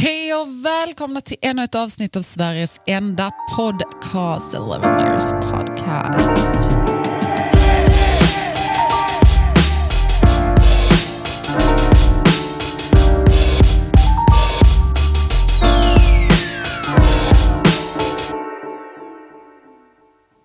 Hej 0.00 0.34
och 0.34 0.64
välkomna 0.64 1.20
till 1.20 1.36
ännu 1.42 1.62
ett 1.62 1.74
avsnitt 1.74 2.16
av 2.16 2.22
Sveriges 2.22 2.80
enda 2.86 3.30
podcast, 3.56 4.54
Eleven 4.54 5.00
Years 5.00 5.30
Podcast. 5.30 6.70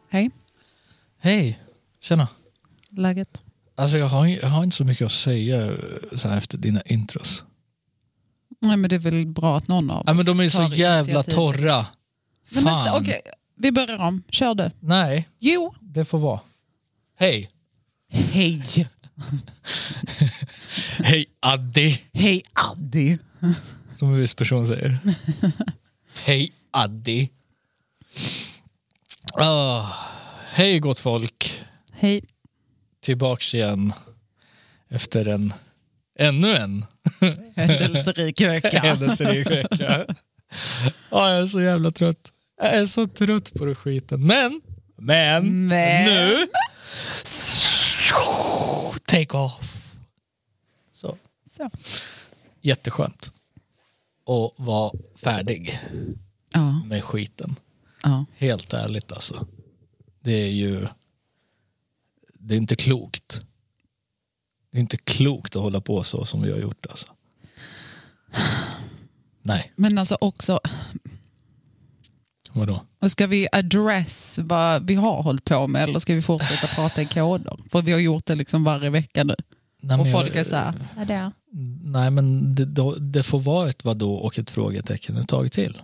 Hej, 0.10 0.32
Hej, 1.20 1.60
tjena. 2.02 2.28
läget? 2.90 3.44
Alltså 3.76 3.98
jag 3.98 4.08
har, 4.08 4.28
jag 4.28 4.50
har 4.50 4.64
inte 4.64 4.76
så 4.76 4.86
mycket 4.86 5.06
att 5.06 5.12
säga 5.12 5.66
eh, 5.66 5.78
så 6.16 6.28
här 6.28 6.38
efter 6.38 6.58
dina 6.58 6.82
intros. 6.82 7.44
Nej, 8.64 8.78
men 8.78 8.90
det 8.90 8.96
är 8.96 9.00
väl 9.00 9.26
bra 9.28 9.58
att 9.58 9.68
någon 9.68 9.92
av 9.92 10.04
Ja, 10.08 10.14
men 10.14 10.20
oss 10.30 10.38
de 10.38 10.46
är 10.46 10.50
så 10.50 10.76
jävla 10.76 11.00
initiativ. 11.00 11.32
torra. 11.34 11.76
Nej, 12.50 12.64
men, 12.64 12.64
Fan. 12.64 13.02
Okej, 13.02 13.22
vi 13.58 13.72
börjar 13.72 13.98
om. 13.98 14.24
Kör 14.30 14.56
du. 14.56 14.72
Nej, 14.80 15.28
Jo. 15.40 15.74
det 15.80 16.06
får 16.06 16.20
vara. 16.20 16.40
Hej. 17.20 17.50
Hej. 18.12 18.62
Hej 21.00 21.26
Addi, 21.40 22.02
Hej 22.14 22.42
Addi. 22.54 23.18
som 23.96 24.08
en 24.14 24.20
viss 24.20 24.36
person 24.36 24.68
säger. 24.68 24.98
Hej 26.26 26.52
Addi. 26.72 27.30
Ah, 29.34 29.88
hej 30.52 30.80
gott 30.80 31.00
folk. 31.00 31.64
Hej. 31.92 32.22
Tillbaks 33.02 33.54
igen 33.56 33.94
efter 34.90 35.28
en, 35.28 35.54
ännu 36.20 36.56
en 36.56 36.86
Händelserik 37.56 38.42
vecka. 38.42 38.80
händelserik 38.84 39.50
vecka. 39.50 40.06
Ja, 41.10 41.30
jag 41.32 41.42
är 41.42 41.46
så 41.46 41.62
jävla 41.62 41.92
trött. 41.92 42.32
Jag 42.58 42.74
är 42.74 42.86
så 42.86 43.08
trött 43.08 43.54
på 43.54 43.66
den 43.66 43.76
skiten. 43.76 44.26
Men, 44.28 44.62
men, 44.98 45.68
Men. 45.68 46.04
nu... 46.06 46.48
Take 49.06 49.38
off. 49.38 49.86
Så, 50.94 51.18
Så. 51.50 51.70
jätteskönt 52.62 53.32
att 54.28 54.66
vara 54.66 54.92
färdig 55.16 55.80
Ja, 56.54 56.82
med 56.86 57.04
skiten. 57.04 57.56
ja. 58.04 58.26
Helt 58.38 58.74
ärligt 58.74 59.12
alltså. 59.12 59.48
Det 60.24 60.32
är 60.44 60.48
ju... 60.50 60.88
Det 62.40 62.54
är 62.54 62.58
inte 62.58 62.76
klokt. 62.76 63.42
Det 64.74 64.80
är 64.80 64.82
inte 64.82 64.98
klokt 64.98 65.56
att 65.56 65.62
hålla 65.62 65.82
på 65.82 66.04
så 66.04 66.26
som 66.26 66.42
vi 66.42 66.52
har 66.52 66.60
gjort 66.60 66.86
alltså. 66.90 67.08
Nej, 69.42 69.74
Men 69.76 69.98
alltså 69.98 70.18
också, 70.22 70.60
vadå? 72.54 72.82
ska 73.10 73.28
vi 73.28 73.48
address 73.52 74.40
vad 74.44 74.88
vi 74.88 74.96
har 74.96 75.22
hållit 75.24 75.46
på 75.46 75.68
med 75.68 75.84
eller 75.84 76.00
ska 76.00 76.14
vi 76.14 76.22
fortsätta 76.22 76.68
prata 76.68 77.02
i 77.02 77.06
koder? 77.06 77.58
För 77.70 77.82
vi 77.82 77.92
har 77.92 78.00
gjort 78.00 78.26
det 78.26 78.36
liksom 78.36 78.64
varje 78.64 78.90
vecka 78.90 79.24
nu. 79.24 79.36
Nej, 79.82 80.00
Och 80.00 80.12
folk 80.12 80.30
jag- 80.30 80.36
är 80.36 80.44
så 80.44 80.56
här, 80.56 80.74
är. 81.12 81.32
Nej, 81.84 82.12
men 82.12 82.56
det, 82.56 82.66
då, 82.66 82.96
det 82.96 83.24
får 83.24 83.40
vara 83.40 83.70
ett 83.70 83.86
vadå 83.86 84.14
och 84.14 84.40
ett 84.40 84.52
frågetecken 84.52 85.18
ett 85.18 85.28
tag 85.28 85.52
till. 85.52 85.82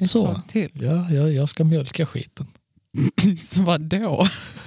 Ett 0.00 0.10
så. 0.10 0.26
tag 0.26 0.42
till. 0.48 0.70
Ja, 0.74 1.10
jag, 1.10 1.32
jag 1.32 1.48
ska 1.48 1.64
mjölka 1.64 2.06
skiten. 2.06 2.46
Så 3.38 3.62
vadå? 3.62 4.26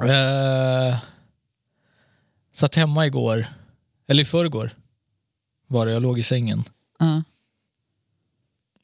Eh, 0.00 0.98
satt 2.52 2.74
hemma 2.74 3.06
igår, 3.06 3.46
eller 4.06 4.22
i 4.22 4.24
förrgår 4.26 4.74
var 5.66 5.86
det, 5.86 5.92
jag 5.92 6.02
låg 6.02 6.18
i 6.18 6.22
sängen 6.22 6.64
Ja. 6.98 7.22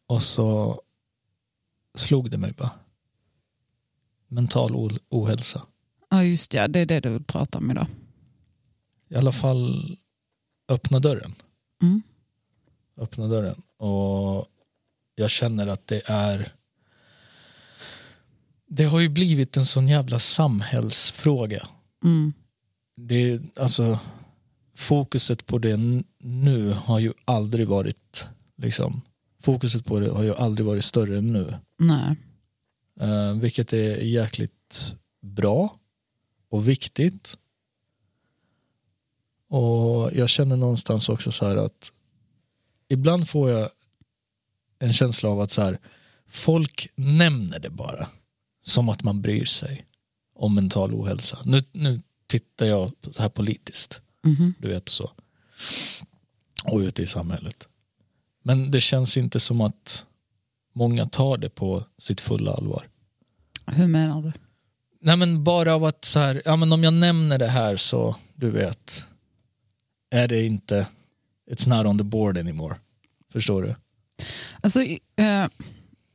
och 0.06 0.22
så 0.22 0.80
slog 1.94 2.30
det 2.30 2.38
mig 2.38 2.52
bara. 2.52 2.70
Mental 4.28 4.76
o- 4.76 4.98
ohälsa. 5.08 5.66
ja, 6.10 6.24
just 6.24 6.54
ja, 6.54 6.68
det 6.68 6.78
är 6.80 6.86
det 6.86 7.00
du 7.00 7.10
vill 7.12 7.24
prata 7.24 7.58
om 7.58 7.70
idag. 7.70 7.86
I 9.08 9.14
alla 9.16 9.32
fall 9.32 9.96
öppna 10.68 10.98
dörren. 10.98 11.34
Mm. 11.82 12.02
Öppna 12.96 13.26
dörren. 13.28 13.62
Och 13.76 14.46
jag 15.14 15.30
känner 15.30 15.66
att 15.66 15.86
det 15.86 16.02
är 16.06 16.52
det 18.68 18.84
har 18.84 19.00
ju 19.00 19.08
blivit 19.08 19.56
en 19.56 19.66
sån 19.66 19.88
jävla 19.88 20.18
samhällsfråga. 20.18 21.68
Mm. 22.04 22.32
Det 22.96 23.30
är, 23.30 23.40
alltså, 23.56 24.00
fokuset 24.74 25.46
på 25.46 25.58
det 25.58 26.04
nu 26.18 26.70
har 26.70 26.98
ju 26.98 27.12
aldrig 27.24 27.68
varit 27.68 28.28
liksom, 28.56 29.02
fokuset 29.40 29.84
på 29.84 30.00
det 30.00 30.10
har 30.10 30.22
ju 30.22 30.34
aldrig 30.34 30.66
varit 30.66 30.84
större 30.84 31.18
än 31.18 31.32
nu. 31.32 31.54
Nej. 31.78 32.16
Eh, 33.00 33.32
vilket 33.32 33.72
är 33.72 33.96
jäkligt 33.96 34.96
bra 35.20 35.76
och 36.50 36.68
viktigt. 36.68 37.36
Och 39.48 40.10
jag 40.14 40.28
känner 40.28 40.56
någonstans 40.56 41.08
också 41.08 41.32
så 41.32 41.46
här 41.46 41.56
att 41.56 41.92
ibland 42.88 43.28
får 43.28 43.50
jag 43.50 43.70
en 44.78 44.92
känsla 44.92 45.28
av 45.28 45.40
att 45.40 45.50
så 45.50 45.62
här, 45.62 45.78
folk 46.26 46.88
nämner 46.94 47.58
det 47.58 47.70
bara 47.70 48.08
som 48.62 48.88
att 48.88 49.02
man 49.02 49.22
bryr 49.22 49.44
sig 49.44 49.86
om 50.34 50.54
mental 50.54 50.94
ohälsa. 50.94 51.38
Nu, 51.44 51.62
nu 51.72 52.00
tittar 52.26 52.66
jag 52.66 52.92
så 53.12 53.22
här 53.22 53.28
politiskt, 53.28 54.00
Mhm. 54.22 54.54
du 54.58 54.68
vet 54.68 54.88
så. 54.88 55.10
Och 56.64 56.78
ute 56.78 57.02
i 57.02 57.06
samhället. 57.06 57.68
Men 58.42 58.70
det 58.70 58.80
känns 58.80 59.16
inte 59.16 59.40
som 59.40 59.60
att 59.60 60.04
många 60.74 61.06
tar 61.06 61.36
det 61.38 61.48
på 61.50 61.84
sitt 61.98 62.20
fulla 62.20 62.52
allvar. 62.52 62.88
Hur 63.66 63.86
menar 63.86 64.22
du? 64.22 64.32
Nej 65.00 65.16
men 65.16 65.44
bara 65.44 65.74
av 65.74 65.84
att 65.84 66.04
så 66.04 66.18
här, 66.18 66.42
ja 66.44 66.56
men 66.56 66.72
om 66.72 66.84
jag 66.84 66.92
nämner 66.94 67.38
det 67.38 67.46
här 67.46 67.76
så, 67.76 68.16
du 68.34 68.50
vet, 68.50 69.04
är 70.10 70.28
det 70.28 70.42
inte, 70.46 70.88
it's 71.50 71.68
not 71.68 71.86
on 71.86 71.98
the 71.98 72.04
board 72.04 72.38
anymore. 72.38 72.76
Förstår 73.32 73.62
du? 73.62 73.74
Alltså, 74.60 74.82
eh, 75.16 75.46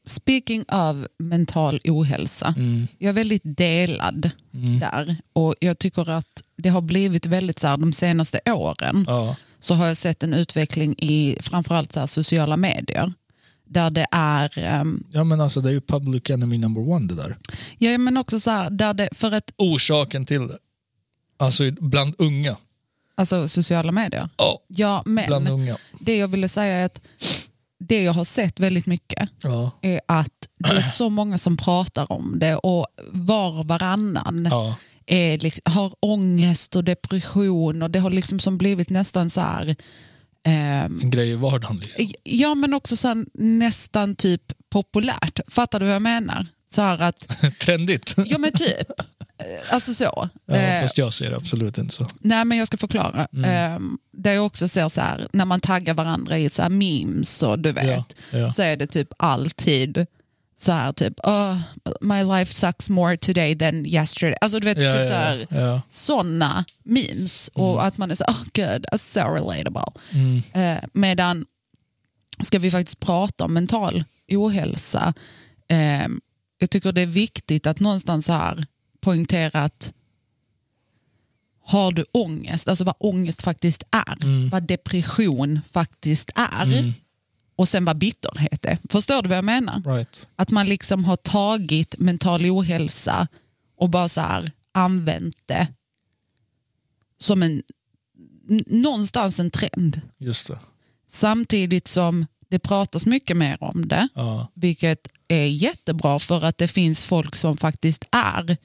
speaking 0.06 0.62
of 0.72 1.08
mental 1.20 1.80
ohälsa, 1.86 2.54
Mm. 2.58 2.88
jag 2.98 3.10
är 3.10 3.14
väldigt 3.14 3.42
delad 3.58 4.30
där 4.80 5.16
och 5.34 5.56
jag 5.60 5.80
tycker 5.80 6.10
att 6.10 6.44
det 6.58 6.70
har 6.70 6.82
blivit 6.82 7.26
väldigt 7.26 7.60
så 7.60 7.68
här 7.68 7.78
de 7.78 7.94
senaste 7.94 8.40
åren 8.46 9.06
Ja, 9.08 9.36
så 9.60 9.74
har 9.74 9.88
jag 9.88 9.98
sett 9.98 10.24
en 10.24 10.34
utveckling 10.34 10.96
i 10.98 11.38
framförallt 11.42 11.94
så 11.94 12.00
här 12.00 12.08
sociala 12.08 12.58
medier 12.58 13.14
där 13.66 13.90
det 13.90 14.06
är, 14.12 14.58
ehm, 14.60 15.04
ja 15.12 15.24
men 15.24 15.42
alltså 15.42 15.62
det 15.62 15.70
är 15.70 15.74
ju 15.74 15.82
public 15.82 16.30
enemy 16.30 16.58
number 16.58 16.90
one 16.90 17.08
det 17.08 17.16
där. 17.16 17.38
ja 17.78 17.98
men 17.98 18.18
också 18.18 18.40
så 18.40 18.52
här, 18.52 18.70
där 18.70 18.94
det, 18.94 19.10
för 19.12 19.32
att, 19.32 19.54
Orsaken 19.58 20.26
till 20.26 20.48
det. 20.48 20.58
Alltså 21.38 21.64
bland 21.80 22.16
unga. 22.18 22.58
alltså 23.16 23.48
sociala 23.48 23.92
medier. 23.92 24.30
Ja, 24.38 24.60
Ja 24.68 25.04
bland 25.06 25.44
men 25.44 25.54
unga. 25.54 25.78
det 26.00 26.18
jag 26.18 26.28
ville 26.28 26.50
säga 26.50 26.74
är 26.76 26.86
att 26.86 27.02
det 27.88 28.04
jag 28.04 28.14
har 28.14 28.24
sett 28.24 28.60
väldigt 28.60 28.86
mycket 28.86 29.30
Ja, 29.44 29.72
är 29.82 30.02
att 30.08 30.50
det 30.58 30.70
är 30.70 30.82
så 30.82 31.10
många 31.10 31.38
som 31.38 31.58
pratar 31.58 32.12
om 32.12 32.40
det 32.40 32.56
och 32.56 32.88
var 33.12 33.60
och 33.60 33.68
varannan 33.68 34.48
ja, 34.52 34.76
är, 35.06 35.70
har 35.70 35.94
ångest 36.00 36.76
och 36.76 36.84
depression 36.84 37.82
och 37.82 37.92
det 37.92 38.00
har 38.00 38.10
liksom 38.10 38.40
som 38.40 38.58
blivit 38.58 38.90
nästan 38.90 39.30
så 39.30 39.42
här 39.42 39.76
ehm, 40.44 41.00
en 41.02 41.10
grej 41.10 41.30
i 41.30 41.36
vardagen. 41.36 41.78
Liksom. 41.78 42.08
Ja 42.24 42.56
men 42.56 42.74
också 42.74 42.98
så 42.98 43.08
här, 43.08 43.26
nästan 43.34 44.16
typ 44.16 44.42
populärt. 44.70 45.40
Fattar 45.48 45.80
du 45.80 45.86
vad 45.86 45.96
jag 45.96 46.02
menar? 46.02 46.48
Så 46.72 46.82
att, 46.82 47.28
Trendigt. 47.60 48.14
ja 48.26 48.38
men 48.38 48.52
typ. 48.52 48.88
Eh, 49.38 49.74
Alltså 49.74 49.94
så. 49.94 50.30
Ja, 50.46 50.56
Eh, 50.56 50.82
fast 50.82 50.98
jag 50.98 51.14
ser 51.14 51.30
det 51.30 51.36
absolut 51.38 51.78
inte 51.78 51.94
så. 51.96 52.08
nej 52.20 52.46
men 52.46 52.58
jag 52.58 52.68
ska 52.68 52.78
förklara. 52.78 53.28
Mm. 53.34 53.74
Eh, 53.74 53.80
där 54.12 54.34
jag 54.34 54.46
också 54.46 54.68
ser 54.68 54.90
så 54.90 55.02
här, 55.02 55.28
när 55.34 55.46
man 55.46 55.60
taggar 55.60 55.94
varandra 55.94 56.38
i 56.38 56.50
så 56.50 56.62
här 56.62 56.70
memes 56.70 57.44
och 57.44 57.60
du 57.60 57.72
vet. 57.72 58.16
Ja, 58.32 58.38
ja. 58.40 58.50
Så 58.52 58.62
är 58.62 58.78
det 58.78 58.88
typ 58.88 59.14
alltid 59.18 60.06
så 60.56 60.72
här 60.72 60.94
typ, 60.94 61.14
oh, 61.24 61.58
my 62.02 62.24
life 62.24 62.54
sucks 62.54 62.90
more 62.90 63.18
today 63.18 63.58
than 63.58 63.86
yesterday. 63.86 64.38
Alltså 64.42 64.60
du 64.60 64.66
vet, 64.66 64.82
Ja, 64.82 64.98
typ 64.98 65.08
så 65.08 65.14
här, 65.14 65.82
sådana 65.90 66.66
memes 66.84 67.50
och 67.54 67.86
att 67.86 67.98
man 67.98 68.12
är 68.12 68.16
så 68.16 68.24
oh 68.24 68.44
good, 68.54 68.86
that's 68.92 68.98
so 69.14 69.20
relatable. 69.34 70.02
Mm. 70.12 70.42
Eh, 70.54 70.84
medan 70.94 71.46
ska 72.44 72.60
vi 72.60 72.72
faktiskt 72.72 73.00
prata 73.00 73.44
om 73.46 73.54
mental 73.54 74.04
ohälsa, 74.32 75.14
eh, 75.68 76.08
jag 76.60 76.70
tycker 76.70 76.92
det 76.92 77.02
är 77.02 77.06
viktigt 77.06 77.68
att 77.68 77.80
någonstans 77.80 78.26
så 78.26 78.34
här 78.34 78.66
poängtera 79.04 79.64
att 79.64 79.94
har 81.66 81.92
du 81.92 82.06
ångest, 82.12 82.68
alltså 82.68 82.84
vad 82.84 82.96
ångest 83.00 83.42
faktiskt 83.42 83.84
är, 83.92 84.50
vad 84.50 84.64
depression 84.68 85.60
faktiskt 85.72 86.32
är 86.36 86.94
och 87.56 87.68
sen 87.68 87.86
vad 87.86 87.98
bitterhet 87.98 88.66
är. 88.66 88.78
Förstår 88.90 89.22
du 89.22 89.30
vad 89.30 89.38
jag 89.38 89.46
menar? 89.46 89.82
Right. 89.96 90.28
Att 90.36 90.52
man 90.52 90.70
liksom 90.70 91.06
har 91.06 91.16
tagit 91.18 92.00
mental 92.00 92.46
ohälsa 92.46 93.28
och 93.78 93.90
bara 93.90 94.10
så 94.10 94.22
här 94.22 94.52
använt 94.72 95.38
det 95.46 95.68
som 97.20 97.44
en 97.44 97.64
någonstans 98.68 99.40
en 99.40 99.52
trend. 99.52 100.02
Just 100.18 100.48
det. 100.48 100.60
Samtidigt 101.08 101.88
som 101.88 102.26
det 102.50 102.60
pratas 102.60 103.06
mycket 103.06 103.38
mer 103.38 103.64
om 103.64 103.88
det, 103.88 104.08
Ja. 104.16 104.48
vilket 104.54 105.08
är 105.28 105.46
jättebra 105.46 106.20
för 106.20 106.46
att 106.46 106.58
det 106.58 106.68
finns 106.68 107.06
folk 107.06 107.36
som 107.36 107.58
faktiskt 107.58 108.06
är 108.12 108.58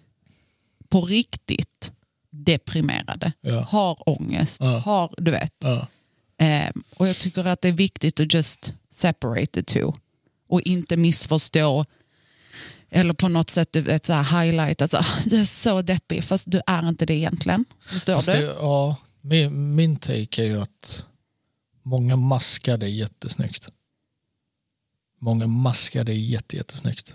på 0.90 1.00
riktigt 1.02 1.92
deprimerade, 2.30 3.32
Ja. 3.40 3.60
har 3.60 4.08
ångest, 4.08 4.60
Ja. 4.60 4.78
har, 4.78 5.14
du 5.18 5.30
vet. 5.30 5.54
Ja. 5.58 5.86
Eh, 6.46 6.70
och 6.96 7.08
jag 7.08 7.16
tycker 7.16 7.46
att 7.46 7.60
det 7.62 7.68
är 7.68 7.72
viktigt 7.72 8.20
att 8.20 8.34
just 8.34 8.74
separate 8.90 9.46
the 9.46 9.62
two 9.62 9.92
och 10.48 10.60
inte 10.62 10.96
missförstå 10.96 11.84
eller 12.90 13.12
på 13.14 13.28
något 13.28 13.50
sätt 13.50 13.68
du 13.72 13.80
vet, 13.80 14.06
så 14.06 14.12
här, 14.12 14.42
highlight 14.44 14.82
att 14.82 14.90
så, 14.90 14.96
"Ah, 14.98 15.04
du 15.26 15.40
är 15.40 15.44
så 15.44 15.82
deppig 15.82 16.24
fast 16.24 16.50
du 16.50 16.60
är 16.66 16.88
inte 16.88 17.06
det 17.06 17.14
egentligen. 17.14 17.64
Förstår 17.80 18.14
Fast 18.14 18.26
du? 18.26 18.32
det, 18.32 18.40
ja, 18.42 18.96
min, 19.20 19.74
min 19.74 19.96
take 19.96 20.42
är 20.42 20.46
ju 20.46 20.60
att 20.60 21.06
många 21.82 22.16
maskar 22.16 22.78
det 22.78 22.88
jättesnyggt. 22.88 23.68
Många 25.20 25.46
maskar 25.46 26.04
det 26.04 26.14
jätte, 26.14 26.56
jättesnyggt. 26.56 27.14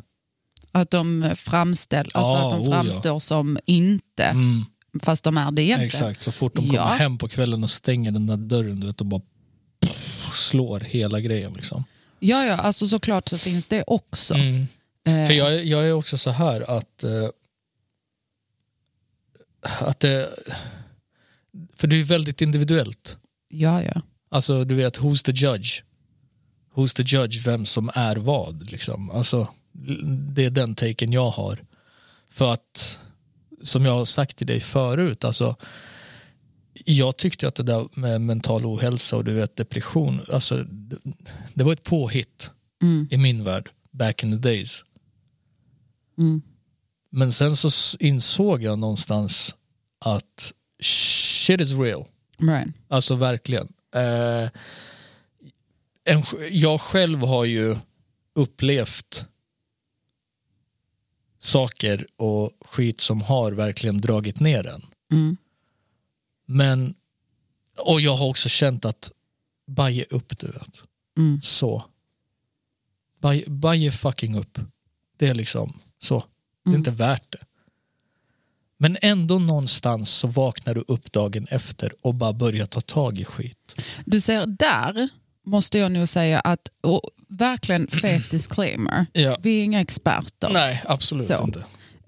Att 0.75 0.89
de 0.91 1.29
framställ, 1.35 2.09
alltså 2.13 2.33
Ja, 2.37 2.45
att 2.47 2.51
de 2.51 2.61
oh 2.61 2.69
ja. 2.69 2.83
framstår 2.83 3.19
som 3.19 3.57
inte 3.65 4.23
Mm, 4.23 4.65
fast 5.03 5.23
de 5.23 5.37
är 5.37 5.51
det 5.51 5.61
egentligen. 5.63 5.85
exakt, 5.87 6.21
så 6.21 6.31
fort 6.31 6.55
de 6.55 6.65
Ja. 6.65 6.71
kommer 6.83 6.97
hem 6.97 7.17
på 7.17 7.27
kvällen 7.27 7.63
och 7.63 7.69
stänger 7.69 8.11
den 8.11 8.27
där 8.27 8.37
dörren 8.37 8.79
du 8.79 8.87
vet, 8.87 9.01
och 9.01 9.07
bara 9.07 9.21
pff, 9.81 10.29
slår 10.33 10.79
hela 10.79 11.19
grejen. 11.19 11.53
Liksom. 11.53 11.83
Ja, 12.19 12.45
ja, 12.45 12.55
alltså 12.55 12.87
såklart 12.87 13.29
så 13.29 13.37
finns 13.37 13.67
det 13.67 13.83
också. 13.87 14.33
Mm. 14.35 14.61
Eh, 15.07 15.27
För 15.27 15.33
jag, 15.33 15.53
är- 15.55 15.63
jag 15.63 15.87
är 15.87 15.93
också 15.93 16.17
så 16.17 16.29
här 16.31 16.77
att, 16.77 17.03
eh, 17.03 17.27
att 19.61 19.99
det, 19.99 20.29
för 21.75 21.87
det 21.87 21.95
är 21.99 22.03
väldigt 22.03 22.41
individuellt. 22.41 23.17
ja, 23.49 23.83
ja. 23.83 24.01
Alltså 24.29 24.63
du 24.63 24.75
vet, 24.75 24.99
who's 24.99 25.25
the 25.25 25.31
judge? 25.31 25.81
Who's 26.75 26.95
the 26.95 27.03
judge, 27.17 27.45
vem 27.47 27.65
som 27.65 27.91
är 27.93 28.15
vad 28.15 28.71
liksom. 28.71 29.11
Alltså, 29.11 29.47
det 30.33 30.45
är 30.45 30.49
den 30.49 30.75
taken 30.75 31.11
jag 31.13 31.29
har. 31.29 31.63
För 32.29 32.53
att, 32.53 32.99
som 33.61 33.85
jag 33.85 33.93
har 33.93 34.05
sagt 34.05 34.37
till 34.37 34.47
dig 34.47 34.59
förut, 34.59 35.23
alltså 35.23 35.55
jag 36.85 37.17
tyckte 37.17 37.47
att 37.47 37.55
det 37.55 37.63
där 37.63 37.87
med 37.93 38.21
mental 38.21 38.65
ohälsa 38.65 39.15
och 39.15 39.23
du 39.23 39.33
vet 39.33 39.55
depression, 39.55 40.21
alltså 40.31 40.63
det, 41.53 41.63
var 41.63 41.73
ett 41.73 41.83
påhitt 41.83 42.51
Mm, 42.81 43.07
i 43.11 43.17
min 43.17 43.43
värld 43.43 43.69
back 43.91 44.23
in 44.23 44.31
the 44.31 44.37
days. 44.49 44.83
mm, 46.17 46.41
Men 47.09 47.31
sen 47.31 47.55
så 47.55 47.97
insåg 47.99 48.63
jag 48.63 48.79
någonstans 48.79 49.55
att 49.99 50.53
shit 50.81 51.61
is 51.61 51.71
real. 51.71 52.05
right. 52.39 52.67
Alltså 52.87 53.15
verkligen. 53.15 53.67
Eh, 53.95 54.49
en, 56.03 56.23
jag 56.51 56.81
själv 56.81 57.19
har 57.19 57.45
ju 57.45 57.75
upplevt 58.35 59.25
saker 61.43 62.07
och 62.15 62.51
skit 62.65 62.99
som 62.99 63.21
har 63.21 63.51
verkligen 63.51 64.01
dragit 64.01 64.39
ner 64.39 64.67
en. 64.67 64.85
Mm, 65.11 65.37
Men, 66.45 66.95
och 67.79 68.01
jag 68.01 68.15
har 68.15 68.27
också 68.27 68.49
känt 68.49 68.85
att 68.85 69.11
bara 69.67 69.89
ge 69.89 70.05
upp 70.09 70.37
du 70.39 70.47
vet. 70.47 70.81
mm, 71.17 71.41
Så. 71.41 71.83
Bara 73.47 73.75
ge 73.75 73.91
fucking 73.91 74.35
upp. 74.37 74.59
Det 75.17 75.27
är 75.27 75.33
liksom 75.33 75.79
så. 75.99 76.15
Det 76.63 76.69
är 76.69 76.71
Mm. 76.71 76.79
inte 76.79 76.91
värt 76.91 77.31
det. 77.31 77.45
Men 78.77 78.97
ändå 79.01 79.39
någonstans 79.39 80.09
så 80.09 80.27
vaknar 80.27 80.75
du 80.75 80.83
upp 80.87 81.11
dagen 81.11 81.47
efter 81.49 81.91
och 82.05 82.15
bara 82.15 82.33
börjar 82.33 82.65
ta 82.65 82.81
tag 82.81 83.19
i 83.19 83.25
skit. 83.25 83.81
Du 84.05 84.21
ser, 84.21 84.45
där 84.45 85.09
måste 85.45 85.77
jag 85.77 85.91
nog 85.91 86.07
säga 86.07 86.39
att, 86.39 86.59
och 86.83 87.01
verkligen 87.29 87.87
fet 87.87 88.31
disclaimer, 88.31 89.05
Ja. 89.13 89.37
vi 89.43 89.59
är 89.59 89.63
inga 89.63 89.81
experter. 89.81 90.49
Nej, 90.53 90.83
absolut 90.85 91.27
Så. 91.27 91.43
inte. 91.43 91.59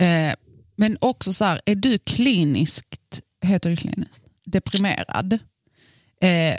Eh, 0.06 0.34
men 0.76 0.98
också 1.02 1.34
så 1.34 1.46
här, 1.46 1.62
är 1.66 1.76
du 1.76 1.98
kliniskt, 1.98 3.22
heter 3.42 3.70
det 3.70 3.76
kliniskt, 3.76 4.22
deprimerad, 4.46 5.34
eh, 6.22 6.58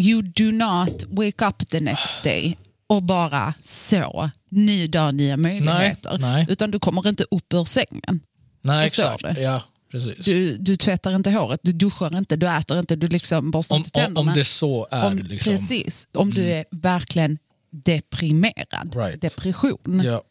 you 0.00 0.22
do 0.22 0.50
not 0.50 1.04
wake 1.08 1.46
up 1.46 1.68
the 1.70 1.80
next 1.80 2.22
day 2.22 2.56
och 2.86 3.02
bara 3.02 3.54
så, 3.62 4.30
ny 4.50 4.86
dag, 4.88 5.14
nya 5.14 5.36
möjligheter. 5.36 6.18
nej. 6.18 6.46
Utan 6.48 6.70
du 6.70 6.78
kommer 6.78 7.08
inte 7.08 7.24
upp 7.30 7.54
ur 7.54 7.64
sängen. 7.64 8.20
Nej, 8.62 8.86
exakt. 8.86 9.24
Ja, 9.38 9.62
precis. 9.90 10.24
Du, 10.24 10.56
du 10.56 10.76
tvättar 10.76 11.14
inte 11.16 11.30
håret, 11.30 11.60
du 11.62 11.72
duschar 11.72 12.18
inte, 12.18 12.36
du 12.36 12.48
äter 12.48 12.78
inte, 12.78 12.96
du 12.96 13.08
liksom 13.08 13.50
borstar 13.50 13.76
om, 13.76 13.80
inte 13.80 13.90
tänderna. 13.90 14.20
om 14.20 14.34
det 14.36 14.44
så 14.44 14.88
är. 14.90 15.06
Om- 15.06 15.18
liksom. 15.18 15.50
Mm. 15.52 15.60
Precis, 15.68 16.08
om 16.14 16.34
du 16.34 16.42
är 16.44 16.64
verkligen 16.70 17.38
deprimerad. 17.70 18.96
Right. 18.96 19.20
Depression. 19.20 20.02
Ja. 20.04 20.22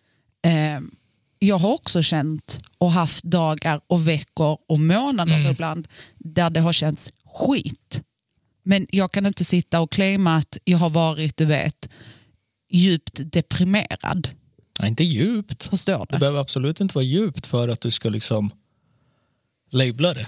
Eh, 0.49 0.79
jag 1.39 1.57
har 1.57 1.73
också 1.73 2.01
känt 2.01 2.59
och 2.77 2.91
haft 2.91 3.23
dagar 3.23 3.81
och 3.87 4.07
veckor 4.07 4.57
och 4.67 4.79
månader 4.79 5.35
Mm. 5.35 5.51
ibland 5.51 5.87
där 6.17 6.49
det 6.49 6.59
har 6.59 6.73
känts 6.73 7.11
skit. 7.25 8.01
Men 8.63 8.87
jag 8.91 9.11
kan 9.11 9.25
inte 9.25 9.45
sitta 9.45 9.81
och 9.81 9.91
claima 9.91 10.35
att 10.35 10.57
jag 10.63 10.77
har 10.77 10.89
varit, 10.89 11.37
du 11.37 11.45
vet, 11.45 11.89
djupt 12.71 13.11
deprimerad. 13.31 14.29
Nej, 14.79 14.89
inte 14.89 15.03
djupt. 15.03 15.63
Förstår 15.69 15.99
Det 15.99 16.05
du? 16.09 16.17
behöver 16.19 16.39
absolut 16.39 16.79
inte 16.79 16.95
vara 16.95 17.05
djupt 17.05 17.45
för 17.45 17.67
att 17.67 17.81
du 17.81 17.91
ska 17.91 18.09
liksom 18.09 18.51
labla 19.69 20.13
det. 20.13 20.27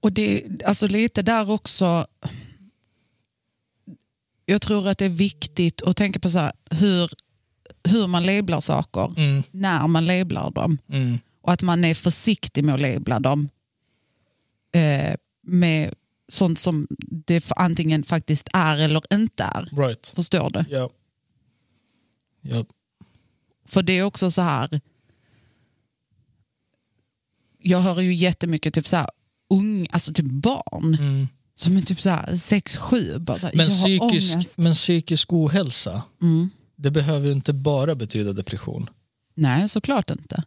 Och 0.00 0.12
det 0.12 0.44
alltså 0.64 0.86
lite 0.86 1.22
där 1.22 1.50
också. 1.50 2.06
Jag 4.46 4.62
tror 4.62 4.88
att 4.88 4.98
det 4.98 5.04
är 5.04 5.08
viktigt 5.08 5.82
att 5.82 5.96
tänka 5.96 6.18
på 6.20 6.30
så 6.30 6.38
här, 6.38 6.52
hur, 6.70 7.10
hur 7.88 8.06
man 8.06 8.26
lablar 8.26 8.60
saker, 8.60 9.14
Mm, 9.16 9.42
när 9.50 9.86
man 9.86 10.06
lablar 10.06 10.50
dem. 10.50 10.78
mm, 10.88 11.18
Och 11.40 11.52
att 11.52 11.62
man 11.62 11.84
är 11.84 11.94
försiktig 11.94 12.64
med 12.64 12.74
att 12.74 12.80
labla 12.80 13.20
dem 13.20 13.48
eh, 14.72 15.14
med 15.42 15.94
sånt 16.28 16.58
som 16.58 16.86
det 17.26 17.52
antingen 17.56 18.04
faktiskt 18.04 18.48
är 18.52 18.76
eller 18.78 19.14
inte 19.14 19.42
är. 19.44 19.68
right. 19.86 20.12
Förstår 20.14 20.50
du? 20.50 20.64
Ja. 20.70 20.90
Ja. 22.40 22.64
För 23.68 23.82
det 23.82 23.92
är 23.92 24.02
också 24.02 24.30
så 24.30 24.42
här. 24.42 24.80
Jag 27.66 27.80
hör 27.80 28.00
ju 28.00 28.14
jättemycket 28.14 28.74
typ 28.74 28.88
så 28.88 28.96
här, 28.96 29.08
ung, 29.50 29.86
alltså 29.90 30.12
typ 30.12 30.26
barn 30.26 30.94
Mm. 30.94 31.28
som 31.54 31.76
är 31.76 31.80
typ 31.82 32.00
så 32.00 32.10
här 32.10 32.26
6-7. 32.32 33.18
Bara 33.18 33.38
så 33.38 33.46
här, 33.46 33.54
Men, 33.54 33.68
psykisk, 33.68 34.02
ångest. 34.36 34.58
men 34.58 34.72
psykisk 34.74 35.32
ohälsa, 35.32 36.02
Mm. 36.22 36.50
det 36.76 36.90
behöver 36.90 37.26
ju 37.26 37.32
inte 37.32 37.52
bara 37.52 37.94
betyda 37.94 38.32
depression. 38.32 38.90
Nej, 39.34 39.68
såklart 39.68 40.10
inte. 40.10 40.42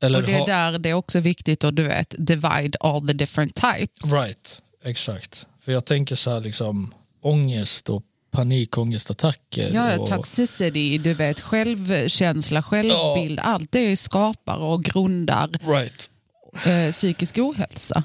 Eller 0.00 0.20
och 0.20 0.26
det 0.26 0.32
är 0.34 0.46
där 0.46 0.78
det 0.78 0.88
är 0.88 0.94
också 0.94 1.20
viktigt 1.20 1.64
att 1.64 1.76
du 1.76 1.82
vet, 1.82 2.14
divide 2.18 2.76
all 2.80 3.06
the 3.08 3.12
different 3.12 3.54
types. 3.54 4.12
Right, 4.12 4.62
exakt. 4.84 5.46
För 5.60 5.72
jag 5.72 5.84
tänker 5.84 6.14
så 6.16 6.30
här 6.30 6.40
liksom 6.40 6.94
ångest 7.22 7.88
och 7.90 8.02
panikångestattacker. 8.30 9.70
Ja, 9.74 9.98
och, 9.98 10.06
toxicity, 10.06 10.98
du 10.98 11.14
vet, 11.14 11.40
självkänsla, 11.40 12.62
självbild, 12.62 13.40
allt 13.42 13.72
det 13.72 13.96
skapar 13.96 14.56
och 14.56 14.84
grundar 14.84 15.50
Right. 15.62 16.10
Eh, 16.66 16.90
psykisk 16.92 17.38
ohälsa. 17.38 18.02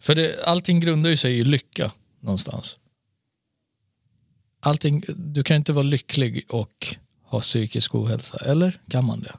För 0.00 0.14
det, 0.14 0.44
allting 0.44 0.80
grundar 0.80 1.10
ju 1.10 1.16
sig 1.16 1.38
i 1.38 1.44
lycka 1.44 1.92
någonstans. 2.20 2.76
Allting, 4.60 5.02
du 5.16 5.42
kan 5.42 5.56
inte 5.56 5.72
vara 5.72 5.82
lycklig 5.82 6.44
och 6.48 6.86
ha 7.22 7.40
psykisk 7.40 7.94
ohälsa, 7.94 8.36
eller 8.38 8.80
kan 8.88 9.04
man 9.04 9.20
det? 9.20 9.36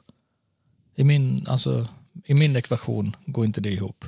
I 0.94 1.04
min, 1.04 1.46
alltså, 1.48 1.88
i 2.24 2.34
min 2.34 2.56
ekvation 2.56 3.16
går 3.26 3.44
inte 3.44 3.60
det 3.60 3.70
ihop, 3.72 4.04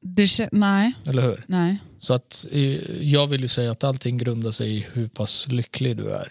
Det, 0.00 0.48
nej, 0.52 0.92
eller 1.06 1.22
hur? 1.22 1.44
nej. 1.48 1.78
Så 1.98 2.14
att 2.14 2.46
jag 3.00 3.26
vill 3.26 3.40
ju 3.40 3.48
säga 3.48 3.70
att 3.70 3.84
allting 3.84 4.18
grundar 4.18 4.50
sig 4.50 4.76
i 4.76 4.86
hur 4.92 5.08
pass 5.08 5.48
lycklig 5.48 5.96
du 5.96 6.10
är. 6.14 6.28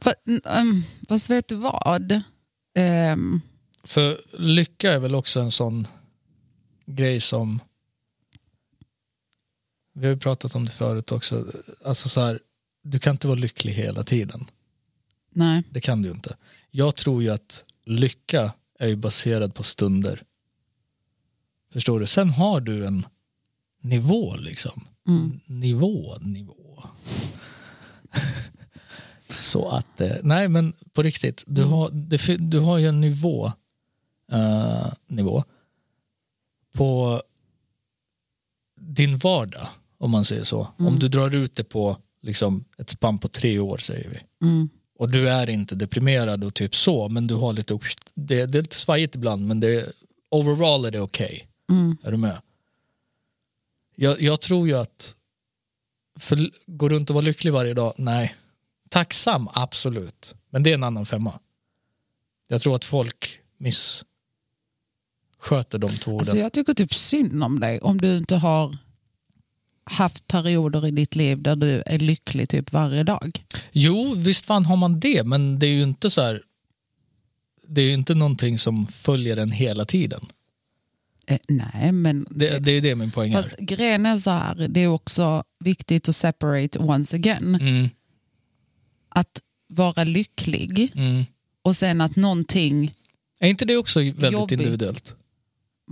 För, 0.00 0.12
um, 0.60 0.82
fast 1.08 1.30
vet 1.30 1.48
du 1.48 1.54
vad? 1.54 2.22
Ehm, 2.74 3.40
För 3.84 4.20
lycka 4.38 4.92
är 4.92 4.98
väl 4.98 5.14
också 5.14 5.40
en 5.40 5.50
sån 5.50 5.86
grej 6.90 7.20
som 7.20 7.60
vi 9.92 10.06
har 10.06 10.14
ju 10.14 10.18
pratat 10.20 10.54
om 10.54 10.64
det 10.64 10.70
förut 10.72 11.12
också. 11.12 11.46
Alltså 11.84 12.08
så 12.08 12.20
här, 12.20 12.40
du 12.82 12.98
kan 12.98 13.10
inte 13.14 13.26
vara 13.28 13.38
lycklig 13.38 13.72
hela 13.72 14.04
tiden. 14.04 14.46
nej, 15.30 15.62
Det 15.70 15.80
kan 15.80 16.02
du 16.02 16.10
inte. 16.10 16.36
Jag 16.70 16.96
tror 16.96 17.22
ju 17.22 17.30
att 17.30 17.64
lycka 17.84 18.52
är 18.78 18.88
ju 18.88 18.96
baserad 18.96 19.54
på 19.54 19.62
stunder. 19.62 20.22
Förstår 21.72 22.00
du? 22.00 22.06
Sen 22.06 22.30
har 22.30 22.60
du 22.60 22.86
en 22.86 23.06
nivå 23.80 24.36
liksom. 24.36 24.84
Mm. 25.08 25.40
Nivå, 25.46 26.16
nivå. 26.20 26.82
Så 29.40 29.68
att, 29.68 30.00
eh, 30.00 30.16
nej 30.22 30.48
men 30.48 30.72
på 30.92 31.02
riktigt, 31.02 31.44
du 31.46 31.64
har, 31.64 31.90
det 31.90 32.18
fi- 32.18 32.36
du 32.36 32.58
har 32.58 32.78
ju 32.78 32.86
en 32.88 33.00
nivå, 33.00 33.52
eh, 34.32 34.92
nivå 35.06 35.44
på 36.72 37.22
din 38.80 39.18
vardag. 39.18 39.68
Om 39.98 40.10
man 40.10 40.24
säger 40.24 40.44
så. 40.44 40.68
Om 40.78 40.98
du 40.98 41.08
drar 41.08 41.34
ut 41.34 41.54
det 41.54 41.64
på 41.64 41.96
liksom, 42.22 42.64
ett 42.78 42.90
spann 42.90 43.18
på 43.18 43.28
tre 43.28 43.58
år 43.58 43.78
säger 43.78 44.10
vi. 44.10 44.46
Mm. 44.46 44.68
Och 44.98 45.10
du 45.10 45.28
är 45.28 45.50
inte 45.50 45.74
deprimerad 45.74 46.44
och 46.44 46.54
typ 46.54 46.74
så, 46.74 47.08
men 47.08 47.26
du 47.26 47.34
har 47.34 47.52
lite, 47.52 47.78
det, 48.14 48.46
det 48.46 48.58
är 48.58 48.62
lite 48.62 48.76
svajigt 48.76 49.14
ibland, 49.14 49.46
men 49.46 49.60
det, 49.60 49.92
overall 50.30 50.84
är 50.84 50.90
det 50.90 51.00
okej. 51.00 51.48
Mm. 51.70 51.96
Är 52.02 52.10
du 52.10 52.16
med? 52.16 52.40
Jag, 53.96 54.22
jag 54.22 54.40
tror 54.40 54.68
ju 54.68 54.74
att 54.74 55.16
för, 56.18 56.50
gå 56.66 56.88
runt 56.88 57.10
och 57.10 57.14
vara 57.14 57.24
lycklig 57.24 57.52
varje 57.52 57.74
dag, 57.74 57.94
nej. 57.98 58.34
Tacksam, 58.88 59.48
absolut. 59.52 60.34
Men 60.50 60.62
det 60.62 60.70
är 60.70 60.74
en 60.74 60.84
annan 60.84 61.06
femma. 61.06 61.40
Jag 62.48 62.60
tror 62.60 62.74
att 62.74 62.84
folk 62.84 63.40
missköter 65.40 65.78
de 65.78 65.88
två 65.88 66.10
orden. 66.10 66.18
Alltså 66.20 66.36
jag 66.38 66.52
tycker 66.52 66.74
typ 66.74 66.94
synd 66.94 67.44
om 67.44 67.60
dig 67.60 67.78
om 67.80 68.00
du 68.00 68.16
inte 68.16 68.36
har 68.36 68.76
haft 69.84 70.26
perioder 70.28 70.86
i 70.86 70.90
ditt 70.90 71.14
liv 71.16 71.42
där 71.42 71.56
du 71.56 71.82
är 71.86 71.98
lycklig 71.98 72.48
typ 72.48 72.72
varje 72.72 73.02
dag. 73.02 73.44
Jo, 73.72 74.14
visst 74.14 74.46
fan 74.46 74.64
har 74.66 74.76
man 74.76 75.00
det, 75.00 75.24
men 75.26 75.58
det 75.58 75.66
är 75.66 75.70
ju 75.70 75.82
inte 75.82 76.10
så 76.10 76.20
här. 76.22 76.42
Det 77.66 77.80
är 77.80 77.84
ju 77.86 77.94
inte 77.94 78.14
någonting 78.14 78.58
som 78.58 78.86
följer 78.86 79.36
en 79.36 79.50
hela 79.52 79.84
tiden. 79.84 80.20
Eh, 81.26 81.38
nej, 81.48 81.92
men 81.92 82.26
Det, 82.30 82.58
det 82.58 82.70
är 82.72 82.80
det 82.80 82.94
min 82.96 83.10
poäng 83.10 83.32
fast 83.32 83.48
är. 83.58 83.64
grejen 83.64 84.06
är 84.06 84.16
så 84.18 84.30
här, 84.30 84.54
det 84.68 84.80
är 84.80 84.88
också 84.88 85.44
viktigt 85.64 86.08
att 86.08 86.16
separate 86.16 86.78
once 86.78 87.16
again. 87.16 87.54
Mm, 87.54 87.88
Att 89.08 89.40
vara 89.68 90.04
lycklig 90.04 90.92
mm. 90.94 91.24
och 91.62 91.76
sen 91.76 92.00
att 92.00 92.16
någonting, 92.16 92.92
Är 93.40 93.48
inte 93.48 93.64
det 93.64 93.76
också 93.76 94.00
väldigt 94.00 94.32
Jobbigt. 94.32 94.60
individuellt? 94.60 95.14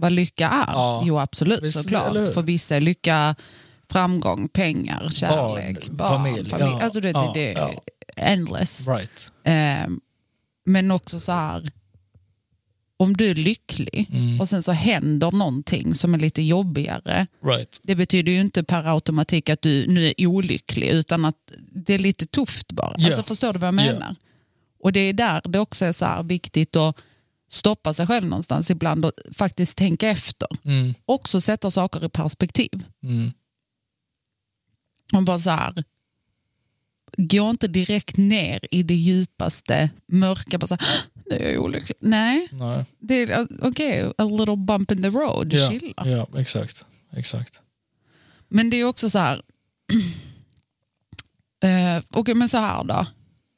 Vad 0.00 0.12
lycka 0.12 0.48
är. 0.48 0.72
Ja. 0.72 1.02
Jo 1.06 1.18
absolut, 1.18 1.62
Visst, 1.62 1.74
såklart. 1.82 2.34
För 2.34 2.42
vissa 2.42 2.76
är 2.76 2.80
lycka 2.80 3.34
framgång, 3.90 4.48
pengar, 4.48 5.08
kärlek, 5.10 5.88
barn, 5.88 6.08
familj. 6.08 6.50
familj. 6.50 6.70
Ja, 6.70 6.82
Alltså 6.82 7.00
det, 7.00 7.10
ja, 7.10 7.32
det, 7.34 7.40
det 7.40 7.54
är 7.54 7.74
endless. 8.16 8.88
Right. 8.88 9.30
Eh, 9.44 9.90
men 10.66 10.90
också 10.90 11.20
så 11.20 11.32
här, 11.32 11.70
om 12.96 13.16
du 13.16 13.30
är 13.30 13.34
lycklig 13.34 14.06
Mm. 14.12 14.40
och 14.40 14.48
sen 14.48 14.62
så 14.62 14.72
händer 14.72 15.30
någonting 15.30 15.94
som 15.94 16.14
är 16.14 16.18
lite 16.18 16.42
jobbigare. 16.42 17.26
right. 17.44 17.80
Det 17.82 17.94
betyder 17.94 18.32
ju 18.32 18.40
inte 18.40 18.62
per 18.64 18.86
automatik 18.94 19.48
att 19.48 19.62
du 19.62 19.86
nu 19.86 20.06
är 20.06 20.26
olycklig 20.26 20.88
utan 20.88 21.24
att 21.24 21.36
det 21.58 21.94
är 21.94 21.98
lite 21.98 22.26
tufft 22.26 22.72
bara. 22.72 22.94
Ja. 22.98 23.06
Alltså, 23.06 23.22
förstår 23.22 23.52
du 23.52 23.58
vad 23.58 23.74
jag 23.74 23.80
Ja. 23.86 23.92
menar? 23.92 24.16
Och 24.80 24.92
det 24.92 25.00
är 25.00 25.12
där 25.12 25.40
det 25.44 25.58
också 25.58 25.84
är 25.84 25.92
så 25.92 26.04
här 26.04 26.22
viktigt 26.22 26.76
att 26.76 26.96
stoppa 27.48 27.94
sig 27.94 28.06
själv 28.06 28.26
någonstans 28.26 28.70
ibland 28.70 29.04
och 29.04 29.12
faktiskt 29.32 29.76
tänka 29.76 30.08
efter. 30.08 30.48
Mm, 30.64 30.94
Också 31.04 31.40
sätta 31.40 31.70
saker 31.70 32.04
i 32.04 32.08
perspektiv. 32.08 32.84
mm. 33.02 33.32
Och 35.12 35.22
bara 35.22 35.38
så 35.38 35.50
här, 35.50 35.84
gå 37.16 37.50
inte 37.50 37.68
direkt 37.68 38.16
ner 38.16 38.60
i 38.70 38.82
det 38.82 38.94
djupaste 38.94 39.90
mörka. 40.06 40.58
Bara 40.58 40.66
så 40.66 40.74
här, 40.80 40.88
nu 41.30 41.36
är 41.36 41.52
jag 41.52 41.62
olycklig. 41.64 41.96
Nej, 42.00 42.48
Nej. 42.52 42.84
det 42.98 43.14
är 43.22 43.46
okej, 43.62 44.12
a 44.18 44.24
little 44.24 44.56
bump 44.56 44.90
in 44.90 45.02
the 45.02 45.08
road, 45.10 45.52
Ja, 45.52 45.70
chilla. 45.70 45.94
ja, 46.08 46.28
exakt. 46.40 46.84
exakt. 47.12 47.60
Men 48.48 48.70
det 48.70 48.76
är 48.76 48.84
också 48.84 49.10
så 49.10 49.18
här, 49.18 49.42
eh, 51.62 52.02
okej 52.10 52.34
men 52.34 52.48
så 52.48 52.58
här 52.58 52.84
då. 52.84 53.06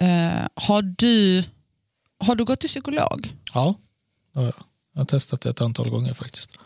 Eh, 0.06 0.46
har, 0.54 0.82
du, 0.82 1.44
har 2.18 2.34
du 2.34 2.44
gått 2.44 2.60
till 2.60 2.68
psykolog? 2.68 3.32
Ja, 3.54 3.74
ja, 4.34 4.42
ja. 4.42 4.52
jag 4.92 5.00
har 5.00 5.06
testat 5.06 5.40
det 5.40 5.50
ett 5.50 5.60
antal 5.60 5.90
gånger 5.90 6.14
faktiskt. 6.14 6.58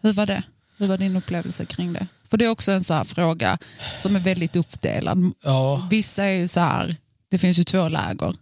Hur 0.00 0.12
var 0.12 0.26
det? 0.26 0.42
Hur 0.76 0.86
var 0.88 0.98
din 0.98 1.16
upplevelse 1.16 1.64
kring 1.66 1.92
det? 1.92 2.06
För 2.24 2.36
det 2.36 2.44
är 2.44 2.48
också 2.48 2.72
en 2.72 2.84
så 2.84 3.04
fråga 3.04 3.58
som 3.98 4.16
är 4.16 4.20
väldigt 4.20 4.56
uppdelad. 4.56 5.32
Ja, 5.42 5.86
Vissa 5.90 6.24
är 6.24 6.32
ju 6.38 6.48
så 6.48 6.60
här, 6.60 6.96
det 7.28 7.38
finns 7.38 7.58
ju 7.58 7.64
två 7.64 7.88
läger. 7.88 8.34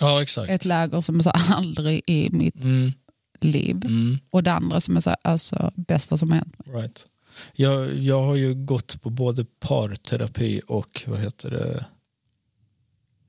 ja 0.00 0.22
exakt. 0.22 0.50
Ett 0.50 0.64
läger 0.64 1.00
som 1.00 1.18
är 1.18 1.22
så 1.22 1.30
här, 1.34 1.56
aldrig 1.56 2.02
i 2.06 2.30
mitt 2.32 2.54
Mm, 2.64 2.92
liv 3.40 3.76
mm, 3.84 4.18
och 4.30 4.42
det 4.42 4.52
andra 4.52 4.80
som 4.80 4.96
är 4.96 5.00
så 5.00 5.10
här, 5.10 5.18
alltså, 5.22 5.72
bästa 5.76 6.16
som 6.16 6.30
har 6.30 6.38
hänt 6.38 6.66
mig. 6.66 6.76
right. 6.82 7.06
jag, 7.52 7.94
jag 7.98 8.22
har 8.22 8.34
ju 8.34 8.54
gått 8.54 9.02
på 9.02 9.10
både 9.10 9.44
parterapi 9.44 10.60
och 10.66 11.02
vad 11.06 11.18
heter 11.20 11.50
det, 11.50 11.84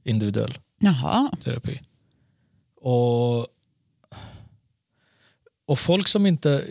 individuell 0.03 0.57
Jaha, 0.79 1.31
terapi. 1.43 1.81
Och, 2.81 3.47
och 5.72 5.80
folk 5.80 6.08
som 6.08 6.25
inte 6.25 6.68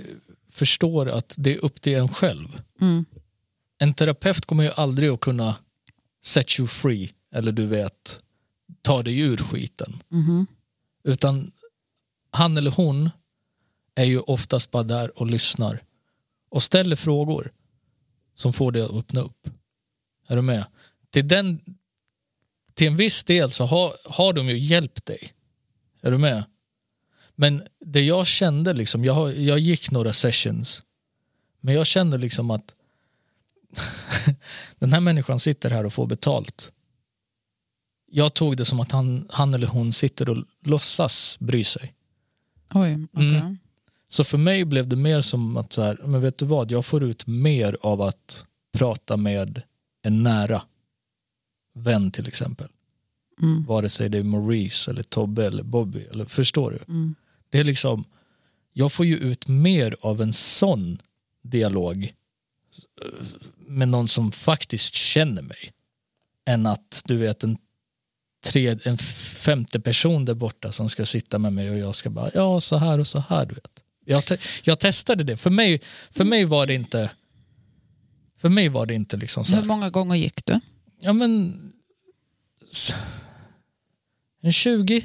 förstår 0.49 1.09
att 1.09 1.35
det 1.39 1.55
är 1.55 1.59
upp 1.65 1.81
till 1.81 1.95
en 1.95 2.09
själv. 2.09 2.63
mm. 2.81 3.05
En 3.79 3.95
terapeut 3.95 4.47
kommer 4.47 4.65
ju 4.65 4.71
aldrig 4.71 5.11
att 5.11 5.21
kunna 5.21 5.57
set 6.25 6.59
you 6.59 6.69
free 6.69 7.13
eller 7.35 7.53
du 7.53 7.67
vet 7.67 8.21
ta 8.83 9.03
dig 9.03 9.19
ur 9.19 9.37
skiten. 9.37 9.99
mhm, 10.09 10.47
Utan 11.05 11.53
han 12.31 12.57
eller 12.57 12.71
hon 12.71 13.11
är 13.95 14.05
ju 14.05 14.21
oftast 14.21 14.71
bara 14.71 14.83
där 14.83 15.19
och 15.19 15.27
lyssnar 15.27 15.83
och 16.51 16.63
ställer 16.63 16.97
frågor 16.97 17.53
som 18.35 18.53
får 18.53 18.73
dig 18.73 18.83
att 18.83 18.91
öppna 18.91 19.21
upp. 19.21 19.49
Är 20.27 20.37
du 20.37 20.43
med? 20.43 20.65
Till, 21.11 21.29
den, 21.29 21.61
till 22.75 22.87
en 22.87 22.97
viss 22.97 23.25
del 23.25 23.51
så 23.51 23.65
har, 23.65 23.97
har 24.05 24.33
de 24.33 24.49
ju 24.49 24.59
hjälpt 24.59 25.07
dig. 25.07 25.33
Är 26.03 26.11
du 26.11 26.19
med? 26.19 26.45
Men 27.41 27.63
det 27.81 28.01
jag 28.01 28.27
kände, 28.27 28.73
liksom, 28.73 29.05
jag, 29.05 29.39
jag 29.39 29.59
gick 29.59 29.91
några 29.91 30.13
sessions, 30.13 30.83
men 31.61 31.75
jag 31.75 31.87
kände 31.87 32.19
liksom 32.19 32.51
att 32.51 32.75
den 34.79 34.93
här 34.93 35.01
människan 35.01 35.41
sitter 35.41 35.71
här 35.71 35.87
och 35.87 35.93
får 35.93 36.07
betalt. 36.07 36.73
Jag 38.11 38.35
tog 38.35 38.57
det 38.57 38.65
som 38.65 38.81
att 38.81 38.93
han, 38.93 39.27
han 39.31 39.55
eller 39.55 39.67
hon 39.67 39.93
sitter 39.93 40.29
och 40.29 40.45
låtsas 40.65 41.37
bry 41.41 41.65
sig. 41.65 41.95
oj, 42.75 43.07
okej. 43.13 43.37
Mm. 43.37 43.59
Så 44.09 44.25
för 44.25 44.39
mig 44.39 44.65
blev 44.65 44.89
det 44.89 44.97
mer 44.97 45.21
som 45.21 45.57
att 45.57 45.73
så 45.73 45.83
här, 45.83 46.01
men 46.05 46.21
vet 46.21 46.39
du 46.39 46.45
vad, 46.45 46.71
jag 46.71 46.87
får 46.87 47.03
ut 47.03 47.27
mer 47.27 47.77
av 47.81 48.03
att 48.03 48.45
prata 48.73 49.17
med 49.17 49.63
en 50.03 50.23
nära 50.23 50.63
vän 51.75 52.11
till 52.11 52.29
exempel. 52.29 52.69
Mm. 53.43 53.65
Vare 53.65 53.89
sig 53.89 54.09
det 54.09 54.19
är 54.19 54.25
Maurice 54.25 54.91
eller 54.91 55.03
Tobbe 55.03 55.47
eller 55.47 55.63
Bobby. 55.63 56.07
Eller, 56.13 56.25
förstår 56.25 56.71
du? 56.71 56.93
Mm. 56.93 57.15
Det 57.51 57.61
är 57.61 57.65
liksom, 57.65 58.05
jag 58.73 58.93
får 58.93 59.07
ju 59.07 59.17
ut 59.17 59.49
mer 59.49 59.97
av 60.01 60.21
en 60.21 60.33
sån 60.33 60.99
dialog 61.43 62.05
eh, 63.05 63.27
med 63.57 63.89
någon 63.89 64.09
som 64.09 64.33
faktiskt 64.33 64.95
känner 64.95 65.43
mig. 65.43 65.73
Än 66.47 66.67
att 66.67 67.03
du 67.05 67.17
vet 67.17 67.45
en, 67.45 67.59
tre, 68.45 68.79
en 68.85 68.99
femte 68.99 69.81
person 69.81 70.25
där 70.25 70.35
borta 70.35 70.73
som 70.73 70.89
ska 70.89 71.07
sitta 71.07 71.39
med 71.39 71.53
mig 71.53 71.71
och 71.71 71.79
jag 71.79 71.95
ska 71.95 72.11
bara 72.11 72.31
ja 72.35 72.61
så 72.61 72.77
här 72.77 72.99
och 72.99 73.07
så 73.07 73.19
här 73.29 73.47
du 73.47 73.55
vet. 73.55 73.85
Jag, 74.05 74.25
te, 74.25 74.39
jag 74.63 74.79
testade 74.79 75.25
det. 75.25 75.37
För 75.37 75.51
mig, 75.51 75.81
för 76.11 76.25
mig 76.25 76.45
var 76.45 76.67
det 76.67 76.75
inte 76.75 77.11
för 78.41 78.49
mig 78.49 78.69
var 78.69 78.87
det 78.87 78.95
inte 78.95 79.17
liksom 79.17 79.45
så 79.45 79.55
Hur 79.55 79.61
här. 79.61 79.69
många 79.69 79.91
gånger 79.91 80.17
gick 80.17 80.45
du? 80.45 80.61
Ja 81.01 81.13
men 81.13 81.63
en 84.41 84.53
20 84.53 84.97
en 84.97 85.03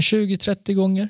20-30 0.00 0.72
gånger. 0.72 1.08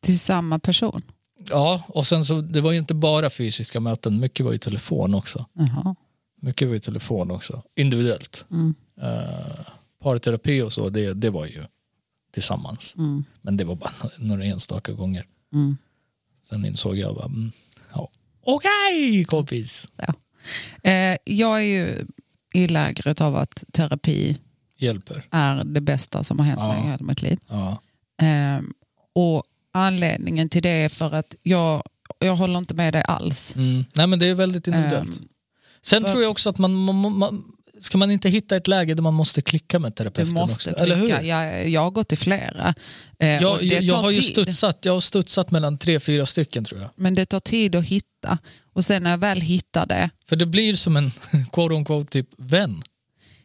Till 0.00 0.18
samma 0.18 0.58
person? 0.58 1.02
Ja, 1.50 1.84
och 1.88 2.06
sen 2.06 2.24
så 2.24 2.40
det 2.40 2.60
var 2.60 2.72
ju 2.72 2.78
inte 2.78 2.94
bara 2.94 3.30
fysiska 3.30 3.80
möten, 3.80 4.20
mycket 4.20 4.46
var 4.46 4.52
ju 4.52 4.58
telefon 4.58 5.14
också. 5.14 5.46
Jaha. 5.52 5.94
Mycket 6.40 6.68
var 6.68 6.74
ju 6.74 6.80
telefon 6.80 7.30
också, 7.30 7.62
individuellt. 7.76 8.44
Mm. 8.50 8.74
Uh, 9.02 9.60
parterapi 10.02 10.62
och 10.62 10.72
så, 10.72 10.88
det, 10.88 11.12
det 11.14 11.30
var 11.30 11.46
ju 11.46 11.64
tillsammans. 12.32 12.94
Mm. 12.98 13.24
Men 13.42 13.56
det 13.56 13.64
var 13.64 13.74
bara 13.76 13.92
några 14.18 14.44
enstaka 14.44 14.92
gånger. 14.92 15.26
Mm. 15.52 15.76
Sen 16.42 16.64
insåg 16.64 16.96
jag 16.98 17.14
bara, 17.14 17.24
mm, 17.26 17.50
ja. 17.92 18.08
okej 18.44 19.24
kompis. 19.24 19.88
Eh, 20.82 21.16
jag 21.24 21.58
är 21.58 21.64
ju 21.66 22.06
i 22.54 22.68
lägret 22.68 23.20
av 23.20 23.36
att 23.36 23.64
terapi 23.72 24.38
Hjälper. 24.76 25.24
är 25.30 25.64
det 25.64 25.80
bästa 25.80 26.24
som 26.24 26.38
har 26.38 26.46
hänt 26.46 26.60
Ja. 26.62 26.72
mig 26.72 26.82
i 26.82 26.90
hela 26.90 27.04
mitt 27.04 27.22
liv. 27.22 27.38
Ja. 27.48 27.82
Ehm, 28.22 28.72
och 29.14 29.42
anledningen 29.72 30.48
till 30.48 30.62
det 30.62 30.68
är 30.68 30.88
för 30.88 31.14
att 31.14 31.34
jag, 31.42 31.82
jag 32.18 32.36
håller 32.36 32.58
inte 32.58 32.74
med 32.74 32.94
dig 32.94 33.02
alls. 33.08 33.56
Mm. 33.56 33.84
Nej 33.94 34.06
men 34.06 34.18
det 34.18 34.26
är 34.26 34.34
väldigt 34.34 34.66
individuellt. 34.66 35.16
Ehm, 35.16 35.28
Sen 35.82 36.02
för- 36.02 36.08
tror 36.10 36.22
jag 36.22 36.30
också 36.30 36.50
att 36.50 36.58
man, 36.58 36.74
man, 36.74 37.18
man 37.18 37.44
ska 37.80 37.98
man 37.98 38.10
inte 38.10 38.28
hitta 38.28 38.56
ett 38.56 38.66
läge 38.66 38.94
där 38.94 39.02
man 39.02 39.14
måste 39.14 39.42
klicka 39.42 39.78
med 39.78 39.90
du 39.92 39.94
terapeuten 39.94 40.34
måste 40.34 40.70
också? 40.70 40.82
Eller 40.82 40.96
hur? 40.96 41.06
klicka. 41.06 41.22
Jag, 41.22 41.68
jag 41.68 41.80
har 41.80 41.90
gått 41.90 42.08
till 42.08 42.18
flera. 42.18 42.74
Eh, 43.18 43.28
Jag, 43.28 43.62
jag, 43.62 43.82
jag 43.82 43.94
har 43.94 44.10
ju 44.10 44.20
tid. 44.20 44.30
studsat, 44.30 44.78
jag 44.84 44.92
har 44.92 45.00
studsat 45.00 45.50
mellan 45.50 45.78
tre, 45.78 46.00
fyra 46.00 46.26
stycken 46.26 46.64
tror 46.64 46.80
jag. 46.80 46.90
Men 46.96 47.14
det 47.14 47.26
tar 47.26 47.40
tid 47.40 47.74
att 47.74 47.84
hitta. 47.84 48.38
Och 48.72 48.84
sen 48.84 49.02
när 49.02 49.10
jag 49.10 49.18
väl 49.18 49.40
hittar 49.40 49.86
det, 49.86 50.10
För 50.28 50.36
det 50.36 50.46
blir 50.46 50.74
som 50.76 50.96
en 50.96 51.10
quote 51.52 51.74
on 51.74 51.84
quote 51.84 52.12
typ 52.12 52.28
vän. 52.38 52.82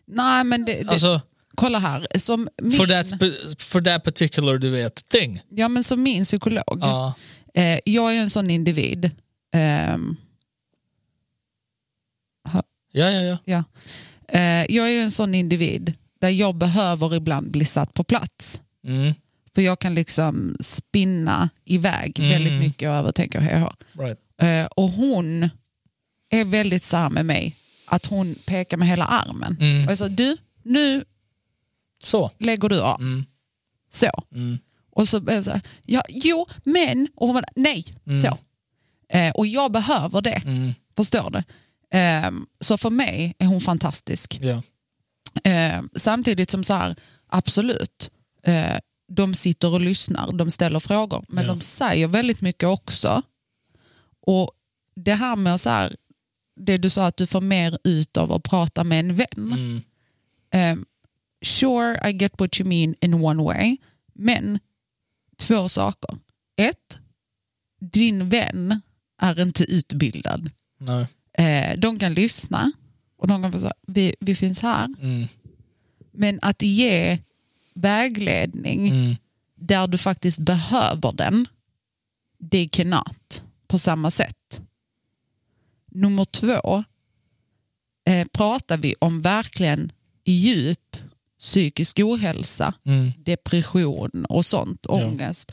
nej 0.05 0.43
men 0.43 0.65
det, 0.65 0.73
det, 0.83 0.89
Alltså, 0.89 1.21
kolla 1.55 1.79
här. 1.79 2.07
Som 2.15 2.49
min, 2.61 2.71
for, 2.77 2.85
that, 2.87 3.61
for 3.61 3.81
that 3.81 4.03
particular 4.03 4.57
du 4.57 4.69
vet, 4.69 5.09
thing. 5.09 5.41
ja, 5.49 5.67
men 5.67 5.83
som 5.83 6.03
min 6.03 6.23
psykolog, 6.23 6.79
Ja. 6.81 7.13
eh, 7.53 7.79
jag 7.85 8.09
är 8.09 8.13
ju 8.13 8.19
en 8.19 8.29
sån 8.29 8.49
individ. 8.49 9.11
ehm, 9.55 10.15
Ja, 12.95 13.09
ja, 13.11 13.21
ja. 13.21 13.37
Ja. 13.45 13.63
Eh, 14.39 14.65
jag 14.75 14.87
är 14.87 14.91
ju 14.91 14.99
en 15.01 15.11
sån 15.11 15.35
individ 15.35 15.93
där 16.21 16.29
jag 16.29 16.55
behöver 16.55 17.15
ibland 17.15 17.51
bli 17.51 17.65
satt 17.65 17.93
på 17.93 18.03
plats. 18.03 18.61
Mm. 18.87 19.13
För 19.55 19.61
jag 19.61 19.79
kan 19.79 19.95
liksom 19.95 20.55
spinna 20.59 21.49
iväg 21.65 22.19
Mm. 22.19 22.31
väldigt 22.31 22.59
mycket 22.59 22.89
och 22.89 22.95
övertänka 22.95 23.39
hur 23.39 23.49
jag 23.51 23.59
har. 23.59 23.75
Right. 23.93 24.19
Eh, 24.41 24.65
och 24.65 24.89
hon 24.89 25.49
är 26.29 26.45
väldigt 26.45 26.83
så 26.83 27.09
med 27.09 27.25
mig, 27.25 27.55
att 27.85 28.05
hon 28.05 28.35
pekar 28.45 28.77
med 28.77 28.87
hela 28.87 29.05
armen. 29.05 29.57
Mm. 29.59 29.85
Och 29.85 29.91
jag 29.91 29.97
sa, 29.97 30.07
du, 30.09 30.37
nu 30.63 31.03
Så. 32.03 32.31
lägger 32.39 32.69
du 32.69 32.81
av. 32.81 33.01
Mm. 33.01 33.25
Så. 33.89 34.09
Mm. 34.35 34.59
Och 34.91 35.07
så 35.07 35.17
är 35.29 35.33
jag 35.35 35.43
så 35.45 35.51
här, 35.51 35.61
ja, 35.85 36.03
jo, 36.09 36.47
men, 36.63 37.07
och 37.15 37.27
hon 37.27 37.35
bara, 37.35 37.45
nej, 37.55 37.85
så. 38.23 38.37
Eh, 39.17 39.31
och 39.31 39.47
jag 39.47 39.71
behöver 39.71 40.21
det, 40.21 40.41
Mm. 40.45 40.73
förstår 40.95 41.29
du? 41.29 41.43
Eh, 41.97 42.31
så 42.59 42.77
för 42.77 42.89
mig 42.89 43.35
är 43.39 43.45
hon 43.45 43.61
fantastisk. 43.61 44.39
Ja. 44.41 44.61
Eh, 45.51 45.81
samtidigt 45.95 46.49
som 46.51 46.63
så 46.63 46.73
här, 46.73 46.95
absolut, 47.27 48.09
eh, 48.43 48.77
de 49.11 49.35
sitter 49.35 49.73
och 49.73 49.81
lyssnar, 49.81 50.31
de 50.31 50.51
ställer 50.51 50.79
frågor, 50.79 51.25
men 51.29 51.45
Ja. 51.45 51.53
de 51.53 51.59
säger 51.61 52.07
väldigt 52.07 52.41
mycket 52.41 52.69
också. 52.69 53.21
Och 54.27 54.51
det 54.95 55.13
här 55.13 55.35
med 55.35 55.59
så 55.59 55.69
här, 55.69 55.95
det 56.59 56.77
du 56.77 56.89
sa 56.89 57.05
att 57.05 57.17
du 57.17 57.27
får 57.27 57.41
mer 57.41 57.77
ut 57.83 58.17
av 58.17 58.31
att 58.31 58.43
prata 58.43 58.83
med 58.83 58.99
en 58.99 59.15
vän. 59.15 59.81
Mm. 60.51 60.85
Sure, 61.43 62.09
I 62.09 62.11
get 62.13 62.31
what 62.37 62.59
you 62.59 62.69
mean 62.69 62.95
in 63.01 63.13
one 63.13 63.43
way, 63.43 63.77
men 64.13 64.59
två 65.37 65.69
saker. 65.69 66.17
Ett, 66.55 66.97
din 67.79 68.29
vän 68.29 68.81
är 69.21 69.39
inte 69.41 69.63
utbildad. 69.63 70.51
Nej. 70.77 71.07
Eh, 71.37 71.79
de 71.79 71.99
kan 71.99 72.13
lyssna 72.13 72.71
och 73.17 73.27
de 73.27 73.41
kan 73.43 73.51
få 73.51 73.59
säga, 73.59 73.73
vi, 73.87 74.15
vi 74.19 74.35
finns 74.35 74.59
här. 74.61 74.85
Mm. 74.85 75.27
Men 76.11 76.39
att 76.41 76.61
ge 76.61 77.17
vägledning 77.73 78.89
Mm. 78.89 79.15
där 79.55 79.87
du 79.87 79.97
faktiskt 79.97 80.39
behöver 80.39 81.11
den, 81.11 81.47
they 82.51 82.67
cannot 82.67 83.43
på 83.67 83.79
samma 83.79 84.11
sätt. 84.11 84.61
Nummer 85.91 86.25
två, 86.25 86.83
eh, 88.05 88.27
pratar 88.27 88.77
vi 88.77 88.95
om 88.99 89.21
verkligen 89.21 89.91
djup 90.25 90.97
psykisk 91.43 91.99
ohälsa, 91.99 92.73
Mm. 92.85 93.11
depression 93.17 94.25
och 94.29 94.45
sånt, 94.45 94.85
ångest. 94.85 95.51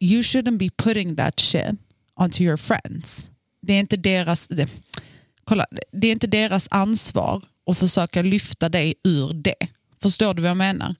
You 0.00 0.22
shouldn't 0.22 0.58
be 0.58 0.70
putting 0.70 1.16
that 1.16 1.40
shit 1.40 1.76
onto 2.16 2.42
your 2.42 2.56
friends. 2.56 3.30
Det 3.62 3.72
är 3.72 3.80
inte 3.80 3.96
deras, 3.96 4.48
det, 4.48 4.68
kolla, 5.44 5.66
det 5.92 6.06
är 6.08 6.12
inte 6.12 6.26
deras 6.26 6.68
ansvar 6.70 7.42
att 7.66 7.78
försöka 7.78 8.22
lyfta 8.22 8.68
dig 8.68 8.94
ur 9.04 9.32
det. 9.32 9.66
Förstår 10.02 10.34
du 10.34 10.42
vad 10.42 10.50
jag 10.50 10.56
menar? 10.56 10.94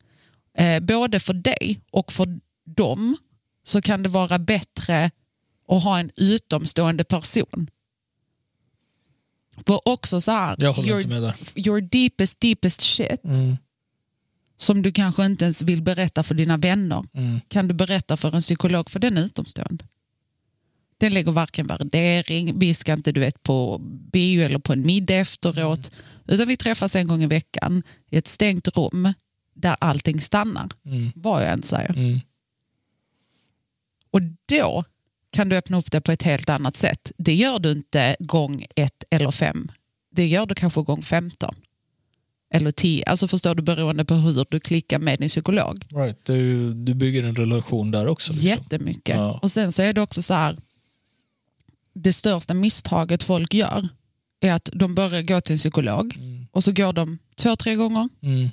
Eh, 0.59 0.81
både 0.81 1.21
för 1.21 1.35
dig 1.35 1.81
och 1.91 2.13
för 2.13 2.41
dem 2.65 3.17
så 3.63 3.83
kan 3.83 4.03
det 4.03 4.09
vara 4.09 4.39
bättre 4.39 5.11
att 5.69 5.83
ha 5.85 5.99
en 5.99 6.11
utomstående 6.17 7.05
person. 7.05 7.71
För 9.67 9.89
också 9.89 10.21
så 10.21 10.31
här, 10.31 10.57
Jag 10.59 10.73
håller 10.73 10.89
your, 10.89 10.99
inte 11.01 11.09
med 11.11 11.23
där. 11.23 11.35
your 11.69 11.81
deepest 11.81 12.41
deepest 12.41 12.81
shit 12.81 13.25
Mm. 13.25 13.57
som 14.57 14.83
du 14.83 14.93
kanske 14.93 15.27
inte 15.27 15.45
ens 15.45 15.63
vill 15.63 15.83
berätta 15.83 16.23
för 16.23 16.35
dina 16.35 16.57
vänner 16.57 17.05
Mm. 17.15 17.41
kan 17.49 17.69
du 17.69 17.75
berätta 17.75 18.17
för 18.17 18.35
en 18.35 18.41
psykolog 18.41 18.91
för 18.91 18.99
den 19.01 19.19
är 19.19 19.23
utomstående. 19.25 19.85
Den 20.99 21.15
lägger 21.15 21.33
varken 21.33 21.67
värdering, 21.67 22.59
vi 22.59 22.75
ska 22.75 22.93
inte 22.93 23.13
du 23.13 23.21
vet, 23.21 23.43
på 23.43 23.79
bio 24.13 24.43
eller 24.43 24.59
på 24.59 24.73
en 24.73 24.87
middag 24.87 25.15
efteråt, 25.15 25.91
utan 26.27 26.49
vi 26.49 26.57
träffas 26.57 26.97
en 26.97 27.07
gång 27.09 27.23
i 27.23 27.27
veckan 27.27 27.83
i 28.11 28.17
ett 28.17 28.29
stängt 28.29 28.69
rum 28.69 29.13
där 29.55 29.77
allting 29.81 30.21
stannar, 30.21 30.69
Mm. 30.87 31.13
vad 31.15 31.43
jag 31.43 31.53
än 31.53 31.63
säger. 31.63 31.91
Mm. 31.91 32.21
Och 34.11 34.21
då 34.47 34.85
kan 35.35 35.49
du 35.49 35.57
öppna 35.57 35.77
upp 35.79 35.91
det 35.91 36.01
på 36.01 36.13
ett 36.13 36.23
helt 36.23 36.49
annat 36.49 36.77
sätt. 36.77 37.13
Det 37.19 37.35
gör 37.35 37.59
du 37.59 37.73
inte 37.73 38.17
gång 38.19 38.67
ett 38.77 39.05
eller 39.11 39.31
fem. 39.31 39.73
Det 40.11 40.27
gör 40.27 40.47
du 40.47 40.55
kanske 40.55 40.83
gång 40.83 41.03
15. 41.03 41.55
Eller 42.55 42.73
10. 42.73 43.05
Alltså 43.05 43.29
förstår 43.29 43.55
du 43.55 43.63
beroende 43.63 44.05
på 44.05 44.15
hur 44.15 44.47
du 44.51 44.61
klickar 44.61 44.99
med 44.99 45.19
din 45.19 45.29
psykolog. 45.29 45.85
Right. 45.91 46.19
Du, 46.25 46.75
du 46.75 46.95
bygger 46.95 47.23
en 47.23 47.37
relation 47.37 47.91
där 47.91 48.07
också. 48.07 48.33
Liksom. 48.33 48.49
Jättemycket. 48.49 49.17
Ja. 49.17 49.39
Och 49.43 49.53
sen 49.53 49.73
så 49.73 49.83
är 49.83 49.93
det 49.93 50.01
också 50.01 50.23
så 50.23 50.35
här. 50.35 50.57
Det 51.95 52.13
största 52.13 52.55
misstaget 52.55 53.23
folk 53.23 53.55
gör 53.55 53.89
är 54.41 54.53
att 54.53 54.69
de 54.73 54.95
börjar 54.95 55.23
gå 55.23 55.41
till 55.41 55.53
en 55.53 55.59
psykolog 55.59 56.17
Mm. 56.17 56.47
och 56.53 56.65
så 56.65 56.73
går 56.73 56.93
de 56.93 57.19
två, 57.37 57.57
tre 57.57 57.75
gånger. 57.75 58.09
Mm. 58.23 58.49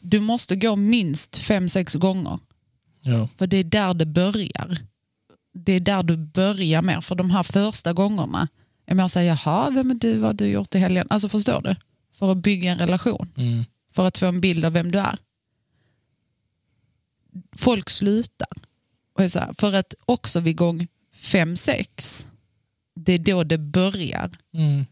Du 0.00 0.20
måste 0.20 0.56
gå 0.56 0.76
minst 0.76 1.38
fem, 1.38 1.68
sex 1.68 1.94
gånger. 1.94 2.38
Ja. 3.02 3.28
För 3.36 3.46
det 3.46 3.56
är 3.56 3.64
där 3.64 3.94
det 3.94 4.06
börjar. 4.06 4.78
Det 5.52 5.72
är 5.72 5.80
där 5.80 6.02
du 6.02 6.16
börjar 6.16 6.82
mer. 6.82 7.00
För 7.00 7.14
de 7.14 7.30
här 7.30 7.42
första 7.42 7.92
gångerna 7.92 8.48
är 8.86 9.00
att 9.04 9.12
säga, 9.12 9.38
jaha, 9.44 9.70
vem 9.70 9.90
är 9.90 9.94
du, 9.94 10.14
vad 10.18 10.28
har 10.28 10.34
du 10.34 10.46
gjort 10.46 10.74
i 10.74 10.78
helgen? 10.78 11.06
Alltså 11.10 11.28
förstår 11.28 11.60
du? 11.62 11.76
För 12.12 12.32
att 12.32 12.38
bygga 12.38 12.72
en 12.72 12.78
relation. 12.78 13.32
Mm. 13.36 13.64
För 13.92 14.06
att 14.06 14.18
få 14.18 14.26
en 14.26 14.40
bild 14.40 14.64
av 14.64 14.72
vem 14.72 14.90
du 14.90 14.98
är. 14.98 15.18
Folk 17.56 17.90
slutar. 17.90 18.48
Och 19.12 19.30
så 19.32 19.38
här, 19.38 19.54
för 19.58 19.72
att 19.72 19.94
också 20.04 20.40
vid 20.40 20.56
gång 20.56 20.86
fem, 21.14 21.56
sex, 21.56 22.26
det 22.94 23.12
är 23.12 23.18
då 23.18 23.44
det 23.44 23.58
börjar 23.58 24.30
Mm. 24.54 24.84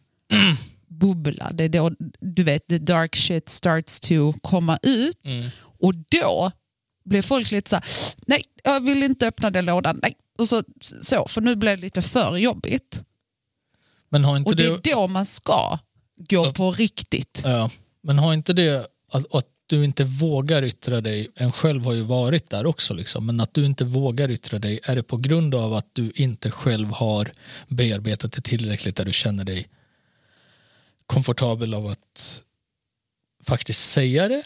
bubbla. 0.89 1.51
Det 1.53 1.65
är 1.65 1.69
då 1.69 1.93
du 2.21 2.45
vet, 2.45 2.67
the 2.67 2.79
dark 2.79 3.17
shit 3.17 3.49
starts 3.49 4.01
to 4.01 4.33
komma 4.43 4.79
ut. 4.83 5.25
Mm. 5.25 5.49
Och 5.61 5.95
då 5.95 6.53
blir 7.05 7.23
folk 7.23 7.51
lite 7.51 7.71
så 7.71 7.77
här, 7.77 7.85
nej, 8.27 8.43
jag 8.65 8.81
vill 8.81 9.03
inte 9.03 9.29
öppna 9.29 9.51
den 9.51 9.65
lådan. 9.65 10.01
Nej. 10.03 10.15
Och 10.39 10.49
så, 10.49 10.63
så, 10.81 11.29
för 11.29 11.41
nu 11.41 11.57
blev 11.57 11.77
det 11.77 11.83
lite 11.83 12.03
för 12.03 12.37
jobbigt. 12.37 13.03
Men 14.09 14.25
har 14.25 14.37
inte 14.37 14.51
Och 14.51 14.57
det 14.57 14.81
det... 14.83 14.91
är 14.91 14.95
då 14.95 15.07
man 15.07 15.27
ska 15.27 15.79
gå 16.17 16.53
på 16.53 16.73
riktigt. 16.73 17.43
Ja. 17.45 17.71
Men 18.03 18.19
har 18.19 18.35
inte 18.35 18.53
det 18.53 18.87
att, 19.13 19.35
att 19.35 19.47
du 19.67 19.85
inte 19.85 20.05
vågar 20.05 20.65
yttra 20.65 21.01
dig, 21.01 21.31
en 21.35 21.53
själv 21.53 21.85
har 21.85 21.93
ju 21.93 22.03
varit 22.03 22.51
där 22.51 22.67
också, 22.67 22.95
liksom, 22.95 23.27
men 23.27 23.41
att 23.41 23.55
du 23.55 23.65
inte 23.67 23.85
vågar 23.85 24.31
yttra 24.31 24.59
dig, 24.59 24.81
är 24.83 24.97
det 24.97 25.03
på 25.03 25.17
grund 25.17 25.55
av 25.55 25.75
att 25.75 25.87
du 25.93 26.13
inte 26.15 26.51
själv 26.51 26.91
har 26.91 27.33
bearbetat 27.69 28.33
det 28.33 28.41
tillräckligt 28.41 28.97
där 28.97 29.05
du 29.05 29.13
känner 29.13 29.45
dig 29.45 29.69
komfortabel 31.07 31.75
av 31.75 31.87
att 31.87 32.43
faktiskt 33.45 33.91
säga 33.91 34.29
det 34.29 34.43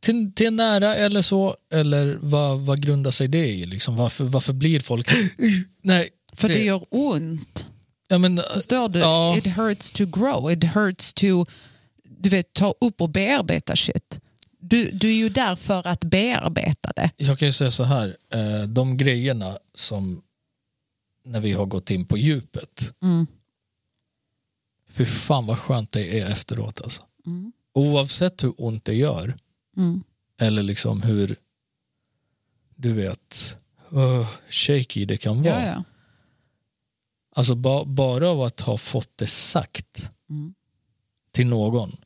till, 0.00 0.32
till 0.34 0.52
nära 0.52 0.94
eller 0.96 1.22
så, 1.22 1.56
eller 1.72 2.18
vad, 2.20 2.60
vad 2.60 2.82
grundar 2.82 3.10
sig 3.10 3.28
det 3.28 3.46
i? 3.46 3.66
Liksom, 3.66 3.96
varför, 3.96 4.24
varför 4.24 4.52
blir 4.52 4.80
folk... 4.80 5.08
Nej, 5.82 6.08
För 6.32 6.48
det, 6.48 6.64
gör 6.64 6.84
ont. 6.90 7.66
ja, 8.08 8.18
men, 8.18 8.40
Förstår 8.54 8.88
du? 8.88 8.98
Ja. 8.98 9.36
It 9.38 9.46
hurts 9.46 9.90
to 9.90 10.04
grow. 10.06 10.52
It 10.52 10.64
hurts 10.64 11.12
to 11.12 11.46
du 12.20 12.28
vet, 12.28 12.52
ta 12.52 12.74
upp 12.80 13.00
och 13.00 13.08
bearbeta 13.10 13.76
shit. 13.76 14.20
Du, 14.60 14.90
du 14.90 15.08
är 15.08 15.14
ju 15.14 15.28
där 15.28 15.56
för 15.56 15.86
att 15.86 16.04
bearbeta 16.04 16.92
det. 16.96 17.10
Jag 17.16 17.38
kan 17.38 17.48
ju 17.48 17.52
säga 17.52 17.70
så 17.70 17.84
här, 17.84 18.16
eh, 18.32 18.62
de 18.68 18.96
grejerna 18.96 19.58
som 19.74 20.22
när 21.24 21.40
vi 21.40 21.52
har 21.52 21.66
gått 21.66 21.90
in 21.90 22.04
på 22.06 22.18
djupet, 22.18 22.92
Mm. 23.02 23.26
fy 24.90 25.04
fan 25.06 25.46
vad 25.46 25.58
skönt 25.58 25.92
det 25.92 26.20
är 26.20 26.26
efteråt 26.30 26.80
alltså. 26.80 27.02
Mm. 27.26 27.52
Oavsett 27.74 28.44
hur 28.44 28.54
ont 28.58 28.84
det 28.84 28.94
gör, 28.94 29.36
Mm. 29.78 30.02
eller 30.40 30.62
liksom 30.62 31.02
hur, 31.02 31.36
du 32.76 32.92
vet, 32.92 33.56
uh, 33.92 34.28
shaky 34.48 35.04
det 35.04 35.16
kan 35.16 35.42
vara. 35.42 35.60
Ja, 35.62 35.66
ja. 35.66 35.84
Alltså 37.34 37.54
ba, 37.54 37.84
bara 37.84 38.28
av 38.30 38.42
att 38.42 38.60
ha 38.60 38.78
fått 38.78 39.10
det 39.16 39.26
sagt 39.26 40.10
Mm. 40.30 40.54
till 41.32 41.46
någon, 41.46 41.96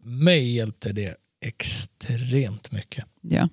mig 0.00 0.52
hjälpte 0.54 0.92
det 0.92 1.16
extremt 1.40 2.72
mycket. 2.72 3.04
ja. 3.20 3.48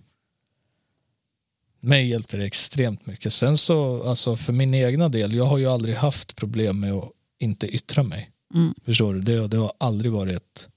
mig 1.79 2.07
hjälpte 2.09 2.37
det 2.37 2.45
extremt 2.45 3.05
mycket. 3.05 3.33
Sen 3.33 3.57
så, 3.57 4.03
alltså 4.03 4.35
för 4.37 4.53
min 4.53 4.73
egna 4.73 5.09
del, 5.09 5.33
jag 5.33 5.45
har 5.45 5.57
ju 5.57 5.65
aldrig 5.65 5.95
haft 5.95 6.35
problem 6.35 6.79
med 6.79 6.93
att 6.93 7.11
inte 7.39 7.67
yttra 7.67 8.03
mig. 8.03 8.31
Mm. 8.53 8.73
Förstår 8.83 9.13
du? 9.13 9.21
Det, 9.21 9.47
det 9.47 9.57
har 9.57 9.73
aldrig 9.77 10.11
varit 10.11 10.69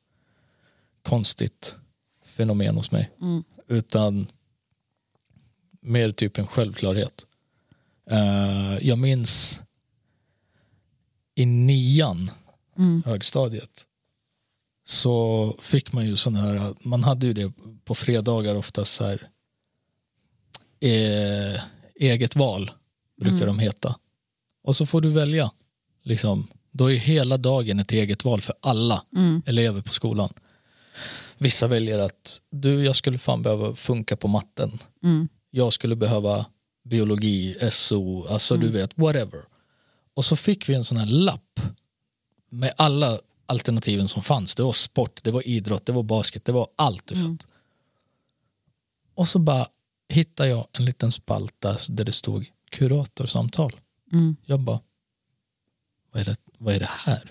konstigt 1.03 1.75
fenomen 2.41 2.75
hos 2.77 2.91
mig. 2.91 3.11
Mm. 3.21 3.45
Utan 3.69 4.27
mer 5.81 6.11
typ 6.13 6.39
en 6.39 6.47
självklarhet. 6.47 7.27
Eh, 8.11 8.79
jag 8.89 8.99
minns 8.99 9.61
i 11.35 11.47
nian, 11.47 12.31
Mm. 12.79 13.03
högstadiet, 13.07 13.87
så 14.85 15.57
fick 15.61 15.93
man 15.93 16.07
ju 16.07 16.17
sån 16.17 16.35
här, 16.37 16.75
man 16.81 17.05
hade 17.05 17.27
ju 17.27 17.33
det 17.33 17.53
på 17.85 17.95
fredagar 17.95 18.55
oftast 18.55 18.93
så 18.95 19.05
här, 19.05 19.29
eh, 20.81 21.63
eget 21.95 22.37
val 22.37 22.71
brukar 23.17 23.37
Mm. 23.37 23.47
de 23.47 23.59
heta. 23.59 23.97
Och 24.65 24.77
så 24.77 24.87
får 24.87 25.01
du 25.01 25.11
välja. 25.11 25.53
Liksom, 26.03 26.47
då 26.71 26.91
är 26.93 26.97
hela 26.97 27.37
dagen 27.37 27.79
ett 27.81 27.93
eget 27.93 28.25
val 28.25 28.41
för 28.41 28.55
alla 28.61 29.05
elever 29.47 29.81
på 29.81 29.93
skolan. 29.93 30.33
Vissa 31.43 31.67
väljer 31.67 31.99
att 31.99 32.43
du, 32.51 32.85
jag 32.85 32.97
skulle 32.97 33.19
fan 33.19 33.43
behöva 33.43 33.75
funka 33.75 34.17
på 34.17 34.29
matten. 34.29 34.79
Jag 35.51 35.73
skulle 35.73 35.97
behöva 35.97 36.47
biologi, 36.85 37.57
SO, 37.73 38.27
alltså 38.27 38.57
du 38.57 38.69
vet, 38.69 38.99
whatever. 38.99 39.41
Och 40.15 40.25
så 40.25 40.37
fick 40.37 40.69
vi 40.69 40.75
en 40.75 40.85
sån 40.85 40.97
här 40.97 41.07
lapp 41.07 41.61
med 42.49 42.75
alla 42.77 43.21
alternativen 43.47 44.09
som 44.09 44.23
fanns. 44.23 44.55
Det 44.55 44.63
var 44.63 44.73
sport, 44.73 45.25
det 45.25 45.31
var 45.31 45.49
idrott, 45.49 45.87
det 45.87 45.93
var 45.93 46.03
basket, 46.03 46.45
det 46.45 46.53
var 46.53 46.69
allt 46.77 47.07
du 47.07 47.15
vet. 47.15 47.47
Och 49.15 49.29
så 49.29 49.39
bara 49.39 49.67
hittade 50.09 50.49
jag 50.49 50.67
en 50.73 50.85
liten 50.85 51.13
spalta 51.13 51.77
där 51.89 52.05
det 52.05 52.13
stod 52.13 52.47
kuratorsamtal. 52.71 53.73
Mm. 54.13 54.37
Jag 54.45 54.61
bara, 54.61 54.81
vad 56.13 56.21
är 56.21 56.25
det, 56.25 56.37
vad 56.59 56.75
är 56.75 56.81
det 56.81 56.91
här? 56.91 57.31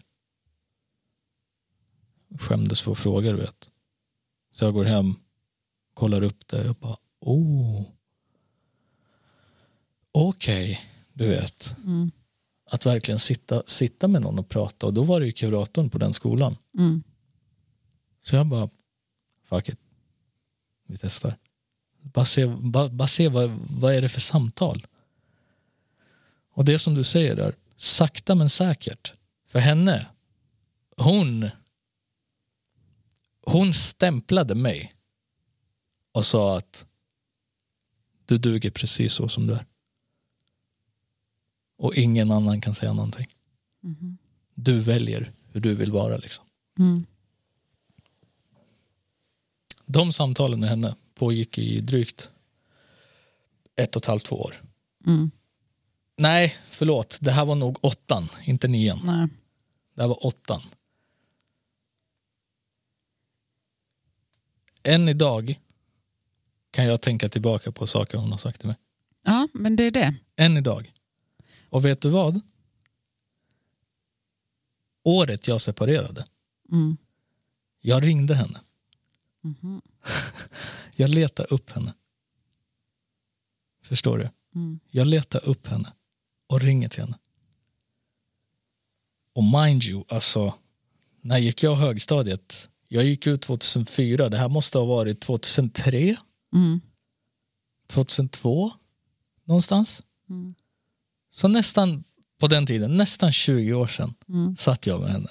Skämdes 2.40 2.82
för 2.82 2.92
att 2.92 2.98
fråga, 2.98 3.32
du 3.32 3.38
vet. 3.38 3.70
Så 4.52 4.66
jag 4.66 4.74
går 4.74 4.86
hem, 4.86 5.16
kollar 5.94 6.22
upp 6.22 6.48
det 6.48 6.66
jag 6.66 6.76
bara, 6.76 6.98
oh. 7.20 7.84
Okej, 10.12 10.82
du 11.14 11.28
vet. 11.28 11.76
Mm. 11.86 12.12
Att 12.66 12.86
verkligen 12.86 13.20
sitta, 13.20 13.64
sitta 13.66 14.08
med 14.08 14.22
någon 14.22 14.40
och 14.40 14.50
prata 14.50 14.86
och 14.86 14.94
då 14.94 15.04
var 15.04 15.20
det 15.20 15.26
ju 15.26 15.32
kuratorn 15.32 15.90
på 15.90 15.98
den 15.98 16.14
skolan. 16.14 16.56
Mm. 16.78 17.04
Så 18.22 18.36
jag 18.36 18.48
bara, 18.48 18.70
fuck 19.44 19.70
it. 19.70 19.80
Vi 20.88 20.98
testar. 20.98 21.38
Bara 22.02 22.26
se, 22.26 22.46
bara, 22.46 22.90
bara 22.90 23.08
se 23.08 23.28
vad, 23.28 23.50
vad 23.70 23.94
är 23.94 24.02
det 24.02 24.10
för 24.10 24.22
samtal. 24.22 24.86
Och 26.54 26.66
det 26.66 26.80
som 26.80 26.96
du 26.96 27.04
säger 27.04 27.36
där, 27.36 27.56
sakta 27.78 28.36
men 28.36 28.50
säkert. 28.50 29.14
För 29.48 29.60
henne, 29.60 30.08
hon, 30.98 31.50
hon 33.52 33.74
stämplade 33.74 34.56
mig 34.56 34.94
och 36.12 36.26
sa 36.26 36.58
att 36.58 36.86
du 38.26 38.38
duger 38.38 38.72
precis 38.72 39.14
så 39.14 39.30
som 39.30 39.48
du 39.48 39.54
är. 39.54 39.66
Och 41.78 41.96
ingen 41.96 42.32
annan 42.32 42.62
kan 42.62 42.76
säga 42.76 42.94
någonting. 42.94 43.28
Du 44.56 44.80
väljer 44.80 45.32
hur 45.52 45.62
du 45.62 45.76
vill 45.76 45.92
vara. 45.92 46.18
Liksom. 46.18 46.46
Mm. 46.80 47.06
De 49.86 50.14
samtalen 50.14 50.60
med 50.60 50.70
henne 50.70 50.96
pågick 51.16 51.58
i 51.58 51.80
drygt 51.80 52.30
ett 53.76 53.96
och 53.96 54.02
ett 54.02 54.06
halvt, 54.06 54.26
två 54.26 54.36
år. 54.42 54.62
Mm. 55.08 55.32
Nej, 56.18 56.56
förlåt. 56.66 57.18
Det 57.22 57.32
här 57.32 57.46
var 57.46 57.56
nog 57.56 57.80
åttan, 57.82 58.30
inte 58.44 58.68
nian. 58.68 59.00
Nej. 59.04 59.28
Det 59.96 60.02
här 60.02 60.10
var 60.10 60.26
åttan. 60.26 60.62
Än 64.84 65.10
idag 65.10 65.60
kan 66.72 66.86
jag 66.86 67.02
tänka 67.02 67.30
tillbaka 67.30 67.72
på 67.72 67.88
saker 67.88 68.18
hon 68.18 68.32
har 68.32 68.38
sagt 68.38 68.60
till 68.60 68.68
mig. 68.68 68.78
Ja, 69.24 69.48
men 69.54 69.76
det 69.76 69.84
är 69.84 69.92
det. 69.92 70.16
Än 70.36 70.58
idag. 70.58 70.94
Och 71.70 71.86
vet 71.86 72.02
du 72.02 72.10
vad? 72.10 72.42
Året 75.04 75.48
jag 75.48 75.62
separerade, 75.62 76.26
Mm. 76.72 76.98
jag 77.82 78.04
ringde 78.04 78.36
henne. 78.36 78.60
Mhm. 79.42 79.82
Jag 80.96 81.10
letade 81.10 81.50
upp 81.50 81.72
henne. 81.72 81.94
Förstår 83.84 84.18
du? 84.18 84.30
Mm. 84.56 84.80
Jag 84.92 85.08
letar 85.08 85.46
upp 85.46 85.68
henne 85.68 85.94
och 86.48 86.62
ringer 86.62 86.90
till 86.90 87.02
henne. 87.02 87.18
Och 89.34 89.44
mind 89.44 89.84
you, 89.84 90.04
alltså, 90.08 90.56
när 91.22 91.38
gick 91.38 91.64
jag 91.64 91.76
högstadiet? 91.76 92.70
Jag 92.92 93.04
gick 93.04 93.28
ut 93.28 93.42
2004, 93.42 94.30
det 94.30 94.38
här 94.38 94.50
måste 94.50 94.78
ha 94.78 94.86
varit 94.86 95.20
2003, 95.22 96.16
Mm. 96.54 96.82
2002 97.88 98.72
någonstans. 99.46 100.04
Mm. 100.30 100.56
Så 101.32 101.48
nästan 101.48 102.04
på 102.40 102.48
den 102.48 102.66
tiden, 102.66 102.98
nästan 102.98 103.32
20 103.32 103.74
år 103.74 103.88
sedan, 103.88 104.14
Mm. 104.30 104.56
satt 104.56 104.88
jag 104.88 105.00
med 105.02 105.12
henne. 105.12 105.30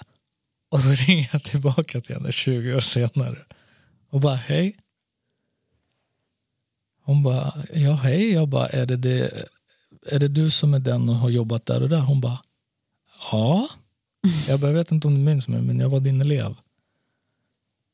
Och 0.69 0.81
så 0.81 0.89
ringer 1.07 1.29
jag 1.33 1.45
tillbaka 1.45 2.01
till 2.01 2.15
henne 2.15 2.33
20 2.33 2.75
år 2.75 2.81
senare 2.81 3.39
och 4.11 4.21
bara 4.21 4.35
hej. 4.37 4.77
Hon 7.03 7.23
bara, 7.23 7.53
ja 7.75 7.93
hej. 7.93 8.33
Jag 8.33 8.49
bara, 8.49 8.67
är 8.69 8.87
det, 8.87 8.97
det, 8.97 9.45
är 10.07 10.19
det 10.19 10.29
du 10.29 10.51
som 10.51 10.75
är 10.75 10.79
den 10.79 11.09
och 11.09 11.15
har 11.15 11.29
jobbat 11.31 11.67
där 11.67 11.83
och 11.83 11.89
där? 11.89 12.01
Hon 12.01 12.21
bara, 12.21 12.41
ja. 13.33 13.69
Jag, 14.49 14.61
bara, 14.61 14.67
jag 14.71 14.75
vet 14.79 14.93
inte 14.93 15.09
om 15.09 15.15
du 15.15 15.21
minns 15.21 15.49
mig, 15.49 15.63
men 15.63 15.79
jag 15.81 15.89
var 15.89 16.01
din 16.01 16.21
elev. 16.21 16.55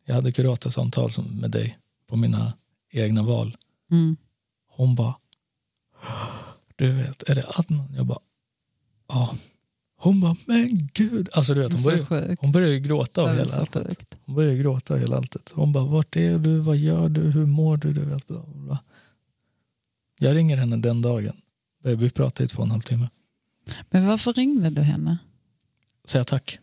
Jag 0.05 0.15
hade 0.15 0.33
kuratorsamtal 0.33 1.11
som- 1.11 1.41
med 1.41 1.51
dig 1.51 1.77
på 2.07 2.17
mina 2.17 2.53
egna 2.91 3.23
val. 3.23 3.57
Mm. 3.91 4.17
Hon 4.69 4.95
bara, 4.95 5.15
du 6.77 6.93
vet, 6.93 7.23
är 7.29 7.35
det 7.35 7.45
Adnan? 7.59 7.95
Jag 7.97 8.07
bara, 8.07 8.19
ja. 9.09 9.35
Hon 9.97 10.21
bara, 10.21 10.37
men 10.47 10.69
gud. 10.93 11.29
Alltså 11.33 11.55
du 11.55 11.61
vet, 11.61 11.73
hon 11.73 11.83
började, 12.07 12.37
hon 12.41 12.53
började 12.53 12.81
gråta 12.81 13.23
av 13.23 13.29
hela 13.37 13.55
alltet. 13.57 14.17
Hon 14.25 14.35
började 14.35 14.57
gråta 14.59 14.95
av 14.95 15.01
hela 15.01 15.17
alltet. 15.17 15.51
Hon 15.55 15.73
bara, 15.73 15.85
vart 15.85 16.17
är 16.17 16.39
du? 16.39 16.59
Vad 16.59 16.77
gör 16.77 17.09
du? 17.09 17.21
Hur 17.21 17.47
mår 17.47 17.77
du? 17.77 17.93
du 17.93 18.01
vet, 18.05 18.27
bla, 18.27 18.43
bla. 18.55 18.79
Jag 20.19 20.35
ringer 20.37 20.57
henne 20.57 20.77
den 20.77 21.03
dagen. 21.03 21.37
Vi 21.83 22.11
pratade 22.11 22.45
i 22.45 22.49
två 22.49 22.59
och 22.59 22.65
en 22.65 22.71
halv 22.71 22.81
timme. 22.81 23.09
Men 23.91 24.07
varför 24.07 24.33
ringde 24.33 24.71
du 24.71 24.83
henne? 24.83 25.19
Säga 26.05 26.25
tack. 26.25 26.59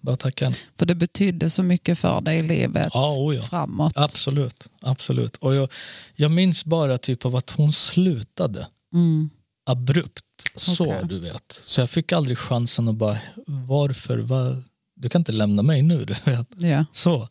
Bara 0.00 0.16
tacka 0.16 0.44
henne. 0.44 0.56
För 0.78 0.86
det 0.86 0.94
betydde 0.94 1.50
så 1.50 1.62
mycket 1.62 1.98
för 1.98 2.20
dig 2.20 2.38
i 2.38 2.42
livet 2.42 2.88
Ja, 2.94 3.16
framåt. 3.42 3.92
Absolut. 3.96 4.68
absolut. 4.80 5.36
Och 5.36 5.54
jag, 5.54 5.72
jag 6.14 6.30
minns 6.30 6.64
bara 6.64 6.98
typ 6.98 7.24
av 7.24 7.36
att 7.36 7.50
hon 7.50 7.72
slutade 7.72 8.68
Mm. 8.92 9.30
abrupt. 9.64 10.24
Så 10.54 10.84
Okej. 10.84 11.08
du 11.08 11.18
vet. 11.18 11.52
Så 11.64 11.80
jag 11.80 11.90
fick 11.90 12.12
aldrig 12.12 12.38
chansen 12.38 12.88
att 12.88 12.94
bara, 12.94 13.18
varför? 13.46 14.18
Va? 14.18 14.62
Du 14.94 15.08
kan 15.08 15.20
inte 15.20 15.32
lämna 15.32 15.62
mig 15.62 15.82
nu. 15.82 16.04
Du 16.04 16.14
vet. 16.24 16.48
Ja. 16.56 16.84
Så. 16.92 17.28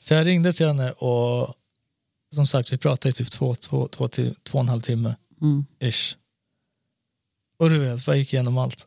Så 0.00 0.14
jag 0.14 0.26
ringde 0.26 0.52
till 0.52 0.66
henne 0.66 0.90
och 0.92 1.54
som 2.34 2.46
sagt 2.46 2.72
vi 2.72 2.78
pratade 2.78 3.08
i 3.08 3.12
typ 3.12 3.30
två, 3.30 3.54
två, 3.54 3.88
två, 3.88 4.08
till, 4.08 4.34
två 4.42 4.58
och 4.58 4.62
en 4.64 4.68
halv 4.68 4.80
timme. 4.80 5.16
Mm. 5.40 5.66
Ish. 5.80 6.16
Och 7.58 7.70
du 7.70 7.78
vet, 7.78 8.06
jag 8.06 8.16
gick 8.18 8.32
igenom 8.32 8.58
allt. 8.58 8.86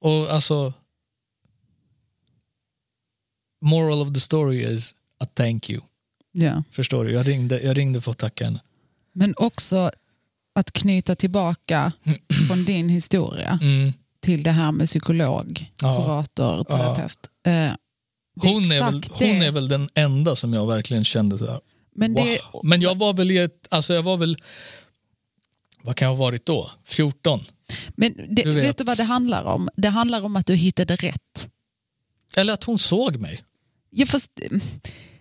Och 0.00 0.30
alltså 0.30 0.72
moral 3.60 4.02
of 4.02 4.14
the 4.14 4.20
story 4.20 4.74
is 4.74 4.94
a 5.20 5.26
thank 5.34 5.70
you. 5.70 5.80
ja. 6.32 6.62
Förstår 6.70 7.04
du? 7.04 7.12
Jag 7.12 7.28
ringde, 7.28 7.60
jag 7.62 7.78
ringde 7.78 8.00
för 8.00 8.10
att 8.10 8.18
tacka 8.18 8.44
henne. 8.44 8.60
Men 9.12 9.34
också 9.36 9.90
att 10.54 10.72
knyta 10.72 11.14
tillbaka 11.14 11.92
från 12.48 12.64
din 12.64 12.88
historia 12.88 13.58
Mm. 13.62 13.92
till 14.20 14.42
det 14.42 14.50
här 14.50 14.72
med 14.72 14.86
psykolog, 14.86 15.72
Ja. 15.82 16.02
kurator, 16.04 16.64
terapeut. 16.64 17.18
Eh, 17.46 17.52
det 17.52 18.48
är 18.48 18.52
Hon, 18.52 18.72
är 18.72 18.80
väl, 18.90 19.02
hon 19.10 19.42
är 19.42 19.50
väl 19.50 19.68
den 19.68 19.88
enda 19.94 20.36
som 20.36 20.52
jag 20.52 20.66
verkligen 20.66 21.04
kände 21.04 21.38
så 21.38 21.46
här. 21.50 21.60
Men 21.94 22.14
Wow. 22.14 22.24
det, 22.24 22.38
Men 22.62 22.80
jag 22.82 22.98
var 22.98 23.12
väl 23.12 23.30
i 23.30 23.38
ett, 23.38 23.66
alltså 23.70 23.94
jag 23.94 24.02
var 24.02 24.16
väl, 24.16 24.36
vad 25.82 25.96
kan 25.96 26.06
jag 26.08 26.14
ha 26.14 26.24
varit 26.24 26.46
då? 26.46 26.70
14? 26.84 27.40
men 27.96 28.14
det, 28.28 28.42
Du 28.42 28.54
vet. 28.54 28.64
vet. 28.64 28.78
du 28.78 28.84
vad 28.84 28.96
det 28.96 29.02
handlar 29.04 29.44
om? 29.44 29.68
Det 29.76 29.88
handlar 29.88 30.24
om 30.24 30.36
att 30.36 30.46
du 30.46 30.54
hittade 30.54 30.96
rätt. 30.96 31.48
Eller 32.36 32.52
att 32.52 32.64
hon 32.64 32.78
såg 32.78 33.16
mig. 33.16 33.40
Ja, 33.90 34.06
fast, 34.06 34.30
eh, 34.42 34.58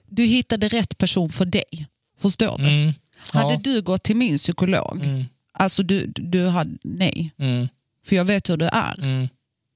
du 0.10 0.24
hittade 0.24 0.68
rätt 0.68 0.98
person 0.98 1.30
för 1.30 1.46
dig. 1.46 1.88
Förstår 2.18 2.58
du? 2.58 2.64
Mm. 2.68 2.94
Hade 3.32 3.54
Ja. 3.54 3.60
du 3.64 3.82
gått 3.82 4.04
till 4.04 4.16
min 4.16 4.38
psykolog, 4.38 5.00
Mm. 5.06 5.26
alltså 5.52 5.84
du, 5.84 6.06
du 6.16 6.48
hade, 6.48 6.78
nej, 6.84 7.32
Mm. 7.38 7.68
för 8.06 8.16
jag 8.16 8.26
vet 8.26 8.50
hur 8.50 8.58
du 8.58 8.66
är. 8.66 9.00
Mm. 9.00 9.28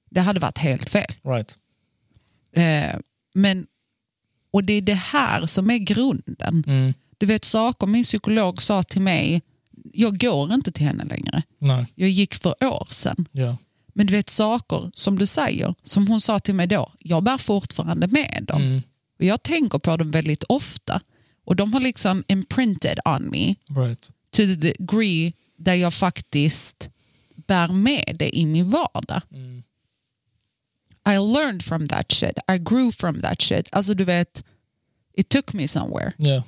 Det 0.10 0.22
hade 0.22 0.40
varit 0.40 0.58
helt 0.58 0.90
fel. 0.90 1.12
Right. 1.24 1.58
Eh, 2.56 3.00
men, 3.34 3.68
och 4.52 4.64
det 4.64 4.74
är 4.74 4.82
det 4.82 4.94
här 4.94 5.46
som 5.46 5.70
är 5.72 5.78
grunden. 5.78 6.64
Mm. 6.68 6.94
Du 7.18 7.26
vet 7.26 7.46
saker 7.46 7.88
min 7.88 8.04
psykolog 8.04 8.62
sa 8.62 8.84
till 8.84 9.02
mig, 9.02 9.42
jag 9.94 10.20
går 10.20 10.54
inte 10.54 10.72
till 10.72 10.86
henne 10.86 11.04
längre. 11.06 11.44
Nej. 11.60 11.86
Jag 11.96 12.10
gick 12.10 12.34
för 12.36 12.64
år 12.64 12.88
sedan. 12.92 13.26
Ja. 13.32 13.58
Men 13.94 14.06
du 14.08 14.14
vet 14.14 14.30
saker 14.30 14.92
som 14.94 15.20
du 15.20 15.26
säger, 15.26 15.76
som 15.84 16.08
hon 16.08 16.22
sa 16.22 16.40
till 16.40 16.56
mig 16.56 16.68
då, 16.68 16.92
jag 17.00 17.24
bär 17.24 17.38
fortfarande 17.38 18.08
med 18.08 18.44
dem. 18.48 18.62
Mm. 18.62 18.82
Och 19.20 19.26
jag 19.26 19.44
tänker 19.44 19.80
på 19.80 19.98
dem 19.98 20.12
väldigt 20.12 20.44
ofta. 20.44 21.02
Och 21.46 21.56
de 21.56 21.74
har 21.74 21.80
liksom 21.80 22.24
imprinted 22.28 23.00
on 23.06 23.30
me 23.32 23.56
Right. 23.82 24.12
to 24.32 24.38
the 24.38 24.56
degree 24.56 25.34
där 25.58 25.74
jag 25.76 25.94
faktiskt 25.94 26.90
bär 27.48 27.68
med 27.68 28.16
det 28.20 28.38
i 28.38 28.46
min 28.46 28.70
vardag. 28.70 29.22
Mm. 29.32 29.64
I 31.10 31.18
learned 31.18 31.64
from 31.64 31.88
that 31.88 32.12
shit. 32.12 32.38
I 32.52 32.58
grew 32.58 32.92
from 32.92 33.22
that 33.22 33.42
shit. 33.42 33.68
Alltså 33.72 33.94
du 33.94 34.04
vet, 34.04 34.44
it 35.18 35.30
took 35.30 35.54
me 35.54 35.68
somewhere. 35.68 36.14
Ja. 36.18 36.44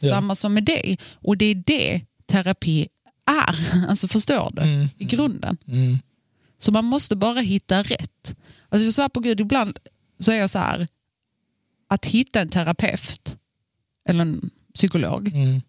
Ja. 0.00 0.08
Samma 0.10 0.34
som 0.34 0.54
med 0.54 0.64
dig. 0.64 0.98
Och 1.14 1.36
det 1.36 1.44
är 1.44 1.54
det 1.54 2.00
terapi 2.26 2.88
är. 3.26 3.86
Alltså 3.88 4.08
förstår 4.08 4.50
du? 4.56 4.62
Mm. 4.62 4.88
I 4.98 5.04
grunden. 5.04 5.56
Mm. 5.66 5.98
Så 6.58 6.72
man 6.72 6.84
måste 6.84 7.16
bara 7.16 7.40
hitta 7.40 7.82
rätt. 7.82 8.34
Alltså 8.68 8.84
jag 8.84 8.94
svär 8.94 9.08
på 9.08 9.20
gud, 9.20 9.40
ibland 9.40 9.78
så 10.18 10.32
är 10.32 10.36
jag 10.36 10.50
så 10.50 10.58
här, 10.58 10.88
att 11.88 12.06
hitta 12.06 12.40
en 12.40 12.48
terapeut 12.48 13.36
eller 14.08 14.22
en 14.22 14.50
psykolog 14.74 15.28
Mm. 15.28 15.60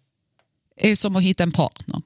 är 0.76 0.96
som 0.96 1.16
att 1.16 1.22
hitta 1.22 1.42
en 1.42 1.52
partner. 1.52 2.00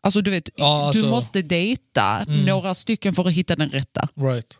Alltså 0.00 0.20
du 0.20 0.30
vet, 0.30 0.48
Ja, 0.56 0.86
alltså- 0.86 1.02
du 1.02 1.08
måste 1.08 1.42
dejta 1.42 2.24
några 2.24 2.74
stycken 2.74 3.14
för 3.14 3.28
att 3.28 3.32
hitta 3.34 3.56
den 3.56 3.70
rätta. 3.70 4.08
Right. 4.14 4.58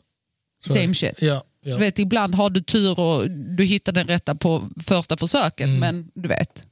Same 0.66 0.94
shit. 0.94 1.14
Ja. 1.20 1.44
Du 1.62 1.76
vet, 1.76 1.98
ibland 1.98 2.34
har 2.34 2.50
du 2.50 2.60
tur 2.62 3.00
och 3.00 3.30
du 3.30 3.64
hittar 3.64 3.92
den 3.92 4.06
rätta 4.06 4.34
på 4.34 4.68
första 4.86 5.16
försöket, 5.16 5.66
Mm. 5.66 5.78
men 5.80 6.10
du 6.14 6.28
vet. 6.28 6.66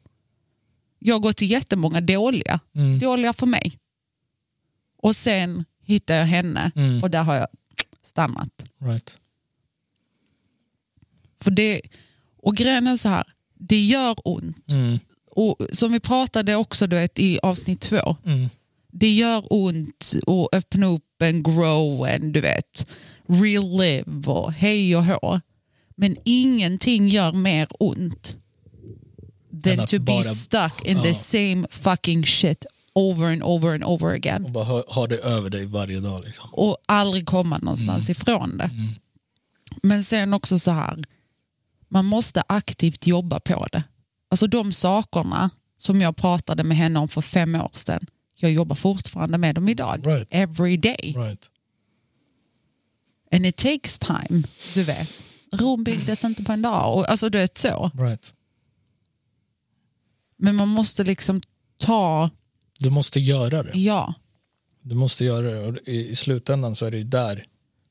Jag 0.98 1.14
har 1.14 1.20
gått 1.20 1.36
till 1.36 1.50
jättemånga 1.50 2.00
dåliga, 2.00 2.60
Mm. 2.74 2.98
dåliga 2.98 3.32
för 3.32 3.46
mig. 3.46 3.78
Och 4.98 5.16
sen 5.16 5.64
hittar 5.84 6.14
jag 6.14 6.26
henne 6.26 6.70
Mm. 6.76 7.02
och 7.02 7.10
där 7.10 7.22
har 7.22 7.34
jag 7.34 7.46
stannat. 8.02 8.64
Right. 8.78 9.18
För 11.40 11.50
det, 11.50 11.80
och 12.42 12.56
grejen 12.56 12.86
är 12.86 12.96
så 12.96 13.08
här, 13.08 13.24
det 13.58 13.80
gör 13.84 14.16
ont. 14.24 14.70
Mm. 14.70 14.98
Och 15.30 15.56
som 15.72 15.92
vi 15.92 16.00
pratade 16.00 16.56
också 16.56 16.86
du 16.86 16.96
vet, 16.96 17.18
i 17.18 17.38
avsnitt 17.42 17.80
två, 17.80 18.16
Mm. 18.26 18.48
det 18.92 19.10
gör 19.14 19.44
ont 19.52 20.12
att 20.26 20.54
öppna 20.54 20.86
upp 20.86 21.22
en 21.22 21.42
grow 21.42 22.06
en, 22.08 22.32
du 22.32 22.40
vet, 22.40 22.86
relive 23.26 24.30
och 24.32 24.52
hej 24.52 24.96
och 24.96 25.04
hå. 25.04 25.40
Men 25.96 26.16
ingenting 26.24 27.08
gör 27.08 27.32
mer 27.32 27.68
ont 27.80 28.36
than 29.64 29.86
to 29.86 29.98
be 29.98 30.12
bara- 30.12 30.22
stuck 30.22 30.84
in 30.84 30.96
Ja. 30.96 31.02
the 31.02 31.14
same 31.14 31.66
fucking 31.70 32.26
shit 32.26 32.66
over 32.94 33.32
and 33.32 33.42
over 33.42 33.74
and 33.74 33.84
over 33.84 34.14
again. 34.14 34.44
Och 34.44 34.50
bara 34.50 34.64
ha, 34.64 34.84
ha 34.88 35.06
det 35.06 35.18
över 35.18 35.50
dig 35.50 35.66
varje 35.66 36.00
dag. 36.00 36.24
Liksom. 36.24 36.48
Och 36.52 36.76
aldrig 36.88 37.26
komma 37.26 37.58
någonstans 37.58 38.10
ifrån 38.10 38.56
det. 38.58 38.70
Men 39.82 40.02
sen 40.04 40.34
också 40.34 40.58
så 40.58 40.70
här, 40.70 41.04
man 41.88 42.04
måste 42.04 42.42
aktivt 42.46 43.06
jobba 43.06 43.40
på 43.40 43.66
det. 43.72 43.82
Alltså 44.28 44.46
de 44.46 44.72
sakerna 44.72 45.50
som 45.78 46.00
jag 46.00 46.16
pratade 46.16 46.64
med 46.64 46.76
henne 46.76 46.98
om 46.98 47.08
för 47.08 47.20
fem 47.20 47.54
år 47.54 47.70
sedan, 47.74 48.06
jag 48.40 48.52
jobbar 48.52 48.76
fortfarande 48.76 49.38
med 49.38 49.54
dem 49.54 49.68
idag. 49.68 50.06
Right. 50.06 50.28
Every 50.30 50.76
day. 50.76 51.14
Right. 51.16 51.50
And 53.32 53.46
it 53.46 53.56
takes 53.56 53.98
time, 53.98 54.42
du 54.74 54.82
vet. 54.82 55.08
Rom 55.52 55.84
byggdes 55.84 56.24
inte 56.24 56.44
på 56.44 56.52
en 56.52 56.62
dag. 56.62 56.94
Och, 56.94 57.10
alltså 57.10 57.28
du 57.28 57.38
vet 57.38 57.58
så. 57.58 57.90
Right. 57.94 58.34
Men 60.36 60.56
man 60.56 60.68
måste 60.68 61.04
liksom 61.04 61.40
ta, 61.78 62.30
Du 62.78 62.90
måste 62.90 63.20
göra 63.20 63.62
det. 63.62 63.78
ja. 63.78 64.14
Du 64.86 64.94
måste 64.94 65.24
göra 65.24 65.50
det. 65.50 65.60
Och 65.66 65.76
i, 65.88 66.08
I 66.10 66.16
slutändan 66.16 66.76
så 66.76 66.86
är 66.86 66.90
det 66.90 66.96
ju 66.98 67.04
där, 67.04 67.44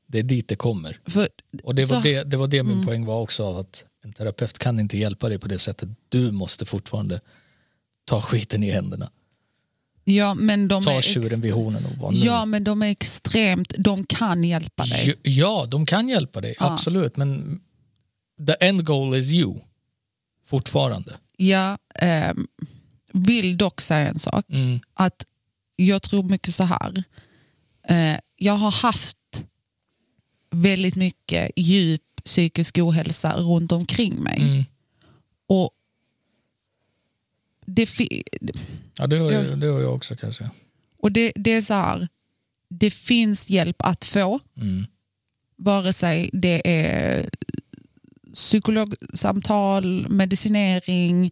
det 0.06 0.18
är 0.18 0.22
dit 0.22 0.48
det 0.48 0.56
kommer. 0.56 1.00
För, 1.06 1.28
Och 1.62 1.74
det 1.74 1.84
var 1.90 1.96
så- 1.96 2.02
det, 2.02 2.22
det, 2.24 2.36
var 2.36 2.46
det 2.46 2.62
min 2.62 2.86
poäng 2.86 3.06
var 3.06 3.20
också. 3.20 3.58
Att 3.58 3.84
en 4.04 4.12
terapeut 4.12 4.58
kan 4.58 4.80
inte 4.80 4.98
hjälpa 4.98 5.28
dig 5.28 5.38
på 5.38 5.48
det 5.48 5.58
sättet. 5.58 5.88
Du 6.08 6.30
måste 6.32 6.64
fortfarande 6.64 7.20
ta 8.04 8.20
skiten 8.22 8.62
i 8.62 8.70
händerna. 8.70 9.10
ja, 10.04 10.34
men 10.34 10.68
de 10.68 10.84
Ta 10.84 10.92
är 10.92 11.00
tjuren 11.00 11.40
vid 11.40 11.52
hornen 11.52 11.84
och 11.86 11.96
vara 11.96 12.10
nu. 12.10 12.18
Ja, 12.18 12.44
men 12.44 12.64
de 12.64 12.82
är 12.82 12.90
extremt, 12.90 13.72
de 13.78 14.04
kan 14.04 14.44
hjälpa 14.44 14.84
dig. 14.84 15.06
Ja, 15.08 15.30
ja, 15.30 15.66
de 15.70 15.86
kan 15.86 16.08
hjälpa 16.08 16.40
dig. 16.40 16.54
Ja. 16.58 16.72
Absolut. 16.72 17.16
Men 17.16 17.60
the 18.46 18.52
end 18.66 18.84
goal 18.84 19.16
is 19.16 19.32
you. 19.32 19.58
Fortfarande. 20.44 21.16
Jag 21.36 21.78
ehm, 21.94 22.46
vill 23.14 23.56
dock 23.58 23.80
säga 23.80 24.08
en 24.08 24.18
sak. 24.18 24.44
Mm. 24.48 24.80
Att 24.94 25.24
jag 25.76 26.02
tror 26.02 26.22
mycket 26.22 26.54
så 26.54 26.64
här. 26.64 27.04
Eh, 27.88 28.18
jag 28.36 28.52
har 28.52 28.70
haft 28.70 29.16
väldigt 30.50 30.96
mycket 30.96 31.50
djup 31.56 32.02
psykisk 32.24 32.78
ohälsa 32.78 33.36
runt 33.36 33.72
omkring 33.72 34.14
mig. 34.14 34.38
Mm. 34.40 34.64
Och 35.46 35.70
det, 37.66 37.88
Ja, 38.96 39.06
det 39.06 39.16
har, 39.18 39.32
Ja. 39.32 39.42
jag, 39.42 39.58
det 39.58 39.66
har 39.66 39.80
jag 39.80 39.94
också 39.94 40.16
kan 40.16 40.26
jag 40.28 40.34
säga. 40.34 40.50
och 40.98 41.12
det, 41.12 41.32
det 41.34 41.52
är 41.52 41.62
så 41.62 41.74
här. 41.74 42.08
Det 42.68 42.90
finns 42.90 43.50
hjälp 43.50 43.76
att 43.78 44.04
få. 44.04 44.40
Mm. 44.56 44.86
Vare 45.56 45.92
sig 45.92 46.30
det 46.32 46.62
är 46.70 47.30
psykologsamtal, 48.34 50.08
medicinering, 50.08 51.30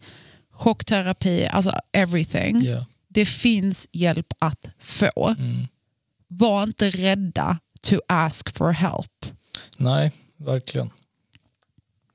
chockterapi, 0.53 1.47
alltså 1.47 1.73
everything. 1.93 2.63
Ja. 2.63 2.87
Det 3.09 3.27
finns 3.27 3.89
hjälp 3.93 4.33
att 4.39 4.71
få. 4.79 5.29
Mm. 5.39 5.67
Var 6.29 6.63
inte 6.63 6.91
rädda 6.91 7.59
to 7.81 7.97
ask 8.09 8.57
for 8.57 8.71
help. 8.71 9.27
Nej, 9.77 10.13
verkligen. 10.37 10.91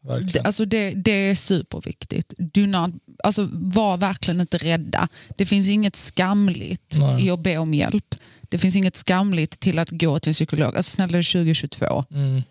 Verkligen. 0.08 0.32
Det, 0.32 0.42
alltså 0.42 0.66
det, 0.66 0.92
det 0.92 1.12
är 1.12 1.36
superviktigt. 1.36 2.34
Do 2.38 2.66
not, 2.66 2.92
alltså 3.24 3.50
var 3.52 3.98
verkligen 3.98 4.42
inte 4.42 4.58
rädda. 4.58 5.08
Det 5.38 5.46
finns 5.46 5.70
inget 5.70 5.96
skamligt 5.96 6.98
Nej. 7.00 7.26
i 7.26 7.30
att 7.30 7.40
be 7.40 7.58
om 7.58 7.74
hjälp. 7.74 8.16
Det 8.50 8.58
finns 8.58 8.76
inget 8.76 8.96
skamligt 8.96 9.60
till 9.60 9.80
att 9.80 9.90
gå 9.90 10.20
till 10.20 10.30
en 10.30 10.34
psykolog. 10.34 10.76
Alltså 10.78 10.92
snälla 10.92 11.12
det 11.12 11.18
är 11.18 11.34
2022. 11.34 12.06
Mm. 12.12 12.44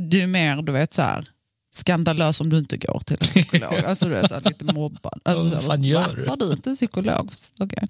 Du 0.00 0.20
är 0.20 0.26
mer 0.26 0.62
du 0.62 0.72
vet, 0.72 0.94
så 0.94 1.02
här, 1.02 1.28
skandalös 1.76 2.40
om 2.40 2.50
du 2.50 2.58
inte 2.58 2.76
går 2.76 3.00
till 3.00 3.16
en 3.20 3.26
psykolog. 3.26 3.74
Alltså, 3.86 4.06
du 4.08 4.16
är 4.16 4.28
så 4.28 4.34
här, 4.34 4.42
lite 4.44 4.64
mobbad. 4.64 5.20
Alltså, 5.24 5.48
Vad 5.48 5.64
fan 5.64 5.84
gör 5.84 6.16
du? 6.16 6.24
Var 6.24 6.36
du 6.36 6.52
inte 6.52 6.70
en 6.70 6.76
psykolog? 6.76 7.30
Okej. 7.58 7.88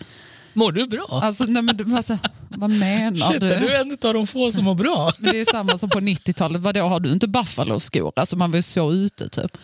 Mår 0.52 0.72
du 0.72 0.86
bra? 0.86 1.06
Alltså, 1.10 1.44
nej, 1.44 1.62
men 1.62 1.76
du, 1.76 1.96
alltså, 1.96 2.18
vad 2.48 2.70
menar 2.70 3.16
Shit, 3.16 3.40
du? 3.40 3.52
är 3.52 3.60
du 3.60 3.76
en 3.76 3.90
av 4.02 4.14
de 4.14 4.26
få 4.26 4.52
som 4.52 4.64
mår 4.64 4.74
bra? 4.74 5.12
Men 5.18 5.32
det 5.32 5.40
är 5.40 5.44
samma 5.52 5.78
som 5.78 5.90
på 5.90 6.00
90-talet. 6.00 6.60
Vadå, 6.62 6.80
har 6.80 7.00
du 7.00 7.12
inte 7.12 7.28
Buffalo-skor? 7.28 8.12
Alltså 8.16 8.36
man 8.36 8.50
var 8.50 8.56
ju 8.58 8.62
så 8.62 8.92
ute 8.92 9.28
typ. 9.28 9.56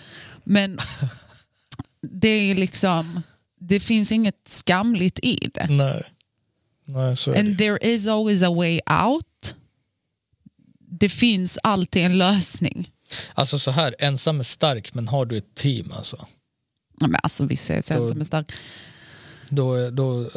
Men 0.44 0.78
det 2.12 2.28
är 2.28 2.54
liksom, 2.54 3.22
det 3.60 3.80
finns 3.80 4.12
inget 4.12 4.48
skamligt 4.48 5.18
i 5.22 5.50
det. 5.54 5.66
Nej. 5.70 6.02
Nej, 6.84 7.16
så 7.16 7.30
är 7.32 7.38
And 7.38 7.48
det. 7.48 7.56
there 7.64 7.78
is 7.94 8.06
always 8.06 8.42
a 8.42 8.50
way 8.54 8.80
out. 9.04 9.54
Det 10.90 11.08
finns 11.08 11.58
alltid 11.62 12.02
en 12.04 12.18
lösning. 12.18 12.90
Alltså 13.34 13.58
så 13.58 13.70
här, 13.70 13.94
ensam 13.98 14.40
är 14.40 14.44
stark 14.44 14.94
men 14.94 15.08
har 15.08 15.26
du 15.26 15.36
ett 15.36 15.54
team 15.54 15.92
alltså. 15.92 16.26
Ja, 17.00 17.06
Men 17.06 17.20
alltså 17.22 17.44
vissa 17.44 17.74
är 17.74 17.82
sen 17.82 18.08
som 18.08 18.20
är 18.20 18.24
stark. 18.24 18.52
Då, 19.48 19.90
då, 19.90 20.30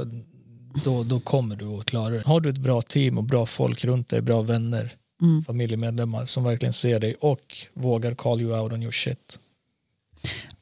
då, 0.83 1.03
då 1.03 1.19
kommer 1.19 1.55
du 1.55 1.65
att 1.65 1.85
klara 1.85 2.09
det. 2.15 2.23
Har 2.25 2.39
du 2.41 2.49
ett 2.49 2.57
bra 2.57 2.81
team 2.81 3.17
och 3.17 3.23
bra 3.23 3.45
folk 3.45 3.85
runt 3.85 4.09
dig, 4.09 4.21
bra 4.21 4.41
vänner, 4.41 4.95
Mm. 5.21 5.43
familjemedlemmar 5.43 6.25
som 6.25 6.43
verkligen 6.43 6.73
ser 6.73 6.99
dig 6.99 7.15
och 7.15 7.57
vågar 7.73 8.15
call 8.15 8.41
you 8.41 8.59
out 8.59 8.73
on 8.73 8.81
your 8.81 8.91
shit. 8.91 9.39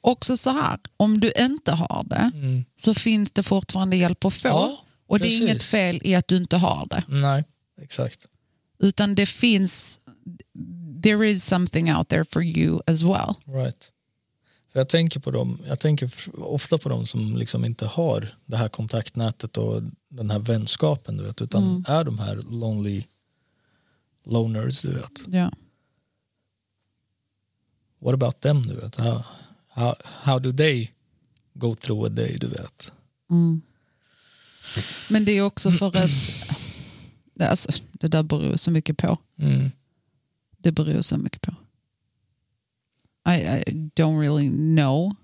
Också 0.02 0.38
så 0.38 0.50
här, 0.50 0.80
om 0.98 1.20
du 1.20 1.32
inte 1.40 1.72
har 1.72 2.04
det 2.04 2.32
så 2.82 2.94
finns 2.94 3.32
det 3.32 3.44
fortfarande 3.44 3.96
hjälp 3.96 4.26
att 4.26 4.34
få. 4.34 4.48
Mm. 4.48 4.60
Ja, 4.60 4.78
och 5.08 5.20
det 5.20 5.28
är 5.28 5.42
inget 5.42 5.64
fel 5.64 6.02
i 6.04 6.16
att 6.16 6.28
du 6.28 6.38
inte 6.38 6.58
har 6.58 6.88
det. 6.90 7.04
Nej, 7.08 7.44
exakt. 7.82 8.20
Utan 8.80 9.16
det 9.16 9.26
finns, 9.26 10.00
there 11.04 11.30
is 11.30 11.44
something 11.44 11.92
out 11.96 12.10
there 12.10 12.24
for 12.24 12.44
you 12.44 12.80
as 12.88 13.04
well. 13.04 13.36
Right. 13.46 13.90
För 14.72 14.80
jag 14.80 14.90
tänker 14.90 15.20
på 15.20 15.32
dem, 15.32 15.62
jag 15.68 15.80
tänker 15.80 16.12
ofta 16.38 16.78
på 16.78 16.90
dem 16.90 17.06
som 17.06 17.38
liksom 17.38 17.66
inte 17.66 17.86
har 17.86 18.36
det 18.46 18.58
här 18.58 18.70
kontaktnätet 18.70 19.58
och 19.58 19.82
den 20.10 20.32
här 20.32 20.40
vänskapen 20.40 21.18
du 21.18 21.24
vet, 21.24 21.42
utan 21.42 21.64
Mm. 21.64 21.84
är 21.88 22.04
de 22.04 22.20
här 22.20 22.36
lonely 22.36 23.04
loners 24.26 24.82
du 24.82 24.92
vet. 24.94 25.12
Ja. 25.28 25.52
What 28.00 28.14
about 28.14 28.42
them 28.42 28.62
du 28.62 28.76
vet? 28.76 28.96
How, 28.96 29.24
how, 29.68 29.96
how 30.04 30.40
do 30.40 30.52
they 30.54 30.92
go 31.54 31.76
through 31.76 32.06
a 32.06 32.10
day 32.10 32.38
du 32.40 32.48
vet? 32.48 32.92
Mm. 33.32 33.62
Men 35.10 35.26
det 35.26 35.32
är 35.32 35.42
också 35.42 35.72
för 35.72 35.88
att, 35.88 36.12
alltså, 37.50 37.72
det 37.92 38.08
där 38.08 38.24
beror 38.24 38.56
så 38.56 38.72
mycket 38.72 38.98
på. 38.98 39.18
Mm. 39.38 39.72
Det 40.64 40.72
beror 40.72 41.02
så 41.02 41.18
mycket 41.18 41.42
på. 41.42 41.52
I, 43.30 43.34
I 43.34 43.64
don't 43.96 44.20
really 44.20 44.50
know. 44.76 45.16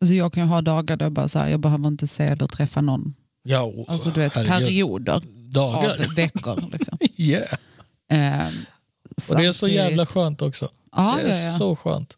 Alltså 0.00 0.14
jag 0.14 0.32
kan 0.32 0.48
ha 0.48 0.60
dagar 0.62 0.96
där 0.96 1.06
jag 1.06 1.12
bara 1.12 1.28
så 1.28 1.38
här, 1.38 1.48
jag 1.48 1.60
behöver 1.60 1.88
inte 1.88 2.06
se 2.06 2.24
eller 2.24 2.46
träffa 2.46 2.80
någon. 2.80 3.14
Ja, 3.42 3.72
Alltså 3.88 4.10
du 4.10 4.20
vet 4.20 4.32
herregud. 4.34 4.58
perioder 4.58 5.22
Dagar. 5.50 5.90
av 6.08 6.14
veckor. 6.14 6.70
Liksom. 6.72 6.98
Yeah. 7.16 7.58
Ehm, 8.08 8.54
Och 9.30 9.36
det 9.36 9.46
är 9.46 9.52
så 9.52 9.68
jävla 9.68 10.06
skönt 10.06 10.42
också. 10.42 10.70
Ja, 10.96 11.18
det 11.22 11.30
är 11.30 11.44
ja, 11.46 11.52
ja. 11.52 11.58
så 11.58 11.76
skönt. 11.76 12.16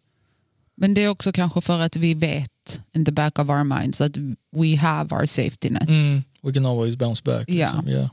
Men 0.75 0.95
det 0.95 1.01
är 1.05 1.09
också 1.09 1.33
kanske 1.33 1.61
för 1.61 1.81
att 1.81 1.97
vi 1.97 2.15
vet 2.15 2.81
in 2.93 3.05
the 3.05 3.13
back 3.13 3.39
of 3.39 3.49
our 3.49 3.65
minds 3.65 4.01
att 4.01 4.17
we 4.57 4.77
have 4.77 5.17
our 5.17 5.27
safety 5.27 5.71
nets. 5.71 5.89
Mm. 5.89 6.23
We 6.43 6.53
can 6.53 6.67
always 6.67 6.97
bounce 6.97 7.23
back. 7.25 7.49
Ja. 7.51 7.67
Liksom. 7.67 7.89
Yeah. 7.89 8.11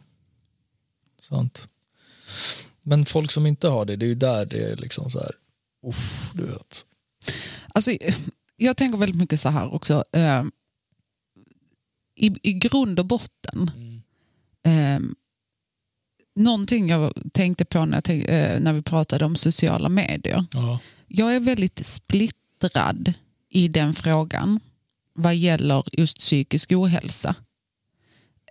Sant. 1.22 1.68
Men 2.88 3.06
folk 3.06 3.32
som 3.32 3.46
inte 3.46 3.68
har 3.68 3.86
det, 3.86 3.96
det 3.96 4.06
är 4.06 4.08
ju 4.08 4.16
där 4.16 4.46
det 4.46 4.64
är 4.64 4.76
liksom 4.76 5.10
så 5.10 5.20
här, 5.20 5.32
uff, 5.88 6.32
du 6.34 6.46
vet. 6.46 6.86
Alltså, 7.68 7.92
jag 8.58 8.78
tänker 8.78 8.98
väldigt 8.98 9.20
mycket 9.20 9.40
så 9.40 9.50
här 9.50 9.74
också. 9.74 10.04
Eh, 10.12 10.44
i, 12.16 12.36
i 12.44 12.54
grund 12.54 13.00
och 13.00 13.06
botten, 13.06 13.72
eh, 14.66 15.00
någonting 16.36 16.90
jag 16.90 17.14
tänkte 17.34 17.66
på 17.66 17.86
när, 17.86 17.98
jag 17.98 18.04
tänk, 18.04 18.24
eh, 18.24 18.60
när 18.60 18.74
vi 18.74 18.82
pratade 18.82 19.26
om 19.26 19.36
sociala 19.36 19.90
medier. 19.90 20.46
Ja. 20.52 20.80
Jag 21.08 21.36
är 21.36 21.40
väldigt 21.40 21.86
splittrad 21.86 23.14
i 23.50 23.68
den 23.68 23.94
frågan 23.94 24.60
vad 25.14 25.36
gäller 25.36 25.84
just 25.92 26.20
psykisk 26.20 26.72
ohälsa. 26.72 27.36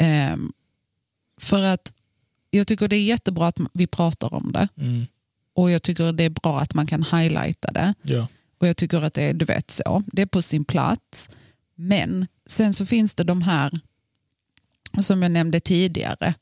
Ehm, 0.00 0.52
för 1.40 1.62
att 1.62 1.92
jag 2.56 2.66
tycker 2.66 2.88
det 2.88 2.96
är 2.96 3.04
jättebra 3.04 3.46
att 3.46 3.58
vi 3.72 3.86
pratar 3.86 4.34
om 4.34 4.52
det 4.52 4.68
Mm. 4.76 5.06
och 5.54 5.70
jag 5.70 5.82
tycker 5.82 6.12
det 6.12 6.24
är 6.24 6.30
bra 6.30 6.60
att 6.60 6.74
man 6.74 6.86
kan 6.86 7.02
highlighta 7.02 7.72
det. 7.72 7.94
Ja. 8.02 8.28
Och 8.58 8.68
jag 8.68 8.76
tycker 8.76 9.02
att 9.02 9.14
det 9.14 9.22
är, 9.22 9.34
du 9.34 9.44
vet 9.44 9.70
så, 9.70 10.02
det 10.06 10.22
är 10.22 10.26
på 10.26 10.42
sin 10.42 10.64
plats. 10.64 11.30
Men 11.74 12.26
sen 12.46 12.74
så 12.74 12.86
finns 12.86 13.14
det 13.14 13.24
de 13.24 13.42
här, 13.42 13.80
som 15.00 15.22
jag 15.22 15.30
nämnde 15.30 15.60
tidigare, 15.60 16.34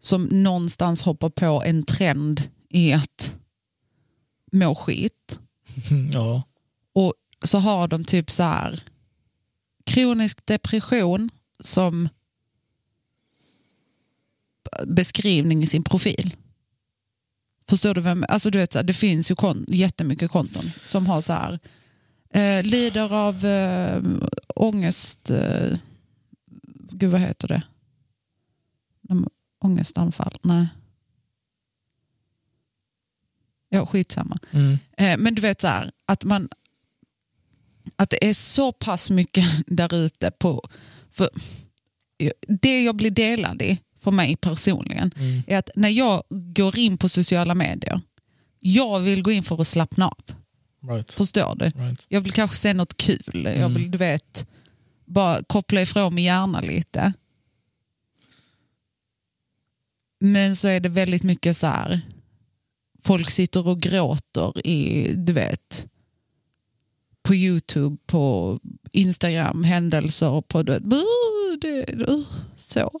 som 0.00 0.24
någonstans 0.24 1.02
hoppar 1.02 1.30
på 1.30 1.62
en 1.66 1.82
trend 1.84 2.48
i 2.70 2.92
att 2.92 3.34
må 4.52 4.74
skit. 4.74 5.38
ja. 6.12 6.42
Och 6.92 7.14
så 7.42 7.58
har 7.58 7.88
de 7.88 8.04
typ 8.04 8.30
så 8.30 8.42
här 8.42 8.82
kronisk 9.86 10.46
depression 10.46 11.30
som 11.60 12.08
beskrivning 14.86 15.62
i 15.62 15.66
sin 15.66 15.84
profil. 15.84 16.36
Förstår 17.68 17.94
du 17.94 18.00
vem? 18.00 18.24
Alltså 18.28 18.50
du 18.50 18.58
vet, 18.58 18.72
så 18.72 18.78
här, 18.78 18.84
det 18.84 18.92
finns 18.92 19.30
ju 19.30 19.34
kon- 19.34 19.64
jättemycket 19.68 20.30
konton 20.30 20.64
som 20.86 21.06
har 21.06 21.20
så 21.20 21.32
här 21.32 21.58
eh, 22.30 22.62
lider 22.62 23.12
av 23.12 23.46
eh, 23.46 24.02
ångest, 24.54 25.30
eh, 25.30 25.78
gud 26.90 27.10
vad 27.10 27.20
heter 27.20 27.48
det? 27.48 27.62
De, 29.02 29.28
ångestanfall? 29.60 30.38
Nej. 30.42 30.66
Ja, 33.68 33.86
skitsamma. 33.86 34.38
Mm. 34.50 34.78
Eh, 34.96 35.18
men 35.18 35.34
du 35.34 35.42
vet 35.42 35.60
så 35.60 35.66
här, 35.66 35.92
att 36.06 36.24
man 36.24 36.48
att 37.96 38.10
det 38.10 38.28
är 38.28 38.34
så 38.34 38.72
pass 38.72 39.10
mycket 39.10 39.44
där 39.66 39.94
ute 39.94 40.30
på... 40.30 40.68
För 41.10 41.28
det 42.48 42.82
jag 42.82 42.96
blir 42.96 43.10
delad 43.10 43.62
i, 43.62 43.78
för 44.04 44.10
mig 44.10 44.36
personligen, 44.36 45.10
Mm. 45.16 45.42
är 45.46 45.58
att 45.58 45.70
när 45.76 45.88
jag 45.88 46.22
går 46.30 46.78
in 46.78 46.98
på 46.98 47.08
sociala 47.08 47.54
medier, 47.54 48.00
jag 48.60 49.00
vill 49.00 49.22
gå 49.22 49.30
in 49.32 49.42
för 49.42 49.60
att 49.60 49.66
slappna 49.66 50.08
av. 50.08 50.24
Right. 50.90 51.12
Förstår 51.12 51.56
du? 51.56 51.64
Right. 51.64 52.04
Jag 52.08 52.20
vill 52.20 52.32
kanske 52.32 52.56
se 52.56 52.74
något 52.74 52.96
kul. 52.96 53.42
Jag 53.44 53.56
Mm. 53.56 53.74
vill, 53.74 53.90
du 53.90 53.98
vet, 53.98 54.46
bara 55.04 55.42
koppla 55.42 55.82
ifrån 55.82 56.14
mig 56.14 56.24
hjärnan 56.24 56.64
lite. 56.66 57.12
Men 60.20 60.56
så 60.56 60.68
är 60.68 60.80
det 60.80 60.88
väldigt 60.88 61.22
mycket 61.22 61.56
så 61.56 61.66
här, 61.66 62.00
folk 63.02 63.30
sitter 63.30 63.68
och 63.68 63.80
gråter 63.80 64.66
i, 64.66 65.10
du 65.16 65.32
vet, 65.32 65.86
på 67.22 67.34
Youtube, 67.34 67.96
på 68.06 68.58
Instagram, 68.92 69.64
händelser 69.64 70.40
på 70.40 70.62
det, 70.62 70.78
det, 71.60 71.92
uh, 72.08 72.18
så. 72.56 73.00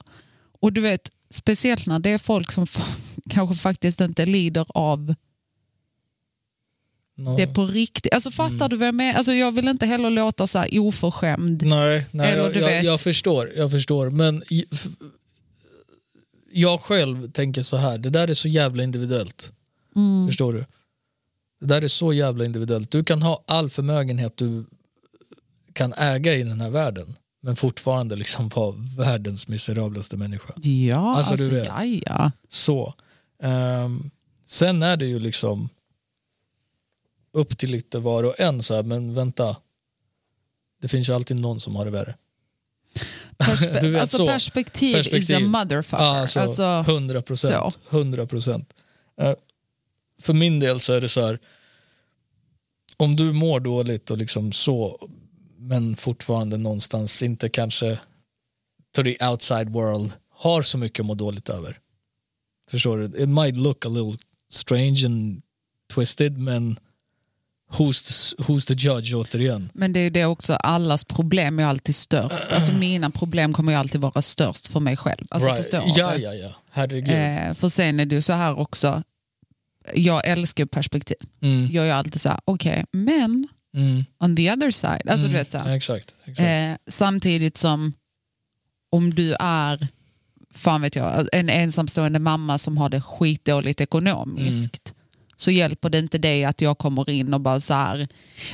Och 0.64 0.72
du 0.72 0.80
vet, 0.80 1.10
speciellt 1.30 1.86
när 1.86 1.98
det 1.98 2.10
är 2.10 2.18
folk 2.18 2.52
som 2.52 2.66
kanske 3.30 3.56
faktiskt 3.56 4.00
inte 4.00 4.26
lider 4.26 4.66
av 4.68 5.14
No. 7.16 7.36
det 7.36 7.42
är 7.42 7.54
på 7.54 7.66
riktigt. 7.66 8.14
Alltså 8.14 8.30
fattar 8.30 8.68
du 8.68 8.76
vad 8.76 8.94
jag? 8.94 9.16
Alltså 9.16 9.32
jag 9.32 9.52
vill 9.52 9.68
inte 9.68 9.86
heller 9.86 10.10
låta 10.10 10.46
så 10.46 10.58
här 10.58 10.78
oförskämd. 10.78 11.62
Nej, 11.66 12.06
nej 12.10 12.32
Eller 12.32 12.60
jag, 12.60 12.72
jag, 12.72 12.84
jag 12.84 13.00
förstår. 13.00 13.52
Jag 13.56 13.70
förstår. 13.70 14.10
Men 14.10 14.42
jag 16.52 16.80
själv 16.80 17.32
tänker 17.32 17.62
så 17.62 17.76
här, 17.76 17.98
det 17.98 18.10
där 18.10 18.28
är 18.28 18.34
så 18.34 18.48
jävla 18.48 18.82
individuellt. 18.82 19.52
Mm. 19.96 20.26
Förstår 20.26 20.52
du? 20.52 20.66
Det 21.60 21.66
där 21.66 21.82
är 21.82 21.88
så 21.88 22.12
jävla 22.12 22.44
individuellt. 22.44 22.90
Du 22.90 23.04
kan 23.04 23.22
ha 23.22 23.44
all 23.46 23.70
förmögenhet 23.70 24.36
du 24.36 24.64
kan 25.72 25.92
äga 25.92 26.34
i 26.34 26.42
den 26.42 26.60
här 26.60 26.70
världen 26.70 27.16
men 27.44 27.56
fortfarande 27.56 28.16
liksom 28.16 28.48
vara 28.48 28.74
världens 28.98 29.48
miserablaste 29.48 30.16
människa. 30.16 30.54
Ja, 30.56 31.16
Alltså, 31.16 31.32
alltså, 31.32 31.48
du 31.48 31.54
vet. 31.54 31.64
ja, 31.68 31.84
ja. 32.06 32.30
Så. 32.48 32.94
Ehm, 33.42 34.10
sen 34.44 34.82
är 34.82 34.96
det 34.96 35.06
ju 35.06 35.18
liksom 35.20 35.68
upp 37.32 37.58
till 37.58 37.70
lite 37.70 37.98
var 37.98 38.22
och 38.24 38.40
en 38.40 38.62
så 38.62 38.74
här, 38.74 38.82
men 38.82 39.14
vänta. 39.14 39.56
Det 40.80 40.88
finns 40.88 41.08
ju 41.08 41.12
alltid 41.12 41.40
någon 41.40 41.60
som 41.60 41.76
har 41.76 41.84
det 41.84 41.90
värre. 41.90 42.14
Perspe- 43.38 43.82
vet 43.90 44.00
alltså 44.00 44.16
så. 44.16 44.26
perspektiv, 44.26 44.96
is 44.96 45.06
a 45.06 45.10
Perspektiv. 45.10 45.48
motherfucker. 45.48 46.02
Alltså, 46.04 46.40
alltså, 46.40 46.62
100 46.92 47.22
procent. 47.22 47.74
så. 47.90 47.96
100 47.98 48.26
procent. 48.26 48.72
Eh, 49.20 49.34
för 50.22 50.32
min 50.32 50.60
del 50.60 50.80
så 50.80 50.92
är 50.92 51.00
det 51.00 51.08
så 51.08 51.20
här. 51.26 51.38
Om 52.96 53.16
du 53.16 53.32
mår 53.32 53.60
dåligt 53.60 54.10
och 54.10 54.18
liksom 54.18 54.52
så 54.52 55.08
men 55.64 55.96
fortfarande 55.96 56.56
någonstans 56.56 57.22
inte 57.22 57.48
kanske 57.48 57.98
to 58.96 59.02
the 59.02 59.16
outside 59.26 59.68
world 59.68 60.12
har 60.30 60.62
så 60.62 60.78
mycket 60.78 61.00
att 61.00 61.06
må 61.06 61.14
dåligt 61.14 61.48
över. 61.48 61.78
Förstår 62.70 62.98
du? 62.98 63.22
It 63.22 63.28
might 63.28 63.56
look 63.56 63.86
a 63.86 63.88
little 63.88 64.18
strange 64.50 65.06
and 65.06 65.42
twisted 65.94 66.38
men 66.38 66.78
who's 67.70 68.06
the, 68.36 68.42
who's 68.42 68.66
the 68.66 68.74
judge 68.74 69.14
återigen? 69.14 69.70
men 69.74 69.92
det 69.92 70.00
är 70.00 70.04
ju 70.04 70.10
det 70.10 70.24
också, 70.24 70.54
allas 70.54 71.04
problem 71.04 71.58
är 71.58 71.64
alltid 71.64 71.94
störst. 71.94 72.52
Alltså 72.52 72.72
mina 72.78 73.10
problem 73.10 73.52
kommer 73.52 73.72
ju 73.72 73.78
alltid 73.78 74.00
vara 74.00 74.22
störst 74.22 74.66
för 74.66 74.80
mig 74.80 74.96
själv. 74.96 75.26
Alltså 75.30 75.48
Right. 75.48 75.62
förstår 75.64 75.82
ja, 75.96 76.14
du? 76.14 76.22
ja, 76.22 76.34
ja. 76.34 76.54
Herregud. 76.70 77.14
Eh, 77.48 77.54
för 77.54 77.68
sen 77.68 78.00
är 78.00 78.06
det 78.06 78.14
ju 78.14 78.22
så 78.22 78.32
här 78.32 78.58
också, 78.58 79.02
jag 79.94 80.28
älskar 80.28 80.66
perspektiv. 80.66 81.16
Mm. 81.40 81.68
Jag 81.72 81.82
är 81.82 81.86
ju 81.86 81.92
alltid 81.92 82.20
så 82.20 82.28
här, 82.28 82.40
okej, 82.44 82.84
men 82.90 83.48
Mm. 83.74 84.04
on 84.20 84.36
the 84.36 84.52
other 84.52 84.70
side. 84.70 85.02
Alltså, 85.08 85.26
du 85.26 85.32
Mm. 85.34 85.38
vet, 85.38 85.50
så 85.50 85.58
Ja, 85.58 85.76
exakt. 85.76 86.14
exakt. 86.24 86.40
Eh, 86.40 86.92
samtidigt 86.92 87.56
som 87.56 87.92
om 88.90 89.14
du 89.14 89.34
är 89.40 89.88
fan 90.54 90.82
vet 90.82 90.96
jag, 90.96 91.28
en 91.32 91.48
ensamstående 91.48 92.18
mamma 92.18 92.58
som 92.58 92.76
har 92.78 92.88
det 92.88 93.00
skitdåligt 93.00 93.80
ekonomiskt 93.80 94.94
så 95.36 95.50
hjälper 95.50 95.90
det 95.90 95.98
inte 95.98 96.18
dig 96.18 96.44
att 96.44 96.60
jag 96.60 96.78
kommer 96.78 97.10
in 97.10 97.34
och 97.34 97.40
bara 97.40 97.60
så 97.60 97.74
här, 97.74 98.08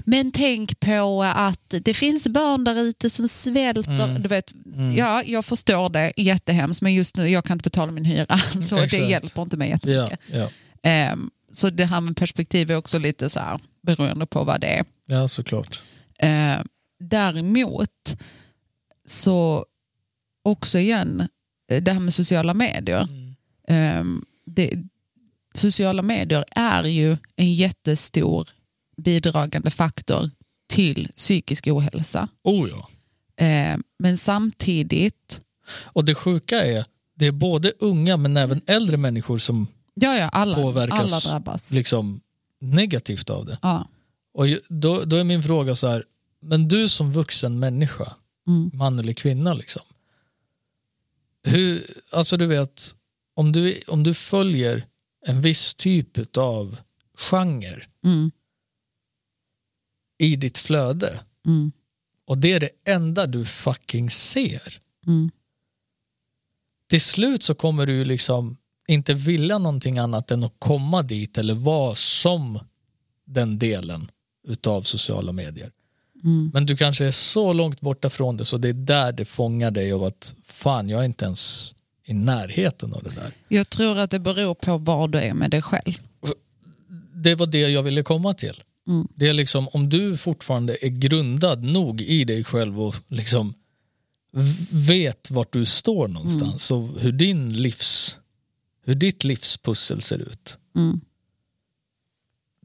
men 0.04 0.32
tänk 0.32 0.80
på 0.80 1.22
att 1.22 1.74
det 1.84 1.94
finns 1.94 2.28
barn 2.28 2.64
där 2.64 2.80
ute 2.82 3.10
som 3.10 3.28
svälter. 3.28 4.18
Du 4.18 4.28
vet, 4.28 4.52
Ja, 4.96 5.22
jag 5.26 5.44
förstår 5.44 5.88
det 5.88 6.12
jättehemskt 6.16 6.82
men 6.82 6.94
just 6.94 7.16
nu 7.16 7.28
jag 7.28 7.44
kan 7.44 7.54
inte 7.54 7.62
betala 7.70 7.92
min 7.92 8.04
hyra 8.04 8.38
så 8.68 8.76
det 8.76 8.82
Exakt. 8.84 9.08
hjälper 9.10 9.42
inte 9.42 9.56
mig 9.56 9.68
jättemycket. 9.68 10.20
ja. 10.32 10.48
Ehm, 10.82 11.30
så 11.52 11.70
det 11.70 11.84
här 11.84 12.00
med 12.00 12.16
perspektiv 12.16 12.70
är 12.70 12.76
också 12.76 12.98
lite 12.98 13.30
så 13.30 13.40
här 13.40 13.60
beroende 13.82 14.26
på 14.26 14.44
vad 14.44 14.60
det 14.60 14.66
är. 14.78 14.84
Ja, 15.10 15.28
såklart. 15.28 15.82
Eh, 16.18 16.58
däremot 17.00 18.16
så 19.04 19.66
också 20.42 20.78
igen 20.78 21.28
eh, 21.70 21.82
det 21.82 21.92
här 21.92 22.00
med 22.00 22.14
sociala 22.14 22.54
medier. 22.54 23.08
Eh, 23.68 24.04
det, 24.46 24.72
sociala 25.54 26.02
medier 26.02 26.44
är 26.50 26.84
ju 26.84 27.16
en 27.36 27.54
jättestor 27.54 28.48
bidragande 28.96 29.70
faktor 29.70 30.30
till 30.68 31.08
psykisk 31.16 31.66
ohälsa. 31.66 32.28
Oh 32.42 32.68
ja. 32.70 32.88
Eh, 33.46 33.78
men 33.98 34.16
samtidigt, 34.18 35.40
Och 35.84 36.04
det 36.04 36.14
sjuka 36.14 36.64
är, 36.64 36.84
det 37.16 37.26
är 37.26 37.32
både 37.32 37.72
unga 37.78 38.16
men 38.16 38.36
även 38.36 38.60
äldre 38.66 38.96
människor 38.96 39.38
som 39.38 39.66
ja 39.94 40.16
ja, 40.16 40.28
alla, 40.28 40.56
Påverkas. 40.56 41.12
alla 41.12 41.32
drabbas. 41.32 41.70
liksom 41.70 42.20
negativt 42.60 43.30
av 43.30 43.46
det. 43.46 43.58
Ja. 43.62 43.88
Och 44.32 44.46
då, 44.68 45.04
då 45.04 45.16
är 45.16 45.24
min 45.24 45.42
fråga 45.42 45.76
så 45.76 45.86
här, 45.86 46.04
men 46.40 46.68
du 46.68 46.88
som 46.88 47.12
vuxen 47.12 47.58
människa, 47.58 48.16
Mm. 48.46 48.70
man 48.74 48.98
eller 48.98 49.12
kvinna 49.12 49.54
liksom. 49.54 49.82
Hur, 51.42 51.86
alltså 52.10 52.36
du 52.36 52.46
vet, 52.46 52.94
om 53.34 53.52
du, 53.52 53.80
om 53.86 54.02
du 54.02 54.14
följer 54.14 54.86
en 55.26 55.40
viss 55.40 55.74
typ 55.74 56.36
av 56.36 56.78
genre 57.14 57.82
Mm. 58.04 58.30
i 60.18 60.36
ditt 60.36 60.58
flöde 60.58 61.20
Mm. 61.46 61.72
och 62.24 62.38
det 62.38 62.52
är 62.52 62.60
det 62.60 62.70
enda 62.84 63.26
du 63.26 63.44
fucking 63.44 64.10
ser. 64.10 64.80
Mm. 65.06 65.30
till 66.88 67.00
slut 67.00 67.42
så 67.42 67.54
kommer 67.54 67.86
du 67.86 68.04
liksom 68.04 68.56
inte 68.86 69.14
vilja 69.14 69.58
någonting 69.58 69.98
annat 69.98 70.30
än 70.30 70.44
att 70.44 70.54
komma 70.58 71.02
dit 71.02 71.38
eller 71.38 71.54
vara 71.54 71.94
som 71.94 72.58
den 73.24 73.58
delen 73.58 74.10
utav 74.48 74.82
sociala 74.82 75.32
medier. 75.32 75.70
Mm. 76.24 76.50
Men 76.54 76.66
du 76.66 76.76
kanske 76.76 77.06
är 77.06 77.10
så 77.10 77.52
långt 77.52 77.80
borta 77.80 78.10
från 78.10 78.36
det 78.36 78.44
så 78.44 78.58
det 78.58 78.68
är 78.68 78.72
där 78.72 79.12
det 79.12 79.24
fångar 79.24 79.70
dig 79.70 79.92
av 79.92 80.04
att 80.04 80.34
fan 80.44 80.88
jag 80.88 81.00
är 81.00 81.04
inte 81.04 81.24
ens 81.24 81.74
i 82.04 82.14
närheten 82.14 82.92
av 82.92 83.02
det 83.02 83.14
där. 83.14 83.32
Jag 83.48 83.70
tror 83.70 83.98
att 83.98 84.10
det 84.10 84.18
beror 84.18 84.54
på 84.54 84.78
var 84.78 85.08
du 85.08 85.18
är 85.18 85.34
med 85.34 85.50
dig 85.50 85.62
själv. 85.62 85.94
Det 87.14 87.34
var 87.34 87.46
det 87.46 87.68
jag 87.68 87.82
ville 87.82 88.02
komma 88.02 88.34
till. 88.34 88.62
Mm. 88.88 89.08
Det 89.14 89.28
är 89.28 89.34
liksom 89.34 89.68
om 89.68 89.88
du 89.88 90.16
fortfarande 90.16 90.86
är 90.86 90.88
grundad 90.88 91.64
nog 91.64 92.00
i 92.00 92.24
dig 92.24 92.44
själv 92.44 92.80
och 92.80 92.94
liksom 93.08 93.54
vet 94.70 95.30
vart 95.30 95.52
du 95.52 95.64
står 95.64 96.08
någonstans 96.08 96.70
och 96.70 96.88
hur, 97.00 97.12
din 97.12 97.52
livs, 97.52 98.18
hur 98.84 98.94
ditt 98.94 99.24
livspussel 99.24 100.02
ser 100.02 100.18
ut. 100.18 100.56
Mm. 100.76 101.00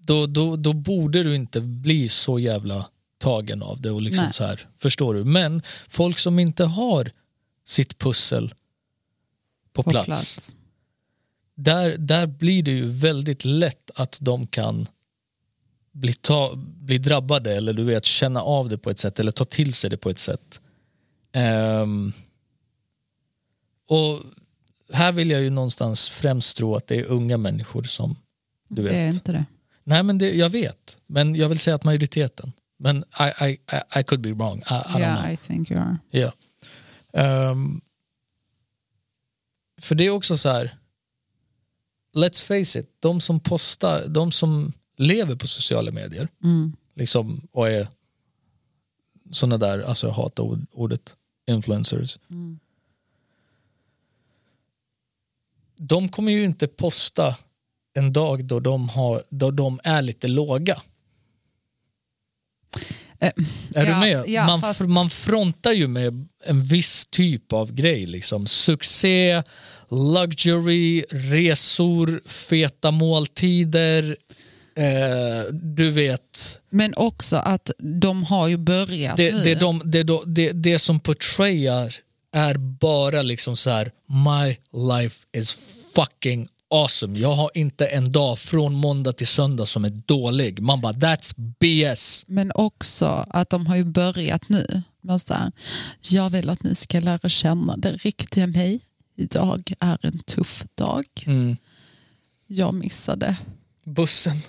Då, 0.05 0.27
då, 0.27 0.55
då 0.55 0.73
borde 0.73 1.23
du 1.23 1.35
inte 1.35 1.61
bli 1.61 2.09
så 2.09 2.39
jävla 2.39 2.89
tagen 3.17 3.61
av 3.61 3.81
det. 3.81 3.91
Och 3.91 4.01
liksom 4.01 4.25
Nej. 4.25 4.33
så 4.33 4.43
här, 4.43 4.67
förstår 4.77 5.13
du? 5.13 5.23
Men 5.23 5.61
folk 5.87 6.19
som 6.19 6.39
inte 6.39 6.63
har 6.65 7.11
sitt 7.65 7.97
pussel 7.97 8.53
på, 9.73 9.83
På 9.83 9.89
plats, 9.89 10.05
plats. 10.05 10.55
Där, 11.55 11.97
där 11.97 12.27
blir 12.27 12.63
det 12.63 12.71
ju 12.71 12.87
väldigt 12.87 13.45
lätt 13.45 13.91
att 13.95 14.17
de 14.21 14.47
kan 14.47 14.87
bli, 15.91 16.13
ta, 16.13 16.53
bli 16.55 16.97
drabbade 16.97 17.55
eller 17.55 17.73
du 17.73 17.83
vet 17.83 18.05
känna 18.05 18.41
av 18.41 18.69
det 18.69 18.77
på 18.77 18.89
ett 18.89 18.99
sätt 18.99 19.19
eller 19.19 19.31
ta 19.31 19.45
till 19.45 19.73
sig 19.73 19.89
det 19.89 19.97
på 19.97 20.09
ett 20.09 20.19
sätt. 20.19 20.59
Ehm, 21.31 22.11
och 23.87 24.21
här 24.93 25.11
vill 25.11 25.29
jag 25.29 25.41
ju 25.41 25.49
någonstans 25.49 26.09
främst 26.09 26.57
tro 26.57 26.75
att 26.75 26.87
det 26.87 26.95
är 26.95 27.05
unga 27.05 27.37
människor 27.37 27.83
som 27.83 28.15
du 28.67 28.81
vet. 28.81 28.91
Det 28.91 28.97
är 28.97 29.09
inte 29.09 29.31
det. 29.31 29.45
Nej 29.87 30.03
men 30.03 30.17
det, 30.17 30.33
jag 30.35 30.49
vet, 30.49 30.99
men 31.07 31.35
jag 31.35 31.49
vill 31.49 31.59
säga 31.59 31.75
att 31.75 31.83
majoriteten. 31.83 32.51
Men 32.77 32.97
I, 32.97 33.45
I, 33.45 33.51
I, 33.51 33.99
I 33.99 34.03
could 34.03 34.21
be 34.21 34.31
wrong, 34.33 34.57
I, 34.59 34.61
I 34.61 34.65
don't 34.73 34.89
know. 34.91 34.99
Yeah, 34.99 35.33
I 35.33 35.37
think 35.37 35.71
you 35.71 35.79
are. 35.81 35.97
Ja. 36.09 36.31
Ehm, 37.13 37.81
för 39.81 39.95
det 39.95 40.03
är 40.05 40.09
också 40.09 40.37
så 40.37 40.49
här, 40.49 40.75
let's 42.15 42.43
face 42.43 42.79
it, 42.79 42.89
de 42.99 43.21
som 43.21 43.39
postar, 43.39 44.07
de 44.07 44.31
som 44.31 44.71
lever 44.97 45.35
på 45.35 45.47
sociala 45.47 45.91
medier 45.91 46.27
Mm. 46.43 46.75
liksom, 46.95 47.47
och 47.51 47.69
är 47.69 47.87
såna 49.31 49.57
där, 49.57 49.79
alltså 49.79 50.07
jag 50.07 50.13
hatar 50.13 50.43
ord- 50.43 50.67
ordet 50.71 51.15
influencers. 51.47 52.17
Mm. 52.29 52.59
De 55.77 56.09
kommer 56.09 56.31
ju 56.31 56.43
inte 56.45 56.67
posta 56.67 57.35
en 57.95 58.13
dag 58.13 58.45
då 58.45 58.59
de, 58.59 58.89
har, 58.89 59.23
då 59.29 59.51
de 59.51 59.79
är 59.83 60.01
lite 60.01 60.27
låga. 60.27 60.81
Eh, 63.19 63.27
Är 63.27 63.33
ja, 63.73 63.83
du 63.85 63.91
med? 63.99 64.23
ja, 64.29 64.45
man, 64.45 64.61
fast- 64.61 64.79
man 64.79 65.09
frontar 65.09 65.71
ju 65.71 65.87
med 65.87 66.27
en 66.45 66.63
viss 66.63 67.05
typ 67.05 67.53
av 67.53 67.73
grej. 67.73 68.05
Liksom. 68.05 68.47
Succé, 68.47 69.43
luxury, 69.89 71.03
resor, 71.09 72.21
feta 72.29 72.91
måltider. 72.91 74.17
Eh, 74.77 75.53
du 75.53 75.89
vet, 75.91 76.61
Men 76.69 76.93
också 76.95 77.35
att 77.35 77.71
de 78.01 78.23
har 78.23 78.47
ju 78.47 78.57
börjat 78.57 79.17
det, 79.17 79.31
nu. 79.35 79.43
det, 79.43 79.55
de, 79.55 79.81
det, 79.85 80.03
de, 80.03 80.23
det, 80.25 80.51
det 80.51 80.79
som 80.79 80.99
portrayar 80.99 81.95
är 82.33 82.57
bara 82.57 83.21
liksom 83.21 83.57
så 83.57 83.69
här: 83.69 83.91
my 84.07 84.57
life 84.91 85.25
is 85.37 85.57
fucking 85.95 86.47
awesome. 86.69 87.19
Jag 87.19 87.31
har 87.31 87.51
inte 87.53 87.87
en 87.87 88.11
dag 88.11 88.39
från 88.39 88.73
måndag 88.73 89.13
till 89.13 89.27
söndag 89.27 89.65
som 89.65 89.85
är 89.85 89.89
dålig. 89.89 90.61
Man 90.61 90.81
bara 90.81 90.93
that's 90.93 91.33
BS. 91.59 92.25
Men 92.27 92.51
också 92.55 93.25
att 93.29 93.49
de 93.49 93.67
har 93.67 93.75
ju 93.75 93.83
börjat 93.83 94.49
nu. 94.49 94.81
med 95.01 95.21
så 95.21 95.33
här, 95.33 95.51
Jag 96.01 96.29
vill 96.29 96.49
att 96.49 96.63
ni 96.63 96.75
ska 96.75 96.99
lära 96.99 97.29
känna 97.29 97.77
den 97.77 97.97
riktiga 97.97 98.47
mig. 98.47 98.79
Idag 99.17 99.73
är 99.79 100.05
en 100.05 100.19
tuff 100.19 100.63
dag. 100.75 101.05
Mm. 101.25 101.57
Jag 102.47 102.73
missade. 102.73 103.37
Bussen. 103.83 104.39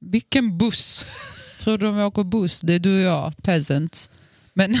Vilken 0.00 0.58
buss? 0.58 1.06
Tror 1.60 1.78
du 1.78 1.86
de 1.86 1.98
åker 1.98 2.24
buss? 2.24 2.60
Det 2.60 2.72
är 2.72 2.78
du 2.78 2.94
och 2.96 3.12
jag, 3.12 3.42
peasants. 3.42 4.10
Men... 4.54 4.74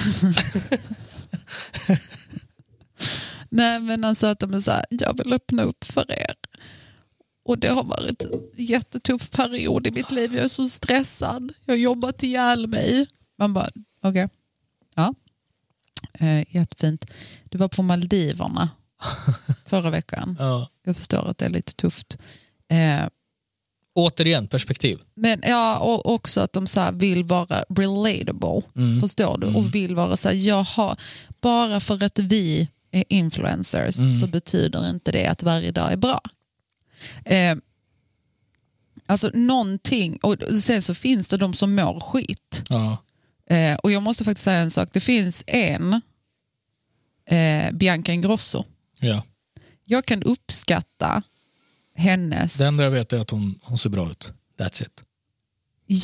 Nej 3.48 3.80
men 3.80 4.04
alltså 4.04 4.26
att 4.26 4.38
de 4.38 4.54
är 4.54 4.60
så 4.60 4.70
här, 4.70 4.84
jag 4.90 5.18
vill 5.18 5.32
öppna 5.32 5.62
upp 5.62 5.84
för 5.84 6.12
er. 6.12 6.34
Och 7.44 7.58
det 7.58 7.68
har 7.68 7.84
varit 7.84 8.22
en 8.22 8.64
jättetuff 8.64 9.30
period 9.30 9.86
i 9.86 9.90
mitt 9.90 10.10
liv. 10.10 10.34
Jag 10.34 10.44
är 10.44 10.48
så 10.48 10.68
stressad. 10.68 11.52
Jag 11.64 11.72
har 11.74 11.78
jobbat 11.78 12.22
ihjäl 12.22 12.66
mig. 12.66 13.06
Man 13.38 13.54
bara, 13.54 13.70
okej. 14.02 14.28
Ja. 14.94 15.14
Eh, 16.12 16.54
jättefint. 16.56 17.04
Du 17.44 17.58
var 17.58 17.68
på 17.68 17.82
Maldiverna 17.82 18.68
förra 19.66 19.90
veckan. 19.90 20.36
Ja. 20.38 20.68
Jag 20.84 20.96
förstår 20.96 21.28
att 21.28 21.38
det 21.38 21.44
är 21.44 21.50
lite 21.50 21.74
tufft. 21.74 22.18
Eh, 22.68 23.06
Återigen, 23.94 24.48
perspektiv. 24.48 24.98
men 25.14 25.40
ja, 25.46 25.78
och 25.78 26.14
också 26.14 26.40
att 26.40 26.52
de 26.52 26.66
så 26.66 26.80
här 26.80 26.92
vill 26.92 27.24
vara 27.24 27.64
relatable. 27.68 28.62
Mm. 28.76 29.00
Förstår 29.00 29.38
du? 29.38 29.46
Och 29.46 29.74
vill 29.74 29.94
vara 29.94 30.16
så 30.16 30.28
här, 30.28 30.34
jag 30.36 30.62
har, 30.62 30.96
bara 31.40 31.80
för 31.80 32.02
att 32.04 32.18
vi 32.18 32.68
är 32.90 33.04
influencers 33.08 33.98
Mm. 33.98 34.14
så 34.14 34.26
betyder 34.26 34.90
inte 34.90 35.12
det 35.12 35.26
att 35.26 35.42
varje 35.42 35.70
dag 35.72 35.92
är 35.92 35.96
bra. 35.96 36.20
Eh, 37.24 37.56
alltså 39.06 39.30
någonting, 39.34 40.16
och 40.22 40.36
sen 40.62 40.82
så 40.82 40.94
finns 40.94 41.28
det 41.28 41.36
de 41.36 41.54
som 41.54 41.74
mår 41.74 42.00
skit. 42.00 42.62
Ja. 42.68 42.96
Eh, 43.56 43.74
och 43.76 43.92
jag 43.92 44.02
måste 44.02 44.24
faktiskt 44.24 44.44
säga 44.44 44.58
en 44.60 44.70
sak, 44.70 44.88
det 44.92 45.00
finns 45.00 45.44
en, 45.46 46.00
eh, 47.26 47.72
Bianca 47.72 48.12
Ingrosso. 48.12 48.64
Ja. 49.00 49.22
Jag 49.84 50.04
kan 50.04 50.22
uppskatta 50.22 51.22
hennes... 51.94 52.56
Det 52.56 52.66
enda 52.66 52.82
jag 52.84 52.90
vet 52.90 53.12
är 53.12 53.18
att 53.18 53.30
hon, 53.30 53.58
hon 53.62 53.78
ser 53.78 53.90
bra 53.90 54.10
ut. 54.10 54.32
That's 54.58 54.82
it. 54.82 55.02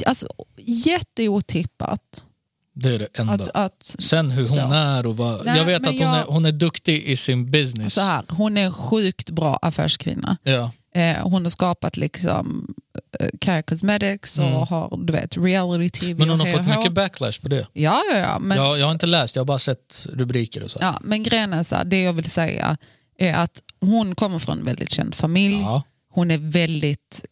Alltså, 0.06 0.28
jätteotippat. 0.58 2.26
Det 2.74 2.94
är 2.94 2.98
det 2.98 3.08
enda. 3.18 3.32
Att, 3.34 3.48
att, 3.54 3.82
Sen 3.98 4.30
hur 4.30 4.42
hon 4.42 4.52
Så. 4.52 4.72
är 4.72 5.06
och 5.06 5.16
vad... 5.16 5.44
Nej, 5.44 5.58
jag 5.58 5.64
vet 5.64 5.80
att 5.80 5.86
hon, 5.86 5.96
jag- 5.96 6.18
är, 6.18 6.24
hon 6.24 6.44
är 6.44 6.52
duktig 6.52 7.02
i 7.02 7.16
sin 7.16 7.50
business. 7.50 7.94
så 7.94 8.00
här, 8.00 8.24
hon 8.28 8.56
är 8.56 8.64
en 8.64 8.72
sjukt 8.72 9.30
bra 9.30 9.56
affärskvinna. 9.62 10.36
Ja. 10.42 10.72
Eh, 10.98 11.16
hon 11.22 11.42
har 11.42 11.50
skapat 11.50 11.96
liksom 11.96 12.74
eh, 13.20 13.26
Care 13.40 13.62
Cosmetics 13.62 14.38
och 14.38 14.44
Mm. 14.44 14.58
har 14.68 15.04
du 15.06 15.12
vet, 15.12 15.36
reality 15.36 15.88
tv 16.00 16.14
Men 16.18 16.30
hon 16.30 16.40
har 16.40 16.46
fått 16.46 16.66
mycket 16.78 16.92
backlash 16.92 17.40
på 17.42 17.48
det. 17.48 17.66
Ja, 17.72 18.00
ja, 18.12 18.18
ja. 18.18 18.38
Men, 18.38 18.58
jag, 18.58 18.78
jag 18.78 18.86
har 18.86 18.92
inte 18.92 19.06
läst, 19.06 19.36
jag 19.36 19.40
har 19.40 19.46
bara 19.46 19.58
sett 19.58 20.06
rubriker 20.12 20.62
och 20.62 20.70
så. 20.70 20.78
ja, 20.82 20.98
men 21.02 21.22
grejen 21.22 21.52
är 21.52 21.62
så 21.62 21.76
här, 21.76 21.84
det 21.84 22.02
jag 22.02 22.12
vill 22.12 22.30
säga 22.30 22.76
är 23.18 23.34
att 23.34 23.62
hon 23.80 24.14
kommer 24.14 24.38
från 24.38 24.58
en 24.58 24.64
väldigt 24.64 24.90
känd 24.92 25.14
familj. 25.14 25.60
Ja. 25.60 25.82
Hon 26.10 26.30
är 26.30 26.38
väldigt 26.38 27.24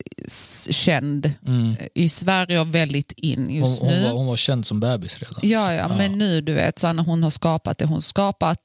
känd 0.70 1.32
Mm. 1.46 1.74
i 1.94 2.08
Sverige 2.08 2.60
och 2.60 2.74
väldigt 2.74 3.12
in 3.12 3.38
Hon, 3.44 3.54
just 3.54 3.80
hon, 3.80 3.88
nu. 3.90 4.02
var, 4.04 4.10
hon 4.12 4.26
var 4.26 4.36
känd 4.36 4.66
som 4.66 4.80
bebis 4.80 5.18
redan. 5.18 5.38
Ja, 5.42 5.72
ja, 5.74 5.88
men 5.88 6.18
nu 6.18 6.40
du 6.40 6.52
vet, 6.54 6.78
så 6.78 6.92
när 6.92 7.02
hon 7.02 7.22
har 7.22 7.30
skapat 7.30 7.78
det 7.78 7.86
hon 7.86 8.02
skapat, 8.02 8.58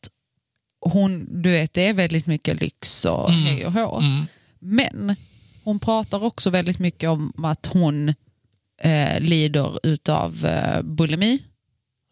hon, 0.85 1.41
du 1.43 1.51
vet, 1.51 1.73
det 1.73 1.87
är 1.87 1.93
väldigt 1.93 2.25
mycket 2.27 2.61
lyx 2.61 3.05
och 3.05 3.29
Mm. 3.29 3.41
hej 3.43 3.65
och 3.65 3.71
hå. 3.73 3.97
Mm. 3.99 4.27
Men 4.61 5.15
hon 5.63 5.79
pratar 5.79 6.23
också 6.23 6.49
väldigt 6.49 6.79
mycket 6.79 7.09
om 7.09 7.33
att 7.45 7.65
hon 7.65 8.09
eh, 8.81 9.19
lider 9.19 9.79
utav 9.83 10.45
eh, 10.45 10.81
bulimi. 10.81 11.43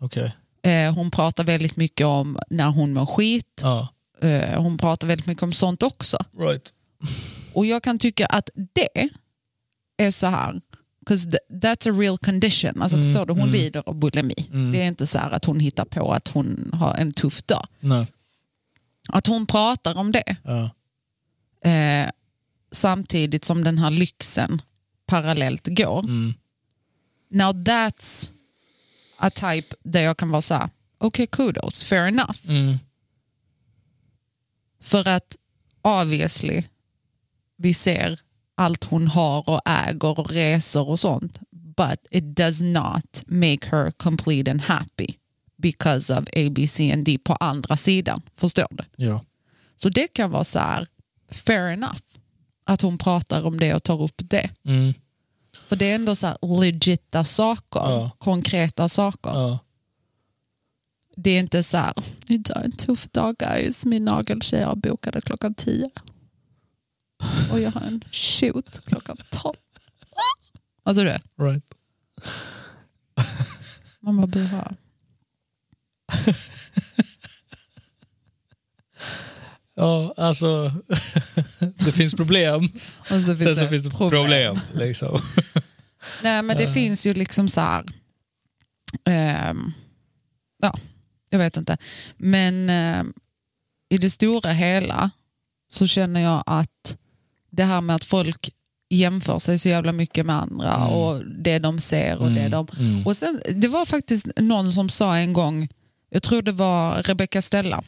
Okej. 0.01 0.35
Eh, 0.63 0.93
hon 0.95 1.11
pratar 1.11 1.43
väldigt 1.43 1.75
mycket 1.77 2.05
om 2.05 2.39
när 2.49 2.69
hon 2.69 2.93
mår 2.93 3.05
skit. 3.05 3.61
Ja. 3.63 3.87
Eh, 4.21 4.61
hon 4.61 4.77
pratar 4.77 5.07
väldigt 5.07 5.27
mycket 5.27 5.43
om 5.43 5.53
sånt 5.53 5.83
också. 5.83 6.17
Right. 6.39 6.73
Och 7.53 7.65
jag 7.65 7.83
kan 7.83 7.99
tycka 7.99 8.25
att 8.25 8.49
det 8.73 9.09
är 9.97 10.11
så 10.11 10.27
här, 10.27 10.61
that's 11.49 11.89
a 11.89 11.99
real 11.99 12.17
condition. 12.17 12.81
Alltså 12.81 12.97
Mm, 12.97 13.07
förstår 13.09 13.25
du, 13.25 13.33
hon 13.33 13.41
mm. 13.41 13.53
lider 13.53 13.83
av 13.85 13.95
bulimi. 13.95 14.33
Mm. 14.53 14.71
Det 14.71 14.81
är 14.81 14.87
inte 14.87 15.07
så 15.07 15.19
här 15.19 15.31
att 15.31 15.45
hon 15.45 15.59
hittar 15.59 15.85
på 15.85 16.13
att 16.13 16.27
hon 16.27 16.71
har 16.73 16.95
en 16.95 17.13
tuff 17.13 17.43
dag. 17.43 17.67
Nej. 17.79 18.07
Att 19.09 19.27
hon 19.27 19.45
pratar 19.45 19.97
om 19.97 20.11
det 20.11 20.35
Ja. 20.43 20.63
eh, 21.69 22.09
samtidigt 22.71 23.45
som 23.45 23.63
den 23.63 23.77
här 23.77 23.91
lyxen 23.91 24.61
parallellt 25.05 25.67
går. 25.67 25.99
Mm. 25.99 26.33
Now 27.29 27.51
that's 27.51 28.31
a 29.17 29.29
type 29.29 29.75
där 29.83 30.01
jag 30.01 30.17
kan 30.17 30.29
vara 30.29 30.41
så 30.41 30.53
här, 30.53 30.69
okej 30.97 31.27
kudos, 31.27 31.83
fair 31.83 32.07
enough. 32.07 32.37
Mm. 32.47 32.77
För 34.81 35.07
att 35.07 35.37
obviously 35.81 36.63
vi 37.57 37.73
ser 37.73 38.19
allt 38.55 38.83
hon 38.83 39.07
har 39.07 39.49
och 39.49 39.61
äger 39.65 40.19
och 40.19 40.31
resor 40.31 40.89
och 40.89 40.99
sånt. 40.99 41.39
But 41.51 42.05
it 42.11 42.23
does 42.37 42.61
not 42.61 43.23
make 43.27 43.69
her 43.71 43.91
complete 43.91 44.51
and 44.51 44.61
happy 44.61 45.13
because 45.57 46.13
of 46.13 46.19
A, 46.19 46.49
B, 46.51 46.67
C 46.67 46.91
and 46.91 47.05
D 47.05 47.17
på 47.23 47.33
andra 47.33 47.77
sidan. 47.77 48.21
Förstår 48.35 48.67
du? 48.69 49.05
Ja. 49.05 49.21
Så 49.75 49.89
det 49.89 50.07
kan 50.13 50.31
vara 50.31 50.43
så 50.43 50.59
här, 50.59 50.87
fair 51.31 51.71
enough. 51.71 52.01
Att 52.69 52.81
hon 52.81 52.97
pratar 52.97 53.43
om 53.45 53.59
det 53.59 53.73
och 53.75 53.83
tar 53.83 54.01
upp 54.01 54.15
det. 54.17 54.49
Mm. 54.63 54.93
För 55.67 55.75
det 55.75 55.91
är 55.91 55.95
ändå 55.95 56.15
så 56.15 56.27
här 56.27 56.61
legitta 56.61 57.23
saker, 57.23 57.79
Ja. 57.79 58.11
konkreta 58.17 58.89
saker. 58.89 59.29
Ja. 59.29 59.59
Det 61.15 61.29
är 61.29 61.39
inte 61.39 61.63
så 61.63 61.77
här, 61.77 61.93
idag 62.27 62.57
är 62.57 62.63
en 62.65 62.71
tuff 62.71 63.07
dag 63.11 63.35
guys, 63.37 63.85
min 63.85 64.05
nageltjej 64.05 64.63
har 64.63 64.75
bokade 64.75 65.21
klockan 65.21 65.53
tio. 65.53 65.89
Och 67.51 67.59
jag 67.59 67.71
har 67.71 67.81
en 67.81 68.01
shoot 68.11 68.85
klockan 68.85 69.17
tolv. 69.29 69.55
Alltså 70.83 71.03
det, 71.03 71.21
Right. 71.37 71.63
man 73.99 74.17
bara 74.17 74.27
här. 74.47 74.75
Ja, 79.79 80.13
alltså 80.17 80.71
det 81.59 81.91
finns 81.91 82.13
problem. 82.13 82.63
Och 82.99 83.07
så 83.07 83.37
finns 83.37 83.39
Sen 83.39 83.55
så 83.55 83.61
det 83.63 83.69
finns 83.69 83.83
det 83.83 83.89
problem. 83.89 84.59
liksom. 84.73 85.21
Nej, 86.23 86.43
men 86.43 86.57
det 86.57 86.73
finns 86.73 87.05
ju 87.05 87.13
liksom 87.13 87.49
så 87.49 87.61
här... 87.61 87.85
ehm, 89.05 89.71
ja, 90.61 90.77
jag 91.29 91.39
vet 91.39 91.57
inte. 91.57 91.77
Men 92.17 92.69
ehm, 92.69 93.13
i 93.89 93.97
det 93.97 94.09
stora 94.09 94.51
hela 94.51 95.11
så 95.67 95.87
känner 95.87 96.21
jag 96.21 96.43
att 96.45 96.97
det 97.51 97.63
här 97.63 97.81
med 97.81 97.95
att 97.95 98.03
folk 98.03 98.49
jämför 98.89 99.39
sig 99.39 99.59
så 99.59 99.69
jävla 99.69 99.91
mycket 99.91 100.25
med 100.25 100.35
andra 100.35 100.85
och 100.87 101.25
det 101.25 101.59
de 101.59 101.79
ser 101.79 102.17
och 102.17 102.31
det 102.31 102.47
de... 102.47 102.67
mm. 102.79 103.07
Och 103.07 103.17
sen, 103.17 103.41
det 103.55 103.67
var 103.67 103.85
faktiskt 103.85 104.27
någon 104.37 104.71
som 104.71 104.89
sa 104.89 105.17
en 105.17 105.33
gång, 105.33 105.69
jag 106.09 106.23
tror 106.23 106.41
det 106.41 106.51
var 106.51 107.03
Rebecca 107.03 107.41
Stella, 107.41 107.83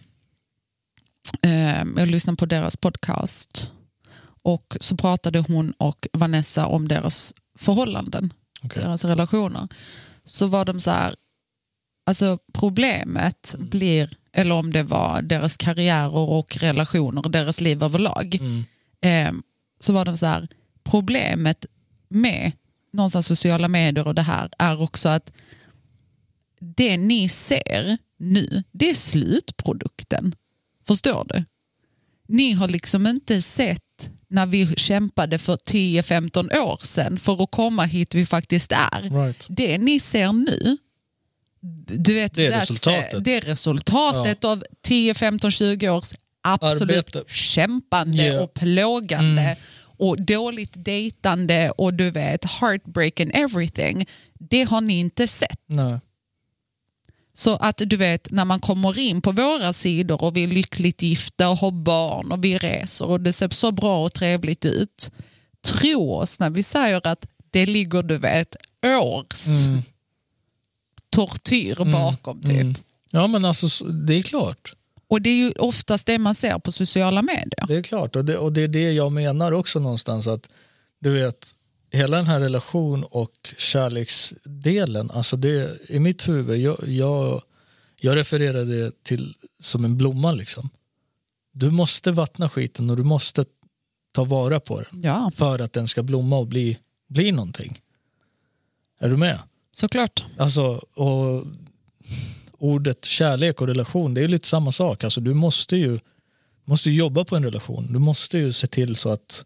jag 1.96 2.08
lyssnade 2.08 2.38
på 2.38 2.46
deras 2.46 2.78
podcast 2.78 3.72
och 4.44 4.78
så 4.82 4.98
pratade 4.98 5.40
hon 5.40 5.72
och 5.72 6.08
Vanessa 6.14 6.66
om 6.66 6.88
deras 6.88 7.34
förhållanden, 7.58 8.34
Okej. 8.64 8.84
deras 8.84 9.06
relationer. 9.06 9.68
Så 10.26 10.48
var 10.48 10.66
de 10.66 10.80
så 10.80 10.92
här, 10.92 11.16
alltså 12.06 12.38
problemet 12.54 13.56
blir, 13.60 14.10
eller 14.34 14.56
om 14.56 14.74
det 14.74 14.84
var 14.84 15.22
deras 15.22 15.58
karriärer 15.58 16.16
och 16.16 16.58
relationer 16.58 17.26
och 17.26 17.32
deras 17.32 17.62
liv 17.62 17.84
överlag, 17.84 18.36
Mm. 18.36 18.64
Ehm, 19.02 19.44
så 19.80 19.94
var 19.94 20.06
de 20.06 20.18
så 20.18 20.26
här, 20.26 20.48
problemet 20.84 21.66
med 22.10 22.52
någonstans 22.94 23.26
sociala 23.28 23.68
medier 23.68 24.08
och 24.08 24.16
det 24.16 24.22
här 24.22 24.50
är 24.60 24.82
också 24.82 25.10
att 25.10 25.32
det 26.60 26.98
ni 26.98 27.30
ser 27.30 27.98
nu, 28.18 28.64
det 28.72 28.90
är 28.90 28.94
slutprodukten. 28.94 30.36
Förstår 30.92 31.26
du? 31.34 31.44
Ni 32.28 32.52
har 32.52 32.68
liksom 32.68 33.08
inte 33.08 33.42
sett 33.42 34.10
när 34.30 34.46
vi 34.46 34.74
kämpade 34.78 35.38
för 35.38 35.56
10-15 35.56 36.58
år 36.60 36.80
sedan 36.86 37.20
för 37.20 37.44
att 37.44 37.52
komma 37.52 37.84
hit 37.86 38.16
vi 38.16 38.26
faktiskt 38.26 38.72
är. 38.72 39.24
Right. 39.26 39.46
Det 39.50 39.78
ni 39.78 40.00
ser 40.00 40.32
nu, 40.34 40.78
du 41.88 42.14
vet, 42.14 42.34
Det 42.34 42.46
är 42.48 42.52
that's- 42.52 42.60
resultatet. 42.60 43.24
Det 43.24 43.36
är 43.36 43.42
resultatet 43.42 44.44
av 44.44 44.64
10, 44.84 45.14
15, 45.14 45.52
20 45.52 45.90
års 45.90 46.14
absolut 46.42 47.16
Arbete. 47.16 47.34
kämpande 47.34 48.26
Ja. 48.26 48.42
och 48.42 48.54
plågande 48.54 49.56
och 49.98 50.22
dåligt 50.22 50.72
dejtande 50.76 51.72
och 51.72 51.94
du 51.94 52.12
vet 52.12 52.46
heartbreak 52.46 53.20
and 53.20 53.32
everything. 53.34 54.06
Det 54.40 54.64
har 54.64 54.82
ni 54.82 55.00
inte 55.00 55.28
sett. 55.28 55.60
Nej. 55.66 56.00
Så 57.34 57.56
att 57.56 57.82
du 57.86 57.98
vet, 57.98 58.32
när 58.32 58.46
man 58.46 58.60
kommer 58.60 59.00
in 59.00 59.22
på 59.22 59.32
våra 59.32 59.74
sidor 59.74 60.24
och 60.24 60.38
vi 60.38 60.44
är 60.44 60.48
lyckligt 60.48 61.02
gifta 61.02 61.50
och 61.50 61.58
har 61.58 61.72
barn 61.72 62.32
och 62.32 62.44
vi 62.44 62.58
reser 62.58 63.06
och 63.06 63.22
det 63.22 63.34
ser 63.34 63.50
så 63.50 63.72
bra 63.72 64.06
och 64.06 64.14
trevligt 64.14 64.66
ut. 64.66 65.12
Tro 65.66 66.14
oss 66.14 66.40
när 66.40 66.50
vi 66.50 66.64
säger 66.64 67.08
att 67.08 67.26
det 67.52 67.66
ligger 67.66 68.04
du 68.04 68.18
vet 68.18 68.56
års 69.04 69.46
tortyr 71.10 71.76
bakom 71.92 72.42
typ. 72.42 72.52
Mm. 72.52 72.76
Ja 73.12 73.28
men 73.28 73.46
alltså 73.46 73.70
så- 73.70 73.86
det 73.88 74.14
är 74.14 74.22
klart. 74.24 74.74
Och 75.08 75.22
det 75.22 75.30
är 75.30 75.36
ju 75.36 75.52
oftast 75.52 76.06
det 76.06 76.18
man 76.20 76.36
ser 76.36 76.60
på 76.60 76.72
sociala 76.72 77.22
medier. 77.22 77.66
Det 77.68 77.76
är 77.76 77.84
klart 77.84 78.16
och 78.16 78.26
det, 78.26 78.38
och 78.38 78.54
det 78.54 78.62
är 78.62 78.68
det 78.68 78.92
jag 78.92 79.12
menar 79.12 79.52
också 79.52 79.80
någonstans 79.80 80.28
att 80.28 80.50
du 81.00 81.10
vet 81.10 81.52
hela 81.92 82.18
den 82.18 82.26
här 82.26 82.40
relation 82.40 83.04
och 83.04 83.54
kärleksdelen, 83.58 85.12
alltså 85.12 85.38
det 85.38 85.90
i 85.90 86.00
mitt 86.00 86.30
huvud, 86.30 86.60
jag, 86.60 86.88
jag, 86.88 87.42
jag 88.00 88.16
refererar 88.16 88.66
det 88.66 89.04
till 89.04 89.36
som 89.60 89.86
en 89.86 89.98
blomma 89.98 90.32
liksom. 90.32 90.70
Du 91.54 91.70
måste 91.70 92.12
vattna 92.12 92.50
skiten 92.50 92.90
och 92.90 92.98
du 92.98 93.04
måste 93.04 93.46
ta 94.14 94.24
vara 94.24 94.60
på 94.60 94.82
den 94.82 95.02
Ja, 95.02 95.32
för 95.36 95.60
att 95.60 95.74
den 95.74 95.88
ska 95.88 96.04
blomma 96.04 96.38
och 96.38 96.48
bli, 96.48 96.78
bli 97.08 97.32
någonting. 97.32 97.78
Är 99.00 99.10
du 99.10 99.18
med? 99.18 99.40
såklart. 99.72 100.26
Alltså, 100.38 100.64
och 100.94 101.46
ordet 102.52 103.06
kärlek 103.06 103.62
och 103.62 103.68
relation, 103.68 104.14
det 104.14 104.24
är 104.24 104.28
lite 104.28 104.48
samma 104.48 104.72
sak. 104.72 105.04
Alltså, 105.04 105.22
du 105.22 105.34
måste 105.34 105.78
ju 105.78 106.00
måste 106.66 106.92
jobba 106.92 107.26
på 107.26 107.36
en 107.36 107.44
relation. 107.44 107.94
Du 107.94 108.00
måste 108.00 108.38
ju 108.38 108.54
se 108.54 108.68
till 108.68 108.96
så 108.96 109.10
att 109.10 109.46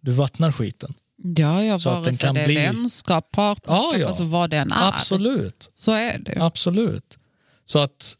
du 0.00 0.10
vattnar 0.10 0.52
skiten. 0.52 0.94
Ja, 1.16 1.64
ja 1.64 1.78
Så 1.78 1.88
att 1.88 1.94
vare 1.94 2.04
den 2.04 2.14
sig 2.14 2.26
kan 2.26 2.34
det 2.34 2.40
är 2.40 2.46
bli- 2.46 2.54
vänskap, 2.54 3.30
partnerskap, 3.30 3.92
Ja, 3.94 3.98
ja. 3.98 4.06
alltså 4.06 4.24
vad 4.24 4.50
det 4.50 4.56
än 4.56 4.72
är. 4.72 4.88
Absolut. 4.88 5.70
Så 5.74 5.92
är 5.92 6.18
det. 6.18 6.36
Absolut. 6.44 7.18
Så 7.64 7.78
att, 7.78 8.16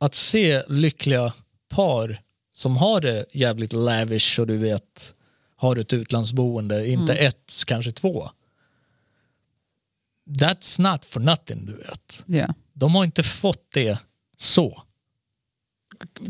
att 0.00 0.14
se 0.14 0.62
lyckliga 0.68 1.32
par 1.68 2.22
som 2.52 2.76
har 2.76 3.00
det 3.00 3.26
jävligt 3.32 3.72
lavish 3.72 4.40
och 4.40 4.46
du 4.46 4.56
vet 4.58 5.14
har 5.56 5.76
ett 5.76 5.92
utlandsboende, 5.92 6.88
inte 6.88 7.14
ett, 7.14 7.52
kanske 7.66 7.92
två. 7.92 8.30
That's 10.28 10.80
not 10.92 11.04
for 11.04 11.20
nothing, 11.20 11.66
du 11.66 11.72
vet. 11.76 12.22
Ja. 12.26 12.54
De 12.72 12.94
har 12.94 13.04
inte 13.04 13.22
fått 13.22 13.66
det 13.74 13.98
så. 14.36 14.82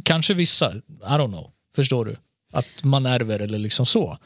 Kanske 0.03 0.35
vissa, 0.35 0.75
I 0.77 0.83
don't 1.03 1.29
know. 1.29 1.51
Förstår 1.75 2.05
du? 2.05 2.17
Att 2.53 2.85
man 2.85 3.07
ärver 3.07 3.39
eller 3.41 3.59
liksom 3.59 3.87
så. 3.87 4.19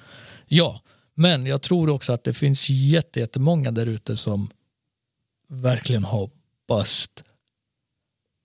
Ja, 0.46 0.80
men 1.20 1.46
jag 1.46 1.62
tror 1.62 1.88
också 1.90 2.12
att 2.12 2.24
det 2.24 2.34
finns 2.34 2.70
jätte- 2.70 3.20
jättemånga 3.20 3.70
där 3.70 3.86
ute 3.86 4.16
som 4.16 4.50
verkligen 5.48 6.04
har 6.04 6.30
bust 6.68 7.24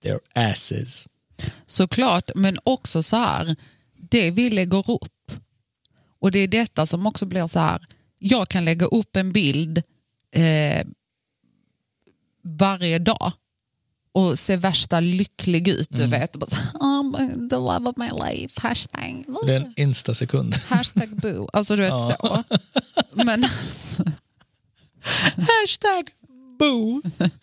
their 0.02 0.20
asses. 0.34 1.08
Såklart, 1.66 2.30
men 2.34 2.58
också 2.64 3.02
så 3.02 3.16
här, 3.16 3.56
det 4.10 4.30
vi 4.30 4.50
lägger 4.50 4.90
upp. 4.90 5.32
Och 6.18 6.30
det 6.30 6.38
är 6.38 6.48
detta 6.48 6.86
som 6.86 7.06
också 7.06 7.26
blir 7.26 7.46
så 7.46 7.58
här, 7.58 7.86
jag 8.18 8.48
kan 8.48 8.64
lägga 8.64 8.86
upp 8.86 9.16
en 9.16 9.32
bild 9.32 9.82
eh, 10.30 10.86
varje 12.42 12.98
dag 12.98 13.32
och 14.16 14.38
se 14.38 14.56
värsta 14.56 15.00
lycklig 15.00 15.68
ut, 15.68 15.88
du 15.90 16.06
vet. 16.06 16.34
Och 16.34 16.40
bara 16.40 16.50
så, 16.50 17.02
my- 17.02 17.48
the 17.48 17.56
love 17.56 17.90
of 17.90 17.96
my 17.96 18.10
life, 18.26 18.60
hashtag. 18.68 19.24
Det 19.46 19.54
är 19.54 19.60
en 19.60 19.72
instasekund. 19.76 20.54
Hashtag 20.66 21.08
boo. 21.16 21.48
Alltså 21.52 21.76
du 21.76 21.82
vet 21.82 21.92
så. 21.92 22.44
Men, 23.14 23.44
alltså, 23.44 24.04
Hashtag 25.34 26.10
boo. 26.58 27.02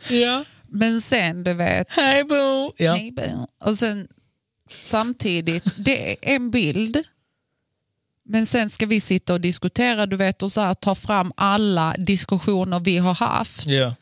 Ja. 0.09 0.45
men 0.67 1.01
sen 1.01 1.43
du 1.43 1.53
vet, 1.53 1.87
Hej 1.89 2.23
boo. 2.23 2.73
Ja. 2.77 2.93
Hej, 2.93 3.11
boo. 3.11 3.47
Och 3.65 3.77
sen 3.77 4.07
samtidigt, 4.69 5.63
det 5.77 6.11
är 6.11 6.35
en 6.35 6.51
bild. 6.51 6.97
Men 8.25 8.45
sen 8.45 8.69
ska 8.69 8.85
vi 8.85 9.01
sitta 9.01 9.33
och 9.33 9.41
diskutera, 9.41 10.05
du 10.05 10.15
vet, 10.15 10.43
och 10.43 10.51
så 10.51 10.61
här, 10.61 10.73
ta 10.73 10.95
fram 10.95 11.31
alla 11.37 11.95
diskussioner 11.97 12.79
vi 12.79 12.97
har 12.97 13.13
haft. 13.13 13.65
Ja. 13.65 13.95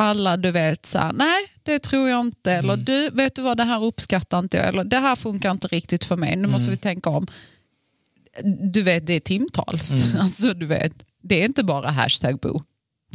Alla, 0.00 0.36
du 0.36 0.50
vet, 0.50 0.86
så 0.86 0.98
här, 0.98 1.12
nej, 1.12 1.46
det 1.62 1.78
tror 1.78 2.08
jag 2.08 2.20
inte. 2.20 2.52
Eller 2.52 2.76
du, 2.76 3.10
vet 3.10 3.34
du 3.34 3.42
vad, 3.42 3.56
det 3.56 3.64
här 3.64 3.84
uppskattar 3.84 4.38
inte 4.38 4.56
jag. 4.56 4.66
Eller 4.66 4.84
det 4.84 4.98
här 4.98 5.16
funkar 5.16 5.50
inte 5.50 5.68
riktigt 5.68 6.04
för 6.04 6.16
mig. 6.16 6.36
Nu 6.36 6.48
måste 6.48 6.70
vi 6.70 6.76
tänka 6.76 7.10
om. 7.10 7.26
Du 8.72 8.82
vet, 8.82 9.06
det 9.06 9.12
är 9.12 9.20
timtals. 9.20 10.14
Alltså, 10.18 10.54
du 10.54 10.66
vet, 10.66 11.04
det 11.22 11.40
är 11.40 11.44
inte 11.44 11.64
bara 11.64 11.90
hashtag 11.90 12.38
bo 12.38 12.62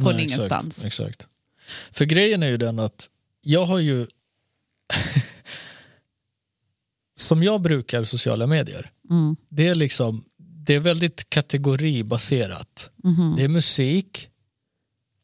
från 0.00 0.14
Nej, 0.14 0.24
ingenstans. 0.24 0.84
Exakt, 0.84 1.08
exakt. 1.10 1.26
För 1.90 2.04
grejen 2.04 2.42
är 2.42 2.46
ju 2.48 2.56
den 2.56 2.78
att 2.78 3.08
jag 3.42 3.66
har 3.66 3.78
ju 3.78 4.06
som 7.16 7.42
jag 7.42 7.60
brukar 7.60 8.04
sociala 8.04 8.46
medier. 8.46 8.90
Mm. 9.10 9.36
Det 9.48 9.68
är 9.68 9.74
liksom 9.74 10.24
det 10.38 10.74
är 10.74 10.80
väldigt 10.80 11.30
kategoribaserat. 11.30 12.90
Mhm. 13.04 13.34
Det 13.36 13.44
är 13.44 13.48
musik 13.48 14.28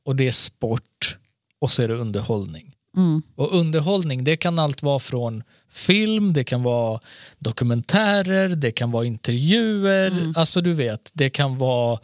och 0.05 0.17
det 0.17 0.29
är 0.29 0.33
sport 0.33 1.17
och 1.61 1.71
så 1.71 1.83
är 1.83 1.89
det 1.89 1.95
underhållning. 1.95 2.75
Mm. 2.97 3.23
Och 3.37 3.55
underhållning 3.55 4.25
det 4.25 4.37
kan 4.37 4.59
allt 4.59 4.83
vara 4.83 4.99
från 4.99 5.43
film, 5.71 6.33
det 6.33 6.45
kan 6.45 6.63
vara 6.63 7.01
dokumentärer, 7.39 8.49
det 8.49 8.73
kan 8.73 8.91
vara 8.91 9.05
intervjuer, 9.05 10.33
alltså 10.37 10.61
du 10.61 10.73
vet, 10.73 11.11
det 11.15 11.31
kan 11.31 11.59
vara 11.59 11.99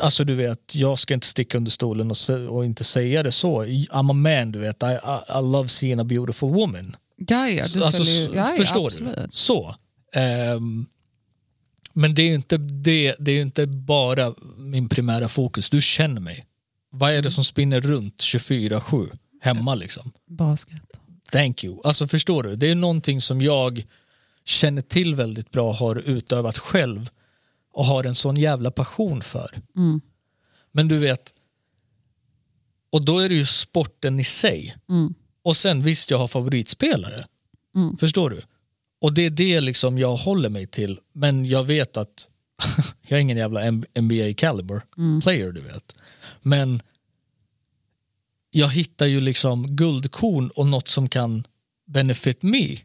Alltså 0.00 0.24
du 0.24 0.34
vet, 0.34 0.74
jag 0.74 0.98
ska 0.98 1.14
inte 1.14 1.26
sticka 1.26 1.58
under 1.58 1.70
stolen 1.70 2.10
och, 2.10 2.16
och 2.48 2.64
inte 2.64 2.84
säga 2.84 3.22
det 3.22 3.32
så. 3.32 3.64
I'm 3.64 4.10
a 4.10 4.12
man, 4.12 4.52
du 4.52 4.58
vet. 4.58 4.82
I, 4.82 4.86
I, 4.86 5.38
I 5.38 5.42
love 5.42 5.68
seeing 5.68 6.00
a 6.00 6.04
beautiful 6.04 6.50
woman. 6.54 6.96
Ja, 7.16 7.48
ja, 7.48 7.64
du 7.74 7.84
alltså, 7.84 8.02
ju- 8.02 8.30
ja, 8.34 8.44
förstår 8.56 8.86
absolut. 8.86 9.16
du? 9.16 9.28
Så. 9.30 9.74
Ehm, 10.14 10.86
men 11.92 12.14
det 12.14 12.22
är 12.22 12.26
ju 12.26 12.34
inte, 12.34 12.56
det, 12.58 13.14
det 13.18 13.32
är 13.32 13.42
inte 13.42 13.66
bara 13.66 14.34
min 14.56 14.88
primära 14.88 15.28
fokus. 15.28 15.70
Du 15.70 15.82
känner 15.82 16.20
mig. 16.20 16.44
Vad 16.90 17.14
är 17.14 17.22
det 17.22 17.30
som 17.30 17.44
spinner 17.44 17.80
runt 17.80 18.16
24-7 18.16 19.10
hemma 19.40 19.74
liksom? 19.74 20.12
Basket. 20.26 20.82
Thank 21.32 21.64
you. 21.64 21.80
Alltså 21.84 22.06
förstår 22.06 22.42
du? 22.42 22.56
Det 22.56 22.70
är 22.70 22.74
någonting 22.74 23.20
som 23.20 23.40
jag 23.40 23.86
känner 24.44 24.82
till 24.82 25.14
väldigt 25.14 25.50
bra, 25.50 25.72
har 25.72 25.96
utövat 25.96 26.58
själv 26.58 27.10
och 27.72 27.84
har 27.84 28.04
en 28.04 28.14
sån 28.14 28.36
jävla 28.36 28.70
passion 28.70 29.22
för. 29.22 29.62
Mm. 29.76 30.00
Men 30.72 30.88
du 30.88 30.98
vet, 30.98 31.34
och 32.90 33.04
då 33.04 33.18
är 33.18 33.28
det 33.28 33.34
ju 33.34 33.46
sporten 33.46 34.20
i 34.20 34.24
sig. 34.24 34.74
Mm. 34.88 35.14
Och 35.42 35.56
sen 35.56 35.82
visst, 35.82 36.10
jag 36.10 36.18
har 36.18 36.28
favoritspelare. 36.28 37.26
Förstår 38.00 38.30
du? 38.30 38.42
Och 39.00 39.14
det 39.14 39.26
är 39.26 39.30
det 39.30 39.60
liksom 39.60 39.98
jag 39.98 40.16
håller 40.16 40.48
mig 40.48 40.66
till. 40.66 40.98
Men 41.12 41.46
jag 41.46 41.64
vet 41.64 41.96
att 41.96 42.28
jag 43.08 43.16
är 43.16 43.20
ingen 43.20 43.36
jävla 43.36 43.70
NBA 43.70 44.34
caliber 44.36 44.82
player, 45.20 45.52
du 45.52 45.60
vet. 45.60 45.92
Men 46.48 46.80
jag 48.50 48.68
hittar 48.68 49.06
ju 49.06 49.20
liksom 49.20 49.76
guldkorn 49.76 50.48
och 50.48 50.66
något 50.66 50.88
som 50.88 51.08
kan 51.08 51.44
benefit 51.86 52.42
me 52.42 52.78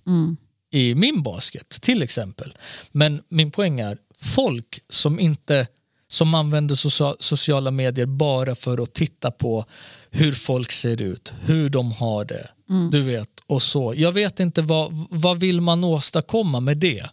i 0.72 0.96
min 0.96 1.24
basket 1.24 1.70
till 1.70 2.02
exempel. 2.02 2.54
Men 2.92 3.22
min 3.30 3.52
poäng 3.52 3.80
är 3.80 3.98
folk 4.16 4.80
som 4.90 5.20
inte 5.20 5.68
som 6.08 6.34
använder 6.36 6.76
socia- 6.76 7.16
sociala 7.20 7.72
medier 7.72 8.06
bara 8.06 8.56
för 8.56 8.84
att 8.84 8.94
titta 8.94 9.32
på 9.32 9.66
hur 10.12 10.32
folk 10.32 10.72
ser 10.72 11.02
ut, 11.02 11.34
hur 11.42 11.70
de 11.70 11.92
har 11.92 12.26
det, 12.26 12.50
du 12.92 13.02
vet, 13.02 13.30
och 13.48 13.62
så. 13.62 13.94
Jag 13.96 14.12
vet 14.12 14.40
inte 14.40 14.62
vad, 14.62 15.08
vad 15.10 15.40
vill 15.40 15.62
man 15.62 15.84
åstadkomma 15.84 16.60
med 16.60 16.78
det? 16.78 17.06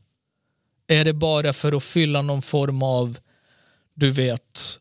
Är 0.86 1.04
det 1.04 1.12
bara 1.12 1.52
för 1.52 1.72
att 1.72 1.82
fylla 1.82 2.22
någon 2.22 2.42
form 2.42 2.82
av, 2.82 3.18
du 3.94 4.10
vet, 4.10 4.78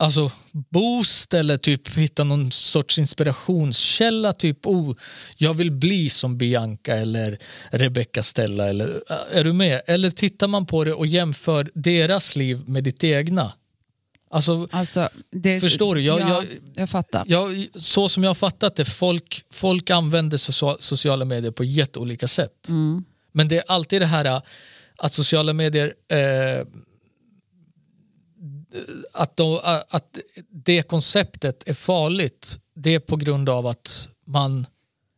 alltså 0.00 0.30
boost 0.70 1.34
eller 1.34 1.56
typ 1.56 1.88
hitta 1.96 2.24
någon 2.24 2.52
sorts 2.52 2.98
inspirationskälla. 2.98 4.32
Typ, 4.32 4.66
oh, 4.66 4.94
jag 5.36 5.54
vill 5.54 5.70
bli 5.70 6.10
som 6.10 6.38
Bianca 6.38 6.96
eller 6.96 7.38
Rebecca 7.70 8.22
Stella. 8.22 8.68
Eller, 8.68 9.02
är 9.32 9.44
du 9.44 9.52
med? 9.52 9.80
Eller 9.86 10.10
tittar 10.10 10.48
man 10.48 10.66
på 10.66 10.84
det 10.84 10.92
och 10.94 11.06
jämför 11.06 11.70
deras 11.74 12.36
liv 12.36 12.62
med 12.66 12.84
ditt 12.84 13.04
egna? 13.04 13.52
Alltså, 14.32 14.68
Alltså, 14.70 15.08
det, 15.30 15.60
Förstår 15.60 15.94
du? 15.94 16.00
Jag- 16.00 16.20
ja, 16.20 16.28
jag- 16.28 16.46
jag 16.74 16.90
fattar. 16.90 17.24
jag, 17.26 17.66
så 17.74 18.08
som 18.08 18.22
jag 18.24 18.30
har 18.30 18.34
fattat 18.34 18.76
det, 18.76 18.84
folk, 18.84 19.42
folk 19.52 19.90
använder 19.90 20.36
socia- 20.38 20.76
sociala 20.80 21.24
medier 21.24 21.50
på 21.50 21.64
jätteolika 21.64 22.28
sätt. 22.28 22.68
Men 23.32 23.48
det 23.48 23.56
är 23.56 23.64
alltid 23.68 24.00
det 24.02 24.06
här 24.06 24.24
äh, 24.24 24.40
att 24.96 25.12
sociala 25.12 25.52
medier 25.52 25.94
eh, 26.08 26.66
att, 29.12 29.36
de, 29.36 29.60
att 29.88 30.18
det 30.50 30.82
konceptet 30.82 31.68
är 31.68 31.74
farligt 31.74 32.58
det 32.74 32.94
är 32.94 33.00
på 33.00 33.16
grund 33.16 33.48
av 33.48 33.66
att 33.66 34.08
man 34.26 34.66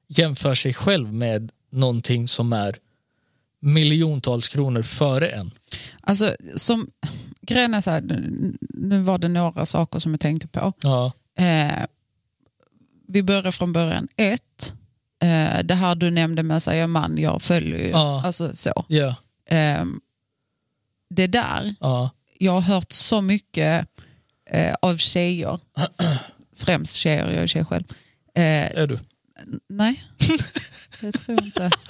jämför 0.08 0.54
sig 0.54 0.74
själv 0.74 1.12
med 1.12 1.50
någonting 1.70 2.28
som 2.28 2.52
är 2.52 2.78
miljontals 3.60 4.48
kronor 4.48 4.82
före 4.82 5.28
en. 5.28 5.50
Alltså, 6.00 6.36
som, 6.56 6.90
grejen 7.40 7.74
är 7.74 7.80
så 7.80 7.90
här, 7.90 8.02
nu 8.68 9.00
var 9.00 9.18
det 9.18 9.28
några 9.28 9.66
saker 9.66 9.98
som 9.98 10.12
jag 10.12 10.20
tänkte 10.20 10.48
på. 10.48 10.72
Ja, 10.82 11.12
Eh, 11.36 11.86
vi 13.08 13.22
börjar 13.22 13.50
från 13.50 13.72
början. 13.72 14.08
Ett, 14.16 14.74
eh, 15.22 15.64
det 15.64 15.74
här 15.74 15.94
du 15.94 16.10
nämnde 16.10 16.42
med 16.42 16.56
att 16.56 16.62
säga 16.62 16.86
man, 16.86 17.18
jag 17.18 17.42
följer 17.42 17.78
ju. 17.78 17.88
Ja. 17.90 18.22
Alltså 18.24 18.56
så. 18.56 18.84
ja, 18.88 19.14
Eh, 19.46 19.84
det 21.10 21.26
där, 21.26 21.74
ja. 21.80 22.10
Jag 22.42 22.52
har 22.52 22.60
hört 22.60 22.92
så 22.92 23.20
mycket 23.20 23.88
eh, 24.50 24.74
av 24.82 24.96
tjejer, 24.96 25.60
främst 26.56 26.96
tjejer, 26.96 27.30
jag 27.30 27.42
är 27.42 27.46
tjej 27.46 27.64
själv. 27.64 27.84
Eh, 28.34 28.78
Är 28.78 28.86
du? 28.86 28.98
nej, 29.68 30.04
det 31.00 31.12
tror 31.12 31.36
jag 31.38 31.44
inte. 31.44 31.70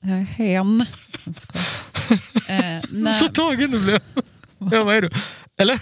Eh, 0.00 0.10
jag 0.10 0.18
är 0.18 0.24
hen. 0.24 0.86
Eh, 2.48 3.12
Så 3.18 3.28
tagen 3.28 3.70
du 3.70 3.84
blev. 3.84 4.00
Ja, 4.58 4.84
vad 4.84 4.96
är 4.96 5.02
du? 5.02 5.10
Eller? 5.58 5.80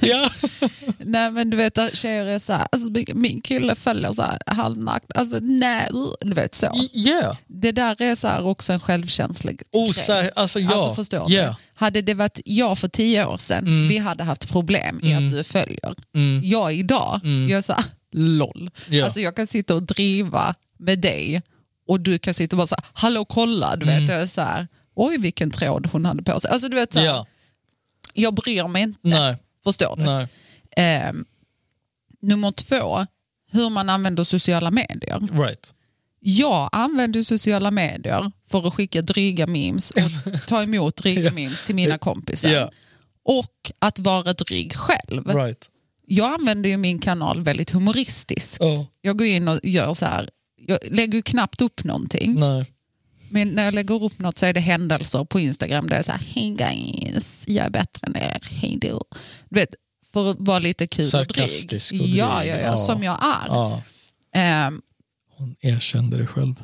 Ja. 0.00 0.30
Nej 0.98 1.30
men 1.30 1.50
du 1.50 1.56
vet 1.56 1.78
tjejer 1.96 2.26
är 2.26 2.38
så 2.38 2.52
här, 2.52 2.66
alltså, 2.72 3.14
min- 3.14 3.40
kille 3.40 3.74
följer 3.74 4.12
så 4.12 4.22
här 4.22 4.38
halvnakt, 4.46 5.16
alltså 5.16 5.38
nej, 5.40 5.88
du 6.20 6.32
vet 6.32 6.54
så. 6.54 6.88
Yeah. 6.92 7.36
Det 7.46 7.72
där 7.72 8.02
är 8.02 8.14
så 8.14 8.28
här 8.28 8.46
också 8.46 8.72
en 8.72 8.80
självkänslig 8.80 9.56
grej. 9.58 9.86
Osä- 9.88 10.30
alltså 10.36 10.60
ja. 10.60 10.72
Alltså 10.74 10.94
förstår 10.94 11.32
yeah. 11.32 11.50
du? 11.50 11.56
Hade 11.74 12.02
det 12.02 12.14
varit 12.14 12.40
jag 12.44 12.78
för 12.78 12.88
tio 12.88 13.24
år 13.26 13.36
sedan, 13.36 13.88
vi 13.88 13.98
hade 13.98 14.24
haft 14.24 14.48
problem 14.52 15.00
i 15.02 15.14
att 15.14 15.30
du 15.30 15.44
följer. 15.44 15.94
Jag 16.42 16.74
idag, 16.74 17.20
jag 17.24 17.58
är 17.58 17.62
så 17.62 17.72
här, 17.72 17.84
LOL. 18.12 18.70
Ja. 18.88 19.04
Alltså 19.04 19.20
jag 19.20 19.36
kan 19.36 19.46
sitta 19.46 19.74
och 19.74 19.82
driva 19.82 20.54
med 20.78 20.98
dig 20.98 21.42
och 21.88 22.00
du 22.00 22.18
kan 22.18 22.34
sitta 22.34 22.56
och 22.56 22.58
bara 22.58 22.66
så 22.66 22.74
här, 22.74 22.84
hallå 22.92 23.24
kolla, 23.24 23.76
du 23.76 23.86
vet, 23.86 24.08
jag 24.08 24.22
är 24.22 24.26
så 24.26 24.40
här, 24.40 24.66
oj 24.94 25.18
vilken 25.18 25.50
tråd 25.50 25.88
hon 25.92 26.04
hade 26.06 26.22
på 26.22 26.40
sig. 26.40 26.50
Alltså 26.50 26.68
du 26.68 26.76
vet 26.76 26.92
så 26.92 26.98
här. 26.98 27.06
Jag 28.14 28.34
bryr 28.34 28.68
mig 28.68 28.82
inte. 28.82 28.98
Nej. 29.02 29.36
Förstår 29.64 29.96
du? 29.96 30.02
Nej. 30.02 30.26
Eh, 30.76 31.12
nummer 32.22 32.52
två, 32.52 33.06
hur 33.52 33.70
man 33.70 33.88
använder 33.88 34.24
sociala 34.24 34.70
medier. 34.70 35.42
Right. 35.42 35.74
Jag 36.20 36.68
använder 36.72 37.22
sociala 37.22 37.70
medier 37.70 38.32
för 38.50 38.66
att 38.66 38.74
skicka 38.74 39.02
dryga 39.02 39.46
memes 39.46 39.90
och 39.90 40.02
ta 40.46 40.62
emot 40.62 40.96
dryga 40.96 41.30
memes 41.30 41.64
till 41.64 41.74
mina 41.74 41.98
kompisar. 41.98 42.48
Ja. 42.48 42.70
Och 43.24 43.70
att 43.78 43.98
vara 43.98 44.32
dryg 44.32 44.74
själv. 44.76 45.26
Right. 45.26 45.68
Jag 46.06 46.34
använder 46.34 46.70
ju 46.70 46.76
min 46.76 46.98
kanal 46.98 47.42
väldigt 47.42 47.70
humoristisk. 47.70 48.60
Oh. 48.60 48.84
Jag 49.00 49.18
går 49.18 49.26
in 49.26 49.48
och 49.48 49.60
gör 49.62 49.94
så 49.94 50.06
här, 50.06 50.30
jag 50.56 50.78
lägger 50.84 51.22
knappt 51.22 51.60
upp 51.60 51.84
någonting. 51.84 52.40
Nej. 52.40 52.66
Men 53.30 53.48
när 53.48 53.64
jag 53.64 53.74
lägger 53.74 54.02
upp 54.04 54.18
något 54.18 54.38
så 54.38 54.46
är 54.46 54.52
det 54.54 54.60
händelser 54.60 55.24
på 55.24 55.40
Instagram 55.40 55.86
där 55.88 55.96
jag 55.96 56.04
säger 56.04 56.18
hej 56.34 56.50
guys, 56.54 57.44
jag 57.48 57.66
är 57.66 57.70
bättre 57.70 58.06
än 58.06 58.16
er, 58.16 58.38
hej 58.50 58.78
då. 58.80 59.04
Du 59.48 59.60
vet, 59.60 59.74
för 60.12 60.30
att 60.30 60.36
vara 60.40 60.58
lite 60.58 60.86
kul 60.86 61.10
Sarkastisk 61.10 61.92
och 61.92 61.98
dryg, 61.98 62.14
Ja, 62.16 62.44
ja, 62.44 62.54
ja, 62.56 62.60
ja. 62.60 62.76
som 62.86 63.02
jag 63.02 63.14
är. 63.24 63.46
Ja. 63.48 63.82
Ehm, 64.34 64.82
Hon 65.36 65.56
erkände 65.60 66.16
det 66.18 66.26
själv. 66.26 66.54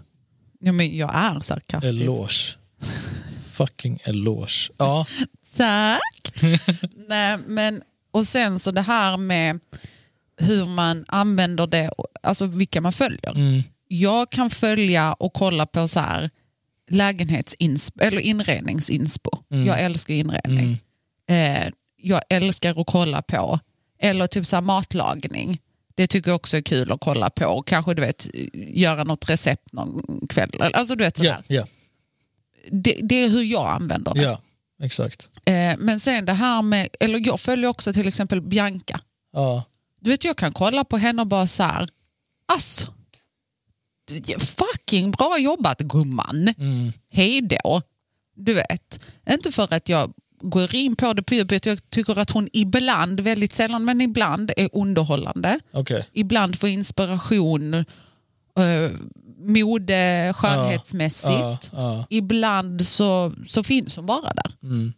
ja, 0.60 0.72
men 0.72 0.96
jag 0.96 1.14
är 1.14 1.40
sarkastisk. 1.40 2.00
Eloge. 2.00 2.56
Fucking 3.52 3.98
eloge. 4.04 4.70
Ja. 4.78 5.06
Tack. 5.56 6.32
Nej, 7.08 7.38
men, 7.46 7.82
och 8.10 8.26
sen 8.26 8.58
så 8.58 8.70
det 8.70 8.82
här 8.82 9.16
med 9.16 9.60
hur 10.40 10.66
man 10.66 11.04
använder 11.08 11.66
det, 11.66 11.90
alltså 12.22 12.46
vilka 12.46 12.80
man 12.80 12.92
följer. 12.92 13.30
Mm. 13.34 13.62
Jag 13.88 14.30
kan 14.30 14.50
följa 14.50 15.12
och 15.12 15.32
kolla 15.32 15.66
på 15.66 15.88
så 15.88 16.00
här 16.00 16.30
lägenhetsinspo, 16.90 18.00
eller 18.04 18.20
inredningsinspo. 18.20 19.30
Mm. 19.50 19.66
Jag 19.66 19.80
älskar 19.80 20.14
inredning. 20.14 20.78
Eh, 21.28 21.68
jag 21.96 22.20
älskar 22.28 22.80
att 22.80 22.86
kolla 22.86 23.22
på, 23.22 23.60
eller 24.00 24.26
typ 24.26 24.46
så 24.46 24.60
matlagning. 24.60 25.58
Det 25.94 26.06
tycker 26.06 26.30
jag 26.30 26.36
också 26.36 26.56
är 26.56 26.62
kul 26.62 26.92
att 26.92 27.00
kolla 27.00 27.30
på. 27.30 27.46
Och 27.46 27.66
Kanske 27.66 27.94
du 27.94 28.02
vet, 28.02 28.26
göra 28.54 29.04
något 29.04 29.30
recept 29.30 29.72
någon 29.72 30.20
kväll. 30.28 30.50
Alltså 30.60 30.94
du 30.94 31.04
vet 31.04 31.16
sådär. 31.16 31.42
Ja, 31.48 31.54
ja, 31.56 31.66
Det, 32.70 32.98
det 33.02 33.14
är 33.14 33.28
hur 33.28 33.42
jag 33.42 33.68
använder 33.70 34.14
det. 34.14 34.22
ja, 34.22 34.40
exakt. 34.82 35.28
Eh, 35.44 35.74
men 35.78 36.00
sen 36.00 36.24
det 36.24 36.32
här 36.32 36.62
med, 36.62 36.88
eller 37.00 37.20
jag 37.26 37.40
följer 37.40 37.68
också 37.70 37.92
till 37.92 38.08
exempel 38.08 38.40
Bianca. 38.42 39.00
Ja. 39.32 39.64
Du 40.00 40.10
vet 40.10 40.24
jag 40.24 40.36
kan 40.36 40.52
kolla 40.52 40.84
på 40.84 40.96
henne 40.98 41.22
och 41.22 41.28
bara 41.28 41.46
så 41.46 41.62
här, 41.62 41.88
du- 42.54 42.86
fucking 44.38 45.10
bra 45.10 45.38
jobbat 45.38 45.78
gumman. 45.78 46.48
Mm. 46.58 46.92
Hej 47.10 47.40
då. 47.40 47.82
Du 48.34 48.54
vet, 48.54 49.00
inte 49.30 49.52
för 49.52 49.74
att 49.74 49.88
jag 49.88 50.12
går 50.40 50.74
in 50.74 50.96
på 50.96 51.12
det 51.12 51.22
på 51.22 51.34
djupet, 51.34 51.66
jag 51.66 51.90
tycker 51.90 52.18
att 52.18 52.30
hon 52.30 52.48
ibland, 52.52 53.20
väldigt 53.20 53.52
sällan 53.52 53.84
men 53.84 54.00
ibland 54.00 54.52
är 54.56 54.68
underhållande. 54.72 55.60
Okej. 55.72 56.08
Ibland 56.12 56.58
får 56.58 56.68
inspiration, 56.68 57.74
eh, 57.74 57.84
mode, 59.38 60.32
skönhetsmässigt. 60.36 61.30
Ja, 61.30 61.58
ja. 61.72 62.06
Ibland 62.10 62.86
så, 62.86 63.32
så 63.46 63.62
finns 63.62 63.96
hon 63.96 64.06
bara 64.06 64.32
där. 64.32 64.52
Mm. 64.62 64.92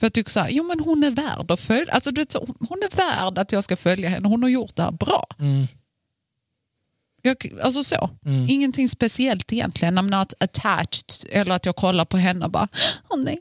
För 0.00 0.06
jag 0.06 0.12
tycker 0.12 0.30
så 0.30 0.40
här, 0.40 0.50
jo 0.50 0.64
men 0.64 0.80
hon 0.80 1.04
är 1.04 1.10
värd 1.10 1.50
att 1.50 1.60
följa. 1.60 1.92
Alltså, 1.92 2.10
du 2.10 2.20
vet, 2.20 2.34
hon 2.68 2.78
är 2.82 2.96
värd 2.96 3.38
att 3.38 3.52
jag 3.52 3.64
ska 3.64 3.76
följa 3.76 4.08
henne. 4.08 4.28
Hon 4.28 4.42
har 4.42 4.50
gjort 4.50 4.76
det 4.76 4.82
här 4.82 4.92
bra. 4.92 5.26
Mm. 5.38 5.66
Jag, 7.26 7.52
alltså 7.62 7.84
så. 7.84 8.10
Mm. 8.26 8.46
Ingenting 8.48 8.88
speciellt 8.88 9.52
egentligen. 9.52 9.98
I'm 9.98 10.18
not 10.18 10.32
attached. 10.40 11.30
Eller 11.30 11.54
att 11.54 11.66
jag 11.66 11.76
kollar 11.76 12.04
på 12.04 12.16
henne 12.16 12.44
och 12.44 12.50
bara, 12.50 12.68
åh 13.08 13.18
nej, 13.18 13.38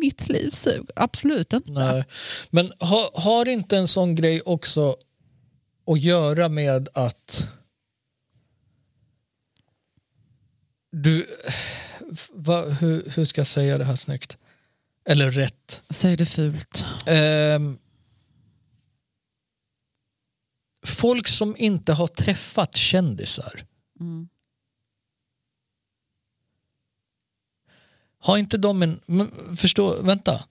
mitt 0.00 0.28
liv 0.28 0.50
suger. 0.50 0.84
Absolut 0.96 1.52
inte. 1.52 1.70
Nej. 1.70 2.04
Men 2.50 2.72
har, 2.78 3.20
har 3.20 3.48
inte 3.48 3.76
en 3.76 3.88
sån 3.88 4.14
grej 4.14 4.40
också 4.40 4.96
att 5.86 6.02
göra 6.02 6.48
med 6.48 6.88
att 6.94 7.48
du, 10.92 11.26
va, 12.32 12.64
hur, 12.64 13.10
hur 13.14 13.24
ska 13.24 13.40
jag 13.40 13.46
säga 13.46 13.78
det 13.78 13.84
här 13.84 13.96
snyggt? 13.96 14.36
Eller 15.04 15.30
rätt. 15.30 15.80
Säg 15.90 16.16
det 16.16 16.26
fult. 16.26 16.84
Ehm, 17.06 17.78
folk 20.86 21.28
som 21.28 21.56
inte 21.58 21.92
har 21.92 22.06
träffat 22.06 22.76
kändisar. 22.76 23.64
Har 28.18 28.36
inte 28.38 28.56
de 28.56 28.82
en... 28.82 29.00
Förstå, 29.56 30.02
vänta. 30.02 30.44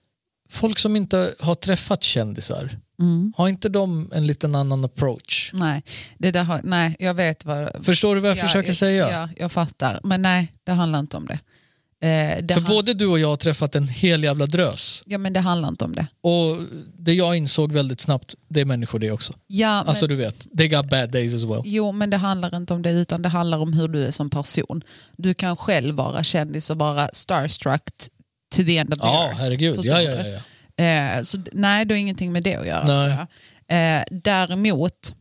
folk 0.48 0.78
som 0.78 0.96
inte 0.96 1.34
har 1.40 1.54
träffat 1.54 2.02
kändisar, 2.02 2.78
Mm. 3.00 3.32
har 3.36 3.48
inte 3.48 3.68
de 3.68 4.10
en 4.14 4.26
liten 4.26 4.54
annan 4.54 4.84
approach? 4.84 5.50
Nej, 5.54 5.82
det 6.18 6.30
där 6.30 6.44
har, 6.44 6.60
nej, 6.64 6.96
jag 6.98 7.14
vet 7.14 7.44
vad... 7.44 7.84
Förstår 7.84 8.14
du 8.14 8.20
vad 8.20 8.30
jag 8.30 8.38
ja, 8.38 8.42
försöker 8.42 8.68
jag, 8.68 8.76
säga? 8.76 9.10
Ja, 9.10 9.28
jag 9.36 9.52
fattar. 9.52 10.00
Men 10.02 10.22
nej, 10.22 10.52
det 10.64 10.72
handlar 10.72 10.98
inte 10.98 11.16
om 11.16 11.26
det. 11.26 11.38
Eh, 12.02 12.46
För 12.54 12.60
både 12.60 12.94
du 12.94 13.06
och 13.06 13.18
jag 13.18 13.28
har 13.28 13.36
träffat 13.36 13.74
en 13.74 13.88
hel 13.88 14.22
jävla 14.24 14.46
drös. 14.46 15.02
Ja, 15.06 15.18
men 15.18 15.32
det 15.32 15.40
handlar 15.40 15.68
inte 15.68 15.84
om 15.84 15.94
det. 15.94 16.06
Och 16.20 16.58
det 16.98 17.12
jag 17.14 17.36
insåg 17.36 17.72
väldigt 17.72 18.00
snabbt, 18.00 18.34
det 18.48 18.60
är 18.60 18.64
människor 18.64 18.98
det 18.98 19.10
också. 19.10 19.32
Ja, 19.46 19.78
men, 19.82 19.88
Alltså 19.88 20.06
du 20.06 20.14
vet, 20.16 20.46
they 20.58 20.68
got 20.68 20.90
bad 20.90 21.10
days 21.10 21.34
as 21.34 21.42
well. 21.44 21.62
Jo, 21.64 21.92
men 21.92 22.10
det 22.10 22.16
handlar 22.16 22.56
inte 22.56 22.74
om 22.74 22.82
det, 22.82 22.90
utan 22.90 23.22
det 23.22 23.28
handlar 23.28 23.58
om 23.58 23.72
hur 23.72 23.88
du 23.88 24.04
är 24.06 24.10
som 24.10 24.30
person. 24.30 24.82
Du 25.16 25.34
kan 25.34 25.56
själv 25.56 25.94
vara 25.94 26.22
kändis 26.22 26.70
och 26.70 26.78
vara 26.78 27.10
starstruck 27.12 27.82
to 28.56 28.62
the 28.64 28.78
end 28.78 28.92
of 28.94 29.00
the 29.00 29.06
Ja, 29.06 29.24
earth. 29.28 29.40
herregud. 29.40 29.76
Förstår 29.76 29.94
Ja, 29.94 30.02
ja, 30.02 30.26
ja, 30.26 30.40
ja. 30.76 30.84
Eh, 30.84 31.22
så, 31.22 31.38
nej, 31.52 31.84
det 31.84 31.94
har 31.94 31.98
ingenting 31.98 32.32
med 32.32 32.42
det 32.42 32.54
att 32.56 32.66
göra. 32.66 32.84
Nej. 32.86 33.16
Tror 33.16 33.26
jag. 33.68 33.98
Eh, 33.98 34.04
däremot, 34.10 35.14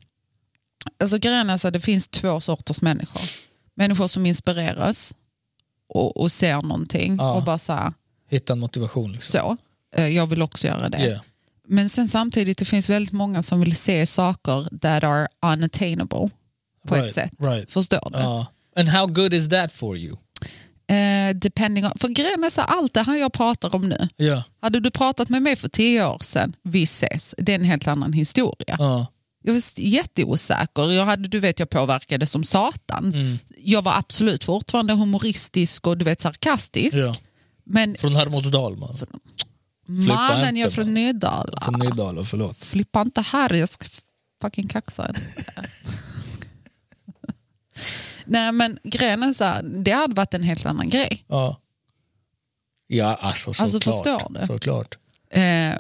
alltså 1.04 1.18
grejen 1.18 1.50
är 1.50 1.58
så 1.58 1.68
att 1.68 1.74
det 1.74 1.80
finns 1.80 2.08
två 2.08 2.40
sorters 2.42 2.82
människor. 2.82 3.22
Människor 3.76 4.08
som 4.08 4.26
inspireras 4.26 5.16
och, 5.92 6.18
och 6.18 6.32
ser 6.32 6.62
någonting 6.62 7.16
Ja. 7.20 7.34
och 7.34 7.44
bara 7.44 7.58
så 7.58 7.74
här, 7.74 7.94
Hitta 8.30 8.54
en 8.54 8.60
motivation. 8.60 9.12
Liksom. 9.12 9.40
så. 9.42 9.58
Eh, 10.02 10.08
jag 10.08 10.28
vill 10.28 10.42
också 10.42 10.68
göra 10.68 10.90
det. 10.90 10.98
Yeah. 10.98 11.22
Men 11.68 11.90
sen 11.90 12.08
samtidigt, 12.08 12.58
det 12.58 12.66
finns 12.66 12.90
väldigt 12.90 13.12
många 13.14 13.44
som 13.44 13.60
vill 13.60 13.76
se 13.76 14.06
saker 14.06 14.78
that 14.80 15.04
are 15.04 15.28
unattainable 15.46 16.30
på 16.88 16.96
ett 16.96 17.02
Right, 17.02 17.14
sätt. 17.16 17.32
right. 17.40 17.72
Förstår 17.72 18.10
du? 18.14 18.20
Ja. 18.20 18.46
And 18.76 18.90
how 18.90 19.06
good 19.08 19.34
is 19.34 19.50
that 19.50 19.72
for 19.72 19.98
you? 19.98 20.18
Eh, 20.88 21.36
depending 21.36 21.86
on, 21.86 21.92
för 22.00 22.08
grejen 22.08 22.44
här, 22.58 22.64
allt 22.64 22.94
det 22.94 23.02
här 23.04 23.16
jag 23.18 23.34
pratar 23.34 23.76
om 23.76 23.90
nu, 23.90 24.08
Ja. 24.18 24.44
hade 24.62 24.80
du 24.80 24.92
pratat 24.92 25.30
med 25.30 25.42
mig 25.42 25.56
för 25.56 25.68
tio 25.70 26.06
år 26.08 26.18
sedan, 26.24 26.56
vi 26.64 26.84
ses, 26.84 27.36
det 27.38 27.52
är 27.52 27.56
en 27.56 27.64
helt 27.64 27.88
annan 27.88 28.14
historia. 28.14 28.76
Ja. 28.80 29.08
Jag 29.42 29.54
var 29.54 29.62
jätteosäker, 29.80 30.92
jag, 30.92 31.06
hade, 31.06 31.28
du 31.28 31.40
vet, 31.40 31.60
jag 31.60 31.70
påverkade 31.70 32.26
som 32.26 32.44
satan. 32.44 33.06
Mm. 33.14 33.40
Jag 33.58 33.82
var 33.82 33.98
absolut 33.98 34.44
fortfarande 34.44 34.94
humoristisk 34.94 35.88
och 35.88 35.98
du 35.98 36.06
vet 36.06 36.22
sarkastisk. 36.22 36.96
ja. 36.98 37.16
Men 37.64 37.96
Från 37.96 38.16
Hermodsdal 38.16 38.78
man. 38.78 38.98
mannen, 39.86 40.48
inte 40.48 40.60
jag 40.60 40.68
är 40.68 40.72
från. 40.72 40.94
Nydala. 40.94 41.62
Från 41.62 41.80
Nydala, 41.80 42.26
förlåt. 42.26 42.58
Flippa 42.58 43.02
inte 43.02 43.22
här, 43.22 43.54
jag 43.54 43.70
ska 43.70 43.88
fucking 44.42 44.68
kaxa. 44.68 45.14
Nej 48.26 48.52
men 48.52 48.80
grejen 48.84 49.24
är 49.24 49.34
så 49.34 49.44
här, 49.44 49.64
det 49.64 49.92
hade 49.92 50.14
varit 50.14 50.34
en 50.34 50.44
helt 50.44 50.66
annan 50.66 50.90
grej. 50.90 51.26
Ja. 51.28 51.58
Ja, 52.88 53.16
alltså 53.16 53.54
såklart. 53.54 53.74
Alltså, 53.74 53.92
förstår 53.92 54.40
du? 54.40 54.48
Såklart. 54.48 54.98
Eh, 55.30 55.74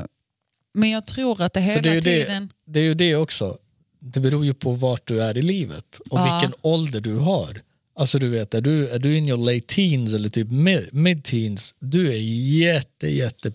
men 0.73 0.89
jag 0.89 1.07
tror 1.07 1.41
att 1.41 1.53
det 1.53 1.59
hela 1.59 1.83
För 1.83 1.89
det 1.89 2.01
tiden... 2.01 2.47
det, 2.47 2.53
det 2.71 2.79
är 2.79 2.83
ju 2.83 2.93
det 2.93 3.15
också. 3.15 3.57
Det 3.99 4.19
beror 4.19 4.45
ju 4.45 4.53
på 4.53 4.71
vart 4.71 5.07
du 5.07 5.21
är 5.23 5.37
i 5.37 5.41
livet 5.41 5.99
och 6.09 6.19
Ja. 6.19 6.39
vilken 6.39 6.59
ålder 6.61 7.01
du 7.01 7.15
har. 7.15 7.61
Alltså 7.95 8.19
du 8.19 8.29
vet, 8.29 8.53
är 8.53 8.61
du, 8.61 8.87
är 8.89 8.99
du 8.99 9.17
in 9.17 9.27
your 9.29 9.37
late 9.53 9.65
teens 9.75 10.13
eller 10.13 10.29
typ 10.29 10.47
mid- 10.47 10.89
mid-teens, 10.91 11.73
du 11.79 12.07
är 12.13 12.17
jätte, 12.61 13.07
jätte... 13.07 13.51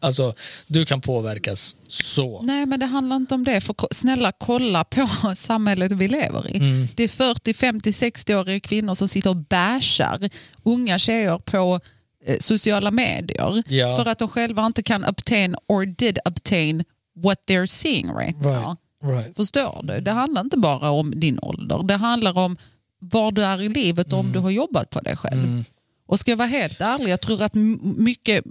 Alltså, 0.00 0.34
du 0.66 0.86
kan 0.86 1.00
påverkas 1.00 1.76
så. 1.88 2.42
Nej 2.42 2.66
men 2.66 2.80
det 2.80 2.86
handlar 2.86 3.16
inte 3.16 3.34
om 3.34 3.44
det. 3.44 3.60
För 3.60 3.74
snälla 3.94 4.32
kolla 4.32 4.84
på 4.84 5.08
samhället 5.36 5.92
vi 5.92 6.08
lever 6.08 6.50
i. 6.50 6.56
Mm. 6.56 6.88
Det 6.94 7.02
är 7.04 7.08
40, 7.08 7.54
50, 7.54 7.90
60-åriga 7.90 8.60
kvinnor 8.60 8.94
som 8.94 9.08
sitter 9.08 9.30
och 9.30 9.36
bashar 9.36 10.30
unga 10.62 10.98
tjejer 10.98 11.38
på 11.38 11.80
eh, 12.26 12.36
sociala 12.38 12.90
medier 12.90 13.62
Ja. 13.68 13.96
för 13.96 14.10
att 14.10 14.18
de 14.18 14.28
själva 14.28 14.66
inte 14.66 14.82
kan 14.82 15.04
obtain 15.04 15.56
or 15.66 15.84
did 15.86 16.18
obtain 16.24 16.84
what 17.16 17.38
they're 17.48 17.66
seeing 17.66 18.14
right, 18.14 18.40
now. 18.40 18.76
Right. 19.04 19.36
Förstår 19.36 19.80
du? 19.82 20.00
Det 20.00 20.10
handlar 20.10 20.40
inte 20.40 20.58
bara 20.58 20.90
om 20.90 21.20
din 21.20 21.38
ålder. 21.42 21.82
Det 21.82 21.94
handlar 21.94 22.38
om 22.38 22.56
var 22.98 23.32
du 23.32 23.44
är 23.44 23.62
i 23.62 23.68
livet 23.68 24.12
och 24.12 24.18
om 24.18 24.32
du 24.32 24.38
har 24.38 24.50
jobbat 24.50 24.90
på 24.90 25.00
dig 25.00 25.16
själv. 25.16 25.64
Och 26.06 26.18
ska 26.20 26.30
jag 26.30 26.36
vara 26.36 26.48
helt 26.48 26.80
ärlig, 26.80 27.08
jag 27.10 27.20
tror 27.20 27.42
att 27.42 27.54
mycket, 27.96 28.44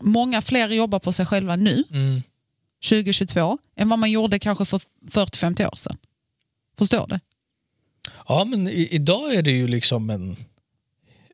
många 0.00 0.42
fler 0.42 0.68
jobbar 0.68 0.98
på 0.98 1.12
sig 1.12 1.26
själva 1.26 1.56
nu, 1.56 1.84
Mm. 1.90 2.22
2022, 2.88 3.58
än 3.76 3.88
vad 3.88 3.98
man 3.98 4.10
gjorde 4.10 4.38
kanske 4.38 4.64
för 4.64 4.80
40-50 5.10 5.66
år 5.66 5.76
sedan. 5.76 5.96
Förstår 6.78 7.06
du? 7.06 7.18
Ja, 8.28 8.44
men 8.44 8.68
i, 8.68 8.88
idag 8.90 9.34
är 9.34 9.42
det 9.42 9.50
ju 9.50 9.68
liksom 9.68 10.10
en 10.10 10.36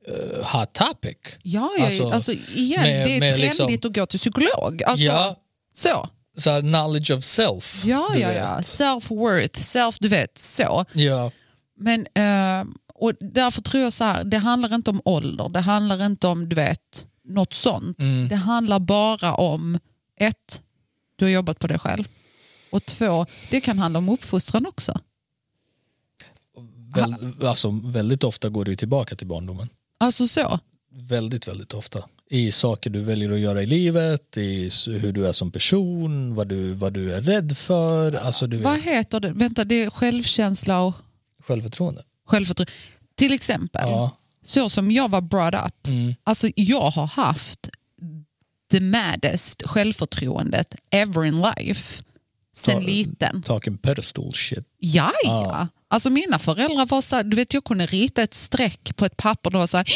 eh, 0.09 0.45
hot 0.59 0.73
topic. 0.73 1.17
Ja, 1.43 1.71
ja 1.79 1.85
Alltså, 1.85 2.09
alltså, 2.11 2.33
igen, 2.33 2.83
med- 2.83 3.07
det 3.07 3.15
är 3.15 3.19
trendigt 3.21 3.39
liksom- 3.41 3.75
att 3.91 3.95
gå 3.97 4.07
till 4.07 4.19
psykolog. 4.19 4.83
Alltså, 4.87 5.05
Ja. 5.05 5.37
Så. 5.75 6.09
Så 6.37 6.51
här, 6.51 6.61
knowledge 6.61 7.11
of 7.11 7.25
self. 7.25 7.85
Ja, 7.85 8.17
ja, 8.17 8.33
ja. 8.33 8.61
Self-worth, 8.61 9.61
self, 9.61 9.99
du 10.01 10.09
vet, 10.09 10.39
så. 10.39 10.85
ja. 10.93 11.31
Men, 11.77 12.07
eh, 12.15 12.67
och 12.95 13.13
därför 13.21 13.63
tror 13.63 13.83
jag 13.83 13.93
så 13.93 14.05
här, 14.05 14.25
det 14.25 14.39
handlar 14.39 14.75
inte 14.75 14.91
om 14.91 15.03
ålder, 15.05 15.49
det 15.49 15.61
handlar 15.61 16.07
inte 16.07 16.27
om 16.27 16.49
du 16.49 16.57
vet, 16.57 17.07
något 17.25 17.55
sånt. 17.55 18.01
Mm. 18.01 18.29
Det 18.29 18.37
handlar 18.37 18.79
bara 18.79 19.35
om 19.35 19.79
ett, 20.17 20.63
du 21.17 21.25
har 21.25 21.33
jobbat 21.33 21.59
på 21.59 21.67
dig 21.67 21.79
själv. 21.79 22.05
Och 22.73 22.85
två, 22.85 23.27
det 23.51 23.61
kan 23.61 23.79
handla 23.79 23.99
om 23.99 24.09
uppfostran 24.09 24.67
också. 24.67 25.01
Väl, 26.95 27.15
alltså, 27.47 27.81
väldigt 27.85 28.25
ofta 28.25 28.49
går 28.49 28.65
det 28.65 28.77
tillbaka 28.77 29.15
till 29.15 29.27
barndomen. 29.27 29.69
Alltså 29.99 30.29
så. 30.29 30.59
Väldigt, 30.93 31.49
väldigt 31.49 31.75
ofta. 31.75 32.05
I 32.31 32.53
saker 32.53 32.91
du 32.91 33.01
väljer 33.01 33.31
att 33.33 33.39
göra 33.41 33.63
i 33.63 33.67
livet, 33.67 34.37
i 34.37 34.71
hur 34.87 35.13
du 35.13 35.27
är 35.29 35.33
som 35.33 35.51
person, 35.51 36.35
vad 36.35 36.49
du, 36.49 36.73
vad 36.73 36.93
du 36.93 37.13
är 37.15 37.23
rädd 37.23 37.57
för. 37.59 38.13
Alltså 38.15 38.47
du 38.47 38.57
Vad 38.57 38.75
vet, 38.75 38.85
heter 38.85 39.21
det? 39.21 39.33
Vänta, 39.33 39.65
det 39.65 39.75
är 39.83 39.91
självkänsla 39.91 40.81
och 40.83 40.95
självförtroende. 41.47 42.03
självförtroende. 42.27 42.73
Till 43.15 43.33
exempel, 43.33 43.83
Ja. 43.89 44.13
så 44.45 44.71
som 44.71 44.91
jag 44.91 45.09
var 45.11 45.21
brought 45.21 45.67
up. 45.67 45.87
Mm. 45.87 46.15
Alltså 46.25 46.49
jag 46.57 46.91
har 46.91 47.07
haft 47.07 47.69
the 48.71 48.81
maddest 48.81 49.63
självförtroendet 49.67 50.75
ever 50.91 51.25
in 51.25 51.43
life. 51.57 52.03
Sen 52.57 52.75
Ta- 52.75 52.81
liten. 52.87 53.43
Talking 53.43 53.79
pedestal 53.79 54.33
shit. 54.35 54.65
Ja, 54.79 55.13
ja. 55.25 55.69
Alltså 55.89 56.11
mina 56.11 56.39
föräldrar 56.39 56.87
var 56.87 57.01
så 57.03 57.17
här, 57.17 57.25
du 57.25 57.37
vet 57.37 57.55
jag 57.55 57.65
kunde 57.65 57.87
rita 57.87 58.23
ett 58.23 58.35
streck 58.35 58.97
på 58.97 59.05
ett 59.05 59.17
papper 59.17 59.55
och 59.55 59.61
var 59.61 59.67
så 59.67 59.77
här, 59.77 59.87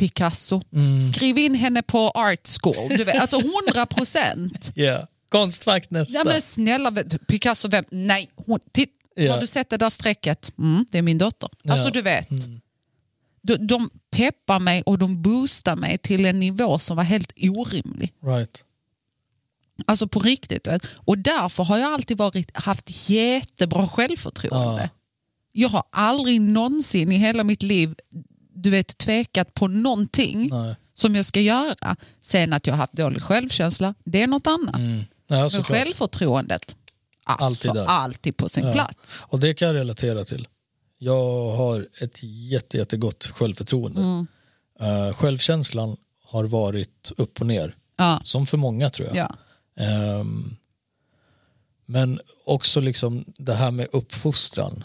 Picasso, 0.00 0.62
Mm. 0.72 1.00
skriv 1.12 1.38
in 1.38 1.54
henne 1.54 1.82
på 1.82 2.08
art 2.14 2.48
school. 2.60 2.88
Du 2.96 3.04
vet, 3.04 3.20
alltså 3.20 3.36
100 3.66 3.86
procent. 3.86 4.72
Yeah. 4.76 5.04
Konstfack 5.28 5.90
nästa. 5.90 6.18
Ja, 6.18 6.24
men 6.24 6.42
snälla, 6.42 6.92
Picasso, 7.28 7.68
vem? 7.68 7.84
Nej, 7.90 8.30
hon, 8.46 8.60
titt, 8.72 8.90
Ja. 9.14 9.32
har 9.32 9.40
du 9.40 9.46
sett 9.46 9.70
det 9.70 9.76
där 9.76 9.90
strecket? 9.90 10.52
Mm, 10.58 10.86
det 10.90 10.98
är 10.98 11.02
min 11.02 11.18
dotter. 11.18 11.48
Alltså 11.68 11.86
Ja. 11.86 11.90
du 11.90 12.02
vet. 12.02 12.28
De, 13.42 13.56
de 13.66 13.90
peppar 14.10 14.58
mig 14.58 14.82
och 14.82 14.98
de 14.98 15.22
boostar 15.22 15.76
mig 15.76 15.98
till 15.98 16.24
en 16.24 16.40
nivå 16.40 16.78
som 16.78 16.96
var 16.96 17.04
helt 17.04 17.32
orimlig. 17.42 18.12
Right. 18.24 18.64
Alltså 19.86 20.08
på 20.08 20.20
riktigt. 20.20 20.66
Vet. 20.66 20.82
Och 20.94 21.18
därför 21.18 21.64
har 21.64 21.78
jag 21.78 21.92
alltid 21.92 22.18
varit, 22.18 22.56
haft 22.56 23.08
jättebra 23.10 23.88
självförtroende. 23.88 24.82
Ja. 24.82 24.88
Jag 25.52 25.68
har 25.68 25.82
aldrig 25.92 26.40
någonsin 26.40 27.12
i 27.12 27.16
hela 27.16 27.44
mitt 27.44 27.62
liv 27.62 27.94
du 28.62 28.70
vet, 28.70 28.98
tvekat 28.98 29.54
på 29.54 29.68
någonting 29.68 30.48
Nej. 30.52 30.74
som 30.94 31.14
jag 31.14 31.24
ska 31.26 31.40
göra. 31.40 31.96
Sen 32.20 32.52
att 32.52 32.66
jag 32.66 32.74
har 32.74 32.78
haft 32.78 32.92
dålig 32.92 33.22
självkänsla, 33.22 33.94
det 34.04 34.22
är 34.22 34.26
något 34.26 34.46
annat. 34.46 34.76
Mm. 34.76 35.00
Ja, 35.26 35.48
Men 35.52 35.64
självförtroendet, 35.64 36.76
alltså 37.24 37.44
Alltid 37.46 37.70
alltid, 37.88 38.34
där. 38.34 38.42
på 38.42 38.48
sin 38.48 38.66
Ja. 38.66 38.72
plats. 38.72 39.24
Och 39.26 39.40
det 39.40 39.54
kan 39.54 39.68
jag 39.68 39.74
relatera 39.74 40.24
till. 40.24 40.48
Jag 40.98 41.50
har 41.52 41.88
ett 42.00 42.18
jätte, 42.22 42.76
jättegott 42.76 43.26
självförtroende. 43.26 44.00
Mm. 44.00 44.26
Eh, 44.80 45.14
självkänslan 45.14 45.96
har 46.22 46.44
varit 46.44 47.12
upp 47.16 47.40
och 47.40 47.46
ner. 47.46 47.74
Ja. 47.96 48.20
Som 48.24 48.46
för 48.46 48.56
många 48.56 48.90
tror 48.90 49.08
jag. 49.08 49.16
Ja. 49.16 49.36
Ehm, 49.84 50.56
men 51.86 52.20
också 52.44 52.80
liksom 52.80 53.24
det 53.38 53.54
här 53.54 53.70
med 53.70 53.88
uppfostran. 53.92 54.84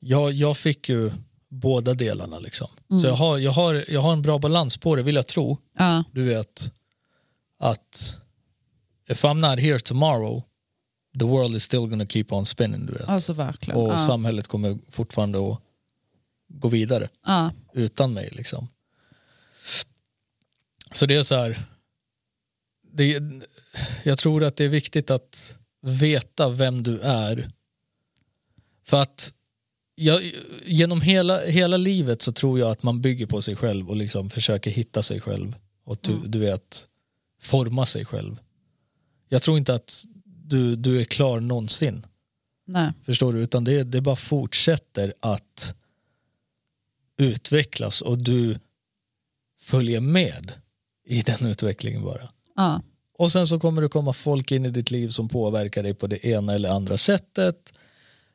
Jag, 0.00 0.32
jag 0.32 0.56
fick 0.56 0.88
ju 0.88 1.12
båda 1.50 1.94
delarna. 1.94 2.38
Liksom. 2.38 2.68
Mm. 2.90 3.00
Så 3.00 3.06
jag 3.06 3.14
har, 3.14 3.38
jag, 3.38 3.52
har, 3.52 3.84
jag 3.88 4.00
har 4.00 4.12
en 4.12 4.22
bra 4.22 4.38
balans 4.38 4.76
på 4.76 4.96
det 4.96 5.02
vill 5.02 5.14
jag 5.14 5.26
tro. 5.26 5.58
Ja. 5.78 6.04
Du 6.12 6.24
vet 6.24 6.72
att 7.58 8.16
if 9.08 9.24
I'm 9.24 9.50
not 9.50 9.60
here 9.60 9.78
tomorrow 9.78 10.42
the 11.18 11.24
world 11.24 11.56
is 11.56 11.64
still 11.64 11.86
gonna 11.86 12.06
keep 12.06 12.26
on 12.30 12.46
spinning. 12.46 12.86
Du 12.86 12.92
vet. 12.92 13.08
Alltså 13.08 13.32
verkligen. 13.32 13.80
Och 13.80 13.92
ja. 13.92 13.98
samhället 13.98 14.48
kommer 14.48 14.78
fortfarande 14.90 15.52
att 15.52 15.60
gå 16.48 16.68
vidare 16.68 17.08
Ja. 17.26 17.50
utan 17.74 18.12
mig. 18.12 18.28
Liksom. 18.32 18.68
Så 20.92 21.06
det 21.06 21.14
är 21.14 21.22
så 21.22 21.34
här. 21.34 21.58
Det, 22.92 23.22
jag 24.04 24.18
tror 24.18 24.44
att 24.44 24.56
det 24.56 24.64
är 24.64 24.68
viktigt 24.68 25.10
att 25.10 25.56
veta 25.82 26.48
vem 26.48 26.82
du 26.82 27.00
är. 27.00 27.50
För 28.84 29.02
att 29.02 29.32
jag, 30.00 30.32
genom 30.66 31.00
hela, 31.00 31.46
hela 31.46 31.76
livet 31.76 32.22
så 32.22 32.32
tror 32.32 32.58
jag 32.58 32.70
att 32.70 32.82
man 32.82 33.00
bygger 33.00 33.26
på 33.26 33.42
sig 33.42 33.56
själv 33.56 33.88
och 33.88 33.96
liksom 33.96 34.30
försöker 34.30 34.70
hitta 34.70 35.02
sig 35.02 35.20
själv. 35.20 35.56
Och 35.84 35.98
du, 36.00 36.16
du 36.26 36.38
vet, 36.38 36.86
forma 37.40 37.86
sig 37.86 38.04
själv. 38.04 38.40
Jag 39.28 39.42
tror 39.42 39.58
inte 39.58 39.74
att 39.74 40.04
du, 40.24 40.76
du 40.76 41.00
är 41.00 41.04
klar 41.04 41.40
någonsin. 41.40 42.06
Nej. 42.66 42.92
Förstår 43.04 43.32
du? 43.32 43.40
Utan 43.40 43.64
det, 43.64 43.82
det 43.82 44.00
bara 44.00 44.16
fortsätter 44.16 45.14
att 45.20 45.74
utvecklas 47.16 48.00
och 48.00 48.18
du 48.18 48.58
följer 49.60 50.00
med 50.00 50.52
i 51.06 51.22
den 51.22 51.46
utvecklingen 51.46 52.04
bara. 52.04 52.28
Ja. 52.56 52.82
Och 53.18 53.32
sen 53.32 53.46
så 53.46 53.60
kommer 53.60 53.82
det 53.82 53.88
komma 53.88 54.12
folk 54.12 54.52
in 54.52 54.64
i 54.64 54.70
ditt 54.70 54.90
liv 54.90 55.08
som 55.08 55.28
påverkar 55.28 55.82
dig 55.82 55.94
på 55.94 56.06
det 56.06 56.26
ena 56.26 56.54
eller 56.54 56.68
andra 56.68 56.96
sättet. 56.96 57.72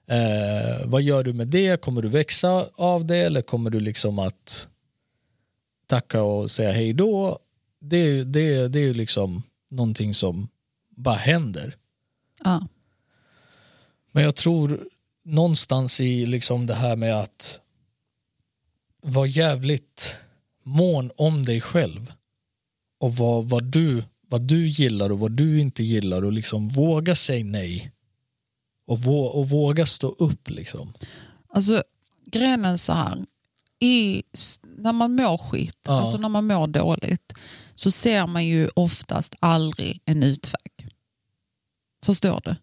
Eh, 0.07 0.87
vad 0.87 1.01
gör 1.01 1.23
du 1.23 1.33
med 1.33 1.47
det? 1.47 1.81
Kommer 1.81 2.01
du 2.01 2.07
växa 2.07 2.69
av 2.75 3.05
det 3.05 3.17
eller 3.17 3.41
kommer 3.41 3.69
du 3.69 3.79
liksom 3.79 4.19
att 4.19 4.67
tacka 5.87 6.23
och 6.23 6.51
säga 6.51 6.71
hej 6.71 6.93
då? 6.93 7.39
Det, 7.79 8.23
det, 8.23 8.67
det 8.67 8.79
är 8.79 8.83
ju 8.83 8.93
liksom 8.93 9.43
någonting 9.69 10.13
som 10.13 10.47
bara 10.89 11.15
händer. 11.15 11.75
Ja. 12.43 12.67
Men 14.11 14.23
jag 14.23 14.35
tror 14.35 14.87
någonstans 15.25 15.99
i 15.99 16.25
liksom 16.25 16.67
det 16.67 16.73
här 16.73 16.95
med 16.95 17.19
att 17.19 17.59
vara 19.01 19.27
jävligt 19.27 20.15
mån 20.63 21.11
om 21.15 21.43
dig 21.43 21.61
själv 21.61 22.13
och 22.99 23.15
vad, 23.15 23.49
vad, 23.49 23.63
du, 23.63 24.03
vad 24.27 24.41
du 24.41 24.67
gillar 24.67 25.11
och 25.11 25.19
vad 25.19 25.31
du 25.31 25.59
inte 25.59 25.83
gillar 25.83 26.25
och 26.25 26.33
liksom 26.33 26.67
våga 26.67 27.15
säga 27.15 27.45
nej 27.45 27.92
och, 28.85 28.99
vå, 29.01 29.25
och 29.25 29.49
våga 29.49 29.85
stå 29.85 30.07
upp 30.09 30.49
liksom. 30.49 30.93
Alltså 31.49 31.83
grejen 32.25 32.65
är 32.65 32.77
så 32.77 32.93
här. 32.93 33.25
I, 33.79 34.23
när 34.77 34.93
man 34.93 35.15
mår 35.15 35.37
skit, 35.37 35.77
Ja. 35.85 35.99
alltså 35.99 36.17
när 36.17 36.29
man 36.29 36.47
mår 36.47 36.67
dåligt, 36.67 37.33
så 37.75 37.91
ser 37.91 38.27
man 38.27 38.45
ju 38.45 38.69
oftast 38.75 39.35
aldrig 39.39 40.01
en 40.05 40.23
utväg. 40.23 40.87
Förstår 42.05 42.41
du? 42.45 42.55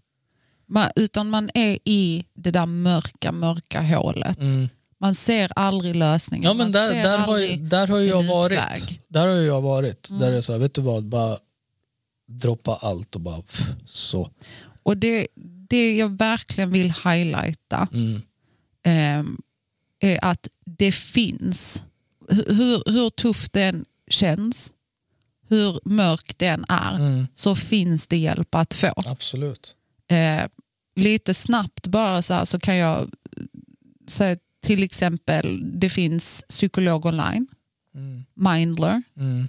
Man, 0.67 0.91
utan 0.97 1.31
man 1.31 1.51
är 1.55 1.79
i 1.85 2.25
det 2.35 2.51
där 2.51 2.67
mörka, 2.67 3.33
mörka 3.33 3.81
hålet. 3.83 4.39
Man 4.99 5.15
ser 5.15 5.51
aldrig 5.57 5.97
lösningen. 5.97 6.45
Ja 6.45 6.55
men 6.55 6.73
där, 6.73 6.95
där, 7.03 7.19
har, 7.19 7.39
ju- 7.39 7.57
där 7.57 7.87
har 7.87 7.99
jag 7.99 8.23
varit. 8.23 8.53
utväg. 8.59 9.01
Där 9.09 9.27
har 9.29 9.35
jag 9.37 9.61
varit. 9.61 10.09
Där 10.19 10.27
är 10.29 10.33
det 10.33 10.43
så 10.43 10.53
här, 10.53 10.59
vet 10.59 10.75
du 10.75 10.81
vad, 10.81 11.05
bara 11.05 11.39
droppa 12.29 12.75
allt 12.77 13.15
och 13.15 13.21
bara 13.21 13.43
pff, 13.43 13.63
så. 13.87 14.31
Och 14.83 14.97
det, 14.97 15.27
det 15.71 15.97
jag 15.97 16.19
verkligen 16.19 16.71
vill 16.71 16.91
highlighta 17.05 17.89
Mm. 17.93 18.23
ehm, 18.83 19.39
är 20.01 20.25
att 20.25 20.49
det 20.65 20.93
finns, 20.93 21.85
hur- 22.29 22.83
hur, 22.93 23.11
tufft 23.11 23.53
det 23.53 23.63
än 23.63 23.85
känns, 24.11 24.75
hur 25.49 25.81
mörkt 25.85 26.39
det 26.39 26.47
än 26.47 26.65
är, 26.69 26.95
Mm. 26.97 27.27
så 27.35 27.55
finns 27.55 28.07
det 28.07 28.17
hjälp 28.17 28.55
att 28.55 28.75
få. 28.75 28.93
Absolut. 28.97 29.75
Eh, 30.09 30.45
lite 30.97 31.35
snabbt 31.35 31.87
bara 31.87 32.23
så, 32.23 32.35
här, 32.35 32.45
så 32.45 32.61
kan 32.61 32.77
jag 32.77 33.11
säga 34.09 34.37
till 34.63 34.83
exempel, 34.83 35.63
det 35.81 35.89
finns 35.91 36.45
psykolog 36.49 37.07
online, 37.07 37.47
Mm. 37.95 38.25
Mindler, 38.35 39.03
Mm. 39.17 39.49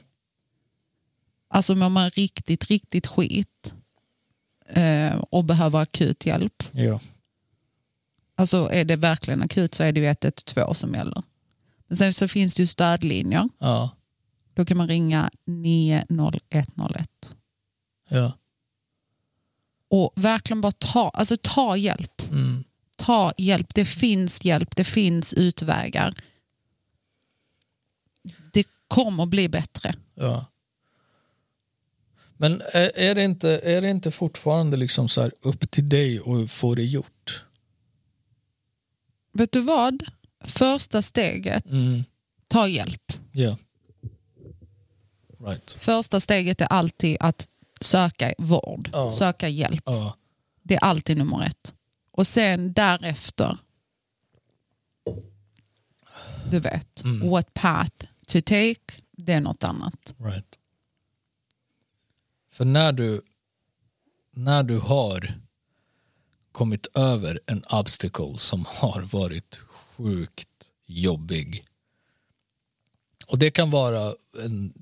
alltså 1.49 1.75
mår 1.75 1.89
man 1.89 2.09
riktigt, 2.09 2.65
riktigt 2.65 3.07
skit 3.07 3.50
eh, 4.75 5.15
och 5.29 5.45
behöver 5.45 5.79
akut 5.79 6.25
hjälp, 6.25 6.63
Ja. 6.71 6.99
Alltså 8.35 8.69
är 8.71 8.85
det 8.85 8.95
verkligen 8.95 9.41
akut 9.41 9.75
så 9.75 9.83
är 9.83 9.91
det 9.91 9.99
ju 9.99 10.05
112 10.05 10.73
som 10.73 10.93
gäller. 10.93 11.23
Men 11.87 11.97
sen 11.97 12.13
så 12.13 12.27
finns 12.27 12.55
det 12.55 12.63
ju 12.63 12.67
stödlinjer. 12.67 13.49
Ja. 13.59 13.89
Då 14.53 14.65
kan 14.65 14.77
man 14.77 14.87
ringa 14.87 15.29
90101. 15.45 17.35
Ja. 18.09 18.31
Och 19.89 20.13
verkligen 20.15 20.61
bara 20.61 20.71
ta, 20.71 21.09
alltså 21.09 21.37
ta 21.41 21.77
hjälp. 21.77 22.21
Mm. 22.29 22.63
Ta 22.95 23.33
hjälp. 23.37 23.73
Det 23.73 23.85
finns 23.85 24.45
hjälp, 24.45 24.75
det 24.75 24.83
finns 24.83 25.33
utvägar. 25.33 26.15
Det 28.53 28.63
kommer 28.87 29.25
bli 29.25 29.49
bättre. 29.49 29.95
Ja. 30.15 30.45
Men 32.41 32.61
är, 32.73 33.15
det 33.15 33.23
inte, 33.23 33.49
är 33.49 33.81
det 33.81 33.89
inte 33.89 34.11
fortfarande 34.11 34.77
liksom 34.77 35.09
så 35.09 35.21
här 35.21 35.31
upp 35.41 35.71
till 35.71 35.89
dig 35.89 36.19
att 36.19 36.51
få 36.51 36.75
det 36.75 36.83
gjort? 36.83 37.43
Vet 39.33 39.51
du 39.51 39.61
vad? 39.61 40.03
Första 40.45 41.01
steget, 41.01 41.65
Mm. 41.65 42.03
ta 42.47 42.67
hjälp. 42.67 43.13
Ja. 43.31 43.57
Right. 45.39 45.71
Första 45.79 46.19
steget 46.19 46.61
är 46.61 46.65
alltid 46.65 47.17
att 47.19 47.47
söka 47.81 48.33
vård, 48.37 48.89
Ja. 48.93 49.11
söka 49.11 49.47
hjälp. 49.49 49.83
Ja. 49.85 50.15
Det 50.63 50.75
är 50.75 50.79
alltid 50.83 51.17
nummer 51.17 51.45
ett. 51.45 51.73
Och 52.11 52.27
sen 52.27 52.73
därefter, 52.73 53.57
du 56.51 56.59
vet, 56.59 57.03
what 57.23 57.53
path 57.53 58.05
to 58.27 58.41
take, 58.41 59.01
det 59.11 59.33
är 59.33 59.41
något 59.41 59.63
annat. 59.63 60.13
Right. 60.17 60.57
För 62.51 62.65
när 62.65 62.91
du, 62.91 63.21
när 64.31 64.63
du 64.63 64.77
har 64.77 65.33
kommit 66.51 66.87
över 66.93 67.39
en 67.45 67.63
obstacle 67.63 68.37
som 68.37 68.65
har 68.67 69.01
varit 69.01 69.55
sjukt 69.55 70.71
jobbig 70.85 71.65
och 73.27 73.39
det 73.39 73.51
kan 73.51 73.69
vara 73.69 74.15
en 74.43 74.73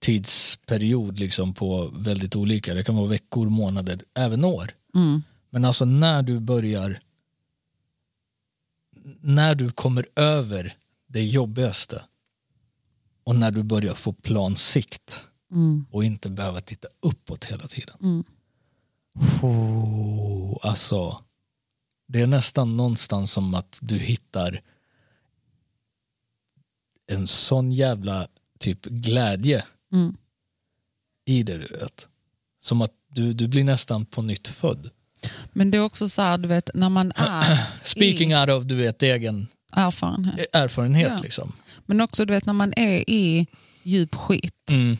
tidsperiod 0.00 1.18
liksom 1.18 1.54
på 1.54 1.90
väldigt 1.94 2.36
olika, 2.36 2.74
det 2.74 2.84
kan 2.84 2.96
vara 2.96 3.06
veckor, 3.06 3.48
månader, 3.48 4.00
även 4.14 4.44
år. 4.44 4.70
Mm. 4.94 5.22
Men 5.50 5.64
alltså 5.64 5.84
när 5.84 6.22
du 6.22 6.40
börjar 6.40 6.98
när 9.20 9.54
du 9.54 9.70
kommer 9.70 10.06
över 10.16 10.76
det 11.06 11.24
jobbigaste 11.24 12.04
och 13.24 13.36
när 13.36 13.50
du 13.50 13.62
börjar 13.62 13.94
få 13.94 14.12
plan 14.12 14.56
sikt 14.56 15.20
Mm. 15.52 15.86
och 15.90 16.04
inte 16.04 16.30
behöva 16.30 16.60
titta 16.60 16.88
uppåt 17.00 17.44
hela 17.44 17.66
tiden. 17.66 17.96
Mm. 18.02 18.24
Oh, 19.42 20.58
alltså, 20.62 21.22
det 22.08 22.20
är 22.20 22.26
nästan 22.26 22.76
någonstans 22.76 23.32
som 23.32 23.54
att 23.54 23.78
du 23.82 23.98
hittar 23.98 24.60
en 27.12 27.26
sån 27.26 27.72
jävla 27.72 28.28
typ 28.58 28.84
glädje 28.84 29.64
Mm. 29.92 30.16
i 31.24 31.42
det 31.42 31.58
du 31.58 31.66
vet. 31.78 32.06
Som 32.60 32.82
att 32.82 32.92
du, 33.08 33.32
du 33.32 33.48
blir 33.48 33.64
nästan 33.64 34.06
på 34.06 34.22
nytt 34.22 34.48
född. 34.48 34.90
Men 35.52 35.70
det 35.70 35.78
är 35.78 35.82
också 35.82 36.08
så 36.08 36.22
här, 36.22 36.38
du 36.38 36.48
vet, 36.48 36.70
när 36.74 36.88
man 36.88 37.12
är 37.16 37.58
Speaking 37.84 38.32
i 38.32 38.36
out 38.36 38.48
of 38.50 38.64
du 38.64 38.74
vet 38.74 39.02
egen 39.02 39.46
erfarenhet. 39.72 40.46
erfarenhet 40.52 41.08
Ja. 41.16 41.18
liksom. 41.22 41.52
Men 41.86 42.00
också 42.00 42.24
du 42.24 42.32
vet, 42.32 42.46
när 42.46 42.52
man 42.52 42.72
är 42.76 43.10
i 43.10 43.46
djup 43.82 44.14
skit, 44.14 44.70
Mm. 44.70 44.96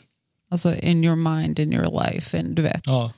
Alltså 0.55 0.75
in 0.75 1.03
your 1.03 1.15
mind, 1.15 1.59
in 1.59 1.73
your 1.73 2.03
life, 2.03 2.39
and, 2.39 2.55
du 2.55 2.61
vet. 2.61 2.87
Ja. 2.87 3.11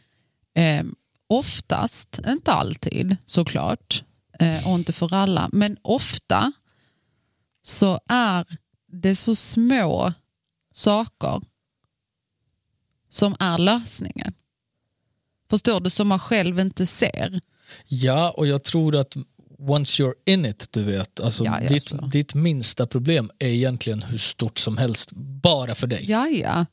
Eh, 0.54 0.84
oftast, 1.28 2.20
inte 2.28 2.52
alltid 2.52 3.18
såklart, 3.26 4.04
eh, 4.40 4.68
och 4.68 4.76
inte 4.76 4.94
för 4.94 5.14
alla, 5.14 5.50
men 5.52 5.78
ofta 5.82 6.52
så 7.62 8.00
är 8.10 8.46
det 8.92 9.16
så 9.16 9.36
små 9.36 10.14
saker 10.72 11.42
som 13.10 13.36
är 13.40 13.58
lösningen. 13.58 14.34
Förstår 15.50 15.80
du? 15.80 15.90
Som 15.90 16.08
man 16.08 16.20
själv 16.20 16.60
inte 16.60 16.86
ser. 16.86 17.42
ja, 17.88 18.32
och 18.38 18.48
jag 18.48 18.64
tror 18.64 18.96
att 18.96 19.18
once 19.60 20.04
you're 20.04 20.14
in 20.26 20.46
it, 20.46 20.68
du 20.72 20.84
vet, 20.84 21.20
alltså 21.20 21.46
Ja, 21.46 21.60
ditt, 21.70 21.92
ditt 22.12 22.34
minsta 22.34 22.88
problem 22.88 23.32
är 23.40 23.48
egentligen 23.48 24.02
hur 24.02 24.18
stort 24.18 24.60
som 24.60 24.78
helst, 24.78 25.12
bara 25.42 25.76
för 25.76 25.88
dig. 25.88 26.06
Ja, 26.08 26.28
ja. 26.28 26.66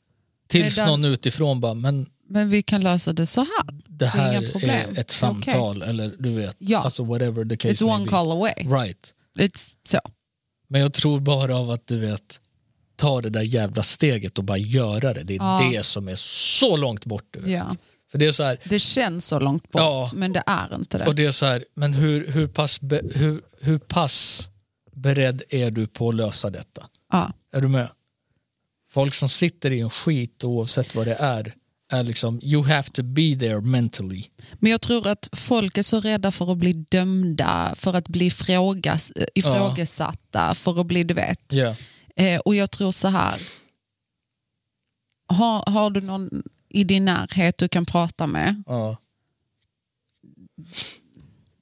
Tills 0.47 0.77
Medan- 0.77 0.89
någon 1.01 1.05
utifrån 1.13 1.59
bara, 1.61 1.73
men 1.73 2.09
Men 2.29 2.49
vi 2.49 2.63
kan 2.63 2.81
lösa 2.81 3.13
det 3.13 3.25
så 3.25 3.41
här. 3.41 3.81
det 3.87 4.05
är 4.05 4.09
här 4.09 4.37
inga 4.41 4.51
problem. 4.51 4.95
är 4.95 4.99
ett 4.99 5.09
samtal 5.09 5.81
eller 5.81 6.15
du 6.19 6.29
vet, 6.33 6.55
Ja. 6.59 6.79
alltså 6.79 7.03
whatever 7.03 7.45
the 7.45 7.57
case 7.57 7.73
It's 7.85 7.95
one 7.95 8.07
call 8.07 8.31
away. 8.31 8.53
Right. 8.57 9.13
It's 9.39 9.71
så. 9.87 9.99
Men 10.67 10.81
jag 10.81 10.93
tror 10.93 11.19
bara 11.19 11.57
av 11.57 11.69
att 11.71 11.87
du 11.87 11.99
vet 11.99 12.39
ta 12.95 13.21
det 13.21 13.29
där 13.29 13.41
jävla 13.41 13.83
steget 13.83 14.37
och 14.37 14.43
bara 14.43 14.57
göra 14.57 15.13
det. 15.13 15.23
Det 15.23 15.33
är 15.33 15.37
Ja. 15.37 15.69
det 15.71 15.83
som 15.85 16.07
är 16.07 16.15
så 16.15 16.77
långt 16.77 17.05
bort. 17.05 17.27
Du 17.31 17.39
vet. 17.39 17.49
Ja. 17.51 17.75
För 18.11 18.17
det 18.17 18.25
är 18.25 18.31
så 18.31 18.43
här, 18.43 18.59
Det 18.65 18.79
känns 18.79 19.25
så 19.25 19.39
långt 19.39 19.63
bort, 19.71 19.81
Ja. 19.81 20.09
men 20.13 20.33
det 20.33 20.43
är 20.45 20.75
inte 20.75 20.97
det. 20.97 21.05
och 21.05 21.15
det 21.15 21.25
är 21.25 21.31
så 21.31 21.45
här, 21.45 21.65
men 21.75 21.93
hur, 21.93 22.27
hur, 22.31 22.47
pass 22.47 22.81
be, 22.81 23.01
hur, 23.13 23.41
hur 23.61 23.77
pass 23.77 24.49
beredd 24.93 25.41
är 25.49 25.71
du 25.71 25.87
på 25.87 26.09
att 26.09 26.15
lösa 26.15 26.49
detta? 26.49 26.85
Ja. 27.11 27.31
Är 27.53 27.61
du 27.61 27.67
med? 27.67 27.89
Folk 28.95 29.13
som 29.13 29.29
sitter 29.29 29.71
i 29.71 29.79
en 29.79 29.89
skit 29.89 30.43
oavsett 30.43 30.95
vad 30.95 31.07
det 31.07 31.15
är, 31.15 31.53
är 31.91 32.03
liksom, 32.03 32.39
you 32.43 32.63
have 32.63 32.83
to 32.83 33.03
be 33.03 33.35
there 33.39 33.61
mentally. 33.61 34.23
Men 34.53 34.71
jag 34.71 34.81
tror 34.81 35.07
att 35.07 35.29
folk 35.33 35.77
är 35.77 35.83
så 35.83 35.99
rädda 35.99 36.31
för 36.31 36.51
att 36.51 36.57
bli 36.57 36.73
dömda, 36.73 37.73
för 37.75 37.93
att 37.93 38.07
bli 38.07 38.31
frågas, 38.31 39.11
ifrågasatta, 39.35 40.55
för 40.55 40.79
att 40.81 40.85
bli, 40.87 41.03
du 41.03 41.13
vet. 41.13 41.53
Yeah. 41.53 41.75
Eh, 42.15 42.39
och 42.39 42.55
jag 42.55 42.71
tror 42.71 42.91
så 42.91 43.07
här, 43.07 43.35
har, 45.27 45.71
har 45.71 45.89
du 45.89 46.01
någon 46.01 46.43
i 46.69 46.83
din 46.83 47.05
närhet 47.05 47.57
du 47.57 47.67
kan 47.67 47.85
prata 47.85 48.27
med? 48.27 48.63
Ja, 48.67 48.97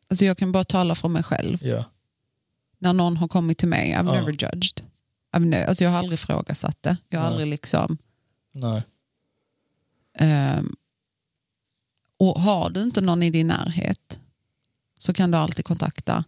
Alltså 0.09 0.25
jag 0.25 0.37
kan 0.37 0.51
bara 0.51 0.63
tala 0.63 0.95
för 0.95 1.09
mig 1.09 1.23
själv. 1.23 1.57
ja. 1.65 1.85
När 2.79 2.93
någon 2.93 3.17
har 3.17 3.27
kommit 3.27 3.57
till 3.57 3.67
mig, 3.67 3.91
I've 3.93 4.05
Ja. 4.05 4.13
never 4.13 4.31
judged. 4.31 4.81
Alltså 5.33 5.83
jag 5.83 5.91
har 5.91 5.99
aldrig 5.99 6.13
ifrågasatt 6.19 6.77
det. 6.83 6.97
Jag 7.09 7.19
har 7.19 7.25
Nej. 7.25 7.31
aldrig 7.31 7.47
liksom... 7.47 7.97
Nej. 8.51 8.83
ehm, 10.17 10.75
och 12.17 12.41
har 12.41 12.69
du 12.69 12.81
inte 12.83 13.01
någon 13.01 13.23
i 13.23 13.29
din 13.29 13.47
närhet 13.47 14.19
så 14.99 15.13
kan 15.13 15.31
du 15.31 15.37
alltid 15.37 15.65
kontakta 15.65 16.23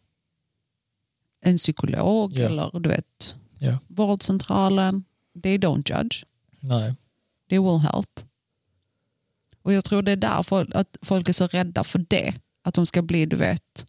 en 1.41 1.57
psykolog 1.57 2.33
Ja. 2.37 2.45
eller 2.45 2.79
du 2.79 2.89
vet 2.89 3.35
Ja. 3.59 3.77
vårdcentralen. 3.87 5.03
They 5.43 5.57
don't 5.57 5.97
judge. 5.97 6.23
Nej. 6.59 6.95
They 7.49 7.59
will 7.59 7.77
help. 7.79 8.19
Och 9.61 9.73
jag 9.73 9.83
tror 9.85 10.01
det 10.01 10.11
är 10.11 10.15
därför 10.15 10.77
att 10.77 10.97
folk 11.01 11.29
är 11.29 11.33
så 11.33 11.47
rädda 11.47 11.83
för 11.83 12.05
det. 12.09 12.33
Att 12.61 12.73
de 12.73 12.85
ska 12.85 13.01
bli, 13.01 13.25
du 13.25 13.35
vet, 13.35 13.87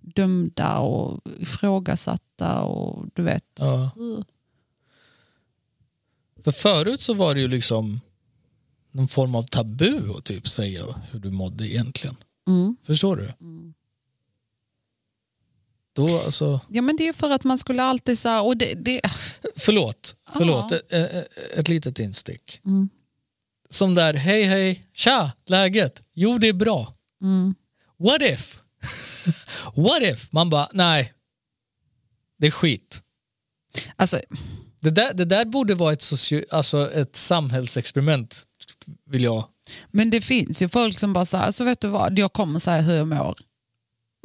dömda 0.00 0.78
och 0.78 1.20
ifrågasatta 1.38 2.62
och 2.62 3.06
du 3.14 3.22
vet. 3.22 3.44
Ja. 3.58 3.90
För 6.46 6.52
förut 6.52 7.00
så 7.00 7.14
var 7.14 7.34
det 7.34 7.40
ju 7.40 7.48
liksom 7.48 8.00
någon 8.90 9.08
form 9.08 9.34
av 9.34 9.42
tabu 9.42 10.10
att 10.16 10.24
typ 10.24 10.48
säga 10.48 10.84
hur 11.10 11.18
du 11.18 11.30
mådde 11.30 11.68
egentligen. 11.68 12.16
Mm. 12.48 12.76
Förstår 12.82 13.16
du? 13.16 13.32
Då 15.92 16.18
alltså, 16.18 16.60
Ja 16.68 16.82
men 16.82 16.96
det 16.96 17.08
är 17.08 17.12
för 17.12 17.30
att 17.30 17.44
man 17.44 17.58
skulle 17.58 17.82
alltid 17.82 18.18
säga, 18.18 18.40
och 18.40 18.56
det, 18.56 18.74
det, 18.74 19.00
förlåt, 19.56 20.16
förlåt, 20.32 20.72
ett, 20.72 20.92
ett 21.54 21.68
litet 21.68 21.98
instick. 21.98 22.60
Mm. 22.64 22.88
Som 23.68 23.94
där, 23.94 24.14
hej 24.14 24.44
hej, 24.44 24.82
tja, 24.92 25.32
läget? 25.46 26.02
Jo 26.14 26.38
det 26.38 26.48
är 26.48 26.52
bra. 26.52 26.94
mm. 27.22 27.54
What 27.96 28.22
if? 28.22 28.60
What 29.76 30.02
if? 30.02 30.32
Man 30.32 30.50
bara, 30.50 30.68
nej, 30.72 31.12
det 32.38 32.46
är 32.46 32.50
skit. 32.50 33.02
Alltså, 33.96 34.20
Det 34.86 34.90
där, 34.90 35.14
det 35.14 35.24
där 35.24 35.44
borde 35.44 35.74
vara 35.74 35.92
ett, 35.92 36.02
socio, 36.02 36.44
alltså 36.50 36.92
ett 36.92 37.16
samhällsexperiment, 37.16 38.42
vill 39.06 39.22
jag. 39.24 39.44
men 39.90 40.10
det 40.10 40.20
finns 40.20 40.62
ju 40.62 40.68
folk 40.68 40.98
som 40.98 41.12
bara 41.12 41.24
säger, 41.26 41.50
så 41.50 41.64
vet 41.64 41.80
du 41.80 41.88
vad, 41.88 42.18
jag 42.18 42.32
kommer 42.32 42.58
säga 42.58 42.80
hur 42.80 42.94
jag 42.94 43.08
mår. 43.08 43.36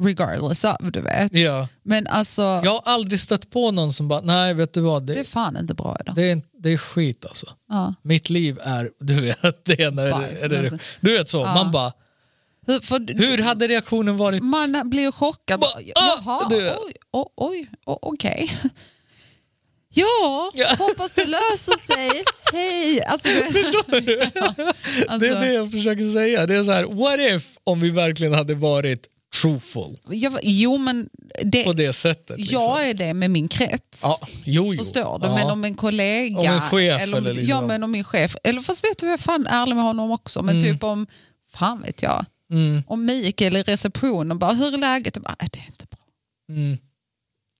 Regardless 0.04 0.64
of, 0.64 0.76
du 0.80 1.00
vet. 1.00 1.34
Ja. 1.34 1.68
Men 1.82 2.06
alltså, 2.06 2.42
Jag 2.42 2.70
har 2.70 2.82
aldrig 2.84 3.20
stött 3.20 3.50
på 3.50 3.70
någon 3.70 3.92
som 3.92 4.08
bara, 4.08 4.20
nej 4.20 4.54
vet 4.54 4.72
du 4.74 4.80
vad, 4.80 5.06
det 5.06 5.12
är 5.12 5.16
det, 5.16 5.24
fan 5.24 5.56
inte 5.56 5.74
bra 5.74 5.96
idag. 6.00 6.14
det, 6.14 6.30
är, 6.30 6.40
det 6.58 6.68
är 6.70 6.76
skit 6.78 7.24
alltså. 7.26 7.46
Ja. 7.68 7.94
Mitt 8.02 8.30
liv 8.30 8.58
är, 8.62 8.90
du 9.00 9.20
vet, 9.20 9.64
det 9.64 9.80
ena 9.80 10.02
är 10.02 10.48
det, 10.48 10.60
nästan. 10.62 10.78
Du 11.00 11.16
vet 11.18 11.28
så, 11.28 11.38
Ja. 11.38 11.54
man 11.54 11.70
bara, 11.70 11.92
Hur, 12.66 12.80
för, 12.80 13.14
hur 13.28 13.42
hade 13.42 13.68
reaktionen 13.68 14.16
varit? 14.16 14.42
Man 14.42 14.90
blir 14.90 15.12
chockad. 15.12 15.60
Ba- 15.60 15.66
Bara, 15.94 16.04
ah, 16.04 16.20
Jaha, 16.24 16.48
du- 16.48 16.70
oj, 16.70 16.92
oj, 17.36 17.66
oj, 17.86 17.98
okej. 18.02 18.52
Ja, 19.94 20.50
Ja. 20.54 20.66
hoppas 20.78 21.10
det 21.12 21.24
löser 21.26 21.86
sig. 21.94 22.24
Hej. 22.52 23.02
Alltså, 23.04 23.28
Förstår 23.28 24.00
du? 24.00 24.30
Ja, 24.34 24.54
alltså, 25.08 25.18
Det 25.18 25.28
är 25.28 25.40
det 25.40 25.52
jag 25.54 25.70
försöker 25.72 26.10
säga. 26.10 26.46
Det 26.46 26.56
är 26.56 26.64
så 26.64 26.70
här, 26.72 26.84
what 26.84 27.20
if 27.36 27.48
om 27.64 27.80
vi 27.80 27.90
verkligen 27.90 28.34
hade 28.34 28.54
varit 28.54 29.06
truthful 29.42 29.98
jag, 30.08 30.38
jo, 30.42 30.78
men 30.78 31.08
det, 31.44 31.64
på 31.64 31.72
det 31.72 31.92
sättet? 31.92 32.38
Liksom. 32.38 32.60
jag 32.62 32.88
är 32.88 32.94
det 32.94 33.14
med 33.14 33.30
min 33.30 33.48
krets. 33.48 34.00
ja, 34.02 34.18
jo, 34.44 34.74
jo. 34.74 34.84
Förstår 34.84 35.18
du? 35.18 35.26
Ja. 35.26 35.34
Men 35.34 35.50
om 35.50 35.64
en 35.64 35.74
kollega... 35.74 36.38
Om 36.38 36.46
en 36.46 36.60
chef 36.60 37.02
eller, 37.02 37.18
om, 37.18 37.24
eller 37.24 37.34
liksom- 37.34 37.50
Ja, 37.50 37.66
men 37.66 37.82
om 37.84 37.90
min 37.90 38.04
chef. 38.04 38.36
Eller 38.44 38.60
fast 38.60 38.84
vet 38.84 38.98
du 38.98 39.06
jag 39.06 39.12
är 39.12 39.18
fan 39.18 39.46
ärlig 39.46 39.74
med 39.76 39.84
honom 39.84 40.10
också. 40.10 40.42
Men 40.42 40.62
typ 40.62 40.82
om, 40.84 41.06
fan 41.54 41.82
vet 41.82 42.02
jag, 42.02 42.24
Mm, 42.50 42.82
om 42.86 43.04
Mikael 43.04 43.56
i 43.56 43.62
receptionen 43.62 44.38
bara, 44.38 44.52
hur 44.52 44.74
är 44.74 44.78
läget? 44.78 45.16
Jag 45.16 45.22
bara, 45.22 45.36
"Nej, 45.40 45.48
det 45.52 45.58
är 45.58 45.66
inte 45.66 45.86
bra. 45.90 45.98
mm. 46.56 46.78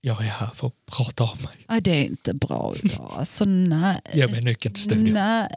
Jag 0.05 0.19
är 0.25 0.29
här 0.29 0.51
för 0.55 0.67
att 0.67 0.87
prata 0.87 1.25
av 1.25 1.43
mig. 1.43 1.65
Nej, 1.69 1.81
det 1.81 1.91
är 1.91 2.05
inte 2.05 2.35
bra 2.35 2.75
idag. 2.83 3.13
Alltså 3.19 3.45
nej. 3.45 4.01
Ge 4.13 4.27
mig 4.29 4.43
nyckeln 4.43 4.75
till 4.75 4.83
studion. 4.83 5.15
Nej, 5.15 5.49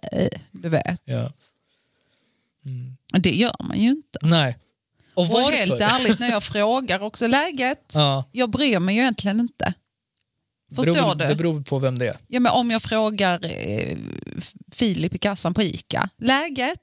du 0.52 0.70
vet. 0.70 1.02
Ja. 1.06 1.32
Det 3.20 3.30
gör 3.36 3.56
man 3.64 3.80
ju 3.80 3.90
inte. 3.90 4.20
Nej. 4.22 4.58
Och 5.14 5.24
Och 5.32 5.52
helt 5.52 5.82
ärligt, 5.82 6.20
när 6.20 6.30
jag 6.30 6.44
frågar 6.44 7.00
också 7.00 7.28
läget, 7.28 7.92
Ja. 7.94 8.26
jag 8.32 8.50
bryr 8.50 8.80
mig 8.80 8.96
ju 8.96 9.02
egentligen 9.02 9.40
inte. 9.40 9.74
Förstår 10.76 10.94
beror, 10.94 11.16
du? 11.16 11.26
Det 11.28 11.36
beror 11.36 11.62
på 11.62 11.80
vem 11.80 12.00
det 12.00 12.08
är. 12.08 12.18
Ja, 12.28 12.40
men 12.40 12.52
om 12.52 12.72
jag 12.72 12.82
frågar 12.82 13.46
eh, 13.46 13.98
Filip 14.72 15.14
i 15.16 15.18
kassan 15.18 15.54
på 15.54 15.62
ICA, 15.64 16.10
läget? 16.18 16.80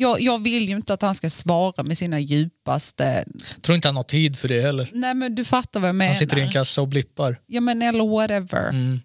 Jag, 0.00 0.20
jag 0.20 0.42
vill 0.42 0.68
ju 0.68 0.76
inte 0.76 0.94
att 0.94 1.02
han 1.02 1.14
ska 1.14 1.30
svara 1.30 1.82
med 1.82 1.98
sina 1.98 2.20
djupaste... 2.20 3.24
Jag 3.54 3.62
tror 3.62 3.76
inte 3.76 3.88
han 3.88 3.96
har 3.96 4.02
tid 4.02 4.38
för 4.38 4.48
det 4.48 4.60
heller. 4.60 4.90
Nej 4.92 5.14
men 5.14 5.34
du 5.34 5.44
fattar 5.44 5.80
vad 5.80 5.88
jag 5.88 5.96
menar. 5.96 6.12
Han 6.12 6.18
sitter 6.18 6.38
i 6.38 6.40
en 6.40 6.52
kassa 6.52 6.82
och 6.82 6.88
blippar. 6.88 7.40
Ja 7.46 7.60
men 7.60 7.82
eller 7.82 8.06
whatever. 8.06 8.68
Mm. 8.68 9.00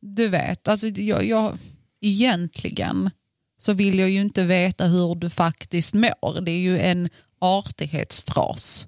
Du 0.00 0.28
vet, 0.28 0.68
alltså 0.68 0.86
jag, 0.86 1.24
jag, 1.24 1.58
egentligen 2.00 3.10
så 3.58 3.72
vill 3.72 3.98
jag 3.98 4.10
ju 4.10 4.20
inte 4.20 4.44
veta 4.44 4.86
hur 4.86 5.14
du 5.14 5.30
faktiskt 5.30 5.94
mår. 5.94 6.40
Det 6.40 6.50
är 6.50 6.58
ju 6.60 6.78
en 6.78 7.08
artighetsfras. 7.38 8.86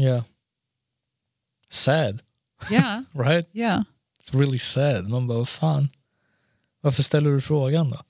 Yeah. 0.00 0.22
Sad, 1.70 2.20
Ja, 2.70 3.04
right? 3.24 3.48
ja. 3.52 3.84
It's 4.22 4.38
really 4.38 4.58
sad. 4.58 5.08
Man 5.08 5.26
bara, 5.26 5.38
vad 5.38 5.48
fan? 5.48 5.88
Varför 6.80 7.02
ställer 7.02 7.30
du 7.30 7.40
frågan 7.40 7.90
då? 7.90 8.00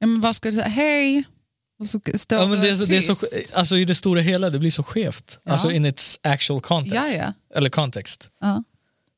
Ja 0.00 0.06
men 0.06 0.20
vad 0.20 0.36
ska 0.36 0.48
du 0.48 0.54
säga? 0.54 0.68
Hej! 0.68 1.24
Och 1.78 1.86
så 1.88 2.00
står 2.14 2.38
Ja, 2.38 2.46
men 2.46 2.60
det, 2.60 2.68
är 2.68 2.86
det 2.86 2.96
är 2.96 3.14
så, 3.14 3.56
alltså, 3.58 3.76
I 3.76 3.84
det 3.84 3.94
stora 3.94 4.20
hela, 4.20 4.50
det 4.50 4.58
blir 4.58 4.70
så 4.70 4.82
skevt. 4.82 5.38
Ja. 5.42 5.52
Alltså 5.52 5.70
in 5.70 5.84
its 5.84 6.18
actual 6.22 6.60
context. 6.60 7.14
Ja, 7.16 7.24
ja. 7.24 7.56
Eller 7.56 7.70
kontext. 7.70 8.30
Ja. 8.40 8.64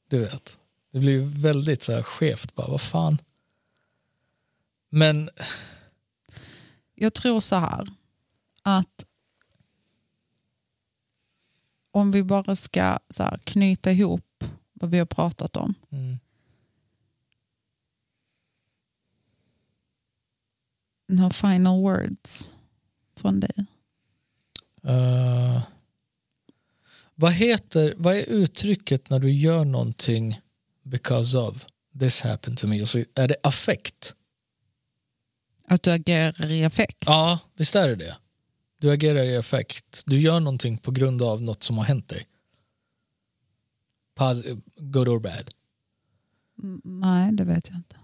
Du 0.09 0.19
vet. 0.19 0.57
Det 0.93 0.99
blir 0.99 1.21
väldigt 1.43 1.83
så 1.83 1.93
här 1.93 2.03
skevt. 2.03 2.55
Bara, 2.55 2.71
vad 2.71 2.81
fan? 2.81 3.19
Men 4.91 5.31
Jag 6.95 7.15
tror 7.15 7.41
så 7.41 7.57
här 7.57 7.89
att 8.63 9.05
om 11.91 12.11
vi 12.11 12.23
bara 12.23 12.57
ska 12.57 12.99
så 13.11 13.23
här, 13.23 13.39
knyta 13.45 13.93
ihop 13.93 14.45
vad 14.73 14.91
vi 14.91 14.99
har 14.99 15.07
pratat 15.07 15.57
om. 15.57 15.75
mm, 15.93 16.19
Några 21.13 21.31
final 21.31 21.81
words 21.83 22.57
från 23.17 23.41
dig. 23.41 23.67
eh, 24.85 25.63
vad 27.15 27.33
heter, 27.33 27.95
vad 27.97 28.15
är 28.17 28.23
uttrycket 28.25 29.11
när 29.11 29.19
du 29.19 29.33
gör 29.33 29.65
någonting 29.65 30.41
because 30.83 31.39
of 31.39 31.67
this 31.99 32.21
happened 32.21 32.59
to 32.59 32.67
me? 32.67 32.83
Och 32.83 32.89
så 32.89 33.05
är 33.15 33.29
det 33.29 33.37
affekt? 33.43 34.15
Att 35.67 35.83
du 35.83 35.91
agerar 35.93 36.51
i 36.51 36.63
effekt. 36.63 37.05
Ja, 37.07 37.39
visst 37.57 37.75
är 37.77 37.89
det 37.89 37.97
det. 37.97 38.17
Du 38.81 38.91
agerar 38.93 39.23
i 39.23 39.35
effekt. 39.35 40.03
Du 40.07 40.21
gör 40.21 40.41
någonting 40.41 40.79
på 40.79 40.91
grund 40.91 41.23
av 41.23 41.43
något 41.43 41.63
som 41.63 41.79
har 41.79 41.85
hänt 41.85 42.09
dig. 42.09 42.27
Pos- 44.17 44.63
good 44.77 45.09
or 45.09 45.21
bad. 45.21 45.51
Mm, 46.63 46.81
Nej, 46.85 47.33
det 47.33 47.45
vet 47.45 47.69
jag 47.69 47.77
inte. 47.77 47.97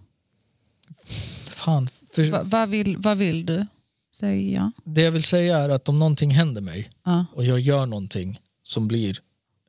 Fan. 1.51 1.89
För, 2.25 2.33
Va, 2.33 2.43
vad, 2.45 2.69
vill, 2.69 2.97
vad 2.97 3.19
vill 3.19 3.47
du 3.47 3.67
säga? 4.15 4.73
det 4.85 5.03
jag 5.03 5.11
vill 5.13 5.23
säga 5.23 5.59
är 5.59 5.69
att 5.69 5.89
om 5.89 5.99
någonting 5.99 6.31
händer 6.31 6.61
mig 6.61 6.91
Ja, 7.05 7.27
och 7.33 7.45
jag 7.45 7.61
gör 7.61 7.87
någonting 7.87 8.41
som 8.63 8.89
blir 8.89 9.19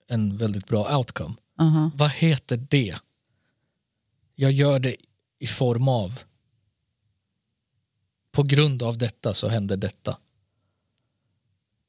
en 0.07 0.37
väldigt 0.37 0.65
bra 0.67 0.97
outcome. 0.97 1.35
aha. 1.59 1.91
Vad 1.95 2.11
heter 2.11 2.65
det? 2.69 2.95
Jag 4.35 4.51
gör 4.51 4.79
det 4.79 4.95
i 5.39 5.47
form 5.47 5.87
av 5.87 6.19
på 8.31 8.43
grund 8.43 8.83
av 8.83 8.97
detta 8.97 9.33
så 9.33 9.47
händer 9.47 9.77
detta. 9.77 10.17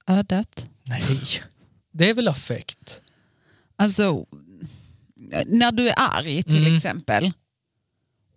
Ödet. 0.06 0.68
Nej. 0.82 1.02
Det 1.92 2.10
är 2.10 2.14
väl 2.14 2.28
affekt? 2.28 3.00
Alltså, 3.76 4.26
när 5.46 5.72
du 5.72 5.88
är 5.88 5.94
arg 5.96 6.42
till 6.42 6.60
Mm. 6.66 6.76
exempel 6.76 7.32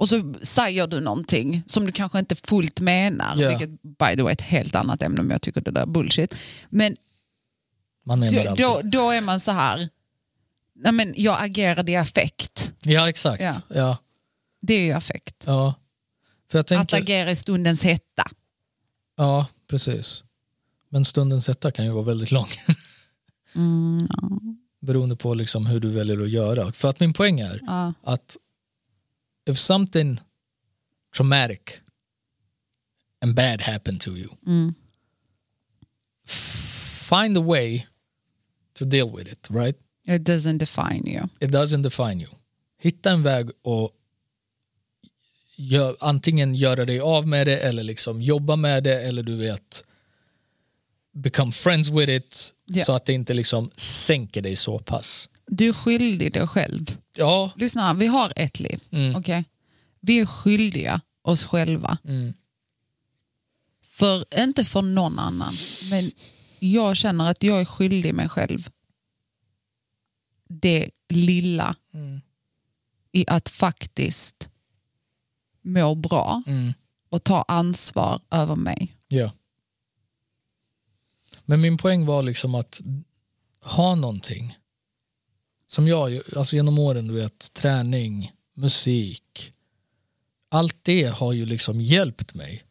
och 0.03 0.09
så 0.09 0.33
säger 0.41 0.87
du 0.87 0.99
någonting 0.99 1.63
som 1.65 1.85
du 1.85 1.91
kanske 1.91 2.19
inte 2.19 2.35
fullt 2.35 2.79
menar, 2.79 3.35
Ja. 3.37 3.49
vilket 3.49 3.69
by 3.81 4.15
the 4.15 4.21
way 4.21 4.29
är 4.31 4.33
ett 4.33 4.41
helt 4.41 4.75
annat 4.75 5.01
ämne 5.01 5.21
men 5.21 5.31
jag 5.31 5.41
tycker 5.41 5.61
det 5.61 5.71
där 5.71 5.81
är 5.81 5.85
bullshit. 5.85 6.35
Men 6.69 6.95
då, 8.05 8.53
då, 8.57 8.81
då 8.83 9.09
är 9.09 9.21
man 9.21 9.39
så 9.39 9.51
här, 9.51 9.89
nej 10.75 10.91
men 10.91 11.13
jag 11.17 11.43
agerade 11.43 11.91
i 11.91 11.95
affekt. 11.95 12.73
Ja, 12.83 13.09
exakt. 13.09 13.43
Ja. 13.43 13.55
Ja. 13.67 13.97
Det 14.61 14.73
är 14.73 14.81
ju 14.85 14.91
affekt. 14.91 15.43
Ja. 15.47 15.73
För 16.51 16.57
jag 16.57 16.61
Att 16.61 16.67
tänker, 16.67 16.97
agera 16.97 17.31
i 17.31 17.35
stundens 17.35 17.83
hetta. 17.83 18.23
ja, 19.17 19.45
precis. 19.69 20.23
Men 20.89 21.05
stundens 21.05 21.47
hetta 21.47 21.71
kan 21.71 21.85
ju 21.85 21.91
vara 21.91 22.03
väldigt 22.05 22.31
lång. 22.31 22.47
Mm, 23.55 24.07
ja. 24.09 24.29
Beroende 24.81 25.15
på 25.15 25.33
liksom 25.33 25.65
hur 25.65 25.79
du 25.79 25.89
väljer 25.89 26.21
att 26.23 26.29
göra. 26.29 26.71
För 26.71 26.89
att 26.89 26.99
min 26.99 27.13
poäng 27.13 27.39
är 27.39 27.59
Ja. 27.65 27.93
att 28.03 28.37
if 29.45 29.57
something 29.57 30.19
traumatic 31.15 31.81
and 33.21 33.35
bad 33.35 33.61
happen 33.61 33.99
to 33.99 34.11
you. 34.17 34.29
Mm. 34.47 34.73
Find 36.25 37.37
a 37.37 37.41
way 37.41 37.85
to 38.73 38.85
deal 38.85 39.09
with 39.09 39.27
it, 39.31 39.47
right? 39.49 39.75
It 40.07 40.23
doesn't 40.23 40.57
define 40.57 41.03
you. 41.05 41.29
It 41.39 41.51
doesn't 41.51 41.81
define 41.83 42.19
you. 42.21 42.29
Hitta 42.77 43.09
en 43.11 43.23
väg 43.23 43.49
och 43.61 43.91
gör, 45.55 45.97
antingen 45.99 46.55
göra 46.55 46.85
dig 46.85 46.99
av 46.99 47.27
med 47.27 47.47
det 47.47 47.57
eller 47.57 47.83
liksom 47.83 48.21
jobba 48.21 48.55
med 48.55 48.83
det 48.83 49.01
eller 49.01 49.23
du 49.23 49.35
vet 49.35 49.83
become 51.13 51.51
friends 51.51 51.89
with 51.89 52.09
it 52.09 52.53
Ja. 52.65 52.83
så 52.85 52.93
att 52.93 53.05
det 53.05 53.13
inte 53.13 53.33
liksom 53.33 53.71
sänker 53.75 54.41
dig 54.41 54.55
så 54.55 54.79
pass. 54.79 55.29
Du 55.47 55.67
är 55.69 55.73
skyldig 55.73 56.33
dig 56.33 56.47
själv. 56.47 56.97
Ja, 57.15 57.51
Lyssna, 57.55 57.93
vi 57.93 58.07
har 58.07 58.33
ett 58.35 58.59
liv. 58.59 58.83
Mm. 58.91 59.15
okej? 59.15 59.45
Vi 59.99 60.19
är 60.19 60.25
skyldiga 60.25 61.01
oss 61.21 61.43
själva. 61.43 61.97
Mm. 62.03 62.33
För, 63.81 64.25
inte 64.43 64.65
för 64.65 64.81
någon 64.81 65.19
annan, 65.19 65.53
men 65.89 66.11
jag 66.59 66.97
känner 66.97 67.29
att 67.31 67.43
jag 67.43 67.61
är 67.61 67.65
skyldig 67.65 68.13
mig 68.13 68.29
själv 68.29 68.69
det 70.49 70.89
lilla 71.09 71.75
Mm. 71.93 72.21
i 73.11 73.25
att 73.27 73.49
faktiskt 73.49 74.49
må 75.61 75.95
bra 75.95 76.43
Mm. 76.47 76.73
och 77.09 77.23
ta 77.23 77.41
ansvar 77.47 78.19
över 78.31 78.55
mig. 78.55 78.97
Ja. 79.07 79.31
Men 81.45 81.61
min 81.61 81.77
poäng 81.77 82.05
var 82.05 82.23
liksom 82.23 82.55
att 82.55 82.81
ha 83.61 83.95
någonting 83.95 84.57
som 85.73 85.87
jag, 85.87 86.19
alltså 86.35 86.55
genom 86.55 86.79
åren, 86.79 87.07
du 87.07 87.13
vet, 87.13 87.53
träning, 87.53 88.31
musik, 88.55 89.51
allt 90.51 90.77
det 90.81 91.03
har 91.05 91.33
ju 91.33 91.45
liksom 91.45 91.81
hjälpt 91.81 92.33
mig 92.33 92.63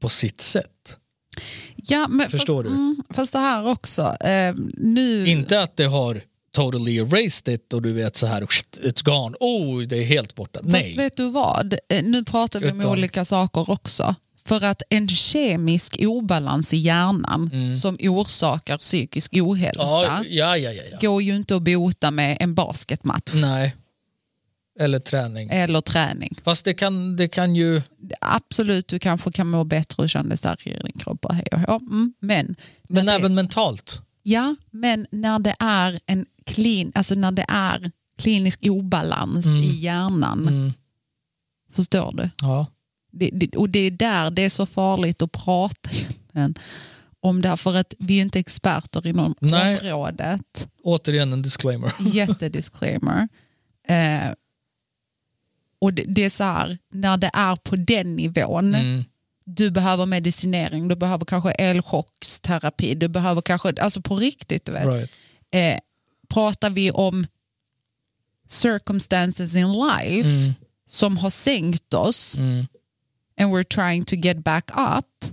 på 0.00 0.08
sitt 0.08 0.40
sätt. 0.40 0.96
Ja, 1.76 2.08
men 2.08 2.30
Förstår 2.30 2.62
fast, 2.64 2.74
du? 2.74 2.80
Mm, 2.80 3.02
fast 3.10 3.32
det 3.32 3.38
här 3.38 3.66
också. 3.66 4.02
Eh, 4.20 4.54
nu, 4.74 5.26
Inte 5.28 5.62
att 5.62 5.76
det 5.76 5.84
har 5.84 6.22
totally 6.52 6.96
erased 6.98 7.54
it 7.54 7.72
och 7.72 7.82
du 7.82 7.92
vet 7.92 8.16
så 8.16 8.26
här, 8.26 8.42
it's 8.42 9.04
gone, 9.04 9.36
oh 9.40 9.80
det 9.82 9.96
är 9.98 10.04
helt 10.04 10.34
borta. 10.34 10.60
Fast 10.60 10.72
Nej. 10.72 10.96
vet 10.96 11.16
du 11.16 11.30
vad? 11.30 11.72
Eh, 11.88 12.02
Nu 12.04 12.24
pratar 12.24 12.60
vi 12.60 12.70
om 12.70 12.80
Utan- 12.80 12.90
olika 12.92 13.24
saker 13.24 13.70
också. 13.70 14.14
För 14.48 14.64
att 14.64 14.82
en 14.90 15.08
kemisk 15.08 15.96
obalans 16.00 16.74
i 16.74 16.76
hjärnan 16.76 17.50
som 17.76 17.96
orsakar 18.00 18.78
psykisk 18.78 19.32
ohälsa 19.36 20.16
Mm. 20.16 20.26
Ja, 20.30 20.56
ja, 20.56 20.72
ja, 20.72 20.98
går 21.00 21.22
ju 21.22 21.36
inte 21.36 21.56
att 21.56 21.62
bota 21.62 22.10
med 22.10 22.36
en 22.40 22.54
basketmatch 22.54 23.32
Nej. 23.34 23.76
Eller 24.80 24.98
träning. 24.98 25.48
eller 25.50 25.80
träning. 25.80 26.38
Fast 26.44 26.64
det 26.64 26.74
kan, 26.74 27.16
det 27.16 27.28
kan 27.28 27.56
ju, 27.56 27.82
Absolut, 28.20 28.88
du 28.88 28.98
kanske 28.98 29.32
kan 29.32 29.46
må 29.50 29.64
bättre 29.64 30.02
och 30.02 30.08
känna 30.08 30.28
dig 30.28 30.38
starkare 30.38 30.74
i 30.74 30.80
din 30.80 30.98
kropp. 31.00 31.24
och 31.24 31.34
hej 31.34 31.44
och 31.52 31.58
hå. 31.60 31.76
Mm, 31.76 32.14
men, 32.20 32.56
men 32.88 33.06
det, 33.06 33.12
även 33.12 33.34
mentalt. 33.34 34.00
ja, 34.22 34.56
men 34.70 35.06
när 35.12 35.38
det 35.38 35.54
är 35.60 36.00
en 36.06 36.26
klin, 36.46 36.92
alltså 36.94 37.14
när 37.14 37.32
det 37.32 37.44
är 37.48 37.90
klinisk 38.18 38.60
obalans 38.62 39.46
i 39.46 39.70
hjärnan, 39.80 40.48
Mm. 40.48 40.72
förstår 41.72 42.12
du? 42.12 42.30
Ja. 42.42 42.66
Det, 43.10 43.30
det, 43.32 43.56
och 43.56 43.68
det 43.70 43.78
är 43.78 43.90
där 43.90 44.30
det 44.30 44.42
är 44.44 44.48
så 44.50 44.66
farligt 44.66 45.22
att 45.22 45.32
prata 45.32 45.90
om 47.20 47.42
det 47.42 47.48
här, 47.48 47.56
för 47.56 47.74
att 47.74 47.94
vi 47.98 48.18
är 48.18 48.22
inte 48.22 48.38
experter 48.38 49.06
inom 49.06 49.34
Nej. 49.40 49.78
området. 49.92 50.68
Återigen 50.82 51.32
en 51.32 51.42
disclaimer. 51.42 51.92
Jättedisclaimer. 52.00 53.28
Eh, 53.88 54.32
och 55.80 55.94
det, 55.94 56.02
det 56.08 56.24
är 56.24 56.30
så 56.30 56.44
här, 56.44 56.78
när 56.92 57.16
det 57.16 57.30
är 57.34 57.56
på 57.56 57.76
den 57.76 58.16
nivån, 58.16 58.74
Mm. 58.74 59.04
du 59.44 59.70
behöver 59.70 60.06
medicinering, 60.06 60.88
du 60.88 60.96
behöver 60.96 61.24
kanske 61.24 61.50
elchocksterapi, 61.50 62.94
du 62.94 63.08
behöver 63.08 63.40
kanske, 63.42 63.72
alltså 63.80 64.00
på 64.02 64.16
riktigt 64.16 64.64
du 64.64 64.72
vet. 64.72 64.86
Right. 64.86 65.20
Eh, 65.50 65.78
pratar 66.28 66.70
vi 66.70 66.90
om 66.90 67.26
circumstances 68.48 69.54
in 69.56 69.72
life 69.72 70.28
Mm. 70.30 70.54
som 70.86 71.16
har 71.16 71.30
sänkt 71.30 71.94
oss 71.94 72.38
Mm. 72.38 72.66
And 73.38 73.50
we're 73.54 73.64
trying 73.64 74.04
to 74.04 74.16
get 74.16 74.38
back 74.44 74.70
up, 74.98 75.32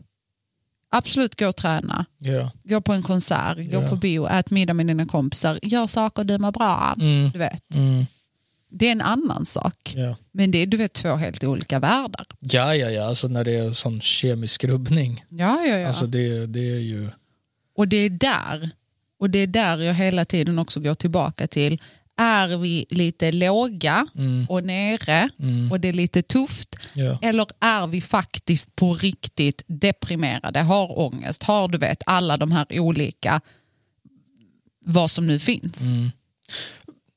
absolut 0.89 1.39
gå 1.39 1.47
och 1.47 1.55
träna. 1.55 2.05
Ja. 2.17 2.51
Gå 2.63 2.81
på 2.81 2.93
en 2.93 3.03
konsert, 3.03 3.57
gå 3.71 3.81
Ja. 3.81 3.87
på 3.87 3.95
bio, 3.95 4.27
ät 4.27 4.51
middag 4.51 4.73
med 4.73 4.87
dina 4.87 5.05
kompisar, 5.05 5.59
gör 5.63 5.87
saker 5.87 6.23
du 6.23 6.37
mår 6.37 6.51
bra 6.51 6.75
av. 6.91 7.01
Mm. 7.01 7.29
Du 7.29 7.39
vet. 7.39 7.75
Mm. 7.75 8.05
Det 8.69 8.87
är 8.87 8.91
en 8.91 9.01
annan 9.01 9.45
sak. 9.45 9.93
Ja. 9.95 10.15
Men 10.31 10.51
det 10.51 10.57
är 10.57 10.65
du 10.67 10.77
vet, 10.77 10.93
två 10.93 11.15
helt 11.15 11.43
olika 11.43 11.79
världar. 11.79 12.25
ja, 12.39 12.75
ja, 12.75 12.89
ja, 12.89 13.05
alltså 13.07 13.27
när 13.27 13.43
det 13.43 13.55
är 13.55 13.73
sån 13.73 14.01
kemisk 14.01 14.63
rubbning. 14.63 15.25
Ja, 15.29 15.65
ja, 15.65 15.77
ja. 15.77 15.87
Alltså 15.87 16.07
det, 16.07 16.45
det 16.45 16.59
är 16.75 16.79
ju... 16.79 17.09
Och 17.77 17.87
det 17.87 17.97
är 17.97 18.09
där 18.09 18.69
och 19.19 19.29
det 19.29 19.39
är 19.39 19.47
där 19.47 19.77
jag 19.77 19.93
hela 19.93 20.25
tiden 20.25 20.59
också 20.59 20.79
går 20.79 20.93
tillbaka 20.93 21.47
till. 21.47 21.81
Är 22.17 22.57
vi 22.57 22.85
lite 22.89 23.31
låga 23.31 24.07
Mm. 24.15 24.45
och 24.49 24.63
nere 24.63 25.29
Mm. 25.39 25.71
och 25.71 25.79
det 25.79 25.87
är 25.87 25.93
lite 25.93 26.21
tufft 26.21 26.74
Ja. 26.93 27.19
eller 27.21 27.47
är 27.59 27.87
vi 27.87 28.01
faktiskt 28.01 28.75
på 28.75 28.93
riktigt 28.93 29.63
deprimerade, 29.67 30.59
har 30.59 30.99
ångest, 30.99 31.43
har 31.43 31.67
du 31.67 31.77
vet 31.77 32.03
alla 32.05 32.37
de 32.37 32.51
här 32.51 32.79
olika 32.79 33.41
vad 34.85 35.11
som 35.11 35.27
nu 35.27 35.39
finns. 35.39 35.81
Mm. 35.81 36.11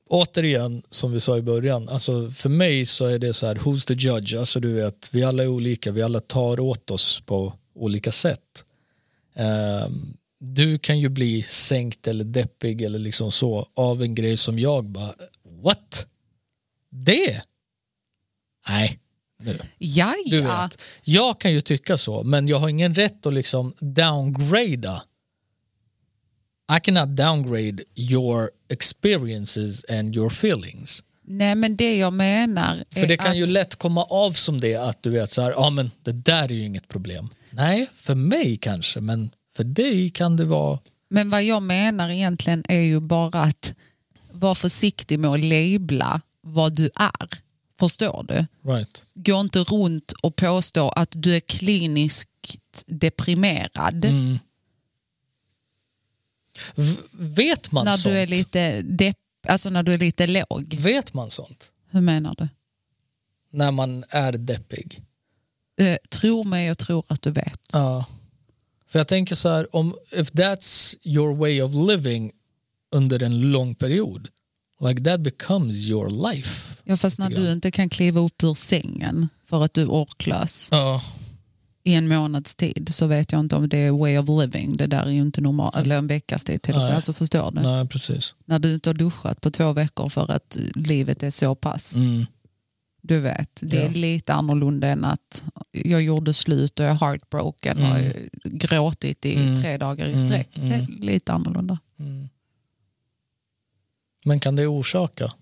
Återigen, 0.09 0.83
som 0.89 1.11
vi 1.11 1.19
sa 1.19 1.37
i 1.37 1.41
början, 1.41 1.89
alltså 1.89 2.31
för 2.31 2.49
mig 2.49 2.85
så 2.85 3.05
är 3.05 3.19
det 3.19 3.33
så 3.33 3.47
här, 3.47 3.55
who's 3.55 3.87
the 3.87 3.93
judge? 3.93 4.35
Alltså 4.39 4.59
du 4.59 4.73
vet, 4.73 5.09
vi 5.13 5.23
alla 5.23 5.43
är 5.43 5.47
olika, 5.47 5.91
vi 5.91 6.01
alla 6.01 6.19
tar 6.19 6.59
åt 6.59 6.91
oss 6.91 7.21
på 7.25 7.53
olika 7.75 8.11
sätt. 8.11 8.63
Ehm, 9.35 10.17
du 10.39 10.79
kan 10.79 10.99
ju 10.99 11.09
bli 11.09 11.43
sänkt 11.43 12.07
eller 12.07 12.23
deppig 12.25 12.81
eller 12.81 12.99
liksom 12.99 13.31
så 13.31 13.67
av 13.73 14.03
en 14.03 14.15
grej 14.15 14.37
som 14.37 14.59
jag 14.59 14.85
bara, 14.85 15.13
what? 15.63 16.07
Det? 16.89 17.41
Nej, 18.69 18.98
nu. 19.39 19.59
Ja, 19.77 20.13
Du 20.25 20.41
vet, 20.41 20.77
jag 21.03 21.39
kan 21.39 21.51
ju 21.53 21.61
tycka 21.61 21.97
så, 21.97 22.23
men 22.23 22.47
jag 22.47 22.59
har 22.59 22.69
ingen 22.69 22.95
rätt 22.95 23.25
att 23.25 23.33
liksom 23.33 23.73
downgrada. 23.79 25.03
I 26.77 26.79
cannot 26.83 27.17
downgrade 27.17 27.83
your 27.95 28.51
experiences 28.69 29.85
and 29.89 30.15
your 30.15 30.27
feelings. 30.27 31.03
Nej 31.23 31.55
men 31.55 31.75
det 31.75 31.97
jag 31.97 32.13
menar 32.13 32.83
För 32.95 33.07
det 33.07 33.17
kan 33.17 33.27
att 33.29 33.37
ju 33.37 33.47
lätt 33.47 33.75
komma 33.75 34.03
av 34.03 34.31
som 34.31 34.61
det 34.61 34.75
att 34.75 35.03
du 35.03 35.09
vet 35.09 35.31
så 35.31 35.41
här, 35.41 35.51
ja 35.51 35.69
men 35.69 35.91
det 36.03 36.11
där 36.11 36.43
är 36.43 36.49
ju 36.49 36.65
inget 36.65 36.87
problem. 36.87 37.29
Nej, 37.51 37.89
för 37.95 38.15
mig 38.15 38.57
kanske, 38.57 39.01
men 39.01 39.29
för 39.55 39.63
dig 39.63 40.09
kan 40.09 40.37
det 40.37 40.45
vara, 40.45 40.79
Men 41.09 41.29
vad 41.29 41.43
jag 41.43 41.63
menar 41.63 42.09
egentligen 42.09 42.63
är 42.67 42.79
ju 42.79 42.99
bara 42.99 43.41
att 43.41 43.73
vara 44.31 44.55
försiktig 44.55 45.19
med 45.19 45.31
att 45.31 45.39
labla 45.39 46.21
vad 46.41 46.75
du 46.75 46.89
är. 46.95 47.48
Förstår 47.79 48.25
du? 48.27 48.45
right. 48.71 49.05
Gå 49.13 49.39
inte 49.39 49.59
runt 49.59 50.11
och 50.11 50.35
påstå 50.35 50.89
att 50.89 51.09
du 51.11 51.35
är 51.35 51.39
kliniskt 51.39 52.83
deprimerad 52.87 54.05
Mm. 54.05 54.39
Vet 57.11 57.71
man 57.71 57.85
när 57.85 57.91
sånt? 57.91 58.13
du 58.13 58.19
är 58.19 58.27
lite 58.27 58.81
depp, 58.81 59.17
alltså 59.47 59.69
när 59.69 59.83
du 59.83 59.93
är 59.93 59.97
lite 59.97 60.27
låg. 60.27 60.75
Vet 60.79 61.13
man 61.13 61.31
sånt? 61.31 61.71
Hur 61.89 62.01
menar 62.01 62.35
du? 62.37 62.47
När 63.51 63.71
man 63.71 64.03
är 64.09 64.31
deppig? 64.31 65.01
Eh, 65.81 65.97
tro 66.09 66.43
mig, 66.43 66.65
jag 66.67 66.77
tror 66.77 67.03
att 67.07 67.21
du 67.21 67.31
vet. 67.31 67.59
Ja. 67.71 68.05
För 68.87 68.99
jag 68.99 69.07
tänker 69.07 69.35
så 69.35 69.49
här, 69.49 69.75
om 69.75 69.95
if 70.11 70.31
that's 70.31 70.95
your 71.03 71.35
way 71.35 71.61
of 71.61 71.71
living 71.89 72.31
under 72.91 73.23
en 73.23 73.41
lång 73.51 73.75
period, 73.75 74.27
like 74.87 75.03
that 75.03 75.21
becomes 75.21 75.75
your 75.87 76.31
life. 76.31 76.75
Ja, 76.83 76.97
fast 76.97 77.17
när 77.19 77.29
du 77.29 77.51
inte 77.51 77.71
kan 77.71 77.89
kliva 77.89 78.19
upp 78.19 78.43
ur 78.43 78.53
sängen 78.53 79.27
för 79.45 79.63
att 79.63 79.73
du 79.73 79.81
är 79.81 79.87
orklös 79.87 80.67
Ja. 80.71 81.01
i 81.83 81.93
en 81.95 82.07
månads 82.07 82.55
tid 82.55 82.89
så 82.93 83.07
vet 83.07 83.31
jag 83.31 83.39
inte 83.39 83.55
om 83.55 83.69
det 83.69 83.77
är 83.77 83.91
way 83.91 84.17
of 84.17 84.29
living. 84.41 84.77
Det 84.77 84.87
där 84.87 85.03
är 85.05 85.09
ju 85.09 85.21
inte 85.21 85.41
normalt. 85.41 85.75
Eller 85.75 85.97
en 85.97 86.07
veckas 86.07 86.43
tid 86.43 86.61
till 86.61 86.73
och 86.73 86.79
med. 86.79 86.87
Nej. 86.87 86.95
Alltså, 86.95 87.13
förstår 87.13 87.51
du? 87.51 87.61
Nej, 87.61 87.87
precis. 87.87 88.35
När 88.45 88.59
du 88.59 88.73
inte 88.73 88.89
har 88.89 88.93
duschat 88.93 89.41
på 89.41 89.51
två 89.51 89.73
veckor 89.73 90.09
för 90.09 90.31
att 90.31 90.57
livet 90.75 91.23
är 91.23 91.29
så 91.31 91.55
pass. 91.55 91.95
Mm. 91.95 92.25
Du 93.01 93.19
vet, 93.19 93.59
det 93.63 93.77
är 93.77 93.83
Ja. 93.85 93.91
lite 93.91 94.33
annorlunda 94.33 94.87
än 94.87 95.05
att 95.05 95.45
jag 95.71 96.01
gjorde 96.01 96.33
slut 96.33 96.79
och 96.79 96.85
jag 96.85 96.91
är 96.91 96.95
heartbroken 97.07 97.77
och 97.77 97.83
Mm. 97.83 97.93
har 98.03 98.13
gråtit 98.43 99.25
i 99.25 99.35
Mm. 99.35 99.61
tre 99.61 99.77
dagar 99.77 100.07
i 100.07 100.13
Mm, 100.13 100.27
sträck. 100.29 100.57
mm. 100.57 100.69
Det 100.69 100.75
är 100.75 100.87
lite 101.05 101.33
annorlunda. 101.33 101.77
Mm. 101.99 102.29
Men 104.25 104.39
kan 104.39 104.55
det 104.55 104.67
orsaka? 104.67 105.33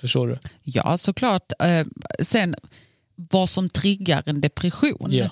Förstår 0.00 0.28
du? 0.28 0.38
Ja, 0.62 0.98
såklart. 0.98 1.52
Eh, 1.62 1.86
sen 2.22 2.54
vad 3.16 3.48
som 3.48 3.68
triggar 3.68 4.22
en 4.26 4.40
depression. 4.40 5.08
Ja. 5.10 5.30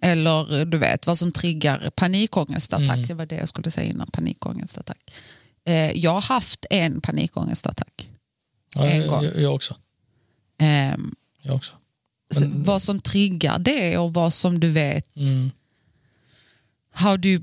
Eller 0.00 0.64
du 0.64 0.78
vet, 0.78 1.06
vad 1.06 1.18
som 1.18 1.32
triggar 1.32 1.90
panikångestattack. 1.90 2.88
Mm. 2.96 3.06
Det 3.06 3.14
var 3.14 3.26
det 3.26 3.34
jag 3.36 3.48
skulle 3.48 3.70
säga 3.70 3.90
innan, 3.90 4.06
panikångestattack. 4.10 5.14
Eh, 5.64 5.74
jag 5.98 6.10
har 6.10 6.20
haft 6.20 6.66
en 6.70 7.00
panikångestattack. 7.00 8.08
Ja, 8.74 8.86
En 8.86 9.00
jag, 9.00 9.08
gång. 9.08 9.24
jag, 9.24 9.40
jag 9.40 9.54
också. 9.54 9.76
Ehm, 10.58 11.14
Jag 11.42 11.56
också. 11.56 11.72
Så 12.30 12.50
Vad 12.54 12.82
som 12.82 13.00
triggar 13.00 13.58
det 13.58 13.98
och 13.98 14.14
vad 14.14 14.32
som 14.34 14.60
du 14.60 14.70
vet, 14.70 15.16
Mm. 15.16 15.50
how 16.92 17.16
do 17.16 17.28
you, 17.28 17.42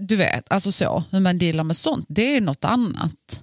du 0.00 0.16
vet, 0.16 0.52
alltså 0.52 0.72
så, 0.72 1.04
hur 1.10 1.20
man 1.20 1.38
dealar 1.38 1.64
med 1.64 1.76
sånt, 1.76 2.06
det 2.08 2.36
är 2.36 2.40
något 2.40 2.64
annat. 2.64 3.42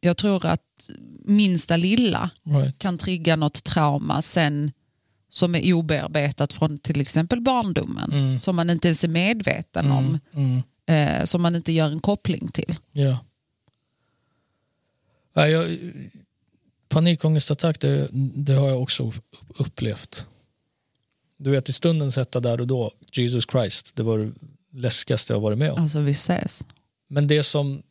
Jag 0.00 0.16
tror 0.16 0.46
att 0.46 0.90
minsta 1.24 1.76
lilla 1.76 2.30
Right. 2.44 2.78
kan 2.78 2.98
trigga 2.98 3.36
något 3.36 3.64
trauma 3.64 4.22
sen 4.22 4.72
som 5.28 5.54
är 5.54 5.72
obearbetat 5.72 6.52
från 6.52 6.78
till 6.78 7.00
exempel 7.00 7.40
barndomen, 7.40 8.40
som 8.40 8.56
man 8.56 8.70
inte 8.70 8.88
ens 8.88 9.04
är 9.04 9.08
medveten 9.08 9.90
om, 9.90 10.18
Mm. 10.34 10.62
eh, 10.86 11.24
som 11.24 11.42
man 11.42 11.56
inte 11.56 11.72
gör 11.72 11.86
en 11.90 12.00
koppling 12.00 12.48
till. 12.48 12.76
Ja. 12.92 13.18
Ja, 15.34 15.48
jag, 15.48 15.78
panikångestattack, 16.88 17.80
det, 17.80 18.08
det 18.34 18.52
har 18.54 18.68
jag 18.68 18.82
också 18.82 19.12
upplevt. 19.56 20.26
Du 21.36 21.50
vet, 21.50 21.68
i 21.68 21.72
stundens 21.72 22.16
hetta 22.16 22.40
där 22.40 22.60
och 22.60 22.66
då, 22.66 22.90
Jesus 23.12 23.44
Christ, 23.52 23.96
det 23.96 24.02
var 24.02 24.18
det 24.18 24.32
läskigaste 24.72 25.32
jag 25.32 25.40
varit 25.40 25.58
med 25.58 25.72
om. 25.72 25.82
Alltså 25.82 26.00
vi 26.00 26.10
ses. 26.12 26.66
Men 27.08 27.26
det 27.26 27.42
som, 27.42 27.82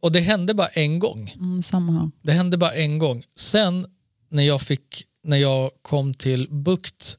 och 0.00 0.12
det 0.12 0.20
hände 0.20 0.54
bara 0.54 0.68
en 0.68 0.98
gång. 0.98 1.32
Mm, 1.36 1.62
samma. 1.62 2.10
Det 2.22 2.32
hände 2.32 2.56
bara 2.56 2.74
en 2.74 2.98
gång. 2.98 3.24
Sen 3.36 3.86
när 4.28 4.42
jag 4.42 4.62
fick, 4.62 5.04
när 5.24 5.36
jag 5.36 5.70
kom 5.82 6.14
till 6.14 6.48
bukt, 6.50 7.18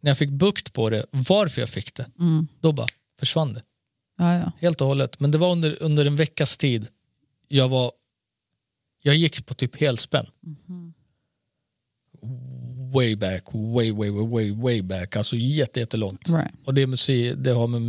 när 0.00 0.10
jag 0.10 0.18
fick 0.18 0.30
bukt 0.30 0.72
på 0.72 0.90
det, 0.90 1.06
varför 1.10 1.62
jag 1.62 1.68
fick 1.68 1.94
det, 1.94 2.06
Mm. 2.18 2.48
då 2.60 2.72
bara 2.72 2.86
försvann 3.18 3.52
det. 3.54 3.62
Ja, 4.18 4.38
ja. 4.38 4.52
Helt 4.60 4.80
och 4.80 4.86
hållet. 4.86 5.20
Men 5.20 5.30
det 5.30 5.38
var 5.38 5.52
under, 5.52 5.82
under 5.82 6.06
en 6.06 6.16
veckas 6.16 6.56
tid. 6.56 6.88
Jag 7.48 7.68
var 7.68 7.92
jag 9.02 9.14
gick 9.16 9.46
på 9.46 9.54
typ 9.54 9.80
helspänn. 9.80 10.26
Way 12.94 13.16
back, 13.16 13.44
way, 13.52 13.92
way, 13.92 14.10
way, 14.10 14.26
way, 14.26 14.50
way 14.52 14.82
back. 14.82 15.16
Alltså 15.16 15.36
jätte, 15.36 15.80
jättelångt. 15.80 16.28
Right. 16.30 16.50
Och 16.64 16.74
det, 16.74 16.86
musik, 16.86 17.34
det 17.36 17.50
har 17.50 17.66
med 17.68 17.80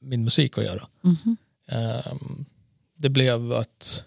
min 0.00 0.24
musik 0.24 0.58
att 0.58 0.64
göra. 0.64 0.88
Mhm. 1.02 1.36
Ehm, 1.68 2.44
det 3.02 3.10
blev 3.10 3.52
att 3.52 4.04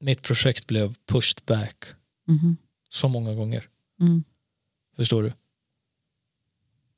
mitt 0.00 0.22
projekt 0.22 0.66
blev 0.66 0.94
pushed 1.06 1.44
back 1.46 1.84
Mhm. 2.28 2.56
så 2.88 3.08
många 3.08 3.34
gånger. 3.34 3.68
Mm. 4.00 4.24
Förstår 4.96 5.22
du? 5.22 5.32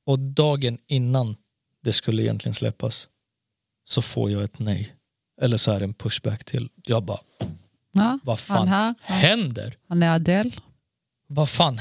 Och 0.05 0.19
dagen 0.19 0.79
innan 0.87 1.37
det 1.83 1.93
skulle 1.93 2.23
egentligen 2.23 2.55
släppas 2.55 3.09
så 3.85 4.03
får 4.03 4.31
jag 4.31 4.43
ett 4.45 4.59
nej. 4.59 4.95
Eller 5.41 5.57
så 5.57 5.71
är 5.71 5.79
det 5.81 5.85
en 5.85 5.95
pushback 5.95 6.45
till. 6.45 6.71
Jag 6.85 7.05
bara, 7.05 7.21
Ja, 7.93 8.19
vad 8.23 8.39
han 8.39 8.57
fan 8.59 8.69
här, 8.69 8.95
händer? 9.01 9.79
han 9.89 10.03
är 10.03 10.15
Adele. 10.15 10.51
Vad 11.27 11.49
fan? 11.51 11.79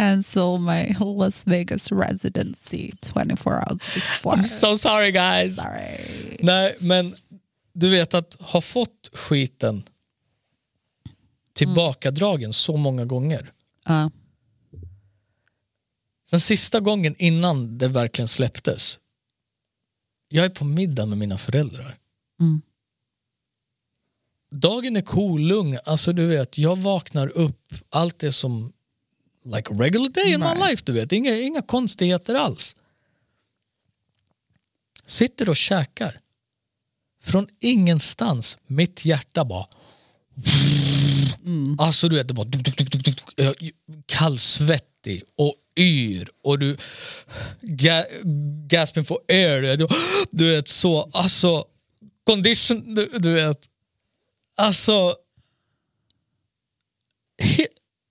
Cancel 0.00 0.58
my 0.58 0.96
Las 0.98 1.46
Vegas 1.46 1.92
residency 1.92 2.92
24 3.02 3.52
hours 3.52 3.78
before. 3.94 4.34
I'm 4.34 4.42
so 4.42 4.76
sorry 4.76 5.12
guys. 5.12 5.56
Sorry. 5.56 6.36
Nej, 6.40 6.76
men 6.80 7.14
du 7.72 7.88
vet 7.88 8.14
att 8.14 8.36
ha 8.40 8.60
fått 8.60 9.10
skiten 9.12 9.82
tillbakadragen 11.52 12.52
så 12.52 12.76
många 12.76 13.04
gånger. 13.04 13.52
Ja. 13.84 14.10
Den 16.30 16.40
sista 16.40 16.80
gången 16.80 17.14
innan 17.18 17.78
det 17.78 17.88
verkligen 17.88 18.28
släpptes. 18.28 18.98
Jag 20.28 20.44
är 20.44 20.50
på 20.50 20.64
middag 20.64 21.06
med 21.06 21.18
mina 21.18 21.38
föräldrar. 21.38 21.98
Mm. 22.40 22.62
Dagen 24.50 24.96
är 24.96 25.02
cool, 25.02 25.40
lugn. 25.40 25.78
Alltså 25.84 26.12
du 26.12 26.26
vet, 26.26 26.58
jag 26.58 26.76
vaknar 26.76 27.28
upp, 27.28 27.74
allt 27.90 28.22
är 28.22 28.30
som 28.30 28.72
like 29.44 29.70
a 29.70 29.74
regular 29.78 30.08
day 30.08 30.32
in 30.32 30.40
my 30.40 30.46
Right. 30.46 30.70
life. 30.70 30.82
Du 30.84 30.92
vet, 30.92 31.12
inga, 31.12 31.36
inga 31.40 31.62
konstigheter 31.62 32.34
alls. 32.34 32.76
Sitter 35.04 35.48
och 35.48 35.56
käkar. 35.56 36.18
Från 37.22 37.48
ingenstans, 37.60 38.58
mitt 38.66 39.04
hjärta 39.04 39.44
bara 39.44 39.66
Alltså 41.78 42.08
du 42.08 42.16
vet, 42.16 42.28
det 42.28 42.34
bara 42.34 42.48
kallsvettig 44.06 45.22
och 45.36 45.54
yr 45.76 46.28
och 46.42 46.58
du 46.58 46.76
ga, 47.60 48.04
gasping 48.68 49.04
for 49.04 49.18
air. 49.28 49.76
Du, 49.76 49.86
du 50.30 50.50
vet 50.50 50.68
så, 50.68 51.10
alltså 51.12 51.64
condition, 52.26 52.94
du, 52.94 53.18
du 53.18 53.32
vet. 53.32 53.68
Alltså 54.56 55.16
he, 57.38 57.66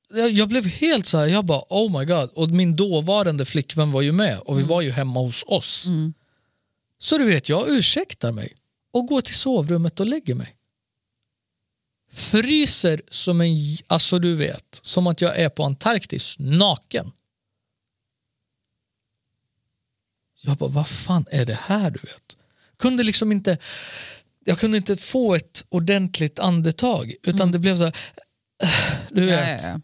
jag, 0.10 0.50
blev 0.50 0.66
helt 0.66 1.06
så 1.06 1.18
här, 1.18 1.28
jag 1.28 1.46
bara 1.46 1.64
oh 1.70 2.00
my 2.00 2.06
god. 2.06 2.30
Och 2.34 2.50
min 2.50 2.76
dåvarande 2.76 3.46
flickvän 3.46 3.92
var 3.92 4.02
ju 4.02 4.12
med 4.12 4.40
och 4.40 4.60
vi 4.60 4.64
var 4.64 4.82
ju 4.82 4.92
hemma 4.92 5.20
hos 5.20 5.44
oss. 5.48 5.88
Så 6.98 7.18
du 7.18 7.26
vet, 7.26 7.50
jag 7.50 7.70
ursäktar 7.70 8.32
mig 8.32 8.54
och 8.92 9.06
går 9.08 9.22
till 9.22 9.36
sovrummet 9.36 10.00
och 10.00 10.06
lägger 10.06 10.36
mig 10.36 10.56
fryser 12.12 13.02
som 13.10 13.42
en, 13.42 13.56
alltså 13.88 14.20
du 14.20 14.36
vet, 14.36 14.80
som 14.82 15.08
att 15.08 15.22
jag 15.22 15.38
är 15.38 15.50
på 15.50 15.64
Antarktis, 15.64 16.36
naken. 16.40 17.12
Jag 20.42 20.58
bara, 20.58 20.70
vad 20.70 20.88
fan 20.88 21.26
är 21.32 21.46
det 21.46 21.60
här 21.62 21.92
du 21.92 22.00
vet? 22.00 22.38
Kunde 22.78 23.04
liksom 23.04 23.32
inte, 23.32 23.58
jag 24.46 24.60
kunde 24.60 24.78
inte 24.78 24.98
få 24.98 25.36
ett 25.36 25.66
ordentligt 25.70 26.40
andetag 26.40 27.16
utan 27.24 27.52
det 27.52 27.60
blev 27.60 27.78
så 27.78 27.84
här, 27.84 27.96
du 29.12 29.22
Ja, 29.30 29.40
vet, 29.40 29.64
ja, 29.64 29.70
ja. 29.70 29.82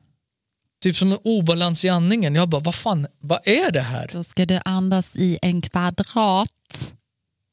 Typ 0.86 0.96
som 0.96 1.12
en 1.12 1.20
obalans 1.24 1.86
i 1.86 1.90
andningen. 1.90 2.36
Jag 2.36 2.50
bara, 2.50 2.62
vad 2.62 2.76
fan, 2.76 3.08
vad 3.20 3.48
är 3.48 3.72
det 3.72 3.82
här? 3.82 4.10
Då 4.14 4.24
ska 4.24 4.46
du 4.46 4.60
andas 4.66 5.16
i 5.16 5.40
en 5.42 5.62
kvadrat. 5.62 6.94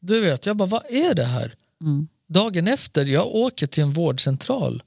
Du 0.00 0.20
vet, 0.20 0.46
jag 0.46 0.56
bara, 0.56 0.68
vad 0.68 0.84
är 0.90 1.14
det 1.14 1.24
här? 1.24 1.54
Mm. 1.80 2.09
Dagen 2.28 2.68
efter, 2.68 3.04
jag 3.04 3.26
åker 3.26 3.66
till 3.66 3.82
en 3.82 3.92
vårdcentral 3.92 4.82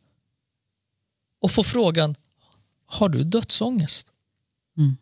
och 1.41 1.51
får 1.51 1.63
frågan, 1.63 2.15
har 2.85 3.09
du 3.09 3.23
dödsångest? 3.23 4.07
Mm. 4.77 4.97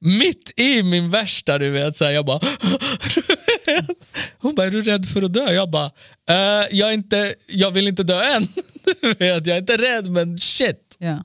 Mitt 0.00 0.52
i 0.56 0.82
min 0.82 1.10
värsta, 1.10 1.58
du 1.58 1.70
vet, 1.70 1.96
så 1.96 2.04
här, 2.04 2.12
jag 2.12 2.26
bara, 2.26 2.40
hon 4.38 4.54
bara, 4.54 4.66
är 4.66 4.70
du 4.70 4.82
rädd 4.82 5.06
för 5.06 5.22
att 5.22 5.32
dö? 5.32 5.52
Jag 5.52 5.70
bara, 5.70 5.90
"Eh, 6.28 6.66
jag, 6.70 6.94
inte, 6.94 7.34
jag 7.46 7.70
vill 7.70 7.88
inte 7.88 8.02
dö 8.02 8.22
än. 8.22 8.48
Du 9.00 9.14
vet, 9.14 9.46
jag 9.46 9.56
är 9.56 9.60
inte 9.60 9.76
rädd, 9.76 10.10
men 10.10 10.38
shit. 10.38 10.96
Ja. 10.98 11.24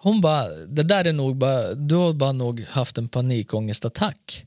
Hon 0.00 0.20
bara, 0.20 0.48
det 0.48 0.82
där 0.82 1.04
är 1.04 1.12
nog 1.12 1.36
bara, 1.36 1.74
du 1.74 1.94
har 1.94 2.12
bara 2.12 2.32
nog 2.32 2.60
haft 2.60 2.98
en 2.98 3.08
panikångestattack. 3.08 4.46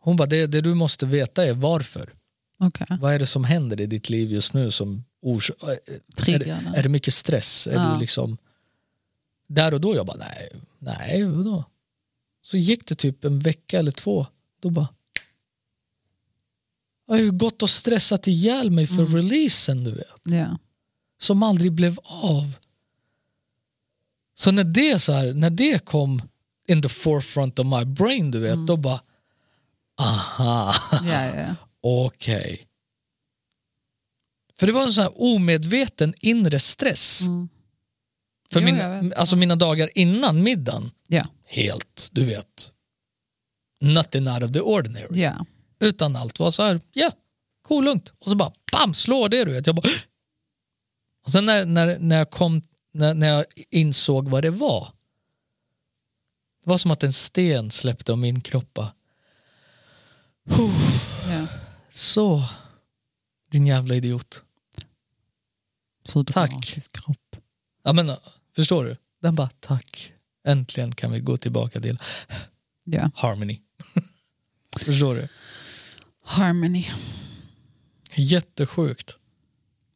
Hon 0.00 0.16
bara, 0.16 0.26
det, 0.26 0.46
det 0.46 0.60
du 0.60 0.74
måste 0.74 1.06
veta 1.06 1.46
är 1.46 1.54
varför. 1.54 2.12
Okej. 2.58 2.86
Vad 3.00 3.14
är 3.14 3.18
det 3.18 3.26
som 3.26 3.44
händer 3.44 3.80
i 3.80 3.86
ditt 3.86 4.08
liv 4.10 4.32
just 4.32 4.52
nu 4.54 4.70
som 4.70 5.04
ors- 5.22 5.50
är, 5.70 6.76
är 6.76 6.82
det 6.82 6.88
mycket 6.88 7.14
stress? 7.14 7.66
Är 7.66 7.72
Ja. 7.74 7.92
du 7.94 8.00
liksom 8.00 8.38
där 9.48 9.74
och 9.74 9.80
då 9.80 9.96
jag 9.96 10.06
bara 10.06 10.16
nej, 10.16 10.52
nej 10.78 11.24
vadå? 11.24 11.64
Så 12.42 12.56
gick 12.56 12.86
det 12.88 12.94
typ 12.94 13.24
en 13.24 13.38
vecka 13.38 13.78
eller 13.78 13.92
två. 13.92 14.26
Då 14.60 14.70
bara 14.70 14.88
jag 17.06 17.14
har 17.14 17.20
ju 17.20 17.30
gått 17.30 17.62
och 17.62 17.70
stressat 17.70 18.26
ihjäl 18.26 18.70
mig 18.70 18.86
för 18.86 19.06
releasen 19.06 19.84
du 19.84 19.90
vet. 19.94 20.20
Ja. 20.24 20.58
Som 21.18 21.42
aldrig 21.42 21.72
blev 21.72 21.98
av. 22.04 22.52
Så 24.38 24.50
när 24.50 24.64
det, 24.64 25.02
så 25.02 25.12
här, 25.12 25.32
när 25.32 25.50
det 25.50 25.84
kom 25.84 26.22
in 26.68 26.82
the 26.82 26.88
forefront 26.88 27.58
of 27.58 27.66
my 27.66 27.84
brain 27.84 28.30
du 28.30 28.38
vet, 28.38 28.66
då 28.66 28.76
bara 28.76 29.00
aha. 30.00 30.74
Ja, 31.06 31.36
ja. 31.36 31.54
Okej. 31.80 32.62
För 34.58 34.66
det 34.66 34.72
var 34.72 34.82
en 34.82 34.92
sån 34.92 35.02
här 35.02 35.12
omedveten 35.22 36.14
inre 36.20 36.60
stress. 36.60 37.20
Mm. 37.20 37.48
För 38.52 38.60
Jo, 38.60 38.66
min, 38.66 39.12
alltså 39.16 39.36
mina 39.36 39.56
dagar 39.56 39.90
innan 39.94 40.42
middagen, 40.42 40.90
Ja. 41.08 41.26
helt, 41.44 42.08
du 42.12 42.24
vet, 42.24 42.72
nothing 43.80 44.28
out 44.28 44.42
of 44.42 44.52
the 44.52 44.60
ordinary. 44.60 45.20
ja. 45.22 45.46
Utan 45.80 46.16
allt 46.16 46.38
var 46.38 46.50
så 46.50 46.62
här, 46.62 46.80
ja, 46.92 47.10
cool, 47.62 47.84
lugnt. 47.84 48.12
Och 48.18 48.30
så 48.30 48.36
bara, 48.36 48.52
bam, 48.72 48.94
slår 48.94 49.28
det 49.28 49.44
du 49.44 49.52
vet. 49.52 49.66
Jag 49.66 49.74
bara, 49.76 49.88
och 51.26 51.32
sen 51.32 51.44
när, 51.46 51.64
när, 51.64 51.98
när, 51.98 52.18
jag 52.18 52.30
kom, 52.30 52.62
när, 52.96 53.14
när 53.14 53.28
jag 53.28 53.44
insåg 53.70 54.28
vad 54.28 54.42
det 54.44 54.50
var, 54.50 54.88
det 56.64 56.70
var 56.70 56.78
som 56.78 56.90
att 56.90 57.02
en 57.02 57.12
sten 57.12 57.70
släppte 57.70 58.12
om 58.12 58.20
min 58.20 58.40
kropp. 58.40 58.78
ja. 61.28 61.46
Så, 61.90 62.44
din 63.50 63.66
jävla 63.66 63.94
idiot. 63.94 64.42
Så 66.04 66.24
Tack. 66.24 66.50
kropp. 66.92 67.36
Ja, 67.82 67.92
men, 67.92 68.08
äh, 68.08 68.16
förstår 68.54 68.84
du? 68.84 68.96
Den 69.22 69.34
bara 69.34 69.50
tack. 69.60 70.12
Äntligen 70.46 70.94
kan 70.94 71.12
vi 71.12 71.20
gå 71.20 71.36
tillbaka 71.36 71.80
till 71.80 71.98
Ja. 72.84 73.10
harmony. 73.14 73.60
förstår 74.80 75.14
du? 75.14 75.28
Harmony. 76.24 76.86
Jättesjukt. 78.14 79.16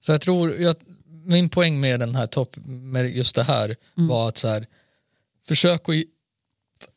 För 0.05 0.13
jag 0.13 0.21
tror, 0.21 0.55
jag, 0.57 0.77
min 1.25 1.49
poäng 1.49 1.81
med 1.81 2.01
den 2.01 2.15
här 2.15 2.27
topp, 2.27 2.57
med 2.67 3.11
just 3.17 3.35
det 3.35 3.43
här 3.43 3.77
var 3.95 4.29
att 4.29 4.37
så 4.37 4.49
här, 4.49 4.67
försök 5.43 5.89
att, 5.89 5.95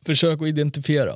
försök 0.06 0.42
att 0.42 0.48
identifiera. 0.48 1.16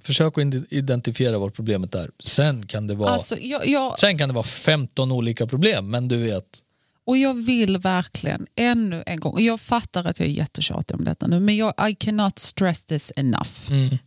Försök 0.00 0.38
att 0.38 0.44
ide- 0.44 0.66
identifiera 0.70 1.38
vad 1.38 1.54
problemet 1.54 1.94
är. 1.94 2.10
Sen 2.18 2.66
kan 2.66 2.86
det 2.86 2.94
vara, 2.94 3.10
Alltså, 3.10 3.38
jag, 3.38 3.66
jag, 3.66 3.98
sen 3.98 4.18
kan 4.18 4.28
det 4.28 4.34
vara 4.34 4.44
15 4.44 5.12
olika 5.12 5.46
problem, 5.46 5.90
men 5.90 6.08
du 6.08 6.16
vet, 6.16 6.62
och 7.06 7.16
jag 7.18 7.34
vill 7.34 7.78
verkligen 7.78 8.46
ännu 8.56 9.02
en 9.06 9.20
gång, 9.20 9.32
och 9.32 9.40
jag 9.40 9.60
fattar 9.60 10.04
att 10.06 10.20
jag 10.20 10.28
är 10.28 10.32
jättetjatig 10.32 10.96
om 10.96 11.04
detta 11.04 11.26
nu, 11.26 11.40
men 11.40 11.56
jag, 11.56 11.90
I 11.90 11.94
cannot 11.94 12.38
stress 12.38 12.84
this 12.84 13.12
enough. 13.16 13.50
mm, 13.70 13.98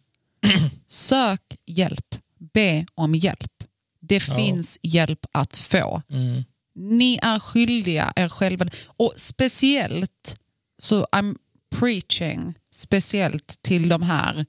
Sök 0.88 1.41
hjälp, 1.66 2.16
be 2.54 2.86
om 2.96 3.16
hjälp. 3.16 3.64
Det 4.02 4.20
finns 4.20 4.80
hjälp 4.82 5.26
att 5.32 5.56
få. 5.58 6.02
mm, 6.10 6.44
Ni 6.80 7.19
är 7.22 7.39
skyldiga 7.39 8.14
er 8.15 8.30
själva. 8.30 8.65
Och 8.88 9.14
speciellt, 9.18 10.39
så 10.77 11.03
I'm 11.06 11.38
preaching 11.69 12.53
speciellt 12.72 13.61
till 13.61 13.89
de 13.89 14.01
här 14.01 14.45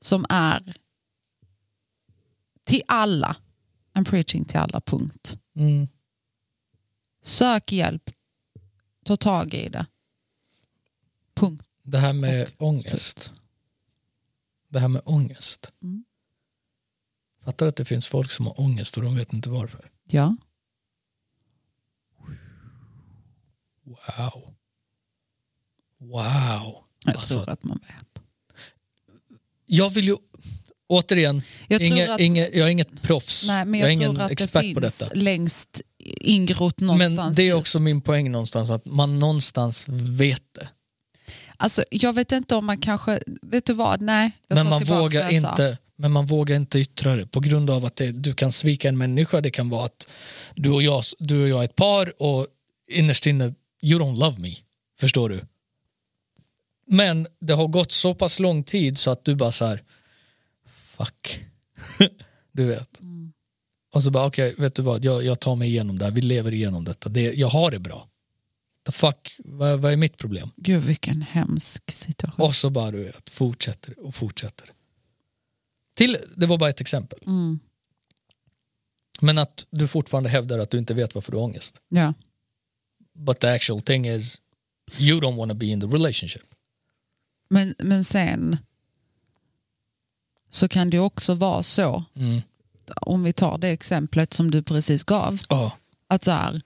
som 0.00 0.26
är 0.28 0.76
till 2.64 2.82
alla. 2.88 3.36
I'm 3.94 4.04
preaching 4.04 4.44
till 4.44 4.58
alla, 4.58 4.80
punkt. 4.80 5.36
mm. 5.56 5.88
Sök 7.22 7.72
hjälp. 7.72 8.10
Ta 9.04 9.16
tag 9.16 9.54
i 9.54 9.68
det. 9.68 9.86
Punkt. 11.34 11.66
det 11.84 11.98
här 11.98 12.12
med 12.12 12.50
ångest. 12.58 13.32
Det 14.68 14.80
här 14.80 14.88
med 14.88 15.02
ångest. 15.04 15.72
Mm. 15.82 16.04
Fattar 17.44 17.66
att 17.66 17.76
det 17.76 17.84
finns 17.84 18.06
folk 18.06 18.30
som 18.30 18.46
har 18.46 18.60
ångest 18.60 18.96
och 18.96 19.02
de 19.02 19.14
vet 19.14 19.32
inte 19.32 19.48
varför. 19.48 19.90
Ja. 20.04 20.36
Wow. 23.84 24.54
Wow. 25.98 26.84
Jag 27.04 27.16
Alltså, 27.16 27.34
tror 27.34 27.48
att 27.48 27.64
man 27.64 27.80
vet. 27.88 28.22
jag 29.66 29.90
vill 29.90 30.04
ju, 30.06 30.16
återigen, 30.86 31.42
Jag 31.68 31.80
tror 31.80 31.96
inga, 31.98 32.14
att- 32.14 32.20
inga, 32.20 32.42
jag 32.48 32.66
är 32.66 32.70
inget 32.70 33.02
proffs. 33.02 33.44
Nej, 33.46 33.64
men 33.64 33.80
jag 33.80 33.86
jag, 33.86 33.90
är 33.90 33.92
ingen 33.94 34.14
tror 34.14 34.22
att 34.22 34.28
det 34.28 34.32
expert 34.32 34.60
finns 34.62 34.74
på 34.74 34.80
detta. 34.80 35.08
längst 35.14 35.80
ingrott 36.20 36.80
någonstans. 36.80 37.16
Men 37.18 37.34
det 37.34 37.42
är 37.48 37.54
också 37.54 37.78
min 37.78 38.00
poäng 38.00 38.30
någonstans, 38.32 38.70
att 38.70 38.84
man 38.84 39.18
någonstans 39.18 39.86
vet 39.88 40.42
det. 40.54 40.68
Alltså, 41.56 41.84
jag 41.90 42.12
vet 42.12 42.32
inte 42.32 42.54
om 42.56 42.66
man 42.66 42.78
kanske... 42.78 43.20
Vet 43.42 43.64
du 43.66 43.72
vad? 43.72 44.00
Nej, 44.00 44.30
Men 44.48 44.68
man, 44.68 44.82
vågar 44.84 45.30
inte, 45.30 45.78
men 45.96 46.12
man 46.12 46.26
vågar 46.26 46.56
inte 46.56 46.78
yttra 46.78 47.16
det 47.16 47.26
på 47.26 47.40
grund 47.40 47.70
av 47.70 47.84
att 47.84 47.96
det, 47.96 48.10
du 48.12 48.34
kan 48.34 48.52
svika 48.52 48.88
en 48.88 48.98
människa. 48.98 49.40
Det 49.40 49.50
kan 49.50 49.68
vara 49.68 49.84
att 49.84 50.08
du 50.54 50.70
och, 50.70 50.82
jag, 50.82 51.02
du 51.18 51.42
och 51.42 51.48
jag 51.48 51.60
är 51.60 51.64
ett 51.64 51.76
par 51.76 52.22
och 52.22 52.46
innerst 52.90 53.26
inne, 53.26 53.54
you 53.82 54.00
don't 54.00 54.18
love 54.18 54.40
me. 54.40 54.54
Förstår 54.98 55.28
du? 55.28 55.44
Men 56.86 57.26
det 57.40 57.52
har 57.52 57.68
gått 57.68 57.92
så 57.92 58.14
pass 58.14 58.38
lång 58.38 58.64
tid 58.64 58.98
så 58.98 59.10
att 59.10 59.24
du 59.24 59.34
bara 59.34 59.52
så 59.52 59.64
här, 59.64 59.82
fuck. 60.66 61.44
du 62.52 62.64
vet. 62.64 63.00
Mm. 63.00 63.32
Och 63.92 64.02
så 64.02 64.10
bara, 64.10 64.26
okej, 64.26 64.54
vet 64.58 64.74
du 64.74 64.82
vad, 64.82 65.04
jag, 65.04 65.24
jag 65.24 65.40
tar 65.40 65.56
mig 65.56 65.68
igenom 65.68 65.98
det 65.98 66.04
här, 66.04 66.12
vi 66.12 66.20
lever 66.20 66.54
igenom 66.54 66.84
detta, 66.84 67.08
det, 67.08 67.20
jag 67.22 67.48
har 67.48 67.70
det 67.70 67.78
bra. 67.78 68.08
The 68.86 68.92
fuck, 68.92 69.36
vad, 69.38 69.80
vad 69.80 69.92
är 69.92 69.96
mitt 69.96 70.16
problem? 70.16 70.50
Gud, 70.56 70.82
vilken 70.82 71.22
hemsk 71.22 71.90
situation. 71.90 72.46
Och 72.46 72.54
så 72.54 72.70
bara 72.70 72.90
du 72.90 73.04
vet, 73.04 73.30
fortsätter 73.30 74.06
och 74.06 74.14
fortsätter. 74.14 74.70
Till, 75.94 76.16
det 76.36 76.46
var 76.46 76.58
bara 76.58 76.70
ett 76.70 76.80
exempel. 76.80 77.18
Mm. 77.26 77.58
Men 79.20 79.38
att 79.38 79.66
du 79.70 79.88
fortfarande 79.88 80.30
hävdar 80.30 80.58
att 80.58 80.70
du 80.70 80.78
inte 80.78 80.94
vet 80.94 81.14
varför 81.14 81.32
du 81.32 81.38
har 81.38 81.44
ångest. 81.44 81.80
Ja. 81.88 82.14
But 83.14 83.40
the 83.40 83.46
actual 83.48 83.80
thing 83.82 84.06
is, 84.06 84.38
you 84.98 85.20
don't 85.20 85.36
want 85.36 85.50
to 85.50 85.54
be 85.56 85.66
in 85.66 85.80
the 85.80 85.86
relationship. 85.86 86.42
Men, 87.48 87.74
men 87.78 88.04
sen 88.04 88.56
så 90.48 90.68
kan 90.68 90.90
det 90.90 90.98
också 90.98 91.34
vara 91.34 91.62
så, 91.62 92.04
Mm. 92.16 92.40
om 93.00 93.22
vi 93.22 93.32
tar 93.32 93.58
det 93.58 93.68
exemplet 93.68 94.32
som 94.32 94.50
du 94.50 94.62
precis 94.62 95.04
gav, 95.04 95.38
Ja, 95.48 95.76
att 96.06 96.24
så 96.24 96.30
här, 96.30 96.60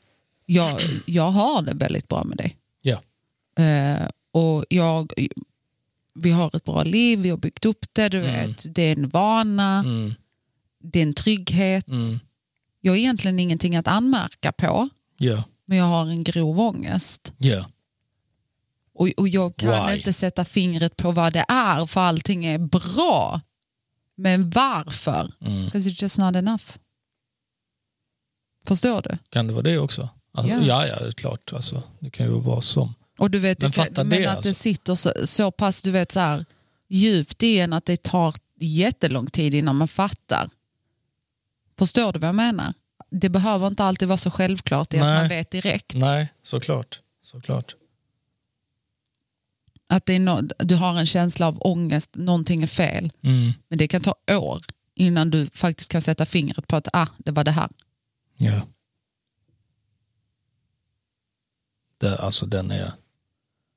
jag, 0.47 0.81
jag 1.07 1.31
har 1.31 1.63
det 1.63 1.75
väldigt 1.75 2.09
bra 2.09 2.25
med 2.25 2.39
dig. 2.39 2.57
ja, 2.83 3.03
Eh, 3.63 4.09
och 4.33 4.65
jag, 4.71 5.13
vi 6.15 6.31
har 6.31 6.57
ett 6.57 6.65
bra 6.65 6.83
liv, 6.85 7.19
vi 7.19 7.31
har 7.31 7.37
byggt 7.37 7.65
upp 7.65 7.87
det, 7.93 8.09
du 8.09 8.19
Mm. 8.19 8.49
vet, 8.49 8.75
det 8.75 8.83
är 8.83 8.93
en 8.97 9.09
vana, 9.09 9.79
mm. 9.79 10.15
det 10.79 10.99
är 10.99 11.03
en 11.03 11.15
trygghet. 11.15 11.89
Mm. 11.89 12.19
Jag 12.81 12.93
har 12.93 12.97
egentligen 12.97 13.39
ingenting 13.41 13.77
att 13.77 13.87
anmärka 13.89 14.53
på, 14.53 14.89
ja, 15.17 15.45
men 15.67 15.79
jag 15.79 15.85
har 15.85 16.07
en 16.07 16.25
grov 16.25 16.61
ångest. 16.61 17.33
ja. 17.39 17.67
Och, 18.99 19.09
och 19.17 19.29
jag 19.29 19.57
kan 19.57 19.87
Why? 19.89 19.97
inte 19.97 20.13
sätta 20.13 20.45
fingret 20.45 20.97
på 20.97 21.11
vad 21.11 21.33
det 21.33 21.45
är 21.49 21.87
för 21.87 22.01
allting 22.01 22.47
är 22.47 22.59
bra. 22.59 23.41
Men 24.17 24.51
varför? 24.51 25.33
Mm. 25.41 25.65
Because 25.65 25.91
it's 25.91 26.03
just 26.03 26.19
not 26.19 26.37
enough. 26.37 26.65
Förstår 28.67 29.03
du? 29.03 29.19
Kan 29.31 29.47
det 29.47 29.53
vara 29.53 29.63
det 29.63 29.79
också? 29.79 30.09
Alltså, 30.33 30.53
Ja. 30.55 30.63
ja, 30.63 30.87
ja, 30.87 30.99
det 30.99 31.07
är 31.07 31.13
klart. 31.13 31.53
Alltså, 31.53 31.83
det 32.01 32.11
kan 32.11 32.27
ju 32.27 32.33
vara 32.41 32.61
som. 32.61 32.95
Och 33.19 33.31
du 33.31 33.39
vet, 33.39 33.61
Men 33.61 33.71
det 33.71 33.75
fatta 33.77 34.05
men 34.05 34.09
det, 34.11 34.17
att 34.27 34.43
det 34.43 34.49
alltså. 34.49 34.55
sitter 34.55 34.95
så, 34.95 35.13
så 35.25 35.51
pass 35.51 35.83
du 35.83 35.91
vet, 35.91 36.13
så 36.13 36.21
här, 36.21 36.45
djupt 36.89 37.43
i 37.43 37.59
en 37.59 37.73
att 37.73 37.85
det 37.85 38.03
tar 38.03 38.35
jättelång 38.61 39.27
tid 39.27 39.55
innan 39.55 39.77
man 39.77 39.89
fattar. 39.89 40.51
Förstår 41.79 42.13
du 42.13 42.19
vad 42.19 42.29
jag 42.29 42.35
menar? 42.35 42.75
Det 43.11 43.29
behöver 43.29 43.67
inte 43.67 43.85
alltid 43.85 44.09
vara 44.09 44.17
så 44.19 44.31
självklart 44.31 44.95
i 44.95 44.97
att 44.97 45.03
man 45.03 45.29
vet 45.29 45.51
direkt. 45.51 45.95
Nej, 45.95 46.33
såklart. 46.43 47.01
såklart. 47.23 47.77
Att 49.89 50.07
det 50.07 50.13
är 50.15 50.21
no, 50.21 50.41
du 50.59 50.75
har 50.77 50.99
en 50.99 51.07
känsla 51.07 51.47
av 51.49 51.59
ångest, 51.61 52.11
någonting 52.15 52.63
är 52.63 52.67
fel. 52.67 53.13
Mm. 53.23 53.53
Men 53.69 53.79
det 53.79 53.89
kan 53.89 54.01
ta 54.01 54.15
år 54.31 54.61
innan 54.95 55.31
du 55.31 55.47
faktiskt 55.55 55.91
kan 55.93 56.01
sätta 56.03 56.27
fingret 56.27 56.67
på 56.67 56.77
att 56.77 56.89
ah, 56.93 57.07
det 57.19 57.31
var 57.31 57.45
det 57.45 57.51
här. 57.51 57.69
Ja. 58.39 58.67
Det, 61.99 62.19
alltså 62.19 62.47
den 62.47 62.71
är, 62.71 62.93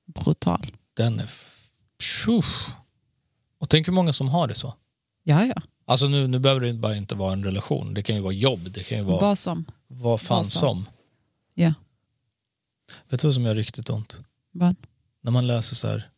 Brutal. 0.05 0.75
den 0.93 1.19
är, 1.19 1.23
f- 1.23 1.69
tjoff. 1.99 2.69
Och 3.59 3.69
tänk 3.69 3.87
hur 3.87 3.93
många 3.93 4.13
som 4.13 4.29
har 4.29 4.47
det 4.47 4.55
så. 4.55 4.73
Ja, 5.23 5.45
ja. 5.45 5.61
Alltså 5.89 6.07
nu, 6.07 6.27
nu 6.27 6.39
behöver 6.39 6.61
det 6.61 6.73
bara 6.73 6.95
inte 6.95 7.15
vara 7.15 7.33
en 7.33 7.43
relation. 7.43 7.93
Det 7.93 8.03
kan 8.03 8.15
ju 8.15 8.21
vara 8.21 8.33
jobb, 8.33 8.71
det 8.71 8.83
kan 8.83 8.97
ju 8.97 9.03
vara 9.03 9.21
Vad 9.21 9.37
som. 9.39 9.65
vad 9.87 10.21
fan 10.21 10.37
vad 10.37 10.45
som. 10.45 10.83
som. 10.83 10.93
Ja. 11.53 11.73
Vet 13.07 13.19
du 13.19 13.27
vad 13.27 13.33
som 13.33 13.43
gör 13.43 13.55
riktigt 13.55 13.89
ont? 13.89 14.19
Vad? 14.51 14.75
När 15.21 15.31
man 15.31 15.47
läser 15.47 15.75
så 15.75 15.87
här 15.87 16.09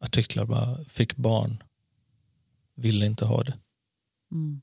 artiklar 0.00 0.44
bara, 0.44 0.84
fick 0.84 1.16
barn, 1.16 1.62
ville 2.74 3.06
inte 3.06 3.24
ha 3.24 3.42
det. 3.42 3.58
Mm. 4.32 4.60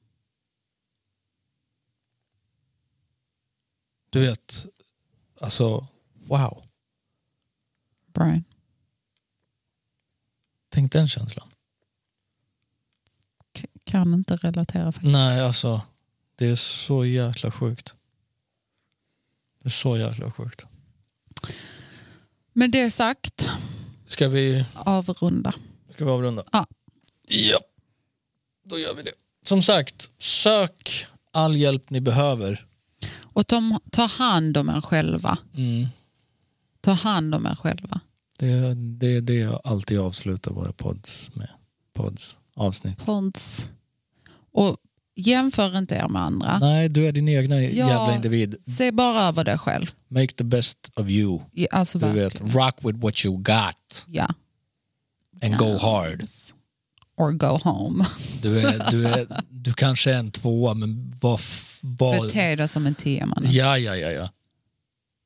Du 4.10 4.20
vet, 4.20 4.66
alltså 5.41 5.88
wow. 6.14 6.64
Brian. 8.14 8.44
Tänk 10.70 10.91
den 10.91 11.08
känslan. 11.08 11.48
Kan 13.88 14.14
inte 14.14 14.35
relatera 14.35 14.91
faktiskt. 14.91 15.14
Nej, 15.14 15.41
alltså 15.41 15.81
det 16.35 16.47
är 16.47 16.55
så 16.55 17.05
jäkla 17.05 17.51
sjukt. 17.51 17.93
Det 19.64 19.68
är 19.68 19.72
så 19.72 19.97
jäkla 19.97 20.31
sjukt. 20.31 20.65
Med 22.53 22.72
det 22.72 22.91
sagt, 22.91 23.49
Ska 24.05 24.27
vi, 24.27 24.65
avrunda. 24.73 25.53
ska 25.93 26.05
vi 26.05 26.11
avrunda? 26.11 26.43
Ja. 26.51 26.68
Ja, 27.27 27.59
då 28.65 28.80
gör 28.80 28.93
vi 28.93 29.03
det. 29.03 29.11
Som 29.43 29.61
sagt, 29.61 30.09
sök 30.19 31.05
all 31.31 31.55
hjälp 31.55 31.89
ni 31.89 32.01
behöver. 32.01 32.65
Och 33.22 33.47
ta, 33.47 33.80
ta 33.91 34.05
hand 34.05 34.57
om 34.57 34.69
er 34.69 34.81
själva. 34.81 35.38
Mm. 35.55 35.88
Ta 36.81 36.91
hand 36.91 37.35
om 37.35 37.45
er 37.45 37.55
själva. 37.55 37.99
Det, 38.39 38.73
det 38.76 39.07
är 39.15 39.22
det 39.22 39.35
jag 39.35 39.61
alltid 39.64 39.99
avslutar 39.99 40.51
våra 40.51 40.73
pods 40.73 41.35
med. 41.35 41.49
Pods 41.93 42.38
avsnitt. 42.55 43.05
Pods. 43.05 43.69
Och 44.57 44.77
jämför 45.15 45.77
inte 45.77 45.95
er 45.95 46.07
med 46.07 46.21
andra. 46.21 46.59
Nej, 46.59 46.89
du 46.89 47.07
är 47.07 47.11
din 47.11 47.29
egna 47.29 47.61
Ja. 47.61 47.69
jävla 47.69 48.15
individ. 48.15 48.55
Se 48.61 48.91
bara 48.91 49.21
över 49.23 49.43
dig 49.43 49.57
själv. 49.57 49.91
Make 50.07 50.34
the 50.34 50.43
best 50.43 50.91
of 50.95 51.09
you. 51.09 51.39
Ja, 51.51 51.67
Alltså 51.71 51.99
Du 51.99 52.05
vet, 52.07 52.15
verkligen. 52.41 52.51
rock 52.51 52.75
with 52.81 52.99
what 52.99 53.25
you 53.25 53.35
got 53.35 54.05
Ja. 54.07 54.27
and 55.43 55.57
go 55.57 55.77
hard. 55.77 56.25
Or 57.17 57.31
go 57.31 57.59
home. 57.63 58.05
Du, 58.41 58.59
är, 58.59 58.91
du, 58.91 59.07
är, 59.07 59.27
du 59.49 59.73
kanske 59.73 60.11
är 60.13 60.17
en 60.17 60.31
tvåa, 60.31 60.73
men 60.73 61.13
vad... 61.21 61.39
vad 61.81 62.21
Bete 62.21 62.55
dig 62.55 62.67
som 62.67 62.85
en 62.88 62.95
tia 62.95 63.25
man. 63.25 63.43
ja, 63.47 63.77
ja, 63.77 63.95
ja, 63.95 64.11
ja. 64.11 64.29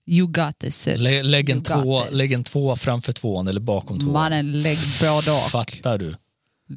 You 0.07 0.27
got 0.27 0.59
this 0.59 0.75
sis. 0.77 1.01
Lä, 1.01 1.23
lägg, 1.23 1.49
en 1.49 1.61
tvåa, 1.63 2.03
lägg 2.11 2.31
en 2.33 2.43
tvåa 2.43 2.75
framför 2.75 3.13
tvåan 3.13 3.47
eller 3.47 3.59
bakom 3.61 3.99
tvåan. 3.99 4.13
Mannen, 4.13 4.61
lägg 4.61 4.77
både 5.01 5.31
och. 5.31 5.51
Fattar 5.51 5.97
du? 5.97 6.15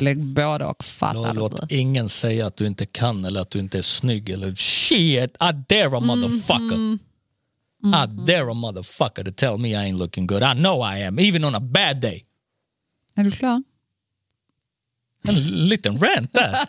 Lägg 0.00 0.24
både 0.24 0.64
och 0.64 0.84
fattar 0.84 1.34
Låt 1.34 1.68
du. 1.68 1.76
ingen 1.76 2.08
säga 2.08 2.46
att 2.46 2.56
du 2.56 2.66
inte 2.66 2.86
kan 2.86 3.24
eller 3.24 3.40
att 3.40 3.50
du 3.50 3.58
inte 3.58 3.78
är 3.78 3.82
snygg 3.82 4.30
eller 4.30 4.54
shit, 4.54 5.36
I 5.40 5.52
dare 5.68 5.96
a 5.96 6.00
motherfucker. 6.00 6.98
I 7.84 8.06
dare 8.26 8.50
a 8.50 8.54
motherfucker 8.54 9.24
to 9.24 9.30
tell 9.36 9.58
me 9.58 9.68
I 9.68 9.74
ain't 9.74 9.98
looking 9.98 10.26
good. 10.26 10.42
I 10.42 10.52
know 10.54 10.94
I 10.96 11.02
am, 11.04 11.18
even 11.18 11.44
on 11.44 11.54
a 11.54 11.60
bad 11.60 12.00
day. 12.00 12.24
Är 13.14 13.24
du 13.24 13.30
klar? 13.30 13.62
En 15.28 15.34
liten 15.68 15.98
rant 15.98 16.32
där. 16.32 16.50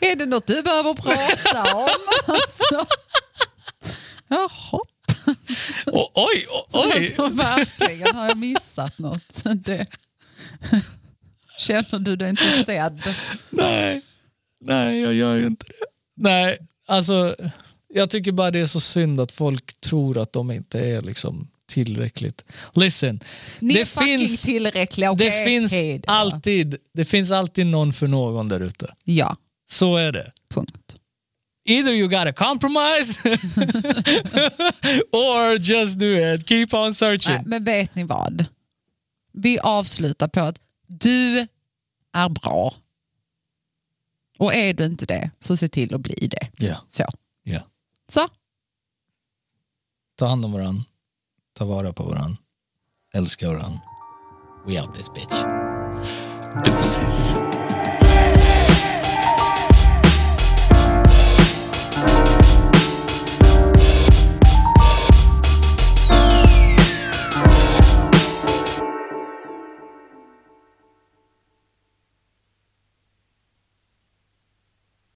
Är 0.00 0.16
det 0.16 0.26
något 0.26 0.46
du 0.46 0.62
behöver 0.62 0.94
prata 0.94 1.74
om? 1.76 1.88
Alltså. 2.34 2.86
Jaha. 4.28 4.80
Och, 5.86 6.10
oj, 6.14 6.46
oj, 6.50 6.64
oj. 6.72 6.92
Alltså, 6.96 7.28
verkligen, 7.28 8.16
har 8.16 8.28
jag 8.28 8.38
missat 8.38 8.98
något? 8.98 9.42
Det. 9.54 9.86
Känner 11.62 11.98
du 11.98 12.16
dig 12.16 12.30
inte 12.30 12.64
sedd? 12.66 13.14
Nej, 13.50 14.00
nej 14.60 15.00
jag 15.00 15.14
gör 15.14 15.34
ju 15.36 15.46
inte 15.46 15.66
det. 15.68 15.74
Nej, 16.16 16.58
alltså 16.86 17.36
jag 17.94 18.10
tycker 18.10 18.32
bara 18.32 18.50
det 18.50 18.58
är 18.60 18.66
så 18.66 18.80
synd 18.80 19.20
att 19.20 19.32
folk 19.32 19.80
tror 19.80 20.18
att 20.18 20.32
de 20.32 20.50
inte 20.50 20.80
är 20.80 21.02
liksom 21.02 21.48
tillräckligt. 21.68 22.44
Listen, 22.74 23.20
Ni 23.58 23.74
det 23.74 23.86
finns, 23.88 24.42
tillräckliga, 24.42 25.10
okej? 25.10 25.30
det, 25.30 25.44
finns 25.44 25.72
Hej 25.72 25.98
då. 25.98 26.12
alltid, 26.12 26.76
det 26.94 27.04
finns 27.04 27.30
alltid 27.30 27.66
någon 27.66 27.92
för 27.92 28.06
någon 28.06 28.48
där 28.48 28.60
ute. 28.60 28.94
Ja, 29.04 29.36
Så 29.70 29.96
är 29.96 30.12
det. 30.12 30.32
punkt. 30.54 30.96
Either 31.68 31.92
you 31.92 32.08
gotta 32.08 32.32
compromise 32.32 33.18
or 35.12 35.58
just 35.58 35.98
do 35.98 36.06
it. 36.34 36.48
Keep 36.48 36.66
on 36.72 36.94
searching. 36.94 37.34
Nej, 37.34 37.42
men 37.46 37.64
vet 37.64 37.94
ni 37.94 38.04
vad? 38.04 38.44
Vi 39.32 39.58
avslutar 39.58 40.28
på 40.28 40.40
att 40.40 40.58
du 41.00 41.46
är 42.12 42.28
bra. 42.28 42.74
Och 44.38 44.54
är 44.54 44.74
du 44.74 44.84
inte 44.84 45.06
det, 45.06 45.30
så 45.38 45.56
se 45.56 45.68
till 45.68 45.94
att 45.94 46.00
bli 46.00 46.28
det. 46.30 46.50
Ja, 46.58 46.76
Så. 46.88 47.04
ja. 47.42 47.60
Så. 48.08 48.28
Ta 50.16 50.26
hand 50.26 50.44
om 50.44 50.52
varandra. 50.52 50.84
Ta 51.54 51.64
vara 51.64 51.92
på 51.92 52.04
varandra. 52.04 52.36
Älska 53.14 53.48
varandra. 53.48 53.80
We 54.66 54.80
out 54.82 54.94
this 54.94 55.12
bitch. 55.14 55.42
Deuces. 56.64 57.34